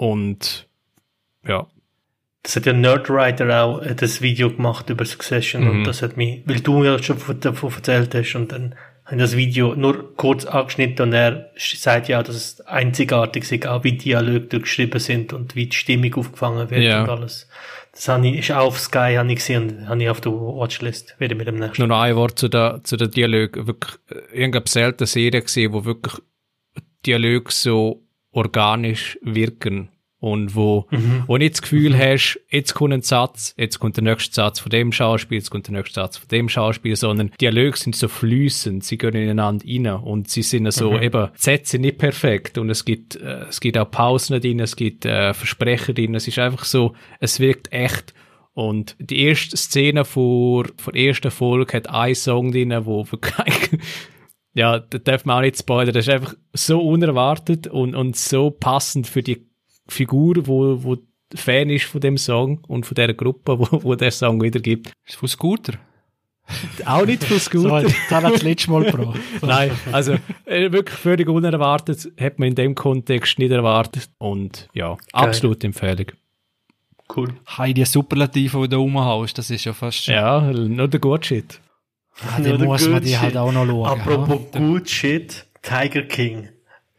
und 0.02 0.68
ja, 1.47 1.68
Das 2.43 2.56
hat 2.56 2.66
ja 2.66 2.74
Nerdwriter 2.74 3.64
auch 3.64 3.82
äh, 3.84 3.93
das 3.93 4.22
Video 4.22 4.49
gemacht 4.49 4.89
über 4.89 5.06
Succession 5.06 5.64
Mhm. 5.64 5.70
und 5.70 5.84
das 5.84 6.02
hat 6.02 6.18
mich, 6.18 6.41
weil 6.47 6.60
du 6.60 6.84
ja 6.84 7.02
schon 7.02 7.20
von- 7.20 7.39
davon 7.39 7.72
erzählt 7.72 8.16
hast 8.16 8.34
und 8.36 8.52
dann 8.52 8.74
habe 9.06 9.16
ich 9.18 9.22
das 9.22 9.36
Video 9.38 9.76
nur 9.76 10.16
kurz 10.16 10.45
angeschnitten 10.45 11.08
und 11.10 11.14
er 11.14 11.52
sagt 11.58 12.08
ja, 12.08 12.24
dass 12.24 12.36
es 12.36 12.62
einzigartig 12.62 13.43
ist, 13.52 13.68
auch 13.68 13.84
wie 13.84 13.91
Dialoge 13.97 14.41
durchgeschrieben 14.41 14.99
sind 14.99 15.34
und 15.34 15.56
wie 15.56 15.68
die 15.68 15.76
Stimmung 15.78 16.14
aufgefangen 16.16 16.70
wird 16.72 16.82
Ja. 16.82 17.04
und 17.04 17.10
alles. 17.10 17.47
Das 17.91 18.08
habe 18.08 18.28
ich, 18.28 18.38
ist 18.39 18.52
auch 18.52 18.68
auf 18.68 18.80
Sky, 18.80 19.16
habe 19.18 19.30
ich 19.30 19.36
gesehen 19.39 19.70
und 19.82 19.89
habe 19.89 20.02
ich 20.02 20.10
auf 20.10 20.22
der 20.22 20.32
Watchlist. 20.32 21.16
Werde 21.20 21.36
mit 21.36 21.45
dem 21.47 21.58
nächsten. 21.60 21.82
nur 21.82 21.89
noch 21.89 21.99
ein 22.02 22.16
Wort 22.16 22.39
zu 22.39 22.47
der, 22.47 22.80
zu 22.84 22.95
der 22.97 23.10
Dialog. 23.10 23.68
Wirklich, 23.68 23.99
äh, 24.10 24.45
ich 24.47 24.56
habe 24.56 24.68
selten 24.70 24.99
eine 25.02 25.08
Serie 25.08 25.41
gesehen, 25.43 25.74
wo 25.74 25.84
wirklich 25.86 26.14
Dialoge 27.06 27.52
so 27.52 28.02
organisch 28.32 29.17
wirken. 29.21 29.89
Und 30.19 30.55
wo, 30.55 30.86
wo 31.25 31.38
nicht 31.38 31.55
das 31.55 31.63
Gefühl 31.63 31.97
hast, 31.97 32.39
jetzt 32.51 32.75
kommt 32.75 32.93
ein 32.93 33.01
Satz, 33.01 33.55
jetzt 33.57 33.79
kommt 33.79 33.97
der 33.97 34.03
nächste 34.03 34.36
Satz 34.36 34.59
von 34.59 34.69
dem 34.69 34.91
Schauspiel, 34.91 35.39
jetzt 35.39 35.49
kommt 35.49 35.65
der 35.65 35.73
nächste 35.73 35.95
Satz 35.95 36.17
von 36.17 36.27
dem 36.27 36.47
Schauspiel, 36.47 36.95
sondern 36.95 37.32
Dialoge 37.41 37.75
sind 37.75 37.95
so 37.95 38.07
fließend, 38.07 38.84
sie 38.84 38.99
gehen 38.99 39.15
ineinander 39.15 39.65
rein 39.67 39.88
und 39.88 40.29
sie 40.29 40.43
sind 40.43 40.71
so 40.71 40.99
eben, 40.99 41.29
die 41.36 41.41
Sätze 41.41 41.71
sind 41.71 41.82
nicht 41.82 41.97
perfekt 41.97 42.59
und 42.59 42.69
es 42.69 42.86
gibt, 42.86 43.15
äh, 43.15 43.45
es 43.49 43.59
gibt 43.59 43.79
auch 43.79 43.89
Pausen 43.89 44.39
drin, 44.39 44.59
es 44.59 44.75
gibt 44.75 45.05
äh, 45.05 45.34
Versprecher 45.34 45.93
drin, 45.93 46.13
es 46.13 46.27
ist 46.27 46.38
einfach 46.38 46.65
so, 46.65 46.93
es 47.19 47.39
wirkt 47.39 47.73
echt 47.73 48.13
und 48.53 48.95
die 48.99 49.23
erste 49.23 49.57
Szene 49.57 50.05
vor, 50.05 50.65
vor 50.77 50.93
der 50.93 51.01
ersten 51.01 51.32
Folge 51.32 51.77
hat 51.77 51.89
ein 51.89 52.13
Song 52.13 52.51
drin, 52.51 52.75
wo 52.86 53.11
wirklich, 53.11 53.79
ja, 54.54 54.80
da 54.80 54.97
darf 54.97 55.26
man 55.26 55.38
auch 55.38 55.41
nicht 55.41 55.58
spoilern, 55.58 55.93
das 55.93 56.08
ist 56.08 56.14
einfach 56.14 56.36
so 56.54 56.82
unerwartet 56.82 57.68
und, 57.68 57.95
und 57.95 58.16
so 58.16 58.52
passend 58.52 59.08
für 59.08 59.24
die 59.24 59.47
Figur, 59.88 60.47
wo, 60.47 60.84
wo 60.84 60.97
Fan 61.34 61.70
ist 61.70 61.86
von 61.86 62.02
dem 62.02 62.18
Song 62.18 62.60
und 62.68 62.86
von 62.86 62.95
der 62.95 63.14
Gruppe, 63.14 63.58
wo, 63.60 63.84
wo 63.84 63.95
der 63.95 64.12
Song 64.12 64.41
wiedergibt. 64.41 64.88
Ist 64.88 64.95
das 65.10 65.16
von 65.16 65.30
Scooter? 65.30 65.74
Auch 66.86 67.06
nicht 67.06 67.24
von 67.24 67.38
So, 67.39 67.43
Scooter. 67.43 67.84
das 67.84 68.12
hat 68.12 68.24
das 68.24 68.41
letzte 68.43 68.72
Mal 68.72 68.84
gebracht. 68.84 69.20
Nein, 69.41 69.72
also 69.91 70.14
äh, 70.45 70.72
wirklich 70.72 70.97
völlig 70.97 71.30
unerwartet, 71.30 72.12
hat 72.20 72.39
man 72.39 72.49
in 72.49 72.56
dem 72.56 72.76
Kontext 72.76 73.39
nicht 73.39 73.52
erwartet 73.52 74.10
und 74.18 74.68
ja, 74.74 74.97
absolute 75.14 75.68
Empfehlung. 75.68 76.08
Cool. 77.16 77.34
Hey, 77.45 77.74
die 77.74 77.86
Superlative, 77.86 78.62
die 78.62 78.70
du 78.70 78.78
rumhaust, 78.78 79.38
das 79.38 79.49
ist 79.49 79.66
ja 79.66 79.74
fast. 79.74 80.08
Ja, 80.08 80.41
nur 80.52 80.88
der 80.88 80.99
Good 80.99 81.26
Shit. 81.26 81.60
Ja, 82.24 82.43
dann 82.43 82.57
Nur 82.57 82.68
muss 82.68 82.88
man 82.88 83.03
die 83.03 83.18
halt 83.18 83.32
Shit. 83.32 83.38
auch 83.38 83.51
noch 83.51 83.66
schauen. 83.66 83.99
Apropos 83.99 84.39
good 84.51 84.89
shit, 84.89 85.45
Tiger 85.62 86.03
King. 86.03 86.49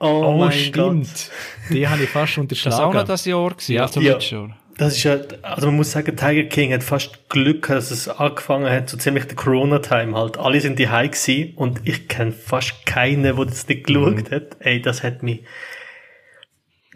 Oh, 0.00 0.06
Oh, 0.24 0.38
mein 0.38 0.52
stimmt. 0.52 1.06
Gott. 1.06 1.30
Die 1.70 1.86
habe 1.86 2.02
ich 2.02 2.08
fast 2.10 2.32
Das 2.32 2.36
war 2.36 2.40
auch 2.40 2.42
unterschlagen. 2.42 2.94
noch 2.94 3.04
das 3.04 3.24
Jahr 3.24 3.50
gewesen, 3.50 3.72
Ja. 3.72 3.82
also 3.82 4.00
Ja. 4.00 4.12
letztes 4.14 4.30
Jahr. 4.32 4.56
Das 4.78 4.96
ist 4.96 5.02
ja, 5.04 5.18
also 5.42 5.66
man 5.66 5.76
muss 5.76 5.92
sagen, 5.92 6.16
Tiger 6.16 6.44
King 6.48 6.72
hat 6.72 6.82
fast 6.82 7.28
Glück, 7.28 7.68
dass 7.68 7.90
es 7.90 8.08
angefangen 8.08 8.68
hat, 8.72 8.88
so 8.88 8.96
ziemlich 8.96 9.26
der 9.26 9.36
Corona-Time 9.36 10.16
halt. 10.16 10.38
Alle 10.38 10.60
sind 10.60 10.78
die 10.78 10.86
gewesen 10.86 11.52
und 11.56 11.82
ich 11.84 12.08
kenne 12.08 12.32
fast 12.32 12.84
keinen, 12.86 13.22
der 13.22 13.34
das 13.34 13.68
nicht 13.68 13.84
geschaut 13.86 14.30
hat. 14.32 14.56
Ey, 14.60 14.80
das 14.80 15.02
hat 15.02 15.22
mich, 15.22 15.44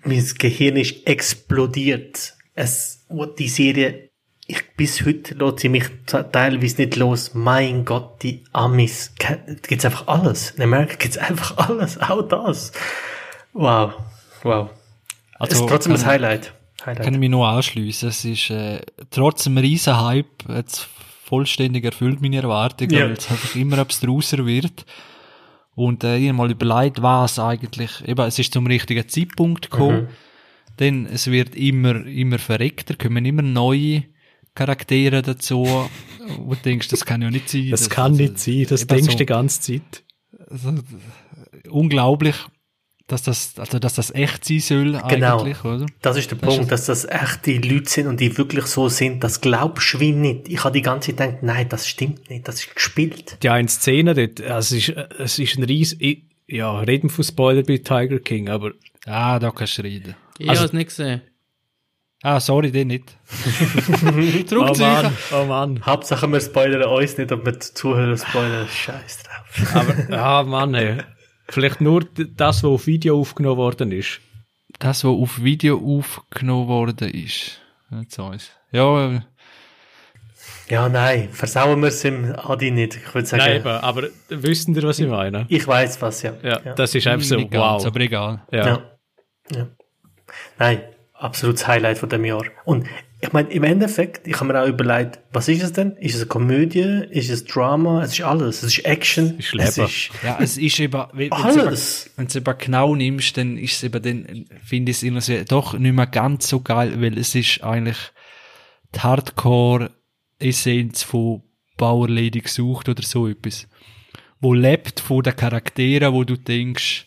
mein 0.04 0.24
Gehirn 0.38 0.76
ist 0.76 1.06
explodiert. 1.06 2.34
Es, 2.54 3.04
wo 3.08 3.26
die 3.26 3.48
Serie, 3.48 4.05
ich, 4.48 4.62
bis 4.76 5.04
heute 5.04 5.34
lässt 5.34 5.60
sie 5.60 5.68
mich 5.68 5.84
teilweise 6.06 6.82
nicht 6.82 6.96
los. 6.96 7.32
Mein 7.34 7.84
Gott, 7.84 8.22
die 8.22 8.44
Amis, 8.52 9.12
gibt's 9.66 9.84
einfach 9.84 10.06
alles. 10.06 10.50
In 10.52 10.62
Amerika 10.62 10.94
gibt's 10.96 11.18
einfach 11.18 11.56
alles, 11.68 11.98
auch 11.98 12.22
das. 12.22 12.72
Wow, 13.52 13.94
wow. 14.42 14.70
Also, 15.38 15.64
ist 15.64 15.68
trotzdem 15.70 15.92
kann- 15.94 16.02
ein 16.02 16.06
Highlight. 16.06 16.52
Highlight. 16.84 17.04
Kann 17.04 17.14
ich 17.14 17.20
mich 17.20 17.30
nur 17.30 17.46
anschliessen. 17.48 18.08
Es 18.10 18.24
ist 18.24 18.50
äh, 18.50 18.80
trotz 19.10 19.44
dem 19.44 19.58
riesen 19.58 20.00
Hype 20.00 20.48
jetzt 20.48 20.86
vollständig 21.24 21.84
erfüllt 21.84 22.20
meine 22.22 22.36
Erwartungen, 22.36 22.90
Ja. 22.92 23.06
weil 23.06 23.12
es 23.12 23.28
einfach 23.30 23.56
immer 23.56 23.78
abstruser 23.78 24.46
wird. 24.46 24.86
Und 25.74 26.04
äh, 26.04 26.16
ich 26.18 26.32
mal 26.32 26.50
überlegt, 26.50 27.02
was 27.02 27.38
eigentlich, 27.38 27.90
eben, 28.06 28.24
es 28.26 28.38
ist 28.38 28.52
zum 28.52 28.66
richtigen 28.66 29.08
Zeitpunkt 29.08 29.70
gekommen. 29.70 30.08
Denn 30.78 31.06
es 31.06 31.26
wird 31.26 31.56
immer, 31.56 32.06
immer 32.06 32.38
verreckter, 32.38 32.94
kommen 32.94 33.24
immer 33.24 33.42
neue 33.42 34.04
Charaktere 34.56 35.22
dazu, 35.22 35.64
wo 36.38 36.54
du 36.54 36.60
denkst, 36.64 36.88
das 36.88 37.04
kann 37.04 37.22
ja 37.22 37.30
nicht 37.30 37.48
sein. 37.48 37.68
Das 37.70 37.88
kann 37.88 38.12
nicht 38.14 38.38
sein, 38.40 38.66
das 38.68 38.86
denkst 38.86 39.06
du 39.06 39.12
so- 39.12 39.18
die 39.18 39.26
ganze 39.26 39.60
Zeit. 39.60 40.02
also, 40.50 40.74
unglaublich, 41.70 42.36
dass 43.06 43.22
das, 43.22 43.54
also, 43.58 43.78
dass 43.78 43.94
das 43.94 44.12
echt 44.14 44.44
sein 44.44 44.58
soll, 44.60 45.00
Genau. 45.08 45.38
eigentlich, 45.40 45.64
oder? 45.64 45.86
Das 46.02 46.16
ist 46.16 46.30
der 46.30 46.36
Punkt, 46.36 46.72
dass 46.72 46.86
das 46.86 47.04
echte 47.04 47.52
Leute 47.58 47.88
sind 47.88 48.08
und 48.08 48.18
die 48.20 48.36
wirklich 48.36 48.66
so 48.66 48.88
sind. 48.88 49.22
Das 49.22 49.40
glaubst 49.40 49.94
du 49.94 50.00
wie 50.00 50.12
nicht. 50.12 50.48
Ich 50.48 50.64
habe 50.64 50.72
die 50.72 50.82
ganze 50.82 51.14
Zeit 51.14 51.28
gedacht, 51.28 51.42
nein, 51.44 51.68
das 51.68 51.86
stimmt 51.86 52.28
nicht, 52.30 52.48
das 52.48 52.56
ist 52.64 52.74
gespielt. 52.74 53.38
Die 53.42 53.48
eine 53.48 53.68
Szene 53.68 54.14
dort, 54.14 54.40
also 54.40 54.74
es 54.76 54.88
ist, 54.88 54.96
es 55.18 55.38
ist 55.38 55.56
ein 55.58 55.62
ries, 55.64 55.94
ich- 56.00 56.24
ja, 56.48 56.78
reden 56.80 57.08
von 57.10 57.24
Spoiler 57.24 57.62
bei 57.62 57.78
Tiger 57.78 58.18
King, 58.18 58.48
aber 58.48 58.72
Ah, 59.04 59.38
da 59.38 59.52
kannst 59.52 59.78
du 59.78 59.82
reden. 59.82 60.16
Ich 60.38 60.48
Also- 60.48 60.62
habe 60.62 60.66
es 60.68 60.72
nicht 60.72 60.88
gesehen. 60.88 61.20
Ah, 62.22 62.40
sorry, 62.40 62.72
den 62.72 62.88
nicht. 62.88 63.16
oh 64.52 64.74
Mann, 64.78 65.16
oh 65.32 65.44
Mann. 65.44 65.84
Hauptsache 65.84 66.26
wir 66.26 66.40
spoilern 66.40 66.84
uns 66.84 67.18
nicht, 67.18 67.30
ob 67.30 67.44
wir 67.44 67.52
die 67.52 67.58
Zuhörer 67.58 68.16
spoilern. 68.16 68.66
Scheiß 68.68 69.22
drauf. 69.24 69.76
Aber, 69.76 70.18
ah 70.18 70.42
Mann, 70.42 70.74
ey. 70.74 70.98
Vielleicht 71.48 71.80
nur 71.80 72.04
das, 72.04 72.62
was 72.62 72.64
auf 72.64 72.86
Video 72.86 73.20
aufgenommen 73.20 73.58
worden 73.58 73.92
ist. 73.92 74.20
Das, 74.78 75.04
was 75.04 75.10
auf 75.10 75.42
Video 75.42 75.78
aufgenommen 75.78 76.68
worden 76.68 77.08
ist. 77.10 77.60
Jetzt 77.90 78.18
eins. 78.18 78.50
Ja, 78.72 79.14
äh, 79.14 79.20
Ja, 80.68 80.88
nein, 80.88 81.28
versauen 81.30 81.80
wir 81.80 81.88
es 81.88 82.04
im 82.04 82.34
Adi 82.36 82.70
nicht. 82.70 82.96
Ich 82.96 83.14
würde 83.14 83.28
sagen, 83.28 83.44
Nein, 83.44 83.56
eben, 83.60 83.68
aber 83.68 84.08
wissen 84.28 84.74
ihr, 84.74 84.82
was 84.82 84.98
ich 84.98 85.08
meine? 85.08 85.46
ich 85.48 85.66
weiß 85.66 86.02
was, 86.02 86.22
ja. 86.22 86.32
Ja, 86.42 86.58
das 86.74 86.94
ist 86.94 87.06
einfach 87.06 87.26
so, 87.26 87.36
nicht 87.36 87.52
ganz, 87.52 87.84
wow. 87.84 87.86
aber 87.86 88.00
egal. 88.00 88.42
Ja. 88.50 88.66
Ja. 88.66 88.82
ja. 89.54 89.66
Nein, 90.58 90.82
absolutes 91.18 91.66
Highlight 91.66 91.98
von 91.98 92.08
dem 92.08 92.24
Jahr. 92.24 92.44
Und 92.64 92.86
ich 93.20 93.32
meine, 93.32 93.48
im 93.48 93.64
Endeffekt, 93.64 94.26
ich 94.26 94.36
habe 94.36 94.52
mir 94.52 94.62
auch 94.62 94.68
überlegt, 94.68 95.20
was 95.32 95.48
ist 95.48 95.62
es 95.62 95.72
denn? 95.72 95.96
Ist 95.96 96.14
es 96.14 96.22
eine 96.22 96.28
Komödie? 96.28 97.06
Ist 97.10 97.30
es 97.30 97.44
Drama? 97.44 98.02
Es 98.02 98.12
ist 98.12 98.22
alles. 98.22 98.62
Es 98.62 98.76
ist 98.76 98.84
Action. 98.84 99.38
Ist 99.38 99.54
es 99.54 99.76
Leben. 99.76 99.88
ist 99.88 100.10
Ja, 100.22 100.38
es 100.40 100.58
ist 100.58 100.78
eben, 100.78 101.02
wenn 101.12 101.30
du 101.30 101.36
alles. 101.36 102.10
Wenn 102.16 102.26
du 102.26 102.28
es 102.28 102.36
eben 102.36 102.58
genau 102.58 102.94
nimmst, 102.94 103.36
dann 103.38 103.56
ist 103.56 103.76
es 103.76 103.84
eben, 103.84 104.02
dann 104.02 104.46
finde 104.62 104.90
ich 104.90 104.98
es 104.98 105.02
immer 105.02 105.22
so, 105.22 105.32
doch 105.44 105.78
nicht 105.78 105.94
mehr 105.94 106.06
ganz 106.06 106.48
so 106.48 106.60
geil, 106.60 107.00
weil 107.00 107.18
es 107.18 107.34
ist 107.34 107.64
eigentlich 107.64 107.96
die 108.94 109.00
Hardcore-Essenz 109.00 111.02
von 111.02 111.42
Bauerlady 111.78 112.40
gesucht 112.40 112.88
oder 112.88 113.02
so 113.02 113.28
etwas. 113.28 113.66
Wo 114.40 114.52
lebt 114.52 115.00
von 115.00 115.22
den 115.22 115.34
Charakteren, 115.34 116.12
wo 116.12 116.24
du 116.24 116.36
denkst, 116.36 117.06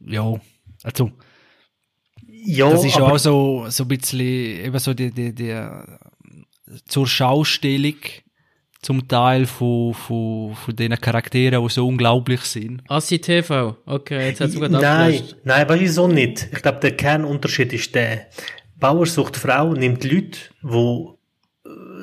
ja, 0.00 0.34
also, 0.82 1.12
Ja, 2.44 2.70
das 2.70 2.84
ist 2.84 2.96
aber 2.96 3.12
auch 3.12 3.18
so, 3.18 3.66
so 3.68 3.84
ein 3.84 3.88
bisschen, 3.88 4.20
eben 4.20 4.78
so 4.78 4.94
die, 4.94 5.10
die, 5.10 5.34
die, 5.34 5.50
äh, 5.50 5.70
zur 6.86 7.06
Schaustellung 7.06 7.94
zum 8.80 9.06
Teil 9.06 9.46
von, 9.46 9.94
von, 9.94 10.54
von 10.56 10.74
den 10.74 10.98
Charakteren, 11.00 11.62
die 11.62 11.70
so 11.72 11.86
unglaublich 11.86 12.40
sind. 12.40 12.82
Assi 12.88 13.20
TV. 13.20 13.76
Okay, 13.86 14.26
jetzt 14.28 14.40
hat 14.40 14.48
es 14.48 14.54
sogar 14.54 14.68
Nein, 14.70 14.82
abgelöst. 14.82 15.36
nein, 15.44 15.68
weißt 15.68 15.82
du 15.82 15.88
so 15.88 16.08
nicht. 16.08 16.48
Ich 16.52 16.62
glaube, 16.62 16.80
der 16.80 16.96
Kernunterschied 16.96 17.72
ist 17.72 17.94
der. 17.94 18.26
Bauer 18.76 19.06
sucht 19.06 19.36
Frau, 19.36 19.74
nimmt 19.74 20.02
Leute, 20.02 20.38
wo 20.62 21.12
äh, 21.14 21.21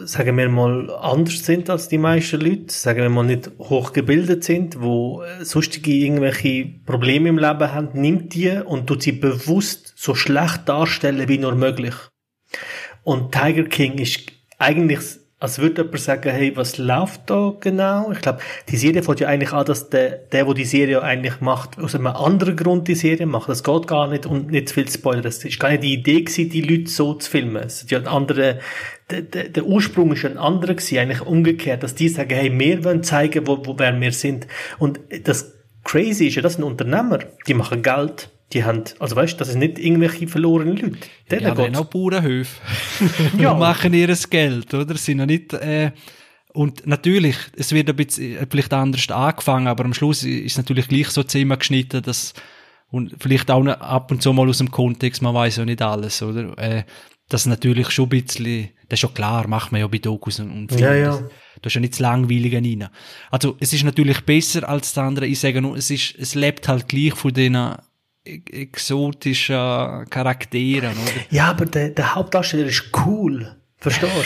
sagen 0.06 0.38
wir 0.38 0.50
mal, 0.50 0.90
anders 0.90 1.46
sind 1.46 1.70
als 1.70 1.88
die 1.88 1.98
meisten 1.98 2.40
Leute, 2.40 2.74
sagen 2.74 3.02
wir 3.02 3.10
mal 3.10 3.26
nicht 3.26 3.52
hochgebildet 3.60 4.44
sind, 4.44 4.82
wo 4.82 5.24
äh, 5.24 5.44
sonstige 5.44 5.92
irgendwelche 5.92 6.66
Probleme 6.86 7.30
im 7.30 7.38
Leben 7.38 7.74
haben, 7.74 7.90
nimmt 7.94 8.34
die 8.34 8.52
und 8.52 8.88
tut 8.88 9.04
sie 9.04 9.12
bewusst 9.12 9.94
so 9.96 10.16
schlecht 10.16 10.68
darstellen 10.68 11.28
wie 11.28 11.38
nur 11.38 11.56
möglich. 11.56 11.96
Und 13.04 13.32
Tiger 13.32 13.64
King 13.64 13.98
ist 13.98 14.32
eigentlich, 14.58 15.00
als 15.42 15.58
würde 15.60 15.84
jemand 15.84 16.00
sagen, 16.02 16.32
hey, 16.32 16.56
was 16.58 16.78
läuft 16.78 17.30
da 17.30 17.54
genau? 17.62 18.12
Ich 18.12 18.20
glaube, 18.20 18.40
die 18.68 18.76
Serie 18.76 19.02
fängt 19.04 19.22
ja 19.22 19.30
eigentlich 19.30 19.54
an, 19.54 19.66
dass 19.66 19.90
der, 19.90 20.10
der, 20.18 20.44
der 20.44 20.54
die 20.54 20.66
Serie 20.66 21.02
eigentlich 21.02 21.40
macht, 21.40 21.80
aus 21.80 21.96
einem 21.96 22.08
anderen 22.08 22.58
Grund 22.58 22.90
die 22.90 22.96
Serie 22.96 23.26
macht. 23.26 23.48
Das 23.48 23.64
geht 23.64 23.88
gar 23.88 24.10
nicht 24.10 24.26
und 24.26 24.52
nicht 24.52 24.68
zu 24.68 24.74
viel 24.76 24.90
Spoiler. 24.90 25.22
Das 25.22 25.44
ist 25.46 25.58
gar 25.58 25.70
nicht 25.70 25.84
die 25.84 25.94
Idee 25.94 26.24
gewesen, 26.24 26.50
die 26.50 26.62
Leute 26.62 26.90
so 26.90 27.14
zu 27.14 27.32
filmen. 27.32 27.64
Es 27.64 27.84
ist 27.84 27.92
ja 27.92 28.00
ein 28.00 28.08
anderer, 28.08 28.56
der, 29.10 29.22
der, 29.22 29.48
der 29.48 29.66
Ursprung 29.66 30.12
ist 30.12 30.26
ein 30.26 30.38
anderer 30.38 30.74
gewesen, 30.74 30.98
eigentlich 30.98 31.22
umgekehrt, 31.22 31.84
dass 31.84 31.96
die 31.96 32.10
sagen, 32.10 32.36
hey, 32.36 32.60
wir 32.60 32.84
wollen 32.84 33.04
zeigen, 33.04 33.48
wo, 33.48 33.66
wo 33.66 33.80
wer 33.80 33.98
wir 34.00 34.12
sind. 34.12 34.46
Und 34.78 35.00
das 35.24 35.54
Crazy 35.86 36.28
ist 36.28 36.36
ja, 36.36 36.42
das 36.42 36.56
sind 36.56 36.66
Unternehmer, 36.66 37.20
die 37.48 37.54
machen 37.54 37.82
Geld. 37.82 38.30
Die 38.54 38.64
haben, 38.64 38.84
also 39.00 39.16
weißt 39.16 39.34
du, 39.34 39.38
das 39.38 39.50
sind 39.50 39.60
nicht 39.60 39.78
irgendwelche 39.78 40.28
verlorenen 40.28 40.76
Leute. 40.76 40.98
Denen 41.30 41.42
Ja, 41.44 41.54
geht's 41.54 41.78
auch 41.78 41.86
Bauernhöfe. 41.86 42.60
Ja. 43.40 43.52
Und 43.52 43.60
machen 43.60 43.94
ihr 43.94 44.08
Geld, 44.30 44.74
oder? 44.74 44.96
Sind 44.98 45.20
ja 45.20 45.26
nicht, 45.26 45.54
äh, 45.54 45.92
und 46.54 46.88
natürlich, 46.88 47.36
es 47.56 47.72
wird 47.74 47.90
ein 47.90 47.96
bisschen, 47.96 48.38
äh, 48.38 48.48
vielleicht 48.50 48.74
anders 48.74 49.08
angefangen, 49.12 49.68
aber 49.68 49.86
am 49.86 49.94
Schluss 49.94 50.24
ist 50.24 50.52
es 50.54 50.58
natürlich 50.58 50.88
gleich 50.88 51.10
so 51.10 51.22
zusammengeschnitten, 51.24 52.02
dass, 52.02 52.34
und 52.90 53.16
vielleicht 53.20 53.52
auch 53.52 53.62
noch 53.64 53.80
ab 53.80 54.10
und 54.12 54.24
zu 54.24 54.34
mal 54.34 54.50
aus 54.50 54.58
dem 54.58 54.72
Kontext, 54.72 55.22
man 55.22 55.36
weiß 55.36 55.58
ja 55.58 55.66
nicht 55.66 55.82
alles, 55.84 56.22
oder? 56.24 56.58
Äh, 56.58 56.84
das 57.28 57.46
natürlich 57.46 57.92
schon 57.92 58.06
ein 58.08 58.10
bisschen, 58.10 58.70
das 58.88 58.98
ist 58.98 59.02
schon 59.02 59.14
klar, 59.14 59.48
macht 59.48 59.72
man 59.72 59.82
ja 59.82 59.88
bei 59.88 60.00
Dokus 60.00 60.40
und, 60.40 60.50
und 60.50 60.72
Ja, 60.72 60.78
Filmen. 60.90 61.02
ja. 61.04 61.12
Das, 61.12 61.24
da 61.62 61.68
ist 61.68 61.74
ja 61.76 61.82
nicht 61.82 61.94
das 61.94 62.00
Langweilige 62.00 62.58
rein. 62.58 62.90
Also, 63.30 63.56
es 63.60 63.72
ist 63.74 63.84
natürlich 63.84 64.22
besser 64.22 64.68
als 64.68 64.94
das 64.94 65.04
andere. 65.04 65.28
Ich 65.28 65.40
sage 65.40 65.62
nur, 65.62 65.78
es 65.78 65.92
ist, 65.92 66.16
es 66.18 66.34
lebt 66.34 66.68
halt 66.68 66.88
gleich 66.88 67.14
von 67.14 67.32
den 67.32 67.56
e- 68.30 68.62
exotischen 68.62 69.56
Charakteren, 70.10 70.92
oder? 70.92 71.12
Ja, 71.30 71.46
aber 71.50 71.66
der, 71.66 71.90
der 71.90 72.16
Hauptdarsteller 72.16 72.66
ist 72.68 72.86
cool. 73.06 73.56
Verstehst 73.78 74.12
du? 74.16 74.22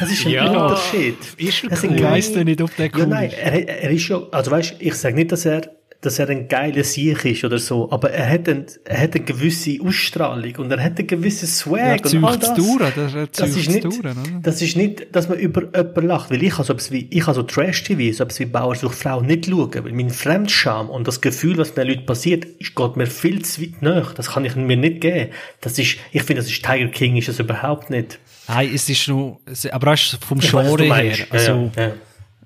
Das 0.00 0.10
ist 0.10 0.24
ein 0.26 0.32
Ja, 0.32 0.46
Unterschied. 0.50 1.16
ist 1.36 1.64
er 1.64 1.70
Das 1.70 1.84
cool. 1.84 1.94
Ich 1.96 2.02
weiss 2.02 2.32
doch 2.32 2.44
nicht, 2.44 2.60
ob 2.62 2.74
der 2.76 2.86
Ja, 2.86 2.92
cool 2.96 3.06
nein, 3.06 3.28
ist. 3.30 3.38
er, 3.38 3.68
er 3.82 3.90
ist 3.90 4.08
ja, 4.08 4.20
also 4.30 4.50
weißt, 4.50 4.76
ich 4.78 4.94
sage 4.94 5.14
nicht, 5.16 5.32
dass 5.32 5.44
er, 5.44 5.62
dass 6.02 6.18
er 6.18 6.28
ein 6.28 6.48
geiler 6.48 6.84
Sieg 6.84 7.24
ist 7.24 7.44
oder 7.44 7.58
so, 7.58 7.90
aber 7.90 8.10
er 8.10 8.28
hat, 8.28 8.48
ein, 8.48 8.66
er 8.84 9.00
hat 9.02 9.14
eine 9.14 9.24
gewisse 9.24 9.78
Ausstrahlung 9.80 10.56
und 10.58 10.70
er 10.70 10.82
hat 10.82 10.98
einen 10.98 11.06
gewissen 11.06 11.46
Ja, 11.46 11.52
Swag 11.98 12.04
und 12.12 12.24
all 12.24 12.38
das. 12.38 12.54
durch, 12.54 12.78
das- 12.94 13.14
er 13.14 13.26
das 13.28 13.56
ist 13.56 13.70
nicht, 13.70 13.84
durch, 13.84 13.98
das 14.42 14.60
ist 14.62 14.76
nicht, 14.76 15.14
dass 15.14 15.28
man 15.28 15.38
über 15.38 15.62
jemanden 15.74 16.06
lacht, 16.08 16.30
weil 16.30 16.42
ich 16.42 16.52
habe 16.54 16.64
so 16.64 16.72
etwas 16.72 16.90
wie, 16.90 17.06
ich 17.10 17.22
habe 17.26 17.34
so 17.36 17.42
Trash-TV, 17.44 18.14
so 18.16 18.24
etwas 18.24 18.40
wie 18.40 18.46
Bauer 18.46 18.74
sucht 18.74 18.96
Frau 18.98 19.20
nicht 19.22 19.46
schauen, 19.46 19.72
weil 19.84 19.92
mein 19.92 20.10
Fremdscham 20.10 20.90
und 20.90 21.06
das 21.06 21.20
Gefühl, 21.20 21.56
was 21.56 21.72
den 21.74 21.86
Leuten 21.88 22.04
passiert, 22.04 22.44
ist, 22.44 22.74
geht 22.74 22.96
mir 22.96 23.06
viel 23.06 23.42
zu 23.42 23.62
weit 23.62 23.80
nach. 23.80 24.12
Das 24.12 24.30
kann 24.32 24.44
ich 24.44 24.56
mir 24.56 24.76
nicht 24.76 25.00
geben. 25.00 25.30
Das 25.60 25.78
ist, 25.78 25.96
ich 26.10 26.22
finde, 26.24 26.42
das 26.42 26.50
ist 26.50 26.64
Tiger 26.64 26.88
King, 26.88 27.16
ist 27.16 27.28
das 27.28 27.38
überhaupt 27.38 27.90
nicht. 27.90 28.18
Nein, 28.48 28.70
es 28.74 28.88
ist 28.88 29.08
es- 29.46 29.66
aber 29.66 29.96
vom 29.96 30.42
weiß, 30.42 30.52
was 30.52 30.66
du 30.72 30.76
Genre 30.78 30.94
her. 30.96 31.14
Ja, 31.16 31.24
Also, 31.30 31.70
ja, 31.76 31.82
ja. 31.82 31.92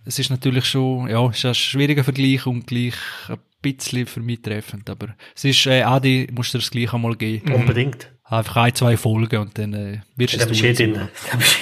Es 0.06 0.18
ist 0.20 0.30
natürlich 0.30 0.64
schon, 0.64 1.08
ja, 1.08 1.28
es 1.28 1.38
ist 1.38 1.44
ein 1.44 1.54
schwieriger 1.54 2.04
Vergleich 2.04 2.46
und 2.46 2.66
gleich 2.66 2.94
ein 3.28 3.38
bisschen 3.60 4.06
für 4.06 4.20
mich 4.20 4.40
treffend, 4.40 4.88
aber 4.88 5.16
es 5.34 5.44
ist, 5.44 5.66
äh, 5.66 5.82
Adi, 5.82 6.28
musst 6.32 6.54
du 6.54 6.58
dir 6.58 6.62
das 6.62 6.70
gleich 6.70 6.92
einmal 6.94 7.16
geben. 7.16 7.52
Unbedingt. 7.52 8.12
Einfach 8.24 8.56
ein, 8.56 8.74
zwei 8.74 8.96
Folgen 8.96 9.40
und 9.40 9.58
dann, 9.58 9.74
äh, 9.74 10.00
wirst 10.16 10.34
du 10.34 10.38
Der 10.38 10.46
es 10.46 10.52
bist 10.52 10.62
eh 10.64 10.72
drin. 10.72 10.94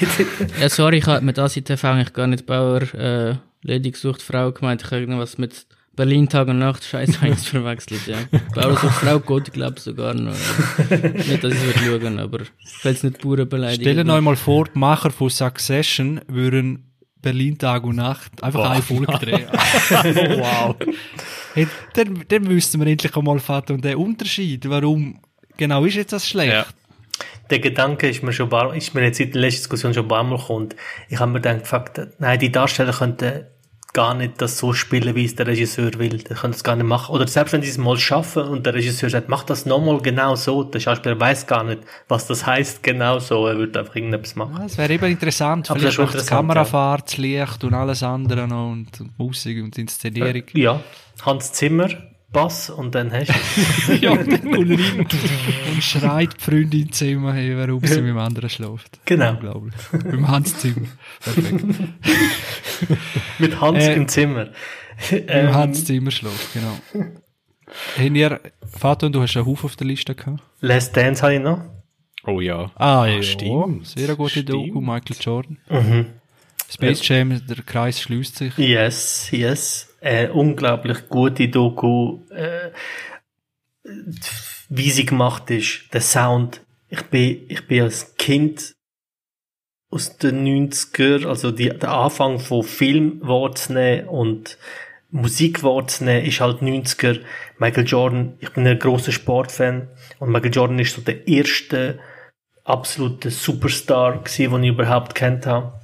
Eh 0.00 0.04
drin. 0.04 0.48
Ja, 0.60 0.68
sorry, 0.68 0.98
ich 0.98 1.06
habe 1.06 1.24
mit 1.24 1.38
Assi 1.38 1.62
TV 1.62 1.88
eigentlich 1.88 2.12
gar 2.12 2.26
nicht 2.26 2.44
Bauer, 2.46 2.82
äh, 2.94 3.36
Lady 3.62 3.90
gesucht 3.90 4.20
Frau 4.20 4.52
gemeint. 4.52 4.82
Ich 4.82 4.90
habe 4.90 5.00
irgendwas 5.00 5.38
mit 5.38 5.66
Berlin 5.96 6.28
Tag 6.28 6.48
und 6.48 6.58
Nacht 6.58 6.84
Scheiß 6.84 7.18
eins 7.22 7.46
verwechselt, 7.46 8.06
ja. 8.06 8.18
Bauer 8.54 8.76
sucht 8.76 8.94
Frau 8.94 9.18
Gott, 9.20 9.48
ich 9.48 9.54
glaube 9.54 9.80
sogar 9.80 10.12
noch. 10.12 10.34
Ja. 10.90 10.96
nicht, 11.08 11.44
dass 11.44 11.54
ich 11.54 11.76
es 11.76 11.82
schauen, 11.82 12.18
aber 12.18 12.40
ich 12.42 12.84
will 12.84 12.92
es 12.92 13.02
nicht 13.02 13.22
Bauern 13.22 13.48
beleidigen. 13.48 13.82
Stell 13.82 14.04
dir 14.04 14.12
euch 14.12 14.20
mal 14.20 14.36
vor, 14.36 14.66
die 14.66 14.78
Macher 14.78 15.10
von 15.10 15.30
Succession 15.30 16.20
würden 16.28 16.93
Berlin 17.24 17.58
Tag 17.58 17.84
und 17.84 17.96
Nacht 17.96 18.42
einfach 18.42 18.70
eine 18.70 18.82
Folge 18.82 19.06
drehen. 19.20 19.48
wow. 19.50 20.76
hey, 21.54 21.66
dann, 21.94 22.24
dann 22.28 22.42
müssten 22.42 22.80
wir 22.80 22.86
endlich 22.86 23.16
einmal 23.16 23.40
fahren 23.40 23.64
und 23.70 23.84
den 23.84 23.96
Unterschied, 23.96 24.68
warum 24.68 25.18
genau 25.56 25.84
ist 25.84 25.96
jetzt 25.96 26.12
das 26.12 26.28
schlecht? 26.28 26.52
Ja. 26.52 26.66
Der 27.50 27.58
Gedanke 27.58 28.08
ist 28.08 28.22
mir 28.22 28.32
schon 28.32 28.48
paar, 28.48 28.74
ist 28.74 28.94
mir 28.94 29.02
jetzt 29.02 29.20
in 29.20 29.32
der 29.32 29.40
letzten 29.40 29.62
Diskussion 29.62 29.94
schon 29.94 30.04
ein 30.04 30.08
paar 30.08 30.24
Mal 30.24 30.38
gekommen. 30.38 30.68
Ich 31.08 31.18
habe 31.18 31.32
mir 31.32 31.40
gedacht, 31.40 31.66
fuck, 31.66 31.90
nein, 32.18 32.38
die 32.38 32.52
Darsteller 32.52 32.92
könnten 32.92 33.46
gar 33.94 34.12
nicht 34.12 34.42
das 34.42 34.58
so 34.58 34.72
spielen, 34.74 35.14
wie 35.14 35.24
es 35.24 35.36
der 35.36 35.46
Regisseur 35.46 35.92
will. 35.98 36.18
Die 36.18 36.34
können 36.34 36.52
es 36.52 36.62
gar 36.62 36.76
nicht 36.76 36.84
machen. 36.84 37.14
Oder 37.14 37.26
selbst 37.26 37.52
wenn 37.52 37.62
sie 37.62 37.70
es 37.70 37.78
mal 37.78 37.96
schaffen 37.96 38.42
und 38.42 38.66
der 38.66 38.74
Regisseur 38.74 39.08
sagt, 39.08 39.28
mach 39.28 39.44
das 39.44 39.64
nochmal 39.64 39.98
genau 40.02 40.34
so, 40.34 40.64
der 40.64 40.80
Schauspieler 40.80 41.18
weiß 41.18 41.46
gar 41.46 41.64
nicht, 41.64 41.80
was 42.08 42.26
das 42.26 42.44
heißt 42.44 42.82
genau 42.82 43.20
so. 43.20 43.46
Er 43.46 43.56
würde 43.56 43.78
einfach 43.78 43.94
irgendetwas 43.94 44.34
machen. 44.36 44.56
Ja, 44.58 44.64
es 44.66 44.76
wäre 44.76 44.92
eben 44.92 45.06
interessant. 45.06 45.70
Aber 45.70 45.80
Vielleicht 45.80 45.98
das 45.98 46.04
macht 46.04 46.14
interessant, 46.14 46.48
Kamerafahrt, 46.48 47.06
das 47.06 47.16
Licht 47.16 47.64
und 47.64 47.72
alles 47.72 48.02
andere 48.02 48.46
noch 48.48 48.72
und, 48.72 49.00
und 49.00 49.18
Musik 49.18 49.62
und 49.62 49.78
Inszenierung. 49.78 50.42
Ja, 50.52 50.80
Hans 51.24 51.52
Zimmer, 51.52 51.88
Bass 52.34 52.68
und 52.68 52.94
dann 52.94 53.10
hast 53.10 53.30
du. 53.88 53.94
ja, 54.02 54.10
und 54.10 54.30
er 54.30 54.42
rein 54.44 55.00
und 55.00 55.82
schreit 55.82 56.34
die 56.36 56.40
Freundin 56.44 56.82
im 56.82 56.92
Zimmer, 56.92 57.32
hey, 57.32 57.56
warum 57.56 57.80
sie 57.86 58.02
mit 58.02 58.10
dem 58.10 58.18
anderen 58.18 58.50
schläft. 58.50 59.00
Genau. 59.06 59.30
Unglaublich. 59.30 59.74
Beim 59.92 60.28
Hans 60.28 60.58
Zimmer. 60.58 60.88
Perfekt. 61.20 61.64
Mit 63.38 63.60
Hans 63.60 63.84
Äh, 63.84 63.94
im 63.94 64.08
Zimmer. 64.08 64.44
Beim 65.10 65.22
Ähm, 65.28 65.54
Hans 65.54 65.84
Zimmer 65.86 66.10
schläft, 66.10 66.52
genau. 66.52 66.78
Haben 67.98 68.14
ihr, 68.14 68.40
Vater, 68.70 69.08
du 69.10 69.22
hast 69.22 69.36
einen 69.36 69.46
Haufen 69.46 69.64
auf 69.66 69.76
der 69.76 69.86
Liste 69.86 70.14
gehabt? 70.14 70.42
Last 70.60 70.96
Dance 70.96 71.22
habe 71.22 71.34
ich 71.34 71.40
noch. 71.40 71.60
Oh 72.26 72.40
ja. 72.40 72.70
Ah, 72.76 73.06
ja, 73.06 73.22
stimmt. 73.22 73.86
Sehr 73.86 74.14
gute 74.16 74.30
Stimmt. 74.30 74.48
Doku, 74.50 74.80
Michael 74.80 75.16
Jordan. 75.20 75.58
Mhm. 75.68 76.06
Space 76.70 77.06
Jam, 77.06 77.46
der 77.46 77.62
Kreis 77.64 78.00
schließt 78.00 78.36
sich. 78.36 78.58
Yes, 78.58 79.28
yes. 79.30 79.94
Äh, 80.00 80.28
unglaublich 80.28 81.08
gute 81.08 81.48
Doku. 81.48 82.20
Äh, 82.30 82.70
wie 84.68 84.90
sie 84.90 85.06
gemacht 85.06 85.50
ist, 85.50 85.92
der 85.92 86.00
Sound. 86.00 86.60
Ich 86.88 87.02
bin, 87.02 87.44
ich 87.48 87.66
bin 87.66 87.82
als 87.82 88.14
Kind 88.16 88.74
aus 89.90 90.16
den 90.16 90.44
90er, 90.44 91.26
also 91.26 91.50
die, 91.50 91.68
der 91.68 91.90
Anfang 91.90 92.40
von 92.40 92.62
Film 92.64 93.20
wahrzunehmen 93.22 94.08
und 94.08 94.58
Musik 95.10 95.62
wahrzunehmen, 95.62 96.26
ist 96.26 96.40
halt 96.40 96.60
90er. 96.60 97.20
Michael 97.58 97.86
Jordan, 97.86 98.34
ich 98.40 98.50
bin 98.50 98.66
ein 98.66 98.78
großer 98.78 99.12
Sportfan 99.12 99.88
und 100.18 100.30
Michael 100.30 100.52
Jordan 100.52 100.78
ist 100.80 100.96
so 100.96 101.02
der 101.02 101.28
erste 101.28 102.00
absolute 102.64 103.30
Superstar 103.30 104.22
gewesen, 104.24 104.52
den 104.52 104.64
ich 104.64 104.70
überhaupt 104.70 105.14
kennt 105.14 105.46
habe. 105.46 105.80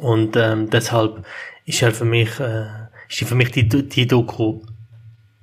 Und 0.00 0.34
ähm, 0.36 0.70
deshalb 0.70 1.26
ist 1.66 1.82
er 1.82 1.92
für 1.92 2.06
mich, 2.06 2.40
äh, 2.40 2.66
ist 3.08 3.22
für 3.28 3.34
mich 3.34 3.50
die, 3.50 3.68
die 3.68 4.06
Doku, 4.06 4.62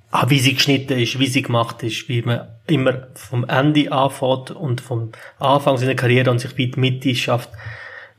ah, 0.10 0.28
wie 0.30 0.40
sie 0.40 0.56
geschnitten 0.56 0.98
ist, 0.98 1.20
wie 1.20 1.28
sie 1.28 1.44
gemacht 1.44 1.84
ist, 1.84 2.10
wie 2.10 2.24
man 2.24 2.48
immer 2.66 3.08
vom 3.14 3.48
Ende 3.48 3.92
anfängt 3.92 4.50
und 4.52 4.82
vom 4.82 5.12
Anfang 5.38 5.78
seiner 5.78 5.94
Karriere 5.94 6.32
und 6.32 6.40
sich 6.40 6.58
wie 6.58 6.72
die 6.72 6.80
Mitte 6.80 7.14
schafft, 7.14 7.52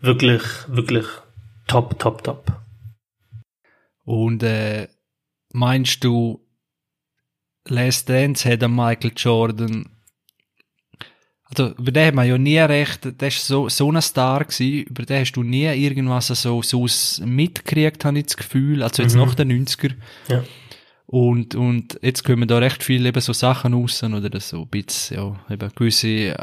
wirklich, 0.01 0.43
wirklich 0.69 1.07
top, 1.67 1.99
top, 1.99 2.23
top. 2.23 2.53
Und 4.05 4.45
äh, 4.45 4.87
meinst 5.53 6.05
du, 6.05 6.47
Last 7.67 8.09
Dance 8.09 8.49
hat 8.49 8.61
Michael 8.69 9.13
Jordan 9.17 9.98
also 11.51 11.75
über 11.79 11.93
den 11.93 12.07
hat 12.09 12.15
man 12.15 12.29
ja 12.29 12.37
nie 12.37 12.59
recht, 12.59 13.21
der 13.21 13.29
ist 13.29 13.47
so, 13.47 13.69
so 13.69 13.91
ein 13.91 14.03
Star 14.03 14.45
gewesen, 14.45 14.83
über 14.83 15.05
den 15.05 15.21
hast 15.21 15.33
du 15.33 15.43
nie 15.43 15.65
irgendwas 15.65 16.27
so, 16.27 16.63
so 16.63 16.87
mitgekriegt, 17.25 18.05
habe 18.05 18.19
ich 18.19 18.27
das 18.27 18.37
Gefühl, 18.37 18.83
also 18.83 19.03
jetzt 19.03 19.15
Mhm. 19.15 19.21
nach 19.23 19.35
den 19.35 19.67
90er. 19.67 19.95
Ja. 20.29 20.45
Und, 21.07 21.55
und 21.55 21.99
jetzt 22.03 22.23
kommen 22.23 22.47
da 22.47 22.59
recht 22.59 22.83
viele 22.83 23.09
eben 23.09 23.21
so 23.23 23.33
Sachen 23.33 23.73
raus, 23.73 24.03
oder 24.03 24.41
so 24.41 24.63
ein 24.63 24.69
bisschen, 24.69 25.17
ja, 25.17 25.41
eben 25.51 25.71
gewisse 25.75 26.09
äh, 26.09 26.37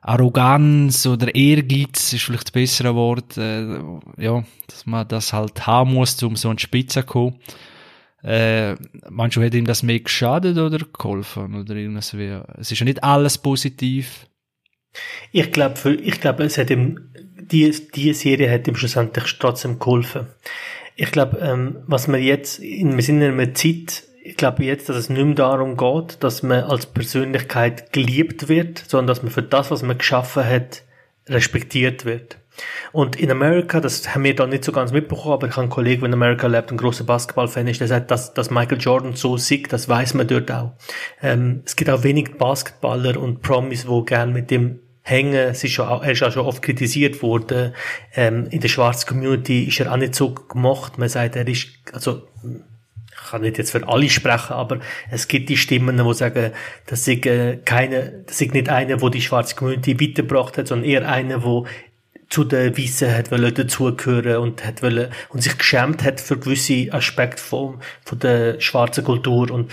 Arroganz 0.00 1.06
oder 1.06 1.34
Ehrgeiz 1.34 2.12
ist 2.12 2.22
vielleicht 2.22 2.44
das 2.44 2.50
bessere 2.52 2.94
Wort, 2.94 3.36
äh, 3.36 3.78
ja, 4.18 4.44
dass 4.66 4.86
man 4.86 5.06
das 5.08 5.32
halt 5.32 5.66
haben 5.66 5.94
muss, 5.94 6.20
um 6.22 6.36
so 6.36 6.50
an 6.50 6.56
die 6.56 6.62
Spitze 6.62 7.00
zu 7.00 7.06
kommen. 7.06 7.36
Äh, 8.24 8.76
meinst 9.08 9.36
du, 9.36 9.42
hat 9.42 9.54
ihm 9.54 9.64
das 9.64 9.82
mehr 9.82 10.00
geschadet 10.00 10.56
oder 10.56 10.78
geholfen? 10.78 11.54
Oder 11.60 11.74
irgendwas 11.74 12.16
wie, 12.16 12.40
es 12.58 12.70
ist 12.70 12.78
ja 12.78 12.84
nicht 12.84 13.02
alles 13.02 13.38
positiv. 13.38 14.26
Ich 15.32 15.50
glaube, 15.52 15.94
ich 15.94 16.20
glaube, 16.20 16.44
es 16.44 16.58
hat 16.58 16.70
ihm, 16.70 17.12
die, 17.14 17.74
die 17.94 18.12
Serie 18.12 18.50
hat 18.50 18.68
ihm 18.68 18.76
schlussendlich 18.76 19.38
trotzdem 19.38 19.78
geholfen. 19.78 20.26
Ich 20.94 21.10
glaube, 21.10 21.38
ähm, 21.38 21.78
was 21.86 22.06
man 22.06 22.22
jetzt, 22.22 22.60
wir 22.60 23.02
sind 23.02 23.22
in 23.22 23.32
einer 23.32 23.54
Zeit, 23.54 24.04
ich 24.22 24.36
glaube 24.36 24.64
jetzt, 24.64 24.88
dass 24.88 24.96
es 24.96 25.08
nicht 25.08 25.24
mehr 25.24 25.34
darum 25.34 25.76
geht, 25.76 26.22
dass 26.22 26.42
man 26.42 26.64
als 26.64 26.86
Persönlichkeit 26.86 27.92
geliebt 27.92 28.48
wird, 28.48 28.84
sondern 28.86 29.08
dass 29.08 29.22
man 29.22 29.32
für 29.32 29.42
das, 29.42 29.70
was 29.70 29.82
man 29.82 29.98
geschaffen 29.98 30.44
hat, 30.44 30.82
respektiert 31.28 32.04
wird. 32.04 32.36
Und 32.92 33.16
in 33.16 33.30
Amerika, 33.30 33.80
das 33.80 34.14
haben 34.14 34.24
wir 34.24 34.36
da 34.36 34.46
nicht 34.46 34.64
so 34.64 34.72
ganz 34.72 34.92
mitbekommen, 34.92 35.32
aber 35.32 35.46
ich 35.46 35.52
habe 35.52 35.62
einen 35.62 35.70
Kollegen, 35.70 36.02
der 36.02 36.08
in 36.08 36.14
Amerika 36.14 36.46
lebt, 36.46 36.70
ein 36.70 36.76
großer 36.76 37.04
Basketballfan 37.04 37.66
ist, 37.66 37.80
der 37.80 37.88
sagt, 37.88 38.10
dass, 38.10 38.34
dass 38.34 38.50
Michael 38.50 38.78
Jordan 38.80 39.14
so 39.14 39.36
sieht, 39.36 39.72
das 39.72 39.88
weiß 39.88 40.14
man 40.14 40.28
dort 40.28 40.50
auch. 40.50 40.72
Ähm, 41.22 41.62
es 41.64 41.76
gibt 41.76 41.90
auch 41.90 42.02
wenig 42.02 42.36
Basketballer 42.36 43.18
und 43.18 43.40
Promis, 43.42 43.88
wo 43.88 44.02
gern 44.02 44.32
mit 44.32 44.50
dem 44.50 44.80
hängen. 45.02 45.34
Es 45.34 45.64
ist 45.64 45.72
schon, 45.72 45.88
auch- 45.88 46.02
er 46.04 46.12
ist 46.12 46.22
auch 46.22 46.32
schon 46.32 46.46
oft 46.46 46.62
kritisiert 46.62 47.22
worden. 47.22 47.74
Ähm, 48.14 48.46
in 48.50 48.60
der 48.60 48.68
schwarzen 48.68 49.08
Community 49.08 49.64
ist 49.64 49.80
er 49.80 49.92
auch 49.92 49.96
nicht 49.96 50.14
so 50.14 50.32
gemacht. 50.34 50.98
Man 50.98 51.08
sagt, 51.08 51.36
er 51.36 51.48
ist, 51.48 51.68
also, 51.92 52.22
ich 52.44 53.30
kann 53.30 53.42
nicht 53.42 53.58
jetzt 53.58 53.70
für 53.70 53.86
alle 53.88 54.08
sprechen, 54.10 54.52
aber 54.52 54.80
es 55.10 55.28
gibt 55.28 55.48
die 55.48 55.56
Stimmen, 55.56 55.96
die 55.96 56.14
sagen, 56.14 56.52
das 56.86 57.06
ist 57.06 57.26
äh, 57.26 57.58
keine, 57.64 58.24
das 58.26 58.40
ist 58.40 58.52
nicht 58.52 58.68
einer, 58.68 59.00
wo 59.00 59.08
die 59.08 59.22
schwarze 59.22 59.54
Community 59.54 60.00
weitergebracht 60.00 60.58
hat, 60.58 60.68
sondern 60.68 60.88
eher 60.88 61.08
einer, 61.08 61.42
wo 61.42 61.66
zu 62.32 62.44
den 62.44 62.76
Weißen 62.76 63.14
hat 63.14 63.30
wollen 63.30 63.52
dazugehören 63.52 64.38
und 64.38 64.64
hat 64.64 64.82
wollen, 64.82 65.10
und 65.28 65.42
sich 65.42 65.56
geschämt 65.58 66.02
hat 66.02 66.18
für 66.18 66.38
gewisse 66.38 66.88
Aspekte 66.90 67.42
von, 67.42 67.78
von 68.04 68.18
der 68.20 68.58
schwarzen 68.58 69.04
Kultur. 69.04 69.50
Und 69.50 69.70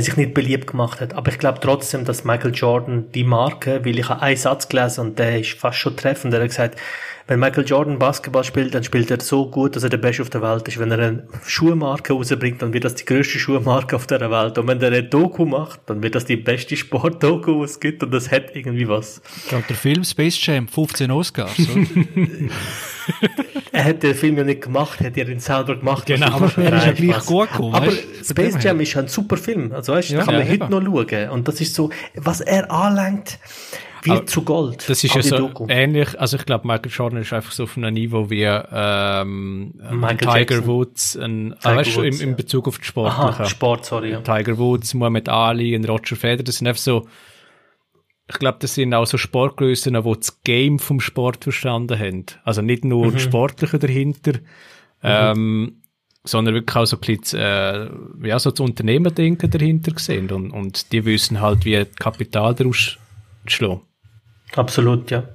sich 0.00 0.16
nicht 0.16 0.32
beliebt 0.32 0.68
gemacht 0.68 1.00
hat. 1.00 1.14
Aber 1.14 1.30
ich 1.30 1.38
glaube 1.38 1.58
trotzdem, 1.60 2.06
dass 2.06 2.24
Michael 2.24 2.54
Jordan 2.54 3.10
die 3.12 3.24
Marke, 3.24 3.84
weil 3.84 3.98
ich 3.98 4.08
habe 4.08 4.22
einen 4.22 4.36
Satz 4.36 4.68
gelesen 4.68 5.08
und 5.08 5.18
der 5.18 5.40
ist 5.40 5.52
fast 5.52 5.78
schon 5.78 5.96
treffend, 5.96 6.32
er 6.32 6.40
hat 6.40 6.48
gesagt, 6.48 6.78
wenn 7.28 7.38
Michael 7.38 7.64
Jordan 7.64 7.98
Basketball 7.98 8.42
spielt, 8.42 8.74
dann 8.74 8.82
spielt 8.82 9.10
er 9.10 9.20
so 9.20 9.48
gut, 9.48 9.76
dass 9.76 9.84
er 9.84 9.90
der 9.90 9.98
Beste 9.98 10.22
auf 10.22 10.30
der 10.30 10.42
Welt 10.42 10.66
ist. 10.66 10.78
Wenn 10.78 10.90
er 10.90 10.98
eine 10.98 11.28
Schuhmarke 11.46 12.12
rausbringt, 12.14 12.60
dann 12.60 12.72
wird 12.72 12.84
das 12.84 12.96
die 12.96 13.04
grösste 13.04 13.38
Schuhmarke 13.38 13.94
auf 13.94 14.06
der 14.06 14.30
Welt. 14.30 14.58
Und 14.58 14.66
wenn 14.66 14.80
er 14.80 14.88
eine 14.88 15.04
Doku 15.04 15.44
macht, 15.44 15.80
dann 15.86 16.02
wird 16.02 16.14
das 16.14 16.24
die 16.24 16.36
beste 16.36 16.76
Sportdoku, 16.76 17.60
die 17.60 17.64
es 17.64 17.78
gibt. 17.78 18.02
Und 18.02 18.10
das 18.12 18.30
hat 18.30 18.56
irgendwie 18.56 18.88
was. 18.88 19.22
Gerade 19.48 19.64
der 19.68 19.76
Film 19.76 20.04
Space 20.04 20.44
Jam, 20.44 20.66
15 20.66 21.10
Oscars? 21.10 21.56
Er 23.74 23.84
hat 23.84 24.02
den 24.02 24.14
Film 24.14 24.36
ja 24.36 24.44
nicht 24.44 24.60
gemacht, 24.60 25.00
hat 25.00 25.16
er 25.16 25.28
ihn 25.28 25.40
selber 25.40 25.76
gemacht. 25.76 26.04
Genau. 26.04 26.26
Aber 26.26 26.52
er 26.58 26.76
ist 26.76 26.86
ja 26.86 26.92
gleich 26.92 27.24
gut 27.24 27.50
gekommen, 27.50 27.74
Aber 27.74 27.86
weißt 27.86 28.30
Space. 28.30 28.62
Jam 28.62 28.80
ist 28.80 28.96
ein 28.98 29.08
super 29.08 29.38
Film. 29.38 29.72
Also 29.72 29.94
weißt, 29.94 30.10
Ja, 30.10 30.18
da 30.18 30.24
kann 30.26 30.34
man 30.34 30.46
ja, 30.46 30.52
heute 30.52 30.70
noch 30.70 30.82
schauen. 30.82 31.30
Und 31.30 31.48
das 31.48 31.60
ist 31.60 31.74
so, 31.74 31.88
was 32.14 32.42
er 32.42 32.70
anlenkt, 32.70 33.38
wird 34.02 34.16
Aber 34.16 34.26
zu 34.26 34.42
Gold. 34.42 34.88
Das 34.88 35.02
ist 35.02 35.14
ja 35.14 35.22
so 35.22 35.38
Doku. 35.38 35.66
ähnlich, 35.68 36.20
also 36.20 36.36
ich 36.36 36.44
glaube, 36.44 36.66
Michael 36.66 36.90
Jordan 36.90 37.20
ist 37.22 37.32
einfach 37.32 37.52
so 37.52 37.64
auf 37.64 37.76
einem 37.76 37.94
Niveau 37.94 38.28
wie 38.28 38.42
ähm, 38.42 39.72
ein 39.80 39.98
Michael 39.98 40.18
Tiger 40.18 40.38
Jackson. 40.38 40.66
Woods, 40.66 41.16
ein, 41.16 41.54
Tiger 41.60 41.72
ah, 41.72 41.76
weißt 41.76 41.96
du, 41.96 42.00
im, 42.02 42.06
Woods, 42.12 42.20
in 42.20 42.28
ja. 42.30 42.34
Bezug 42.34 42.68
auf 42.68 42.76
Aha, 42.76 42.82
Sportlichen. 42.84 43.46
Sport, 43.46 43.84
sorry. 43.86 44.10
Ja. 44.10 44.20
Tiger 44.20 44.58
Woods, 44.58 44.94
Muhammad 44.94 45.28
Ali 45.28 45.74
und 45.74 45.88
Roger 45.88 46.16
Federer, 46.16 46.42
das 46.42 46.56
sind 46.56 46.66
einfach 46.66 46.82
so, 46.82 47.06
ich 48.32 48.38
glaube, 48.38 48.58
das 48.60 48.74
sind 48.74 48.94
auch 48.94 49.06
so 49.06 49.18
Sportgrößen, 49.18 49.94
die 49.94 50.14
das 50.14 50.42
Game 50.42 50.78
vom 50.78 51.00
Sport 51.00 51.44
verstanden 51.44 51.98
haben. 51.98 52.26
Also 52.44 52.62
nicht 52.62 52.84
nur 52.84 53.12
Mhm. 53.12 53.18
Sportliche 53.18 53.78
dahinter, 53.78 54.32
ähm, 55.02 55.82
sondern 56.24 56.54
wirklich 56.54 56.76
auch 56.76 56.86
so 56.86 56.96
ein 56.96 57.00
bisschen, 57.00 57.38
äh, 57.38 58.28
ja, 58.28 58.38
so 58.38 58.50
das 58.50 58.60
Unternehmerdenken 58.60 59.50
dahinter 59.50 59.92
gesehen 59.92 60.30
und, 60.30 60.50
und 60.50 60.92
die 60.92 61.04
wissen 61.04 61.40
halt, 61.40 61.64
wie 61.64 61.84
Kapital 61.84 62.54
daraus 62.54 62.96
schlagen. 63.46 63.82
Absolut, 64.54 65.10
ja. 65.10 65.28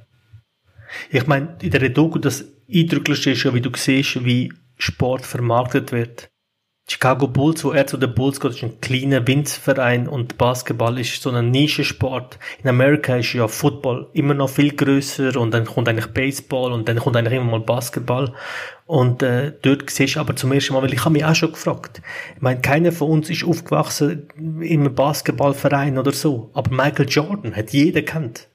Ich 1.09 1.27
meine, 1.27 1.57
in 1.61 1.71
der 1.71 1.89
Doku, 1.89 2.19
das 2.19 2.45
Eindrücklichste 2.73 3.31
ist 3.31 3.43
ja, 3.43 3.53
wie 3.53 3.61
du 3.61 3.69
siehst, 3.75 4.23
wie 4.23 4.53
Sport 4.77 5.25
vermarktet 5.25 5.91
wird. 5.91 6.29
Chicago 6.89 7.27
Bulls, 7.27 7.65
wo 7.65 7.71
er 7.71 7.85
zu 7.85 7.97
den 7.97 8.15
Bulls 8.15 8.39
geht, 8.39 8.51
ist 8.51 8.63
ein 8.63 8.79
kleiner 8.79 9.27
Winzverein 9.27 10.07
und 10.07 10.37
Basketball 10.37 10.97
ist 10.97 11.21
so 11.21 11.29
ein 11.29 11.51
Nischensport. 11.51 12.39
In 12.63 12.69
Amerika 12.69 13.17
ist 13.17 13.33
ja 13.33 13.49
Football 13.49 14.07
immer 14.13 14.33
noch 14.33 14.49
viel 14.49 14.73
größer 14.73 15.37
und 15.37 15.53
dann 15.53 15.65
kommt 15.65 15.89
eigentlich 15.89 16.13
Baseball 16.13 16.71
und 16.71 16.87
dann 16.87 16.99
kommt 16.99 17.17
eigentlich 17.17 17.33
immer 17.33 17.51
mal 17.51 17.59
Basketball. 17.59 18.33
Und 18.85 19.21
äh, 19.21 19.51
dort 19.61 19.89
siehst 19.89 20.15
du 20.15 20.21
aber 20.21 20.37
zum 20.37 20.53
ersten 20.53 20.73
Mal, 20.73 20.81
weil 20.81 20.93
ich 20.93 21.03
habe 21.03 21.11
mich 21.11 21.25
auch 21.25 21.35
schon 21.35 21.51
gefragt. 21.51 22.01
Ich 22.37 22.41
meine, 22.41 22.61
keiner 22.61 22.93
von 22.93 23.09
uns 23.09 23.29
ist 23.29 23.43
aufgewachsen 23.43 24.29
im 24.61 24.95
Basketballverein 24.95 25.97
oder 25.97 26.13
so. 26.13 26.51
Aber 26.53 26.73
Michael 26.73 27.09
Jordan 27.09 27.53
hat 27.53 27.71
jeder 27.71 28.01
kennt. 28.03 28.47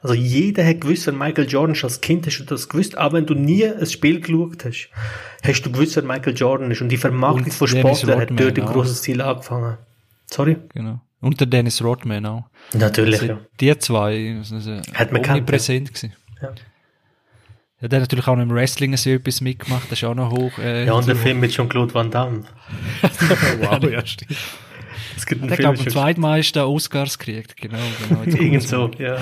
Also 0.00 0.14
jeder 0.14 0.66
hat 0.66 0.80
gewusst, 0.80 1.06
wer 1.06 1.14
Michael 1.14 1.48
Jordan 1.48 1.74
ist. 1.74 1.84
Als 1.84 2.00
Kind 2.00 2.26
hast 2.26 2.38
du 2.38 2.44
das 2.44 2.68
gewusst. 2.68 2.96
Auch 2.96 3.12
wenn 3.12 3.26
du 3.26 3.34
nie 3.34 3.64
ein 3.64 3.86
Spiel 3.86 4.20
geschaut 4.20 4.64
hast, 4.64 4.90
hast 5.42 5.62
du 5.62 5.72
gewusst, 5.72 5.96
wer 5.96 6.02
Michael 6.02 6.34
Jordan 6.36 6.70
ist. 6.70 6.80
Und 6.80 6.90
die 6.90 6.96
Vermarktung 6.96 7.44
Und 7.44 7.54
von 7.54 7.68
Sportlern 7.68 8.20
hat 8.20 8.30
dort 8.30 8.58
ein 8.58 8.66
grosses 8.66 9.02
Ziel 9.02 9.20
angefangen. 9.20 9.78
Sorry? 10.26 10.56
genau. 10.74 11.00
Und 11.20 11.40
der 11.40 11.46
Dennis 11.46 11.82
Rodman 11.82 12.26
auch. 12.26 12.44
Natürlich, 12.74 13.22
Also, 13.22 13.26
ja. 13.26 13.38
Die 13.58 13.78
zwei, 13.78 14.36
also, 14.38 14.80
Hat 14.94 15.12
man 15.12 15.24
omnipräsent 15.24 15.88
gewesen. 15.88 16.12
Ja. 16.42 16.52
Ja, 17.80 17.88
der 17.88 18.00
hat 18.00 18.04
natürlich 18.04 18.26
auch 18.26 18.36
noch 18.36 18.42
im 18.42 18.50
Wrestling 18.50 18.96
so 18.96 19.10
etwas 19.10 19.40
mitgemacht, 19.40 19.84
das 19.90 19.98
ist 19.98 20.04
auch 20.04 20.14
noch 20.14 20.30
hoch. 20.30 20.58
Äh, 20.58 20.86
Ja, 20.86 20.94
und 20.94 21.06
der 21.06 21.16
Film 21.16 21.40
mit 21.40 21.50
Jean-Claude 21.52 21.92
Van 21.92 22.10
Damme. 22.10 22.44
wow, 23.60 23.82
ja, 23.90 24.04
stimmt. 24.06 24.36
Es 25.16 25.24
gibt 25.26 25.40
einen 25.40 25.48
Der 25.48 25.56
glaube 25.56 25.78
mit 25.78 25.86
am 25.86 25.92
zweitmeisten 25.92 26.62
Oscars 26.62 27.18
gekriegt, 27.18 27.56
genau. 27.56 27.78
genau 28.08 28.22
Irgend 28.24 28.62
so, 28.62 28.90
ja. 28.98 29.18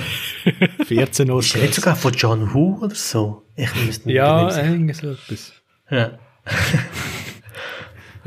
14 0.84 1.30
Uhr. 1.30 1.40
Ist 1.40 1.54
der 1.54 1.62
nicht 1.62 1.74
sogar 1.74 1.96
von 1.96 2.12
John 2.12 2.52
Woo 2.52 2.78
oder 2.82 2.94
so? 2.94 3.42
Ich 3.54 3.72
müsste 3.86 4.10
Ja, 4.12 4.56
irgendwie 4.56 4.94
so 4.94 5.12
etwas. 5.12 5.52
ja. 5.90 6.18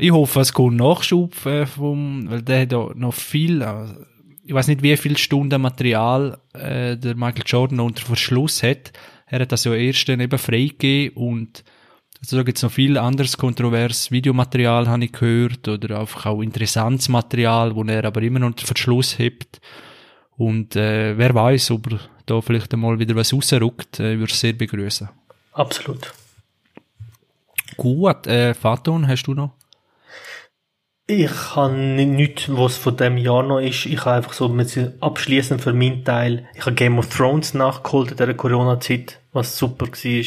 Ich 0.00 0.12
hoffe, 0.12 0.40
es 0.40 0.52
kommt 0.52 0.76
Nachschub 0.76 1.44
äh, 1.44 1.66
vom, 1.66 2.30
weil 2.30 2.42
der 2.42 2.62
hat 2.62 2.72
ja 2.72 2.88
noch 2.94 3.12
viel, 3.14 3.62
äh, 3.62 3.86
ich 4.44 4.54
weiß 4.54 4.68
nicht, 4.68 4.82
wie 4.82 4.96
viel 4.96 5.16
Stunden 5.16 5.60
Material 5.60 6.38
äh, 6.54 6.96
der 6.96 7.16
Michael 7.16 7.42
Jordan 7.44 7.80
unter 7.80 8.06
Verschluss 8.06 8.62
hat. 8.62 8.92
Er 9.26 9.40
hat 9.40 9.50
das 9.50 9.64
ja 9.64 9.74
erst 9.74 10.08
dann 10.08 10.20
eben 10.20 10.38
freigegeben 10.38 11.16
und 11.16 11.64
also 12.20 12.36
da 12.36 12.42
gibt's 12.42 12.62
noch 12.62 12.72
viel 12.72 12.98
anderes 12.98 13.36
kontroverses 13.36 14.10
Videomaterial, 14.10 14.88
habe 14.88 15.04
ich 15.04 15.12
gehört, 15.12 15.68
oder 15.68 16.00
einfach 16.00 16.26
auch 16.26 16.42
interessantes 16.42 17.08
Material, 17.08 17.74
wo 17.74 17.84
er 17.84 18.04
aber 18.04 18.22
immer 18.22 18.40
noch 18.40 18.48
unter 18.48 18.66
Verschluss 18.66 19.18
hebt. 19.18 19.60
Und 20.36 20.76
äh, 20.76 21.16
wer 21.16 21.34
weiß, 21.34 21.70
ob 21.72 21.92
er 21.92 22.00
da 22.26 22.40
vielleicht 22.40 22.72
einmal 22.74 22.98
wieder 22.98 23.14
was 23.14 23.32
rausrückt, 23.32 24.00
äh, 24.00 24.18
würde 24.18 24.32
ich 24.32 24.38
sehr 24.38 24.52
begrüßen. 24.52 25.08
Absolut. 25.52 26.12
Gut, 27.76 28.26
äh, 28.26 28.54
Faton, 28.54 29.06
hast 29.06 29.24
du 29.24 29.34
noch? 29.34 29.52
Ich 31.06 31.30
habe 31.56 31.72
nichts, 31.72 32.48
was 32.48 32.76
von 32.76 32.96
dem 32.96 33.16
Jahr 33.16 33.42
noch 33.42 33.60
ist. 33.60 33.86
Ich 33.86 34.04
habe 34.04 34.16
einfach 34.16 34.34
so 34.34 34.48
mit 34.48 34.76
abschließend 35.00 35.60
für 35.60 35.72
meinen 35.72 36.04
Teil, 36.04 36.46
ich 36.54 36.60
habe 36.66 36.74
Game 36.74 36.98
of 36.98 37.08
Thrones 37.08 37.54
nachgeholt 37.54 38.10
in 38.10 38.16
dieser 38.18 38.34
Corona-Zeit, 38.34 39.18
was 39.32 39.56
super 39.56 39.86
war, 39.86 40.24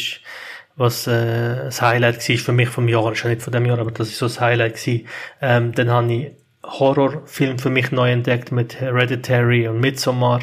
was 0.75 1.07
äh, 1.07 1.55
das 1.65 1.81
Highlight 1.81 2.27
war 2.27 2.37
für 2.37 2.51
mich 2.51 2.69
vom 2.69 2.87
Jahr, 2.87 3.11
ist 3.11 3.23
ja 3.23 3.29
nicht 3.29 3.41
von 3.41 3.53
dem 3.53 3.65
Jahr, 3.65 3.79
aber 3.79 3.91
das 3.91 4.09
ist 4.09 4.17
so 4.17 4.25
das 4.25 4.39
Highlight 4.39 4.75
gewesen. 4.75 5.07
Ähm, 5.41 5.73
dann 5.73 5.89
habe 5.89 6.13
ich 6.13 6.31
Horrorfilm 6.63 7.59
für 7.59 7.69
mich 7.69 7.91
neu 7.91 8.11
entdeckt 8.11 8.51
mit 8.51 8.79
Hereditary 8.79 9.67
und 9.67 9.79
Midsommar. 9.79 10.41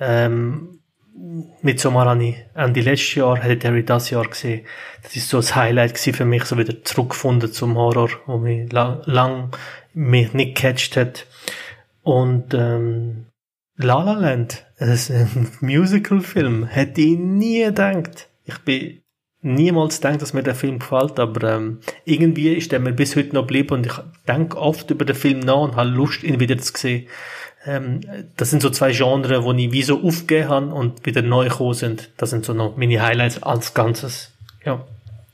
Ähm, 0.00 0.80
Midsommar 1.62 2.06
habe 2.06 2.24
ich 2.24 2.36
Ende 2.54 2.80
letztes 2.80 3.14
Jahr, 3.16 3.36
Hereditary 3.36 3.84
das 3.84 4.10
Jahr 4.10 4.26
gesehen. 4.26 4.66
Das 5.02 5.16
ist 5.16 5.28
so 5.28 5.38
das 5.38 5.54
Highlight 5.56 5.94
gewesen 5.94 6.14
für 6.14 6.24
mich, 6.24 6.44
so 6.44 6.58
wieder 6.58 6.84
zurückgefunden 6.84 7.52
zum 7.52 7.76
Horror, 7.76 8.10
wo 8.26 8.38
mich 8.38 8.70
lang, 8.72 9.02
lang 9.04 9.50
mich 9.94 10.32
nicht 10.32 10.56
gecatcht 10.56 10.96
hat. 10.96 11.26
Und 12.02 12.54
ähm, 12.54 13.26
La 13.76 14.02
La 14.02 14.12
Land, 14.12 14.66
ein 14.78 15.50
Musical-Film, 15.60 16.66
hätte 16.66 17.00
ich 17.00 17.18
nie 17.18 17.64
gedacht. 17.64 18.28
Ich 18.44 18.58
bin 18.58 19.02
niemals 19.40 20.00
gedacht, 20.00 20.20
dass 20.22 20.32
mir 20.32 20.42
der 20.42 20.54
Film 20.54 20.78
gefällt, 20.78 21.18
aber 21.18 21.56
ähm, 21.56 21.80
irgendwie 22.04 22.52
ist 22.54 22.72
der 22.72 22.80
mir 22.80 22.92
bis 22.92 23.16
heute 23.16 23.34
noch 23.34 23.42
geblieben 23.42 23.74
und 23.74 23.86
ich 23.86 23.92
denke 24.26 24.56
oft 24.56 24.90
über 24.90 25.04
den 25.04 25.16
Film 25.16 25.40
nach 25.40 25.58
und 25.60 25.76
habe 25.76 25.90
Lust, 25.90 26.22
ihn 26.22 26.40
wieder 26.40 26.58
zu 26.58 26.72
sehen. 26.76 27.06
Ähm, 27.64 28.00
das 28.36 28.50
sind 28.50 28.62
so 28.62 28.70
zwei 28.70 28.92
Genres, 28.92 29.44
wo 29.44 29.52
ich 29.52 29.72
wie 29.72 29.82
so 29.82 30.02
aufgegeben 30.02 30.48
habe 30.48 30.74
und 30.74 31.06
wieder 31.06 31.22
neu 31.22 31.48
gekommen 31.48 31.74
sind. 31.74 32.10
Das 32.16 32.30
sind 32.30 32.44
so 32.44 32.52
noch 32.52 32.76
meine 32.76 33.00
Highlights 33.00 33.42
als 33.42 33.74
Ganzes. 33.74 34.32
Ja. 34.64 34.84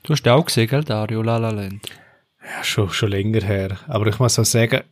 Du 0.02 0.12
hast 0.12 0.26
auch 0.28 0.44
gesehen, 0.44 0.68
gell, 0.68 0.84
Dario 0.84 1.22
La 1.22 1.38
La 1.38 1.50
Land? 1.50 1.88
Ja, 2.42 2.62
schon, 2.62 2.90
schon 2.90 3.11
länger 3.11 3.42
her. 3.42 3.78
Aber 3.88 4.07
ich 4.07 4.18
muss 4.18 4.38
auch 4.38 4.44
sagen, 4.44 4.82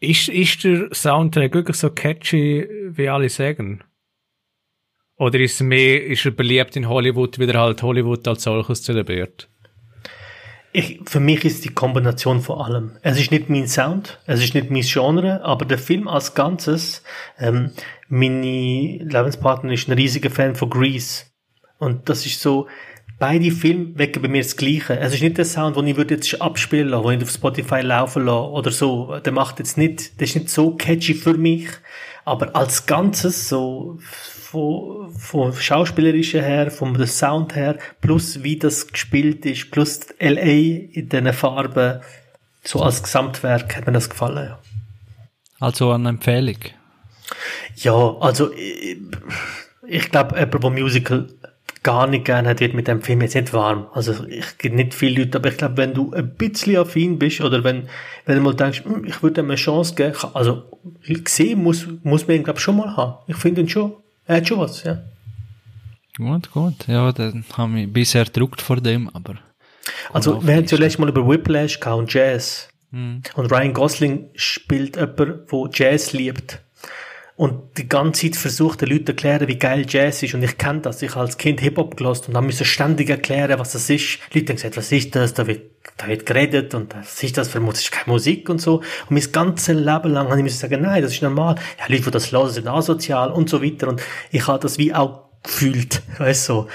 ist, 0.00 0.28
ist 0.28 0.64
der 0.64 0.88
Soundtrack 0.92 1.54
wirklich 1.54 1.76
so 1.76 1.90
catchy, 1.90 2.66
wie 2.90 3.08
alle 3.08 3.28
sagen? 3.28 3.82
Oder 5.18 5.40
ist, 5.40 5.60
er 5.60 5.66
mehr, 5.66 6.04
ist 6.04 6.24
er 6.24 6.30
beliebt 6.30 6.76
in 6.76 6.88
Hollywood, 6.88 7.38
wie 7.38 7.46
er 7.46 7.60
halt 7.60 7.82
Hollywood 7.82 8.26
als 8.28 8.42
solches 8.42 8.82
zelebriert? 8.82 9.48
Ich, 10.72 11.00
für 11.06 11.20
mich 11.20 11.44
ist 11.46 11.64
die 11.64 11.70
Kombination 11.70 12.42
von 12.42 12.60
allem. 12.60 12.92
Es 13.00 13.18
ist 13.18 13.30
nicht 13.30 13.48
mein 13.48 13.66
Sound, 13.66 14.18
es 14.26 14.44
ist 14.44 14.54
nicht 14.54 14.70
mein 14.70 14.82
Genre, 14.82 15.42
aber 15.42 15.64
der 15.64 15.78
Film 15.78 16.06
als 16.06 16.34
Ganzes, 16.34 17.02
ähm, 17.38 17.70
meine 18.08 18.98
Lebenspartnerin 18.98 19.72
ist 19.74 19.88
ein 19.88 19.94
riesiger 19.94 20.30
Fan 20.30 20.54
von 20.54 20.68
Grease. 20.68 21.24
Und 21.78 22.10
das 22.10 22.26
ist 22.26 22.42
so, 22.42 22.66
beide 23.18 23.50
Filme 23.50 23.98
wecken 23.98 24.20
bei 24.20 24.28
mir 24.28 24.42
das 24.42 24.58
Gleiche. 24.58 24.98
Es 24.98 25.14
ist 25.14 25.22
nicht 25.22 25.38
der 25.38 25.46
Sound, 25.46 25.76
den 25.76 25.86
ich 25.86 25.96
würde 25.96 26.14
jetzt 26.14 26.40
abspielen 26.42 26.88
lassen, 26.88 27.08
den 27.08 27.18
ich 27.20 27.24
auf 27.24 27.30
Spotify 27.30 27.80
laufen 27.80 28.26
lassen 28.26 28.50
oder 28.50 28.70
so. 28.70 29.18
Der 29.18 29.32
macht 29.32 29.58
jetzt 29.58 29.78
nicht, 29.78 30.20
der 30.20 30.26
ist 30.26 30.36
nicht 30.36 30.50
so 30.50 30.76
catchy 30.76 31.14
für 31.14 31.34
mich. 31.34 31.68
Aber 32.24 32.54
als 32.54 32.86
Ganzes, 32.86 33.48
so, 33.48 33.98
von, 34.50 35.10
von 35.10 35.52
schauspielerischen 35.52 36.42
her, 36.42 36.70
vom 36.70 37.04
Sound 37.06 37.54
her, 37.56 37.76
plus 38.00 38.42
wie 38.42 38.58
das 38.58 38.86
gespielt 38.86 39.44
ist, 39.44 39.70
plus 39.70 40.00
LA 40.20 40.40
in 40.40 41.08
diesen 41.08 41.32
Farben, 41.32 42.00
so 42.62 42.80
als 42.80 43.02
Gesamtwerk 43.02 43.76
hat 43.76 43.86
mir 43.86 43.92
das 43.92 44.08
gefallen, 44.08 44.48
ja. 44.50 44.58
Also 45.58 45.90
eine 45.90 46.10
Empfehlung? 46.10 46.58
Ja, 47.76 48.16
also 48.20 48.52
ich, 48.52 48.98
ich 49.86 50.10
glaube, 50.10 50.38
jemand, 50.38 50.62
der 50.62 50.70
Musical 50.70 51.28
gar 51.82 52.06
nicht 52.06 52.24
gerne 52.24 52.48
hat, 52.48 52.60
wird 52.60 52.74
mit 52.74 52.88
dem 52.88 53.02
Film 53.02 53.22
jetzt 53.22 53.34
nicht 53.34 53.52
warm. 53.52 53.86
Also 53.92 54.26
ich 54.26 54.58
gibt 54.58 54.74
nicht 54.74 54.92
viele 54.92 55.22
Leute, 55.22 55.38
aber 55.38 55.48
ich 55.48 55.56
glaube, 55.56 55.76
wenn 55.76 55.94
du 55.94 56.12
ein 56.12 56.34
bisschen 56.34 56.76
affin 56.76 57.18
bist 57.18 57.40
oder 57.40 57.64
wenn, 57.64 57.88
wenn 58.26 58.36
du 58.36 58.42
mal 58.42 58.54
denkst, 58.54 58.84
hm, 58.84 59.04
ich 59.04 59.22
würde 59.22 59.40
ihm 59.40 59.46
eine 59.46 59.56
Chance 59.56 59.94
geben, 59.94 60.16
also 60.34 60.64
gesehen 61.06 61.62
muss, 61.62 61.86
muss 62.02 62.26
man 62.26 62.36
ihn 62.36 62.44
glaube 62.44 62.60
schon 62.60 62.76
mal 62.76 62.96
haben. 62.96 63.18
Ich 63.28 63.36
finde 63.36 63.62
ihn 63.62 63.68
schon. 63.68 63.94
Schon 64.44 64.58
was, 64.58 64.82
ja. 64.82 65.02
Gut, 66.16 66.50
gut. 66.50 66.88
Ja, 66.88 67.12
dann 67.12 67.44
haben 67.52 67.76
wir 67.76 67.86
bisher 67.86 68.24
gedruckt 68.24 68.62
vor 68.62 68.76
dem, 68.80 69.08
aber. 69.10 69.36
Also, 70.12 70.44
wir 70.46 70.56
haben 70.56 70.66
zuletzt 70.66 70.98
mal 70.98 71.08
über 71.08 71.28
Whiplash 71.28 71.78
gehabt 71.78 71.98
und 71.98 72.12
Jazz. 72.12 72.68
Mhm. 72.90 73.22
Und 73.34 73.52
Ryan 73.52 73.72
Gosling 73.72 74.30
spielt 74.34 74.96
jemanden, 74.96 75.46
der 75.50 75.70
Jazz 75.72 76.12
liebt. 76.12 76.62
Und 77.36 77.76
die 77.76 77.86
ganze 77.86 78.22
Zeit 78.22 78.36
versucht 78.36 78.80
den 78.80 78.88
Leuten 78.88 79.06
zu 79.06 79.12
erklären, 79.12 79.46
wie 79.46 79.58
geil 79.58 79.84
Jazz 79.86 80.22
ist. 80.22 80.32
Und 80.34 80.42
ich 80.42 80.56
kenne 80.56 80.80
das. 80.80 81.02
Ich 81.02 81.10
habe 81.10 81.20
als 81.20 81.36
Kind 81.36 81.60
Hip-Hop 81.60 81.96
gelost 81.96 82.28
und 82.28 82.34
dann 82.34 82.46
müssen 82.46 82.64
ständig 82.64 83.10
erklären, 83.10 83.58
was 83.58 83.72
das 83.72 83.90
ist. 83.90 84.20
Die 84.32 84.38
Leute 84.38 84.52
haben 84.52 84.56
gesagt, 84.56 84.76
was 84.78 84.90
ist 84.90 85.14
das? 85.14 85.34
Da 85.34 85.46
wird, 85.46 85.75
da 85.96 86.08
wird 86.08 86.26
geredet 86.26 86.74
und 86.74 86.94
was 86.94 87.22
ist 87.22 87.38
das 87.38 87.48
für 87.48 87.60
Musik? 87.60 87.74
Das 87.74 87.84
ist 87.84 87.92
keine 87.92 88.12
Musik 88.12 88.48
und 88.48 88.60
so. 88.60 88.76
Und 88.76 89.10
mein 89.10 89.32
ganzes 89.32 89.74
Leben 89.74 90.12
lang 90.12 90.28
habe 90.28 90.36
ich 90.36 90.42
müssen 90.42 90.58
sagen, 90.58 90.82
nein, 90.82 91.02
das 91.02 91.12
ist 91.12 91.22
normal. 91.22 91.56
Ja, 91.78 91.84
Leute, 91.88 92.04
die 92.04 92.10
das 92.10 92.32
hören, 92.32 92.50
sind 92.50 92.68
asozial 92.68 93.30
und 93.30 93.48
so 93.48 93.62
weiter. 93.62 93.88
Und 93.88 94.02
ich 94.30 94.46
habe 94.46 94.58
das 94.58 94.78
wie 94.78 94.94
auch 94.94 95.30
gefühlt, 95.42 96.02
weißt 96.18 96.48
du. 96.48 96.52
So. 96.52 96.68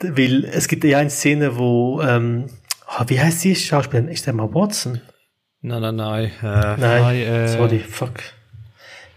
Weil 0.00 0.44
es 0.44 0.66
gibt 0.66 0.82
ja 0.84 0.98
eine 0.98 1.10
Szene, 1.10 1.56
wo, 1.56 2.02
ähm, 2.02 2.46
oh, 2.88 3.04
wie 3.06 3.20
heißt 3.20 3.40
sie 3.40 3.54
Schauspielerin? 3.54 4.08
Ist 4.08 4.26
der 4.26 4.34
mal 4.34 4.52
Watson? 4.52 5.00
Nein, 5.60 5.80
nein, 5.80 5.96
nein. 5.96 6.24
Äh, 6.42 6.46
nein, 6.46 6.80
nein 6.80 7.16
äh, 7.16 7.48
sorry, 7.48 7.78
fuck. 7.78 8.22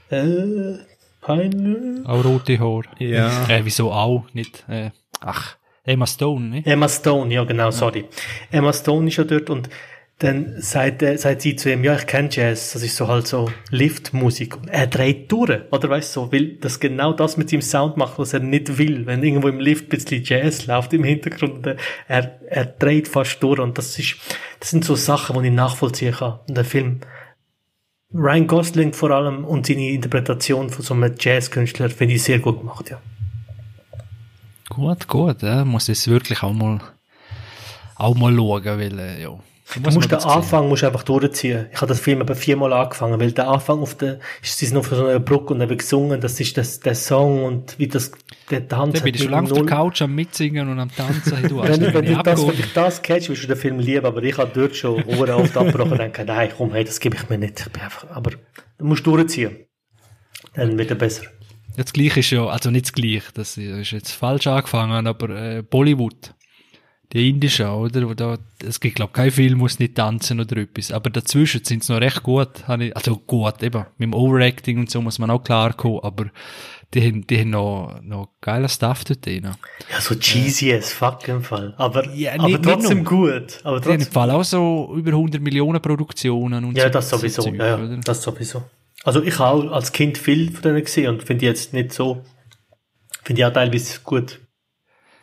Äh, 0.09 0.77
peinlich. 1.19 2.05
Auch 2.05 2.23
rote 2.23 2.59
Haar. 2.59 2.83
Ja. 2.99 3.47
Äh, 3.49 3.65
wieso 3.65 3.91
auch? 3.91 4.25
Nicht, 4.33 4.63
äh, 4.69 4.91
ach, 5.19 5.57
Emma 5.87 6.05
Stone, 6.05 6.49
ne? 6.49 6.65
Emma 6.65 6.89
Stone, 6.89 7.33
ja 7.33 7.43
genau, 7.45 7.71
sorry. 7.71 8.05
Emma 8.51 8.73
Stone 8.73 9.07
ist 9.07 9.17
ja 9.17 9.23
dort 9.23 9.49
und 9.49 9.69
dann 10.19 10.55
sagt, 10.57 11.01
äh, 11.01 11.15
sagt 11.17 11.43
sie 11.43 11.55
zu 11.55 11.71
ihm, 11.71 11.83
ja, 11.83 11.95
ich 11.95 12.07
kenne 12.07 12.27
Jazz, 12.31 12.73
das 12.73 12.83
ist 12.83 12.97
so 12.97 13.07
halt 13.07 13.27
so 13.27 13.49
Liftmusik. 13.69 14.57
Und 14.57 14.67
er 14.67 14.87
dreht 14.87 15.31
durch, 15.31 15.61
oder 15.71 15.89
weißt 15.89 16.15
du, 16.15 16.21
so, 16.21 16.31
will 16.31 16.57
das 16.59 16.79
genau 16.79 17.13
das 17.13 17.37
mit 17.37 17.49
seinem 17.49 17.61
Sound 17.61 17.97
macht, 17.97 18.19
was 18.19 18.33
er 18.33 18.41
nicht 18.41 18.77
will. 18.77 19.05
Wenn 19.05 19.23
irgendwo 19.23 19.47
im 19.47 19.59
Lift 19.59 19.85
ein 19.85 19.89
bisschen 19.89 20.23
Jazz 20.23 20.65
läuft 20.65 20.91
im 20.93 21.03
Hintergrund, 21.05 21.65
er, 21.65 22.41
er 22.49 22.65
dreht 22.65 23.07
fast 23.07 23.41
durch 23.41 23.59
und 23.59 23.77
das 23.77 23.97
ist, 23.97 24.17
das 24.59 24.71
sind 24.71 24.83
so 24.83 24.95
Sachen, 24.95 25.41
die 25.41 25.49
ich 25.49 25.55
nachvollziehen 25.55 26.13
kann. 26.13 26.39
Und 26.49 26.57
der 26.57 26.65
Film, 26.65 26.99
Ryan 28.13 28.47
Gosling 28.47 28.93
vor 28.93 29.11
allem 29.11 29.45
und 29.45 29.67
seine 29.67 29.89
Interpretation 29.91 30.69
von 30.69 30.83
so 30.83 30.95
einem 30.95 31.13
Jazzkünstler 31.17 31.89
finde 31.91 32.15
ich 32.15 32.23
sehr 32.23 32.39
gut 32.39 32.59
gemacht, 32.59 32.89
ja. 32.89 32.99
Gut, 34.77 35.07
gut, 35.07 35.41
ja, 35.41 35.65
muss 35.65 35.89
ich 35.89 36.07
wirklich 36.07 36.43
auch 36.43 36.53
mal, 36.53 36.79
auch 37.95 38.13
mal 38.13 38.31
schauen, 38.31 38.63
weil, 38.63 38.99
äh, 38.99 39.23
ja. 39.23 39.39
Du 39.73 39.79
musst 39.91 40.11
den 40.11 40.19
Anfang 40.19 40.69
musst 40.69 40.83
einfach 40.83 41.01
durchziehen. 41.01 41.65
Ich 41.73 41.77
habe 41.77 41.87
das 41.87 41.99
Film 41.99 42.21
aber 42.21 42.35
viermal 42.35 42.71
angefangen, 42.73 43.19
weil 43.19 43.31
der 43.31 43.47
Anfang 43.49 43.79
auf 43.79 43.95
der, 43.95 44.19
sie 44.43 44.67
sind 44.67 44.77
auf 44.77 44.89
so 44.89 45.07
einer 45.07 45.19
Brücke 45.19 45.55
und 45.55 45.63
haben 45.63 45.75
gesungen, 45.75 46.21
das 46.21 46.39
ist 46.39 46.57
das, 46.57 46.79
der 46.79 46.93
Song 46.93 47.43
und 47.43 47.79
wie 47.79 47.87
das, 47.87 48.11
der 48.51 48.67
Tanz. 48.67 48.99
Da 48.99 49.03
bin 49.03 49.15
ich 49.15 49.23
schon 49.23 49.31
lange 49.31 49.51
auf 49.51 49.57
der 49.57 49.65
Couch 49.65 50.03
am 50.03 50.13
Mitsingen 50.13 50.69
und 50.69 50.79
am 50.79 50.95
Tanzen. 50.95 51.35
Hey, 51.35 51.49
du 51.49 51.57
wenn, 51.63 51.81
wenn, 51.91 52.05
du 52.05 52.21
das, 52.21 52.47
wenn 52.47 52.53
ich 52.53 52.73
das 52.73 53.01
catch, 53.01 53.29
wirst 53.29 53.43
du 53.43 53.47
den 53.47 53.57
Film 53.57 53.79
lieben, 53.79 54.05
aber 54.05 54.21
ich 54.21 54.37
habe 54.37 54.51
dort 54.53 54.75
schon 54.75 55.03
oft 55.03 55.57
abgebrochen 55.57 55.93
und 55.93 55.97
denke, 55.97 56.23
nein, 56.23 56.51
komm, 56.55 56.71
hey, 56.73 56.83
das 56.83 56.99
gebe 56.99 57.17
ich 57.17 57.27
mir 57.27 57.39
nicht. 57.39 57.59
Ich 57.59 57.71
bin 57.71 57.81
einfach, 57.81 58.07
aber 58.11 58.29
du 58.77 58.85
musst 58.85 59.07
durchziehen. 59.07 59.65
Dann 60.53 60.77
wird 60.77 60.91
er 60.91 60.97
besser. 60.97 61.23
Ja, 61.77 61.83
das 61.83 61.93
Gleiche 61.93 62.19
ist 62.19 62.31
ja, 62.31 62.45
also 62.45 62.71
nicht 62.71 62.85
das 62.85 62.93
Gleiche, 62.93 63.31
das 63.33 63.55
ist 63.55 63.91
jetzt 63.91 64.11
falsch 64.11 64.47
angefangen, 64.47 65.07
aber 65.07 65.29
äh, 65.29 65.61
Bollywood 65.61 66.33
die 67.13 67.29
indischen, 67.29 67.67
oder? 67.67 68.09
Wo 68.09 68.13
da, 68.13 68.37
es 68.65 68.79
gibt, 68.79 68.95
glaube 68.95 69.13
kein 69.13 69.31
Film, 69.31 69.59
muss 69.59 69.79
nicht 69.79 69.95
tanzen 69.95 70.39
oder 70.39 70.57
etwas. 70.57 70.91
Aber 70.91 71.09
dazwischen 71.09 71.63
sind 71.63 71.83
sie 71.83 71.93
noch 71.93 72.01
recht 72.01 72.21
gut. 72.23 72.67
Also 72.67 73.17
gut, 73.25 73.63
eben. 73.63 73.85
Mit 73.97 74.07
dem 74.07 74.13
Overacting 74.13 74.79
und 74.79 74.91
so 74.91 75.01
muss 75.01 75.19
man 75.19 75.29
auch 75.29 75.43
klar 75.43 75.73
kommen, 75.73 76.01
aber 76.03 76.25
die 76.93 77.01
haben, 77.01 77.27
die 77.27 77.39
haben 77.39 77.49
noch, 77.49 77.99
noch 78.01 78.29
geiler 78.41 78.69
Stuff 78.69 79.03
dort 79.05 79.25
drin. 79.25 79.51
Ja, 79.91 80.01
so 80.01 80.15
cheesy 80.15 80.73
as 80.73 80.91
fuck 80.91 81.27
im 81.27 81.43
Fall. 81.43 81.73
Aber, 81.77 82.13
ja, 82.13 82.33
aber 82.33 82.47
nicht, 82.47 82.63
trotzdem 82.63 82.99
nicht 82.99 83.09
gut. 83.09 83.59
Aber 83.63 83.77
trotzdem. 83.77 83.81
Die 83.81 83.89
haben 83.89 84.07
im 84.07 84.11
Fall 84.11 84.31
auch 84.31 84.43
so 84.43 84.93
über 84.95 85.11
100 85.11 85.41
Millionen 85.41 85.81
Produktionen 85.81 86.63
und 86.63 86.77
ja, 86.77 86.85
so. 86.85 86.89
Das 86.89 87.09
sowieso. 87.09 87.41
So 87.41 87.49
Zeug, 87.49 87.59
ja, 87.59 87.77
ja, 87.77 87.97
das 88.03 88.21
sowieso. 88.21 88.63
Also 89.07 89.23
ich 89.23 89.39
habe 89.39 89.69
auch 89.69 89.71
als 89.71 89.93
Kind 89.93 90.17
viel 90.17 90.51
von 90.51 90.63
denen 90.63 90.83
gesehen 90.83 91.07
und 91.07 91.23
finde 91.23 91.45
jetzt 91.45 91.71
nicht 91.71 91.93
so, 91.93 92.25
finde 93.23 93.41
ich 93.41 93.45
auch 93.45 93.53
teilweise 93.53 94.01
gut. 94.01 94.41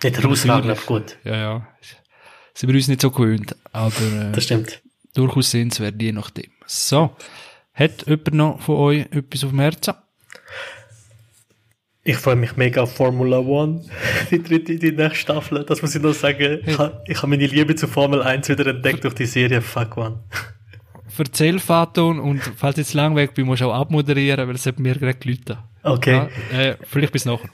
Nicht 0.03 0.17
herausragend, 0.17 0.87
gut. 0.87 1.19
Ja, 1.23 1.37
ja. 1.37 1.69
Sind 2.55 2.71
wir 2.71 2.77
uns 2.77 2.89
nicht 2.89 3.03
so 3.03 3.11
gewöhnt, 3.11 3.55
aber 3.73 4.01
äh, 4.01 4.33
das 4.33 4.45
stimmt. 4.45 4.81
durchaus 5.13 5.51
sehenswert, 5.51 6.01
je 6.01 6.13
nachdem. 6.13 6.51
So, 6.65 7.15
hat 7.75 8.07
jemand 8.07 8.33
noch 8.33 8.63
von 8.63 8.77
euch 8.77 9.01
etwas 9.11 9.45
auf 9.45 9.51
dem 9.51 9.61
Herzen? 9.61 9.93
Ich 12.05 12.17
freue 12.17 12.37
mich 12.37 12.57
mega 12.57 12.85
auf 12.85 12.97
Formula 12.97 13.41
One, 13.41 13.85
die 14.31 14.43
dritte, 14.43 14.77
die 14.77 14.93
nächste 14.93 15.17
Staffel. 15.17 15.63
Das 15.63 15.83
muss 15.83 15.95
ich 15.95 16.01
noch 16.01 16.15
sagen. 16.15 16.61
Ich 16.65 16.79
habe 16.79 17.03
hab 17.07 17.29
meine 17.29 17.47
Liebe 17.47 17.75
zu 17.75 17.87
Formel 17.87 18.23
1 18.23 18.49
wieder 18.49 18.67
entdeckt 18.67 19.05
durch 19.05 19.15
die 19.15 19.27
Serie 19.27 19.61
Fuck 19.61 19.99
One. 19.99 20.25
Erzähl, 21.19 21.59
Faton, 21.59 22.19
und 22.19 22.41
falls 22.57 22.79
ich 22.79 22.87
jetzt 22.87 22.95
lang 22.95 23.17
weg 23.17 23.35
bin, 23.35 23.47
musst 23.47 23.63
du 23.63 23.67
auch 23.67 23.75
abmoderieren, 23.75 24.49
weil 24.49 24.55
es 24.55 24.67
hat 24.67 24.79
mir 24.79 24.95
gerade 24.95 25.15
gelitten. 25.15 25.59
Okay. 25.83 26.29
Ja, 26.53 26.59
äh, 26.59 26.77
vielleicht 26.83 27.13
bis 27.13 27.25
nachher. 27.25 27.49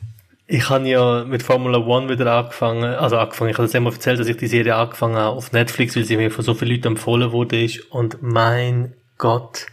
Ich 0.46 0.68
habe 0.68 0.88
ja 0.88 1.24
mit 1.24 1.42
Formula 1.42 1.78
One 1.78 2.08
wieder 2.08 2.32
angefangen, 2.32 2.82
also 2.82 3.18
angefangen, 3.18 3.50
ich 3.50 3.56
habe 3.56 3.68
das 3.68 3.74
einmal 3.74 3.92
erzählt, 3.92 4.18
dass 4.18 4.26
ich 4.26 4.36
die 4.36 4.48
Serie 4.48 4.74
angefangen 4.74 5.14
habe 5.14 5.36
auf 5.36 5.52
Netflix, 5.52 5.94
weil 5.94 6.04
sie 6.04 6.16
mir 6.16 6.30
von 6.30 6.44
so 6.44 6.54
vielen 6.54 6.72
Leuten 6.72 6.88
empfohlen 6.88 7.30
wurde 7.30 7.62
ist 7.62 7.80
und 7.92 8.20
mein 8.20 8.94
Gott, 9.16 9.66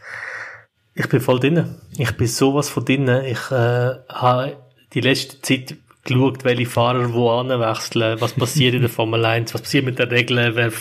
ich 0.94 1.08
bin 1.10 1.22
voll 1.22 1.40
drinnen. 1.40 1.76
Ich 1.98 2.12
bin 2.12 2.28
sowas 2.28 2.70
von 2.70 2.84
drinnen. 2.84 3.24
Ich 3.26 3.52
äh, 3.52 3.96
habe 4.10 4.58
die 4.94 5.02
letzte 5.02 5.42
Zeit 5.42 5.78
geschaut, 6.04 6.44
welche 6.44 6.66
Fahrer 6.66 7.14
wo 7.14 7.30
anwechseln, 7.30 8.20
was 8.20 8.34
passiert 8.34 8.74
in 8.74 8.82
der 8.82 8.90
Formel 8.98 9.24
1, 9.24 9.54
was 9.54 9.62
passiert 9.62 9.86
mit 9.86 10.00
den 10.00 10.10
Regeln, 10.10 10.56
wer 10.56 10.72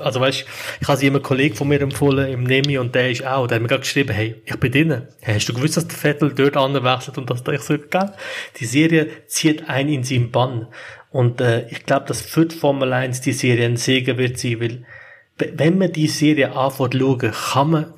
also 0.00 0.20
weißt, 0.20 0.44
ich 0.80 0.88
habe 0.88 0.98
sie 0.98 1.06
einen 1.06 1.22
Kollegen 1.22 1.54
von 1.54 1.68
mir 1.68 1.80
empfohlen 1.80 2.30
im 2.30 2.44
Nemi 2.44 2.78
und 2.78 2.94
der 2.94 3.10
ist 3.10 3.24
auch, 3.24 3.46
der 3.46 3.56
hat 3.56 3.62
mir 3.62 3.68
gerade 3.68 3.80
geschrieben, 3.80 4.12
hey, 4.12 4.40
ich 4.44 4.56
bin 4.56 4.72
drinnen. 4.72 5.08
Hey, 5.20 5.36
hast 5.36 5.48
du 5.48 5.54
gewusst, 5.54 5.76
dass 5.76 5.86
der 5.86 5.96
Vettel 5.96 6.32
dort 6.34 6.56
anwechselt 6.56 7.18
und 7.18 7.30
dass 7.30 7.42
da 7.42 7.52
ich 7.52 7.62
so, 7.62 7.76
gell? 7.78 8.12
Die 8.58 8.64
Serie 8.64 9.08
zieht 9.26 9.68
ein 9.68 9.88
in 9.88 10.04
seinen 10.04 10.30
Bann. 10.30 10.68
Und 11.10 11.40
äh, 11.40 11.66
ich 11.68 11.84
glaube, 11.86 12.06
dass 12.06 12.20
für 12.20 12.46
die 12.46 12.56
Formel 12.56 12.92
1 12.92 13.20
die 13.20 13.32
Serie 13.32 13.66
ein 13.66 13.76
Segen 13.76 14.18
wird 14.18 14.38
sein, 14.38 14.60
weil 14.60 14.84
wenn 15.38 15.78
man 15.78 15.92
die 15.92 16.08
Serie 16.08 16.52
anfängt 16.52 16.94
zu 16.94 17.00
schauen, 17.00 17.32
kann 17.32 17.70
man 17.70 17.94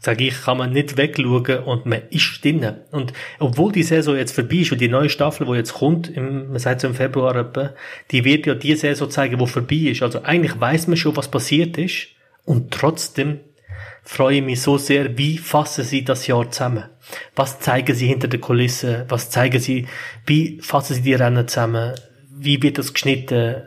sage 0.00 0.24
ich, 0.24 0.42
kann 0.42 0.58
man 0.58 0.72
nicht 0.72 0.96
wegschauen 0.96 1.64
und 1.64 1.86
man 1.86 2.02
ist 2.10 2.42
drinnen. 2.42 2.76
Und 2.90 3.12
obwohl 3.38 3.72
die 3.72 3.82
Saison 3.82 4.16
jetzt 4.16 4.34
vorbei 4.34 4.56
ist 4.56 4.72
und 4.72 4.80
die 4.80 4.88
neue 4.88 5.10
Staffel, 5.10 5.46
die 5.46 5.52
jetzt 5.52 5.74
kommt, 5.74 6.08
im, 6.08 6.50
man 6.50 6.58
sagt 6.58 6.80
so 6.80 6.88
im 6.88 6.94
Februar 6.94 7.36
etwa, 7.36 7.74
die 8.10 8.24
wird 8.24 8.46
ja 8.46 8.54
die 8.54 8.76
Saison 8.76 9.10
zeigen, 9.10 9.38
wo 9.38 9.46
vorbei 9.46 9.76
ist. 9.76 10.02
Also 10.02 10.22
eigentlich 10.22 10.58
weiß 10.58 10.86
man 10.86 10.96
schon, 10.96 11.16
was 11.16 11.30
passiert 11.30 11.76
ist 11.76 12.08
und 12.44 12.70
trotzdem 12.70 13.40
freue 14.02 14.36
ich 14.36 14.42
mich 14.42 14.62
so 14.62 14.78
sehr, 14.78 15.18
wie 15.18 15.38
fassen 15.38 15.84
sie 15.84 16.02
das 16.02 16.26
Jahr 16.26 16.50
zusammen? 16.50 16.84
Was 17.36 17.60
zeigen 17.60 17.94
sie 17.94 18.06
hinter 18.06 18.28
der 18.28 18.40
Kulisse? 18.40 19.04
Was 19.08 19.30
zeigen 19.30 19.60
sie, 19.60 19.86
wie 20.26 20.60
fassen 20.62 20.94
sie 20.94 21.02
die 21.02 21.14
Rennen 21.14 21.46
zusammen? 21.46 21.94
Wie 22.30 22.62
wird 22.62 22.78
das 22.78 22.94
geschnitten? 22.94 23.62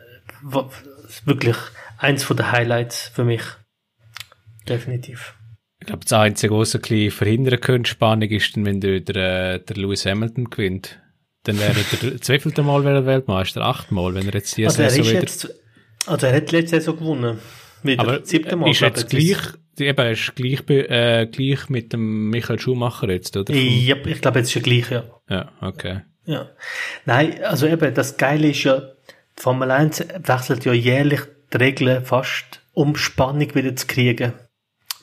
Wirklich 1.25 1.57
eins 1.97 2.23
von 2.23 2.37
den 2.37 2.51
Highlights 2.51 3.11
für 3.13 3.23
mich. 3.23 3.43
Definitiv. 4.67 5.35
Ich 5.83 5.87
glaube, 5.87 6.05
das 6.05 6.13
einzige, 6.13 6.57
was 6.57 6.73
ein 6.73 7.11
verhindern 7.11 7.59
könnte, 7.59 7.89
Spannung 7.89 8.29
ist 8.29 8.55
dann, 8.55 8.65
wenn 8.65 8.79
der, 8.79 9.01
der, 9.01 9.59
der 9.59 9.75
Lewis 9.75 10.05
Hamilton 10.05 10.49
gewinnt. 10.49 11.01
Dann 11.43 11.59
wäre 11.59 11.73
er, 11.73 12.21
zweifelte 12.21 12.63
Mal 12.63 12.85
wäre 12.85 12.99
er 12.99 13.05
Weltmeister, 13.05 13.63
achtmal, 13.63 14.13
wenn 14.13 14.25
er 14.25 14.33
jetzt 14.33 14.55
die 14.55 14.65
also 14.65 14.81
er 14.81 14.89
Saison 14.89 15.05
ist 15.05 15.11
jetzt, 15.11 15.53
also 16.05 16.25
er 16.25 16.37
hat 16.37 16.53
letzte 16.53 16.79
Saison 16.79 16.97
gewonnen. 16.97 17.39
Wieder. 17.81 18.01
Aber 18.01 18.23
siebte 18.23 18.55
Mal. 18.55 18.71
ist 18.71 18.79
jetzt 18.79 19.09
gleich, 19.09 19.39
eben, 19.77 20.07
ist 20.07 20.35
gleich, 20.37 20.69
äh, 20.69 21.27
gleich 21.29 21.67
mit 21.67 21.91
dem 21.91 22.29
Michael 22.29 22.59
Schumacher 22.59 23.09
jetzt, 23.09 23.35
oder? 23.35 23.53
Ja, 23.53 23.97
ich 24.05 24.21
glaube, 24.21 24.39
jetzt 24.39 24.55
ist 24.55 24.55
er 24.55 24.61
gleich, 24.61 24.89
ja. 24.89 25.03
Ja, 25.29 25.51
okay. 25.59 25.99
Ja. 26.23 26.49
Nein, 27.03 27.43
also 27.43 27.67
eben, 27.67 27.93
das 27.93 28.15
Geile 28.15 28.51
ist 28.51 28.63
ja, 28.63 28.79
die 29.37 29.41
Formel 29.41 29.69
1 29.69 29.99
wechselt 30.25 30.63
ja 30.63 30.71
jährlich 30.71 31.23
die 31.51 31.57
Regeln 31.57 32.05
fast, 32.05 32.61
um 32.71 32.95
Spannung 32.95 33.53
wieder 33.53 33.75
zu 33.75 33.85
kriegen. 33.85 34.31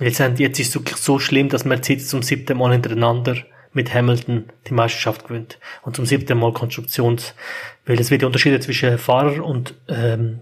Jetzt, 0.01 0.18
jetzt 0.39 0.59
ist 0.59 0.68
es 0.68 0.74
wirklich 0.74 0.97
so 0.97 1.18
schlimm, 1.18 1.48
dass 1.48 1.64
Mercedes 1.64 2.09
zum 2.09 2.22
siebten 2.22 2.59
Mal 2.59 2.72
hintereinander 2.72 3.36
mit 3.72 3.94
Hamilton 3.94 4.47
die 4.66 4.74
Meisterschaft 4.74 5.28
gewinnt. 5.28 5.59
Und 5.82 5.97
zum 5.97 6.06
siebten 6.06 6.39
Mal 6.39 6.52
Konstruktions, 6.52 7.35
weil 7.86 8.01
es 8.01 8.10
wird 8.10 8.22
ja 8.22 8.27
unterschieden 8.27 8.60
zwischen 8.60 8.98
Fahrer 8.98 9.44
und 9.44 9.74
ähm, 9.89 10.40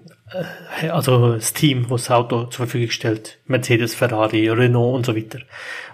äh, 0.80 0.88
also 0.88 1.34
das 1.34 1.52
Team, 1.52 1.86
das 1.90 2.04
das 2.04 2.10
Auto 2.10 2.44
zur 2.44 2.66
Verfügung 2.66 2.90
stellt. 2.90 3.38
Mercedes, 3.46 3.94
Ferrari, 3.94 4.48
Renault 4.48 4.94
und 4.94 5.06
so 5.06 5.16
weiter. 5.16 5.40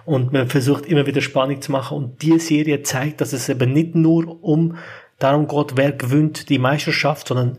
Und 0.05 0.31
man 0.31 0.47
versucht 0.47 0.85
immer 0.85 1.05
wieder 1.05 1.21
Spannung 1.21 1.61
zu 1.61 1.71
machen. 1.71 1.97
Und 1.97 2.21
die 2.21 2.39
Serie 2.39 2.83
zeigt, 2.83 3.21
dass 3.21 3.33
es 3.33 3.49
eben 3.49 3.73
nicht 3.73 3.95
nur 3.95 4.43
um 4.43 4.77
darum 5.19 5.47
geht, 5.47 5.75
wer 5.77 5.91
gewinnt 5.91 6.49
die 6.49 6.59
Meisterschaft, 6.59 7.27
sondern 7.27 7.57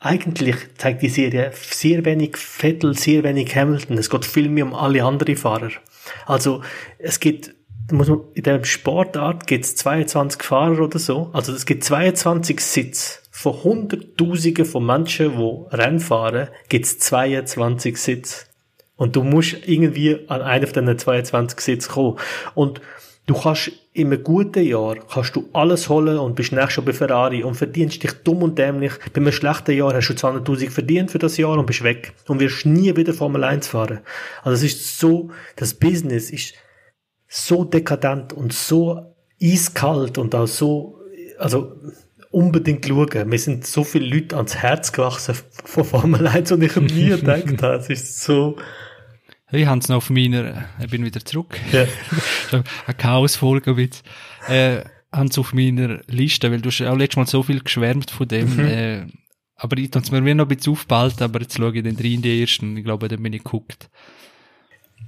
eigentlich 0.00 0.56
zeigt 0.76 1.02
die 1.02 1.08
Serie 1.08 1.50
sehr 1.54 2.04
wenig 2.04 2.36
Vettel, 2.36 2.96
sehr 2.96 3.24
wenig 3.24 3.54
Hamilton. 3.54 3.98
Es 3.98 4.10
geht 4.10 4.24
viel 4.24 4.48
mehr 4.48 4.64
um 4.64 4.74
alle 4.74 5.02
anderen 5.02 5.36
Fahrer. 5.36 5.70
Also 6.26 6.62
es 6.98 7.20
gibt 7.20 7.54
muss 7.90 8.08
man, 8.08 8.20
in 8.34 8.42
der 8.42 8.64
Sportart 8.64 9.46
gibt 9.46 9.64
es 9.64 9.76
22 9.76 10.42
Fahrer 10.42 10.80
oder 10.84 10.98
so. 10.98 11.30
Also 11.32 11.52
es 11.52 11.64
gibt 11.66 11.84
22 11.84 12.60
Sitz. 12.60 13.22
Von 13.30 13.62
Hunderttausenden 13.62 14.64
von 14.64 14.84
Menschen, 14.84 15.36
die 15.36 15.76
Rennen 15.76 16.00
fahren, 16.00 16.48
gibt 16.68 16.86
es 16.86 16.98
22 16.98 17.96
Sitz. 17.96 18.46
Und 18.96 19.14
du 19.14 19.22
musst 19.22 19.56
irgendwie 19.66 20.28
an 20.28 20.42
einen 20.42 20.66
von 20.66 20.84
diesen 20.84 20.98
22 20.98 21.60
Sitz 21.60 21.88
kommen. 21.88 22.18
Und 22.54 22.80
Du 23.28 23.34
kannst 23.34 23.70
in 23.92 24.06
einem 24.06 24.24
guten 24.24 24.64
Jahr 24.64 24.96
kannst 24.96 25.36
du 25.36 25.50
alles 25.52 25.90
holen 25.90 26.18
und 26.18 26.34
bist 26.34 26.50
nächstes 26.50 26.76
Jahr 26.76 26.86
bei 26.86 26.94
Ferrari 26.94 27.44
und 27.44 27.56
verdienst 27.56 28.02
dich 28.02 28.12
dumm 28.24 28.42
und 28.42 28.58
dämlich. 28.58 28.92
Bei 29.12 29.20
einem 29.20 29.32
schlechten 29.32 29.76
Jahr 29.76 29.92
hast 29.92 30.08
du 30.08 30.14
200.000 30.14 30.70
verdient 30.70 31.10
für 31.10 31.18
das 31.18 31.36
Jahr 31.36 31.58
und 31.58 31.66
bist 31.66 31.84
weg 31.84 32.14
und 32.26 32.40
wirst 32.40 32.64
nie 32.64 32.96
wieder 32.96 33.12
Formel 33.12 33.44
1 33.44 33.68
fahren. 33.68 34.00
Also 34.42 34.64
es 34.64 34.72
ist 34.72 34.98
so, 34.98 35.30
das 35.56 35.74
Business 35.74 36.30
ist 36.30 36.54
so 37.28 37.64
dekadent 37.64 38.32
und 38.32 38.54
so 38.54 39.14
eiskalt 39.42 40.16
und 40.16 40.34
auch 40.34 40.46
so, 40.46 40.98
also 41.38 41.76
unbedingt 42.30 42.86
schauen. 42.86 43.30
Wir 43.30 43.38
sind 43.38 43.66
so 43.66 43.84
viele 43.84 44.06
Leute 44.06 44.36
ans 44.36 44.56
Herz 44.56 44.90
gewachsen 44.90 45.34
von 45.66 45.84
Formel 45.84 46.26
1 46.26 46.50
und 46.52 46.62
ich 46.62 46.74
habe 46.74 46.86
nie 46.86 47.10
gedacht, 47.44 47.82
es 47.82 47.90
ist 47.90 48.22
so, 48.22 48.56
ich 49.50 49.66
habe 49.66 49.80
es 49.80 49.88
noch 49.88 49.96
auf 49.96 50.10
meiner, 50.10 50.66
ich 50.80 50.90
bin 50.90 51.04
wieder 51.04 51.24
zurück. 51.24 51.58
Ja. 51.72 51.86
Eine 52.52 52.94
Chaos-Folge 52.96 53.74
mit, 53.74 54.02
äh, 54.48 54.82
haben 55.12 55.28
es 55.28 55.38
auf 55.38 55.52
meiner 55.54 56.00
Liste, 56.06 56.50
weil 56.50 56.60
du 56.60 56.68
hast 56.70 56.82
auch 56.82 56.96
letztes 56.96 57.16
Mal 57.16 57.26
so 57.26 57.42
viel 57.42 57.60
geschwärmt 57.60 58.10
von 58.10 58.28
dem, 58.28 58.56
Mhm. 58.56 58.64
äh, 58.64 59.06
aber 59.56 59.76
ich 59.78 59.94
es 59.94 60.10
mir 60.10 60.34
noch 60.34 60.44
ein 60.44 60.56
bisschen 60.56 60.72
aufgeballt, 60.72 61.20
aber 61.20 61.40
jetzt 61.40 61.56
schaue 61.56 61.74
ich 61.76 61.82
den 61.82 61.96
rein 61.96 62.04
in 62.04 62.22
die 62.22 62.40
ersten, 62.40 62.76
ich 62.76 62.84
glaube, 62.84 63.08
dann 63.08 63.22
bin 63.22 63.32
ich 63.32 63.42
geguckt. 63.42 63.90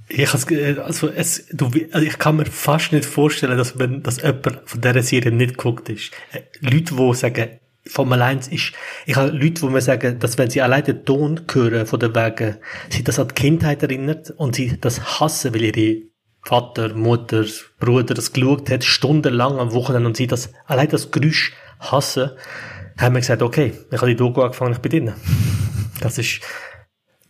Ich, 0.09 0.33
has, 0.33 0.45
also 0.45 1.09
es, 1.09 1.47
du, 1.53 1.67
also 1.91 2.05
ich 2.05 2.17
kann 2.17 2.35
mir 2.35 2.45
fast 2.45 2.91
nicht 2.91 3.05
vorstellen, 3.05 3.57
dass 3.57 3.79
wenn, 3.79 4.03
dass 4.03 4.21
jemand 4.21 4.61
von 4.65 4.81
dieser 4.81 5.03
Serie 5.03 5.31
nicht 5.31 5.57
geguckt 5.57 5.87
ist. 5.87 6.11
Äh, 6.33 6.41
Leute, 6.59 6.95
die 6.95 7.13
sagen, 7.15 7.59
Formel 7.91 8.21
1 8.21 8.47
ist, 8.47 8.71
ich 9.05 9.17
habe 9.17 9.31
Leute, 9.31 9.61
die 9.61 9.65
mir 9.65 9.81
sagen, 9.81 10.17
dass 10.17 10.37
wenn 10.37 10.49
sie 10.49 10.61
allein 10.61 10.85
den 10.85 11.03
Ton 11.03 11.41
hören 11.51 11.85
von 11.85 11.99
den 11.99 12.15
Wegen, 12.15 12.55
sie 12.89 13.03
das 13.03 13.19
an 13.19 13.27
die 13.27 13.33
Kindheit 13.33 13.83
erinnert 13.83 14.31
und 14.31 14.55
sie 14.55 14.77
das 14.79 15.19
hassen, 15.19 15.53
weil 15.53 15.63
ihre 15.63 16.03
Vater, 16.41 16.93
Mutter, 16.95 17.43
Bruder 17.81 18.13
das 18.13 18.31
geschaut 18.31 18.69
hat, 18.69 18.85
stundenlang 18.85 19.59
am 19.59 19.73
Wochenende 19.73 20.07
und 20.07 20.15
sie 20.15 20.25
das, 20.25 20.53
allein 20.67 20.87
das 20.87 21.11
Geräusch 21.11 21.51
hassen, 21.79 22.31
haben 22.97 23.15
wir 23.15 23.19
gesagt, 23.19 23.41
okay, 23.41 23.73
ich 23.91 23.97
habe 23.97 24.07
die 24.07 24.15
Doku 24.15 24.41
angefangen, 24.41 24.71
ich 24.71 24.79
bin 24.79 24.91
drin. 24.91 25.13
Das 25.99 26.17
ist, 26.17 26.39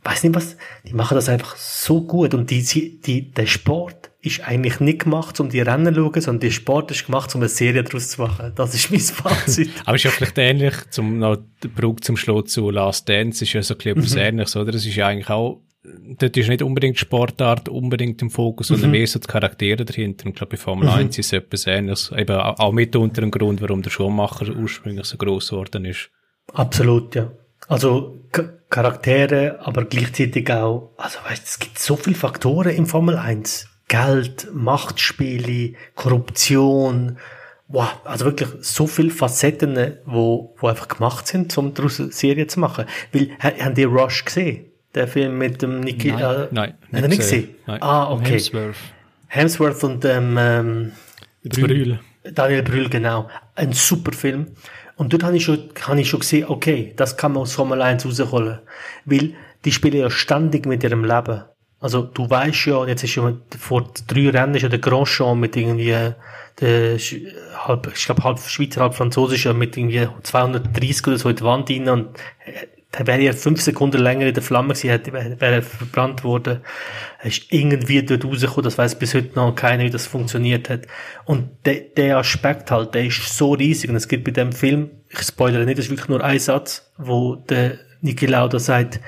weiß 0.03 0.23
nicht 0.23 0.35
was, 0.35 0.57
die 0.87 0.93
machen 0.93 1.15
das 1.15 1.27
einfach 1.27 1.57
so 1.57 2.03
gut 2.03 2.35
und 2.35 2.51
die, 2.51 2.61
die, 3.01 3.31
der 3.31 3.47
Sport 3.47 4.10
ist 4.23 4.41
eigentlich 4.41 4.79
nicht 4.79 5.03
gemacht, 5.03 5.39
um 5.39 5.49
die 5.49 5.61
Rennen 5.61 5.95
zu 5.95 6.01
schauen, 6.01 6.21
sondern 6.21 6.39
der 6.41 6.51
Sport 6.51 6.91
ist 6.91 7.05
gemacht, 7.05 7.33
um 7.33 7.41
eine 7.41 7.49
Serie 7.49 7.83
daraus 7.83 8.09
zu 8.09 8.21
machen. 8.21 8.51
Das 8.55 8.75
ist 8.75 8.91
mein 8.91 8.99
Fazit. 8.99 9.71
Aber 9.85 9.95
ist 9.95 10.03
ja 10.03 10.11
vielleicht 10.11 10.37
ähnlich, 10.37 10.75
zum 10.91 11.17
noch 11.17 11.37
den 11.63 11.73
Brug 11.73 12.03
zum 12.03 12.17
Schluss 12.17 12.51
zu 12.51 12.69
Last 12.69 13.09
Dance, 13.09 13.43
ist 13.43 13.53
ja 13.53 13.63
so 13.63 13.73
ein 13.73 13.77
bisschen 13.77 13.97
etwas 13.97 14.15
Ähnliches, 14.15 14.55
oder? 14.55 14.71
Das 14.71 14.85
ist 14.85 14.95
ja 14.95 15.07
eigentlich 15.07 15.29
auch, 15.29 15.61
dort 16.19 16.37
ist 16.37 16.49
nicht 16.49 16.61
unbedingt 16.61 16.99
Sportart 16.99 17.67
unbedingt 17.67 18.21
im 18.21 18.29
Fokus, 18.29 18.67
sondern 18.67 18.91
mehr 18.91 19.07
so 19.07 19.17
die 19.17 19.25
Charaktere 19.25 19.85
dahinter. 19.85 20.25
Und 20.25 20.31
ich 20.31 20.37
glaube, 20.37 20.51
bei 20.51 20.57
Formel 20.57 20.87
1 20.87 21.17
ist 21.17 21.27
es 21.27 21.33
etwas 21.33 21.65
Ähnliches. 21.65 22.11
Eben 22.15 22.35
auch 22.35 22.71
mit 22.71 22.95
unter 22.95 23.21
dem 23.21 23.31
Grund, 23.31 23.59
warum 23.61 23.81
der 23.81 23.89
Schuhmacher 23.89 24.55
ursprünglich 24.55 25.07
so 25.07 25.17
gross 25.17 25.49
geworden 25.49 25.85
ist. 25.85 26.11
Absolut, 26.53 27.15
ja. 27.15 27.31
Also 27.67 28.17
Charaktere, 28.69 29.59
aber 29.61 29.85
gleichzeitig 29.85 30.51
auch, 30.51 30.93
also 30.97 31.19
weißt, 31.27 31.45
es 31.45 31.59
gibt 31.59 31.79
so 31.79 31.95
viele 31.95 32.15
Faktoren 32.15 32.75
im 32.75 32.85
Formel 32.85 33.17
1. 33.17 33.70
Geld, 33.91 34.47
Machtspiele, 34.53 35.73
Korruption, 35.95 37.17
wow, 37.67 37.89
also 38.05 38.23
wirklich 38.25 38.47
so 38.61 38.87
viele 38.87 39.09
Facetten, 39.11 39.97
wo, 40.05 40.55
wo 40.59 40.67
einfach 40.67 40.87
gemacht 40.87 41.27
sind, 41.27 41.57
um 41.57 41.73
daraus 41.73 41.99
eine 41.99 42.11
Serie 42.11 42.47
zu 42.47 42.59
machen. 42.61 42.85
Weil, 43.11 43.31
ha- 43.43 43.51
haben 43.63 43.75
die 43.75 43.83
Rush 43.83 44.23
gesehen? 44.23 44.65
Der 44.95 45.07
Film 45.07 45.37
mit 45.37 45.61
dem 45.61 45.81
Niki, 45.81 46.11
Nein, 46.11 46.21
äh, 46.21 46.47
nein, 46.51 46.73
er 46.91 47.07
nicht 47.09 47.19
gesehen? 47.19 47.49
Nein. 47.67 47.81
Ah, 47.81 48.11
okay. 48.11 48.31
Hemsworth. 48.33 48.75
Hemsworth 49.27 49.83
und 49.83 50.05
ähm, 50.05 50.37
ähm, 50.39 50.91
Brühl. 51.43 51.99
Daniel 52.23 52.63
Brühl, 52.63 52.89
genau. 52.89 53.29
Ein 53.55 53.73
super 53.73 54.11
Film. 54.13 54.47
Und 54.95 55.11
dort 55.11 55.23
habe 55.23 55.35
ich 55.37 55.43
schon, 55.45 55.69
habe 55.87 55.99
ich 55.99 56.09
schon 56.09 56.19
gesehen, 56.21 56.45
okay, 56.47 56.93
das 56.95 57.17
kann 57.17 57.33
man 57.33 57.41
aus 57.43 57.53
Formel 57.53 57.81
1 57.81 58.05
rausholen. 58.05 58.59
Weil 59.05 59.33
die 59.65 59.71
spielen 59.71 59.97
ja 59.97 60.09
ständig 60.09 60.65
mit 60.65 60.83
ihrem 60.83 61.03
Leben. 61.03 61.43
Also 61.81 62.03
du 62.03 62.29
weißt 62.29 62.67
ja, 62.67 62.85
jetzt 62.85 63.03
ist 63.03 63.15
ja 63.15 63.33
vor 63.59 63.91
drei 64.07 64.29
Rennen 64.29 64.55
ist 64.55 64.61
ja 64.61 64.69
der 64.69 64.79
Grandchamp 64.79 65.41
mit 65.41 65.55
irgendwie 65.57 66.13
der 66.59 66.99
Sch- 66.99 67.25
halb, 67.57 67.91
ich 67.93 68.05
glaube 68.05 68.23
halb 68.23 68.39
Schweizer, 68.39 68.81
halb 68.81 68.93
Französischer 68.93 69.53
mit 69.53 69.75
irgendwie 69.75 70.07
230 70.23 71.07
oder 71.07 71.17
so 71.17 71.29
in 71.29 71.35
die 71.35 71.43
Wand 71.43 71.69
rein 71.69 71.89
und 71.89 72.17
äh, 72.45 72.67
der 72.97 73.07
wäre 73.07 73.21
ja 73.21 73.33
fünf 73.33 73.61
Sekunden 73.61 74.01
länger 74.01 74.27
in 74.27 74.33
der 74.33 74.43
Flamme 74.43 74.73
gewesen, 74.73 74.89
hätte, 74.89 75.13
wäre 75.13 75.37
er 75.39 75.63
verbrannt 75.63 76.23
worden. 76.25 76.59
Er 77.19 77.25
ist 77.25 77.43
irgendwie 77.49 78.03
dort 78.03 78.25
rausgekommen, 78.25 78.63
das 78.65 78.77
weiß 78.77 78.99
bis 78.99 79.13
heute 79.13 79.33
noch 79.35 79.55
keiner, 79.55 79.85
wie 79.85 79.89
das 79.89 80.07
funktioniert 80.07 80.69
hat. 80.69 80.81
Und 81.23 81.49
der, 81.63 81.75
der 81.95 82.17
Aspekt 82.17 82.69
halt, 82.69 82.93
der 82.93 83.05
ist 83.05 83.37
so 83.37 83.53
riesig. 83.53 83.89
Und 83.89 83.95
es 83.95 84.09
gibt 84.09 84.25
bei 84.25 84.31
dem 84.31 84.51
Film, 84.51 84.89
ich 85.07 85.21
spoilere 85.21 85.63
nicht, 85.63 85.77
das 85.77 85.85
ist 85.85 85.91
wirklich 85.91 86.09
nur 86.09 86.21
ein 86.21 86.37
Satz, 86.37 86.91
wo 86.97 87.35
der 87.35 87.77
Niki 88.01 88.25
Lauda 88.25 88.59
sagt, 88.59 88.99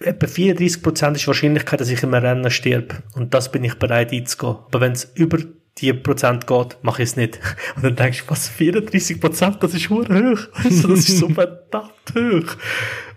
etwa 0.00 0.26
34% 0.26 1.14
ist 1.14 1.22
die 1.22 1.26
Wahrscheinlichkeit, 1.26 1.80
dass 1.80 1.90
ich 1.90 2.02
im 2.02 2.14
Rennen 2.14 2.50
stirb. 2.50 3.02
Und 3.14 3.34
das 3.34 3.52
bin 3.52 3.64
ich 3.64 3.74
bereit 3.74 4.12
einzugehen. 4.12 4.56
Aber 4.66 4.80
wenn 4.80 4.92
es 4.92 5.04
über 5.14 5.38
die 5.78 5.92
Prozent 5.92 6.46
geht, 6.46 6.78
mache 6.82 7.02
ich 7.02 7.10
es 7.10 7.16
nicht. 7.16 7.38
Und 7.76 7.84
dann 7.84 7.96
denkst 7.96 8.24
du, 8.24 8.30
was, 8.30 8.48
34 8.48 9.20
Prozent, 9.20 9.62
das 9.62 9.74
ist 9.74 9.90
hoch. 9.90 10.06
Also, 10.64 10.88
das 10.88 11.08
ist 11.08 11.18
so 11.18 11.28
verdammt 11.28 11.92
hoch. 12.14 12.56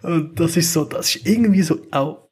Und 0.02 0.40
das 0.40 0.58
ist 0.58 0.74
so, 0.74 0.86
das 0.86 1.16
ist 1.16 1.26
irgendwie 1.26 1.64
so 1.64 1.80
auch 1.92 2.30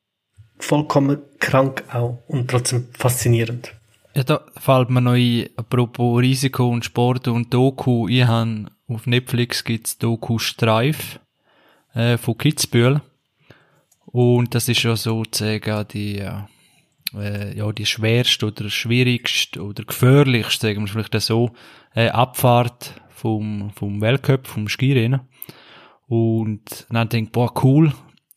vollkommen 0.60 1.18
krank 1.40 1.84
auch 1.91 2.19
und 2.28 2.49
trotzdem 2.49 2.88
faszinierend. 2.94 3.73
Ja, 4.14 4.23
da 4.23 4.41
fällt 4.57 4.90
mir 4.90 5.02
noch 5.02 5.14
ein, 5.14 5.49
apropos 5.56 6.22
Risiko 6.22 6.69
und 6.69 6.86
Sport 6.86 7.28
und 7.30 7.53
Doku, 7.53 8.07
ich 8.07 8.26
habe 8.26 8.65
auf 8.88 9.07
Netflix 9.07 9.64
gibt's 9.64 9.98
Doku 9.98 10.38
Streif 10.38 11.19
äh, 11.94 12.18
von 12.18 12.38
Kitzbühel 12.38 13.02
und 14.11 14.53
das 14.53 14.67
ist 14.67 14.83
ja 14.83 14.95
sozusagen 14.95 15.88
die 15.89 16.23
äh, 17.15 17.57
ja, 17.57 17.71
die 17.71 17.85
schwerste 17.85 18.47
oder 18.47 18.69
schwierigste 18.69 19.63
oder 19.63 19.83
gefährlichste, 19.83 20.67
sagen 20.67 20.81
wir 20.81 20.88
vielleicht 20.88 21.19
so, 21.21 21.51
äh, 21.95 22.09
Abfahrt 22.09 23.01
vom, 23.09 23.71
vom 23.75 24.01
Weltcup, 24.01 24.47
vom 24.47 24.67
Skirennen. 24.67 25.21
Und 26.07 26.88
dann 26.89 27.09
denke 27.09 27.27
ich, 27.27 27.31
boah, 27.31 27.53
cool. 27.63 27.93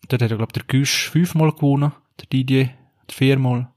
Dort 0.08 0.22
hat 0.22 0.30
er, 0.30 0.36
glaube 0.36 0.52
der 0.52 0.64
Güsch 0.64 1.08
fünfmal 1.10 1.52
gewonnen, 1.52 1.92
der 2.20 2.26
Didier 2.26 2.70
viermal. 3.10 3.68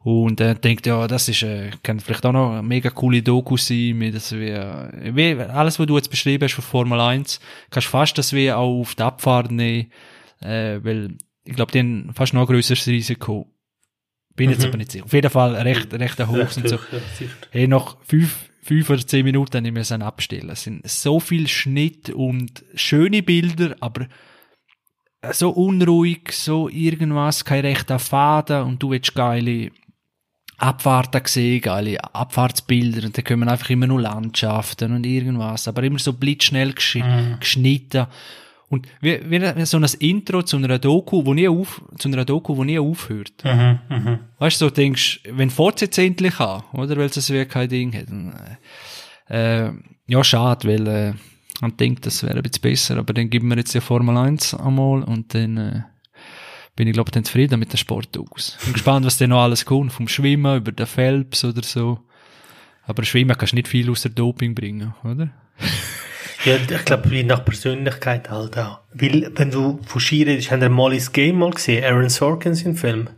Und 0.00 0.40
er 0.40 0.56
denkt, 0.56 0.86
ja, 0.86 1.06
das 1.06 1.28
ist, 1.28 1.44
äh, 1.44 1.70
kann 1.84 2.00
vielleicht 2.00 2.26
auch 2.26 2.32
noch 2.32 2.52
eine 2.52 2.62
mega 2.62 2.90
coole 2.90 3.22
Doku 3.22 3.56
sein, 3.56 3.96
mit 3.98 4.14
das 4.14 4.32
wie, 4.32 4.48
äh, 4.48 5.14
wie, 5.14 5.40
alles, 5.40 5.78
was 5.78 5.86
du 5.86 5.96
jetzt 5.96 6.10
beschrieben 6.10 6.42
hast 6.42 6.54
von 6.54 6.64
Formel 6.64 7.00
1, 7.00 7.38
kannst 7.70 7.88
fast 7.88 8.18
das 8.18 8.32
wie 8.32 8.50
auch 8.50 8.80
auf 8.80 8.96
die 8.96 9.02
Abfahrt 9.02 9.52
nehmen, 9.52 9.92
äh, 10.42 10.84
weil, 10.84 11.16
ich 11.44 11.54
glaube, 11.54 11.72
die 11.72 11.78
haben 11.80 12.10
fast 12.14 12.34
noch 12.34 12.42
ein 12.42 12.46
grösseres 12.46 12.86
Risiko. 12.86 13.48
Bin 14.34 14.50
jetzt 14.50 14.62
Mhm. 14.62 14.68
aber 14.68 14.78
nicht 14.78 14.92
sicher. 14.92 15.04
Auf 15.04 15.12
jeden 15.12 15.30
Fall 15.30 15.54
recht, 15.56 15.92
recht 15.92 16.18
hoch 16.26 16.34
Recht 16.34 16.56
und 16.56 16.68
so. 16.68 16.78
sicher. 17.18 17.30
Hey, 17.50 17.68
nach 17.68 17.96
fünf, 18.02 18.48
fünf 18.62 18.88
oder 18.90 19.06
zehn 19.06 19.24
Minuten 19.24 19.64
wir 19.74 19.82
es 19.82 19.92
abstellen. 19.92 20.50
Es 20.50 20.62
sind 20.62 20.88
so 20.88 21.20
viel 21.20 21.48
Schnitt 21.48 22.10
und 22.10 22.64
schöne 22.74 23.22
Bilder, 23.22 23.76
aber 23.80 24.06
so 25.32 25.50
unruhig, 25.50 26.32
so 26.32 26.68
irgendwas, 26.68 27.44
kein 27.44 27.64
rechter 27.64 27.98
Faden 27.98 28.62
und 28.62 28.82
du 28.82 28.90
willst 28.90 29.14
geile 29.14 29.70
Abfahrten 30.56 31.22
sehen, 31.26 31.60
geile 31.60 32.02
Abfahrtsbilder 32.14 33.06
und 33.06 33.16
dann 33.16 33.24
kommen 33.24 33.48
einfach 33.48 33.70
immer 33.70 33.86
nur 33.86 34.00
Landschaften 34.00 34.92
und 34.92 35.04
irgendwas, 35.04 35.68
aber 35.68 35.82
immer 35.82 35.98
so 35.98 36.12
blitzschnell 36.12 36.72
gesch 36.72 36.98
geschnitten. 37.38 38.06
Und 38.72 38.88
wie, 39.02 39.20
wie 39.28 39.66
so 39.66 39.76
ein 39.76 39.84
Intro 39.98 40.42
zu 40.44 40.56
einer 40.56 40.78
Doku, 40.78 41.26
wo 41.26 41.34
nie 41.34 41.46
auf, 41.46 41.82
zu 41.98 42.08
einer 42.08 42.24
Doku, 42.24 42.56
wo 42.56 42.64
nie 42.64 42.78
aufhört. 42.78 43.44
Mhm, 43.44 43.78
mhm. 43.90 44.18
Weißt 44.38 44.62
du, 44.62 44.64
so 44.64 44.70
denkst, 44.70 45.20
wenn 45.30 45.50
Fortsetz 45.50 45.98
endlich 45.98 46.40
an, 46.40 46.62
oder? 46.72 46.96
Weil 46.96 47.10
es 47.10 47.30
wie 47.30 47.44
kein 47.44 47.68
Ding 47.68 47.92
hat. 47.94 48.08
Äh, 49.28 49.66
äh, 49.66 49.72
ja, 50.06 50.24
schade, 50.24 50.66
weil, 50.66 50.86
äh, 50.86 51.12
man 51.60 51.76
denkt, 51.76 52.06
das 52.06 52.22
wäre 52.22 52.36
ein 52.36 52.42
bisschen 52.42 52.62
besser, 52.62 52.96
aber 52.96 53.12
dann 53.12 53.28
geben 53.28 53.48
wir 53.48 53.58
jetzt 53.58 53.74
die 53.74 53.82
Formel 53.82 54.16
1 54.16 54.54
einmal 54.54 55.02
und 55.02 55.34
dann, 55.34 55.58
äh, 55.58 55.82
bin 56.74 56.88
ich, 56.88 56.94
glaube 56.94 57.08
ich, 57.08 57.12
dann 57.12 57.24
zufrieden 57.24 57.60
mit 57.60 57.74
den 57.74 57.76
Sportdokus. 57.76 58.56
Bin 58.64 58.72
gespannt, 58.72 59.04
was 59.04 59.18
denn 59.18 59.28
noch 59.28 59.42
alles 59.42 59.66
kommt. 59.66 59.92
Vom 59.92 60.08
Schwimmen 60.08 60.56
über 60.56 60.72
den 60.72 60.86
Phelps 60.86 61.44
oder 61.44 61.62
so. 61.62 62.00
Aber 62.84 63.04
Schwimmen 63.04 63.36
kannst 63.36 63.52
du 63.52 63.56
nicht 63.56 63.68
viel 63.68 63.90
aus 63.90 64.00
der 64.00 64.12
Doping 64.12 64.54
bringen, 64.54 64.94
oder? 65.04 65.28
Ja, 66.44 66.56
ich 66.56 66.84
glaube, 66.84 67.10
wie 67.10 67.22
nach 67.22 67.44
Persönlichkeit 67.44 68.30
halt 68.30 68.58
auch. 68.58 68.80
Weil, 68.92 69.30
wenn 69.34 69.50
du 69.50 69.80
von 69.86 70.00
Ski 70.00 70.24
redest, 70.24 70.50
haben 70.50 70.60
wir 70.60 70.68
Molly's 70.68 71.12
Game 71.12 71.38
mal 71.38 71.50
gesehen, 71.50 71.84
Aaron 71.84 72.08
Sorkins 72.08 72.62
im 72.62 72.74
Film. 72.74 73.08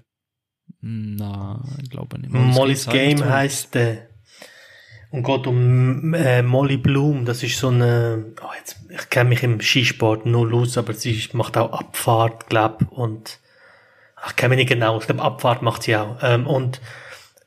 Nein, 0.80 1.60
ich 1.82 1.90
glaube 1.90 2.18
nicht. 2.18 2.32
Molly's 2.32 2.86
Game 2.86 3.24
heisst 3.24 3.74
der. 3.74 4.08
Und 5.10 5.22
geht 5.22 5.46
um 5.46 6.12
äh, 6.12 6.42
Molly 6.42 6.76
Bloom. 6.76 7.24
Das 7.24 7.42
ist 7.42 7.58
so 7.58 7.68
eine. 7.68 8.34
Oh, 8.42 8.50
jetzt, 8.58 8.76
ich 8.90 9.08
kenne 9.10 9.30
mich 9.30 9.42
im 9.42 9.60
Skisport 9.60 10.26
null 10.26 10.54
aus, 10.54 10.76
aber 10.76 10.92
sie 10.92 11.28
macht 11.32 11.56
auch 11.56 11.72
Abfahrt, 11.72 12.48
glaub 12.48 12.90
und 12.90 13.38
ich 14.26 14.36
kenne 14.36 14.50
mich 14.50 14.58
nicht 14.58 14.68
genau. 14.70 14.98
Ich 14.98 15.06
glaube, 15.06 15.22
Abfahrt 15.22 15.62
macht 15.62 15.84
sie 15.84 15.96
auch. 15.96 16.18
Ähm, 16.22 16.46
und 16.46 16.80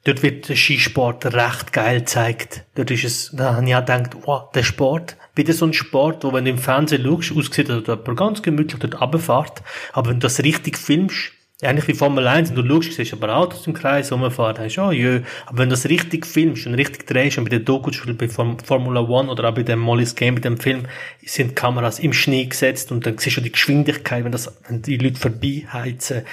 dort 0.05 0.23
wird 0.23 0.49
der 0.49 0.55
Skisport 0.55 1.25
recht 1.25 1.73
geil 1.73 1.99
gezeigt. 1.99 2.63
Dort 2.75 2.89
ist 2.91 3.03
es, 3.03 3.31
da 3.33 3.55
habe 3.55 3.67
ich 3.67 3.75
auch 3.75 3.81
gedacht, 3.81 4.15
wow, 4.25 4.51
der 4.51 4.63
Sport, 4.63 5.17
wieder 5.37 5.53
so 5.53 5.65
ein 5.65 5.73
Sport, 5.73 6.23
wo 6.23 6.33
wenn 6.33 6.45
du 6.45 6.51
im 6.51 6.57
Fernsehen 6.57 7.03
schaust, 7.03 7.35
aussieht, 7.35 7.69
dass 7.69 7.87
jemand 7.87 8.17
ganz 8.17 8.41
gemütlich 8.41 8.79
dort 8.79 9.01
runterfährt. 9.01 9.61
Aber 9.93 10.09
wenn 10.09 10.19
du 10.19 10.25
das 10.25 10.43
richtig 10.43 10.77
filmst, 10.77 11.31
ähnlich 11.61 11.87
wie 11.87 11.93
Formel 11.93 12.27
1, 12.27 12.51
und 12.51 12.55
du 12.57 12.67
schaust, 12.67 12.93
siehst 12.93 13.13
aber 13.13 13.35
Autos 13.35 13.65
im 13.65 13.73
Kreis 13.73 14.11
rumfahren, 14.11 14.55
dann 14.55 14.63
denkst 14.63 14.75
du, 14.75 14.81
oh 14.81 14.91
jö. 14.91 15.21
Aber 15.45 15.59
wenn 15.59 15.69
du 15.69 15.73
das 15.73 15.89
richtig 15.89 16.25
filmst 16.25 16.67
und 16.67 16.75
richtig 16.75 17.07
drehst, 17.07 17.37
und 17.37 17.45
bei 17.45 17.49
der 17.49 17.59
Doku, 17.59 17.91
bei 18.17 18.27
Form 18.27 18.59
Formula 18.59 19.01
One 19.01 19.31
oder 19.31 19.49
auch 19.49 19.55
bei 19.55 19.63
dem 19.63 19.79
Molly's 19.79 20.15
Game, 20.15 20.35
bei 20.35 20.41
dem 20.41 20.57
Film, 20.57 20.83
sind 21.25 21.55
Kameras 21.55 21.99
im 21.99 22.13
Schnee 22.13 22.45
gesetzt 22.45 22.91
und 22.91 23.05
dann 23.05 23.17
siehst 23.17 23.37
du 23.37 23.41
die 23.41 23.51
Geschwindigkeit, 23.51 24.23
wenn 24.23 24.31
das, 24.31 24.55
wenn 24.67 24.81
die 24.81 24.97
Leute 24.97 25.19
vorbeiheizen. 25.19 26.23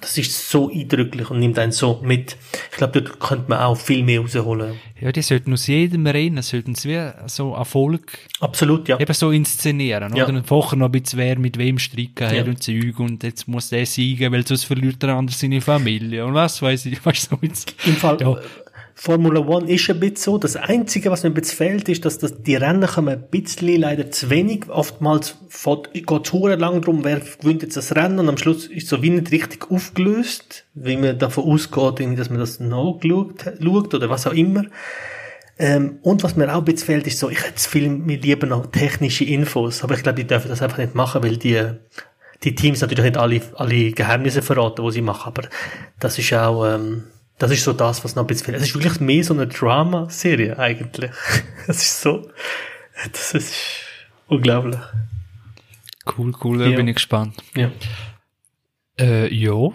Das 0.00 0.16
ist 0.18 0.50
so 0.50 0.70
eindrücklich 0.70 1.30
und 1.30 1.38
nimmt 1.38 1.58
einen 1.58 1.70
so 1.70 2.00
mit. 2.02 2.36
Ich 2.72 2.78
glaube, 2.78 3.00
dort 3.02 3.20
könnte 3.20 3.44
man 3.48 3.58
auch 3.60 3.76
viel 3.76 4.02
mehr 4.02 4.20
rausholen. 4.20 4.74
Ja, 5.00 5.12
die 5.12 5.22
sollten 5.22 5.52
aus 5.52 5.66
jedem 5.66 6.06
Rennen, 6.06 6.42
sollten 6.42 6.74
sie 6.74 6.88
wie 6.90 7.10
so 7.26 7.54
Erfolg 7.54 8.18
Absolut, 8.40 8.88
ja. 8.88 8.98
eben 8.98 9.12
so 9.14 9.30
inszenieren, 9.30 10.16
Ja. 10.16 10.26
oder? 10.26 10.42
Vorher 10.44 10.78
noch 10.78 10.86
ein 10.86 10.92
bisschen, 10.92 11.18
wer 11.18 11.38
mit 11.38 11.58
wem 11.58 11.78
stricken 11.78 12.26
hat 12.26 12.34
Ja. 12.34 12.44
und 12.44 12.62
Zeug 12.62 12.98
und 12.98 13.22
jetzt 13.22 13.46
muss 13.48 13.68
der 13.68 13.84
siegen, 13.86 14.32
weil 14.32 14.46
sonst 14.46 14.64
verliert 14.64 15.02
der 15.02 15.10
andere 15.10 15.36
seine 15.36 15.60
Familie 15.60 16.24
und 16.24 16.34
was 16.34 16.60
weiß 16.62 16.86
ich, 16.86 17.04
weißt 17.04 17.30
du, 17.32 17.36
so. 17.52 17.66
Im 17.86 17.96
Fall, 17.96 18.16
Ja. 18.20 18.36
Formula 19.04 19.40
One 19.40 19.68
ist 19.68 19.90
ein 19.90 19.98
bisschen 19.98 20.16
so. 20.16 20.38
Das 20.38 20.54
Einzige, 20.54 21.10
was 21.10 21.24
mir 21.24 21.30
ein 21.30 21.34
bisschen 21.34 21.56
fehlt, 21.56 21.88
ist, 21.88 22.04
dass 22.04 22.18
das, 22.18 22.40
die 22.40 22.54
Rennen 22.54 22.86
kommen 22.86 23.08
ein 23.08 23.30
bisschen 23.32 23.80
leider 23.80 24.12
zu 24.12 24.30
wenig. 24.30 24.68
Oftmals 24.68 25.34
geht 25.92 26.08
es 26.08 26.32
lang 26.60 26.80
drum, 26.80 27.02
wer 27.02 27.18
gewinnt 27.40 27.62
jetzt 27.62 27.76
das 27.76 27.96
Rennen 27.96 28.20
und 28.20 28.28
am 28.28 28.36
Schluss 28.36 28.66
ist 28.66 28.86
so 28.86 29.02
wie 29.02 29.10
nicht 29.10 29.32
richtig 29.32 29.72
aufgelöst, 29.72 30.66
wie 30.74 30.96
man 30.96 31.18
davon 31.18 31.50
ausgeht, 31.50 32.16
dass 32.16 32.30
man 32.30 32.38
das 32.38 32.60
nachgeschaut 32.60 33.42
schaut 33.60 33.92
oder 33.92 34.08
was 34.08 34.28
auch 34.28 34.34
immer. 34.34 34.66
Ähm, 35.58 35.98
und 36.02 36.22
was 36.22 36.36
mir 36.36 36.54
auch 36.54 36.58
ein 36.58 36.64
bisschen 36.64 36.86
fehlt, 36.86 37.08
ist 37.08 37.18
so, 37.18 37.28
ich 37.28 37.42
hätte 37.42 37.58
viel 37.58 37.88
mir 37.88 38.18
lieber 38.18 38.46
noch 38.46 38.66
technische 38.66 39.24
Infos, 39.24 39.82
aber 39.82 39.96
ich 39.96 40.04
glaube, 40.04 40.22
die 40.22 40.28
dürfen 40.28 40.48
das 40.48 40.62
einfach 40.62 40.78
nicht 40.78 40.94
machen, 40.94 41.24
weil 41.24 41.38
die, 41.38 41.60
die 42.44 42.54
Teams 42.54 42.80
natürlich 42.80 43.04
nicht 43.04 43.16
alle, 43.16 43.40
alle 43.56 43.90
Geheimnisse 43.90 44.42
verraten, 44.42 44.84
was 44.84 44.94
sie 44.94 45.02
machen, 45.02 45.26
aber 45.26 45.48
das 45.98 46.20
ist 46.20 46.32
auch, 46.34 46.64
ähm, 46.66 47.02
das 47.38 47.50
ist 47.50 47.64
so 47.64 47.72
das, 47.72 48.04
was 48.04 48.14
noch 48.14 48.24
ein 48.24 48.26
bisschen 48.26 48.46
fehlt. 48.46 48.58
Es 48.58 48.64
ist 48.68 48.74
wirklich 48.74 49.00
mehr 49.00 49.24
so 49.24 49.34
eine 49.34 49.46
Drama-Serie, 49.46 50.58
eigentlich. 50.58 51.10
Es 51.68 51.82
ist 51.82 52.00
so, 52.02 52.28
das 53.12 53.34
ist 53.34 53.54
unglaublich. 54.26 54.80
Cool, 56.16 56.32
cool, 56.42 56.58
da 56.58 56.66
Ja. 56.66 56.76
bin 56.76 56.88
ich 56.88 56.96
gespannt. 56.96 57.36
Ja. 57.54 57.70
Äh, 58.98 59.32
ja. 59.32 59.70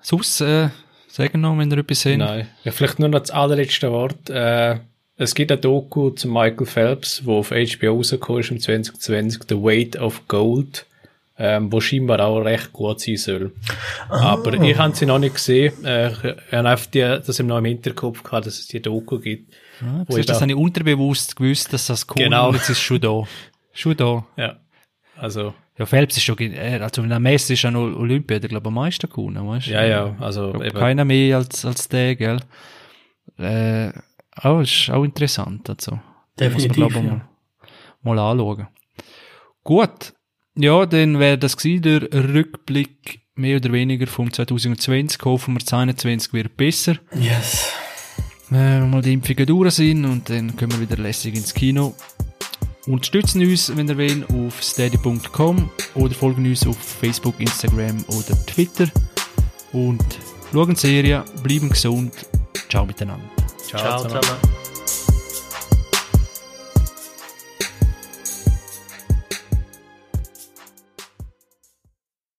Sonst, 0.00 0.40
äh, 0.40 0.68
sagen 1.08 1.40
noch, 1.40 1.58
wenn 1.58 1.70
ihr 1.70 1.78
etwas 1.78 2.00
seht. 2.02 2.18
Nein. 2.18 2.48
Ja, 2.64 2.72
vielleicht 2.72 2.98
nur 2.98 3.08
noch 3.08 3.18
das 3.20 3.30
allerletzte 3.32 3.90
Wort. 3.90 4.30
Äh, 4.30 4.78
es 5.16 5.34
gibt 5.34 5.52
ein 5.52 5.60
Doku 5.60 6.10
zu 6.10 6.28
Michael 6.28 6.66
Phelps, 6.66 7.24
wo 7.26 7.38
auf 7.38 7.50
HBO 7.50 7.96
rausgekommen 7.96 8.40
ist 8.40 8.50
im 8.50 8.60
2020, 8.60 9.42
The 9.48 9.56
Weight 9.56 9.96
of 9.96 10.26
Gold, 10.28 10.86
ähm, 11.38 11.72
wo 11.72 11.80
scheinbar 11.80 12.20
auch 12.20 12.40
recht 12.40 12.72
gut 12.72 13.00
sein 13.00 13.16
soll. 13.16 13.52
Aber 14.08 14.52
ich 14.54 14.76
habe 14.78 14.94
sie 14.94 15.06
noch 15.06 15.18
nicht 15.18 15.34
gesehen. 15.34 15.84
Äh, 15.84 16.10
ich 16.12 16.18
habe 16.52 16.68
einfach 16.68 16.86
die, 16.86 17.00
das 17.00 17.38
im 17.40 17.46
noch 17.46 17.58
im 17.58 17.64
Hinterkopf 17.64 18.22
gehabt, 18.22 18.46
dass 18.46 18.58
es 18.58 18.66
die 18.68 18.80
Doku 18.82 19.18
gibt. 19.18 19.52
Ja, 19.80 20.04
Wo 20.06 20.14
siehst, 20.14 20.28
das 20.28 20.36
eben- 20.38 20.42
habe 20.42 20.52
ich 20.52 20.58
unterbewusst 20.58 21.34
gewusst, 21.36 21.72
dass 21.72 21.86
das 21.86 22.06
cool 22.10 22.24
Genau. 22.24 22.48
und 22.48 22.54
jetzt 22.54 22.64
ist 22.70 22.78
es 22.78 22.80
schon 22.80 23.00
da. 23.00 23.22
Schon 23.72 23.96
da. 23.96 24.24
Ja. 24.36 24.56
Also, 25.16 25.54
Ja, 25.78 25.86
Phelps 25.86 26.16
ist 26.18 26.24
schon, 26.24 26.36
äh, 26.38 26.78
also 26.82 27.02
in 27.02 27.08
der 27.08 27.18
Messe 27.20 27.54
ist 27.54 27.62
ja 27.62 27.70
noch 27.70 27.80
Olympia, 27.96 28.38
der 28.38 28.48
glaube 28.50 28.68
am 28.68 28.74
meisten 28.74 29.08
gewonnen, 29.08 29.46
weißt 29.48 29.68
du? 29.68 29.70
ja, 29.72 29.84
ja, 29.84 30.16
also 30.20 30.48
Ich 30.48 30.52
glaub, 30.52 30.64
eben, 30.66 30.78
keiner 30.78 31.04
mehr 31.06 31.38
als, 31.38 31.64
als 31.64 31.88
der, 31.88 32.14
gell? 32.16 32.40
Äh, 33.38 33.90
auch, 34.36 34.60
ist 34.60 34.90
auch 34.90 35.02
interessant, 35.04 35.68
also. 35.70 35.98
Definitiv, 36.38 36.76
Muss 36.76 36.94
man, 36.94 37.02
glaub, 37.02 37.04
ja. 37.04 37.10
mal, 38.04 38.16
mal 38.16 38.30
anschauen. 38.32 38.68
Gut. 39.64 40.12
Ja, 40.54 40.84
dann 40.86 41.18
wäre 41.18 41.38
das 41.38 41.56
gewesen, 41.56 41.82
der 41.82 42.34
Rückblick 42.34 43.22
mehr 43.34 43.56
oder 43.56 43.72
weniger 43.72 44.06
vom 44.06 44.32
2020. 44.32 45.20
Hoffen 45.24 45.54
wir, 45.54 45.60
2021 45.60 46.32
wird 46.32 46.56
besser. 46.56 46.96
Yes. 47.18 47.68
Wenn 48.50 48.90
mal 48.90 49.00
die 49.00 49.14
Impfungen 49.14 49.46
durch 49.46 49.74
sind 49.74 50.04
und 50.04 50.28
dann 50.28 50.54
können 50.56 50.72
wir 50.72 50.80
wieder 50.80 50.96
lässig 50.96 51.34
ins 51.34 51.54
Kino. 51.54 51.94
Unterstützen 52.86 53.40
uns, 53.40 53.74
wenn 53.74 53.88
ihr 53.88 53.96
wollt, 53.96 54.28
auf 54.30 54.62
steady.com 54.62 55.70
oder 55.94 56.14
folgen 56.14 56.44
uns 56.44 56.66
auf 56.66 56.76
Facebook, 56.76 57.38
Instagram 57.38 58.04
oder 58.08 58.36
Twitter. 58.46 58.88
Und 59.72 60.04
schauen 60.52 60.74
die 60.74 60.80
Serie, 60.80 61.24
bleiben 61.42 61.70
gesund. 61.70 62.12
Ciao 62.68 62.84
miteinander. 62.84 63.24
Ciao 63.68 64.02
zusammen. 64.02 64.71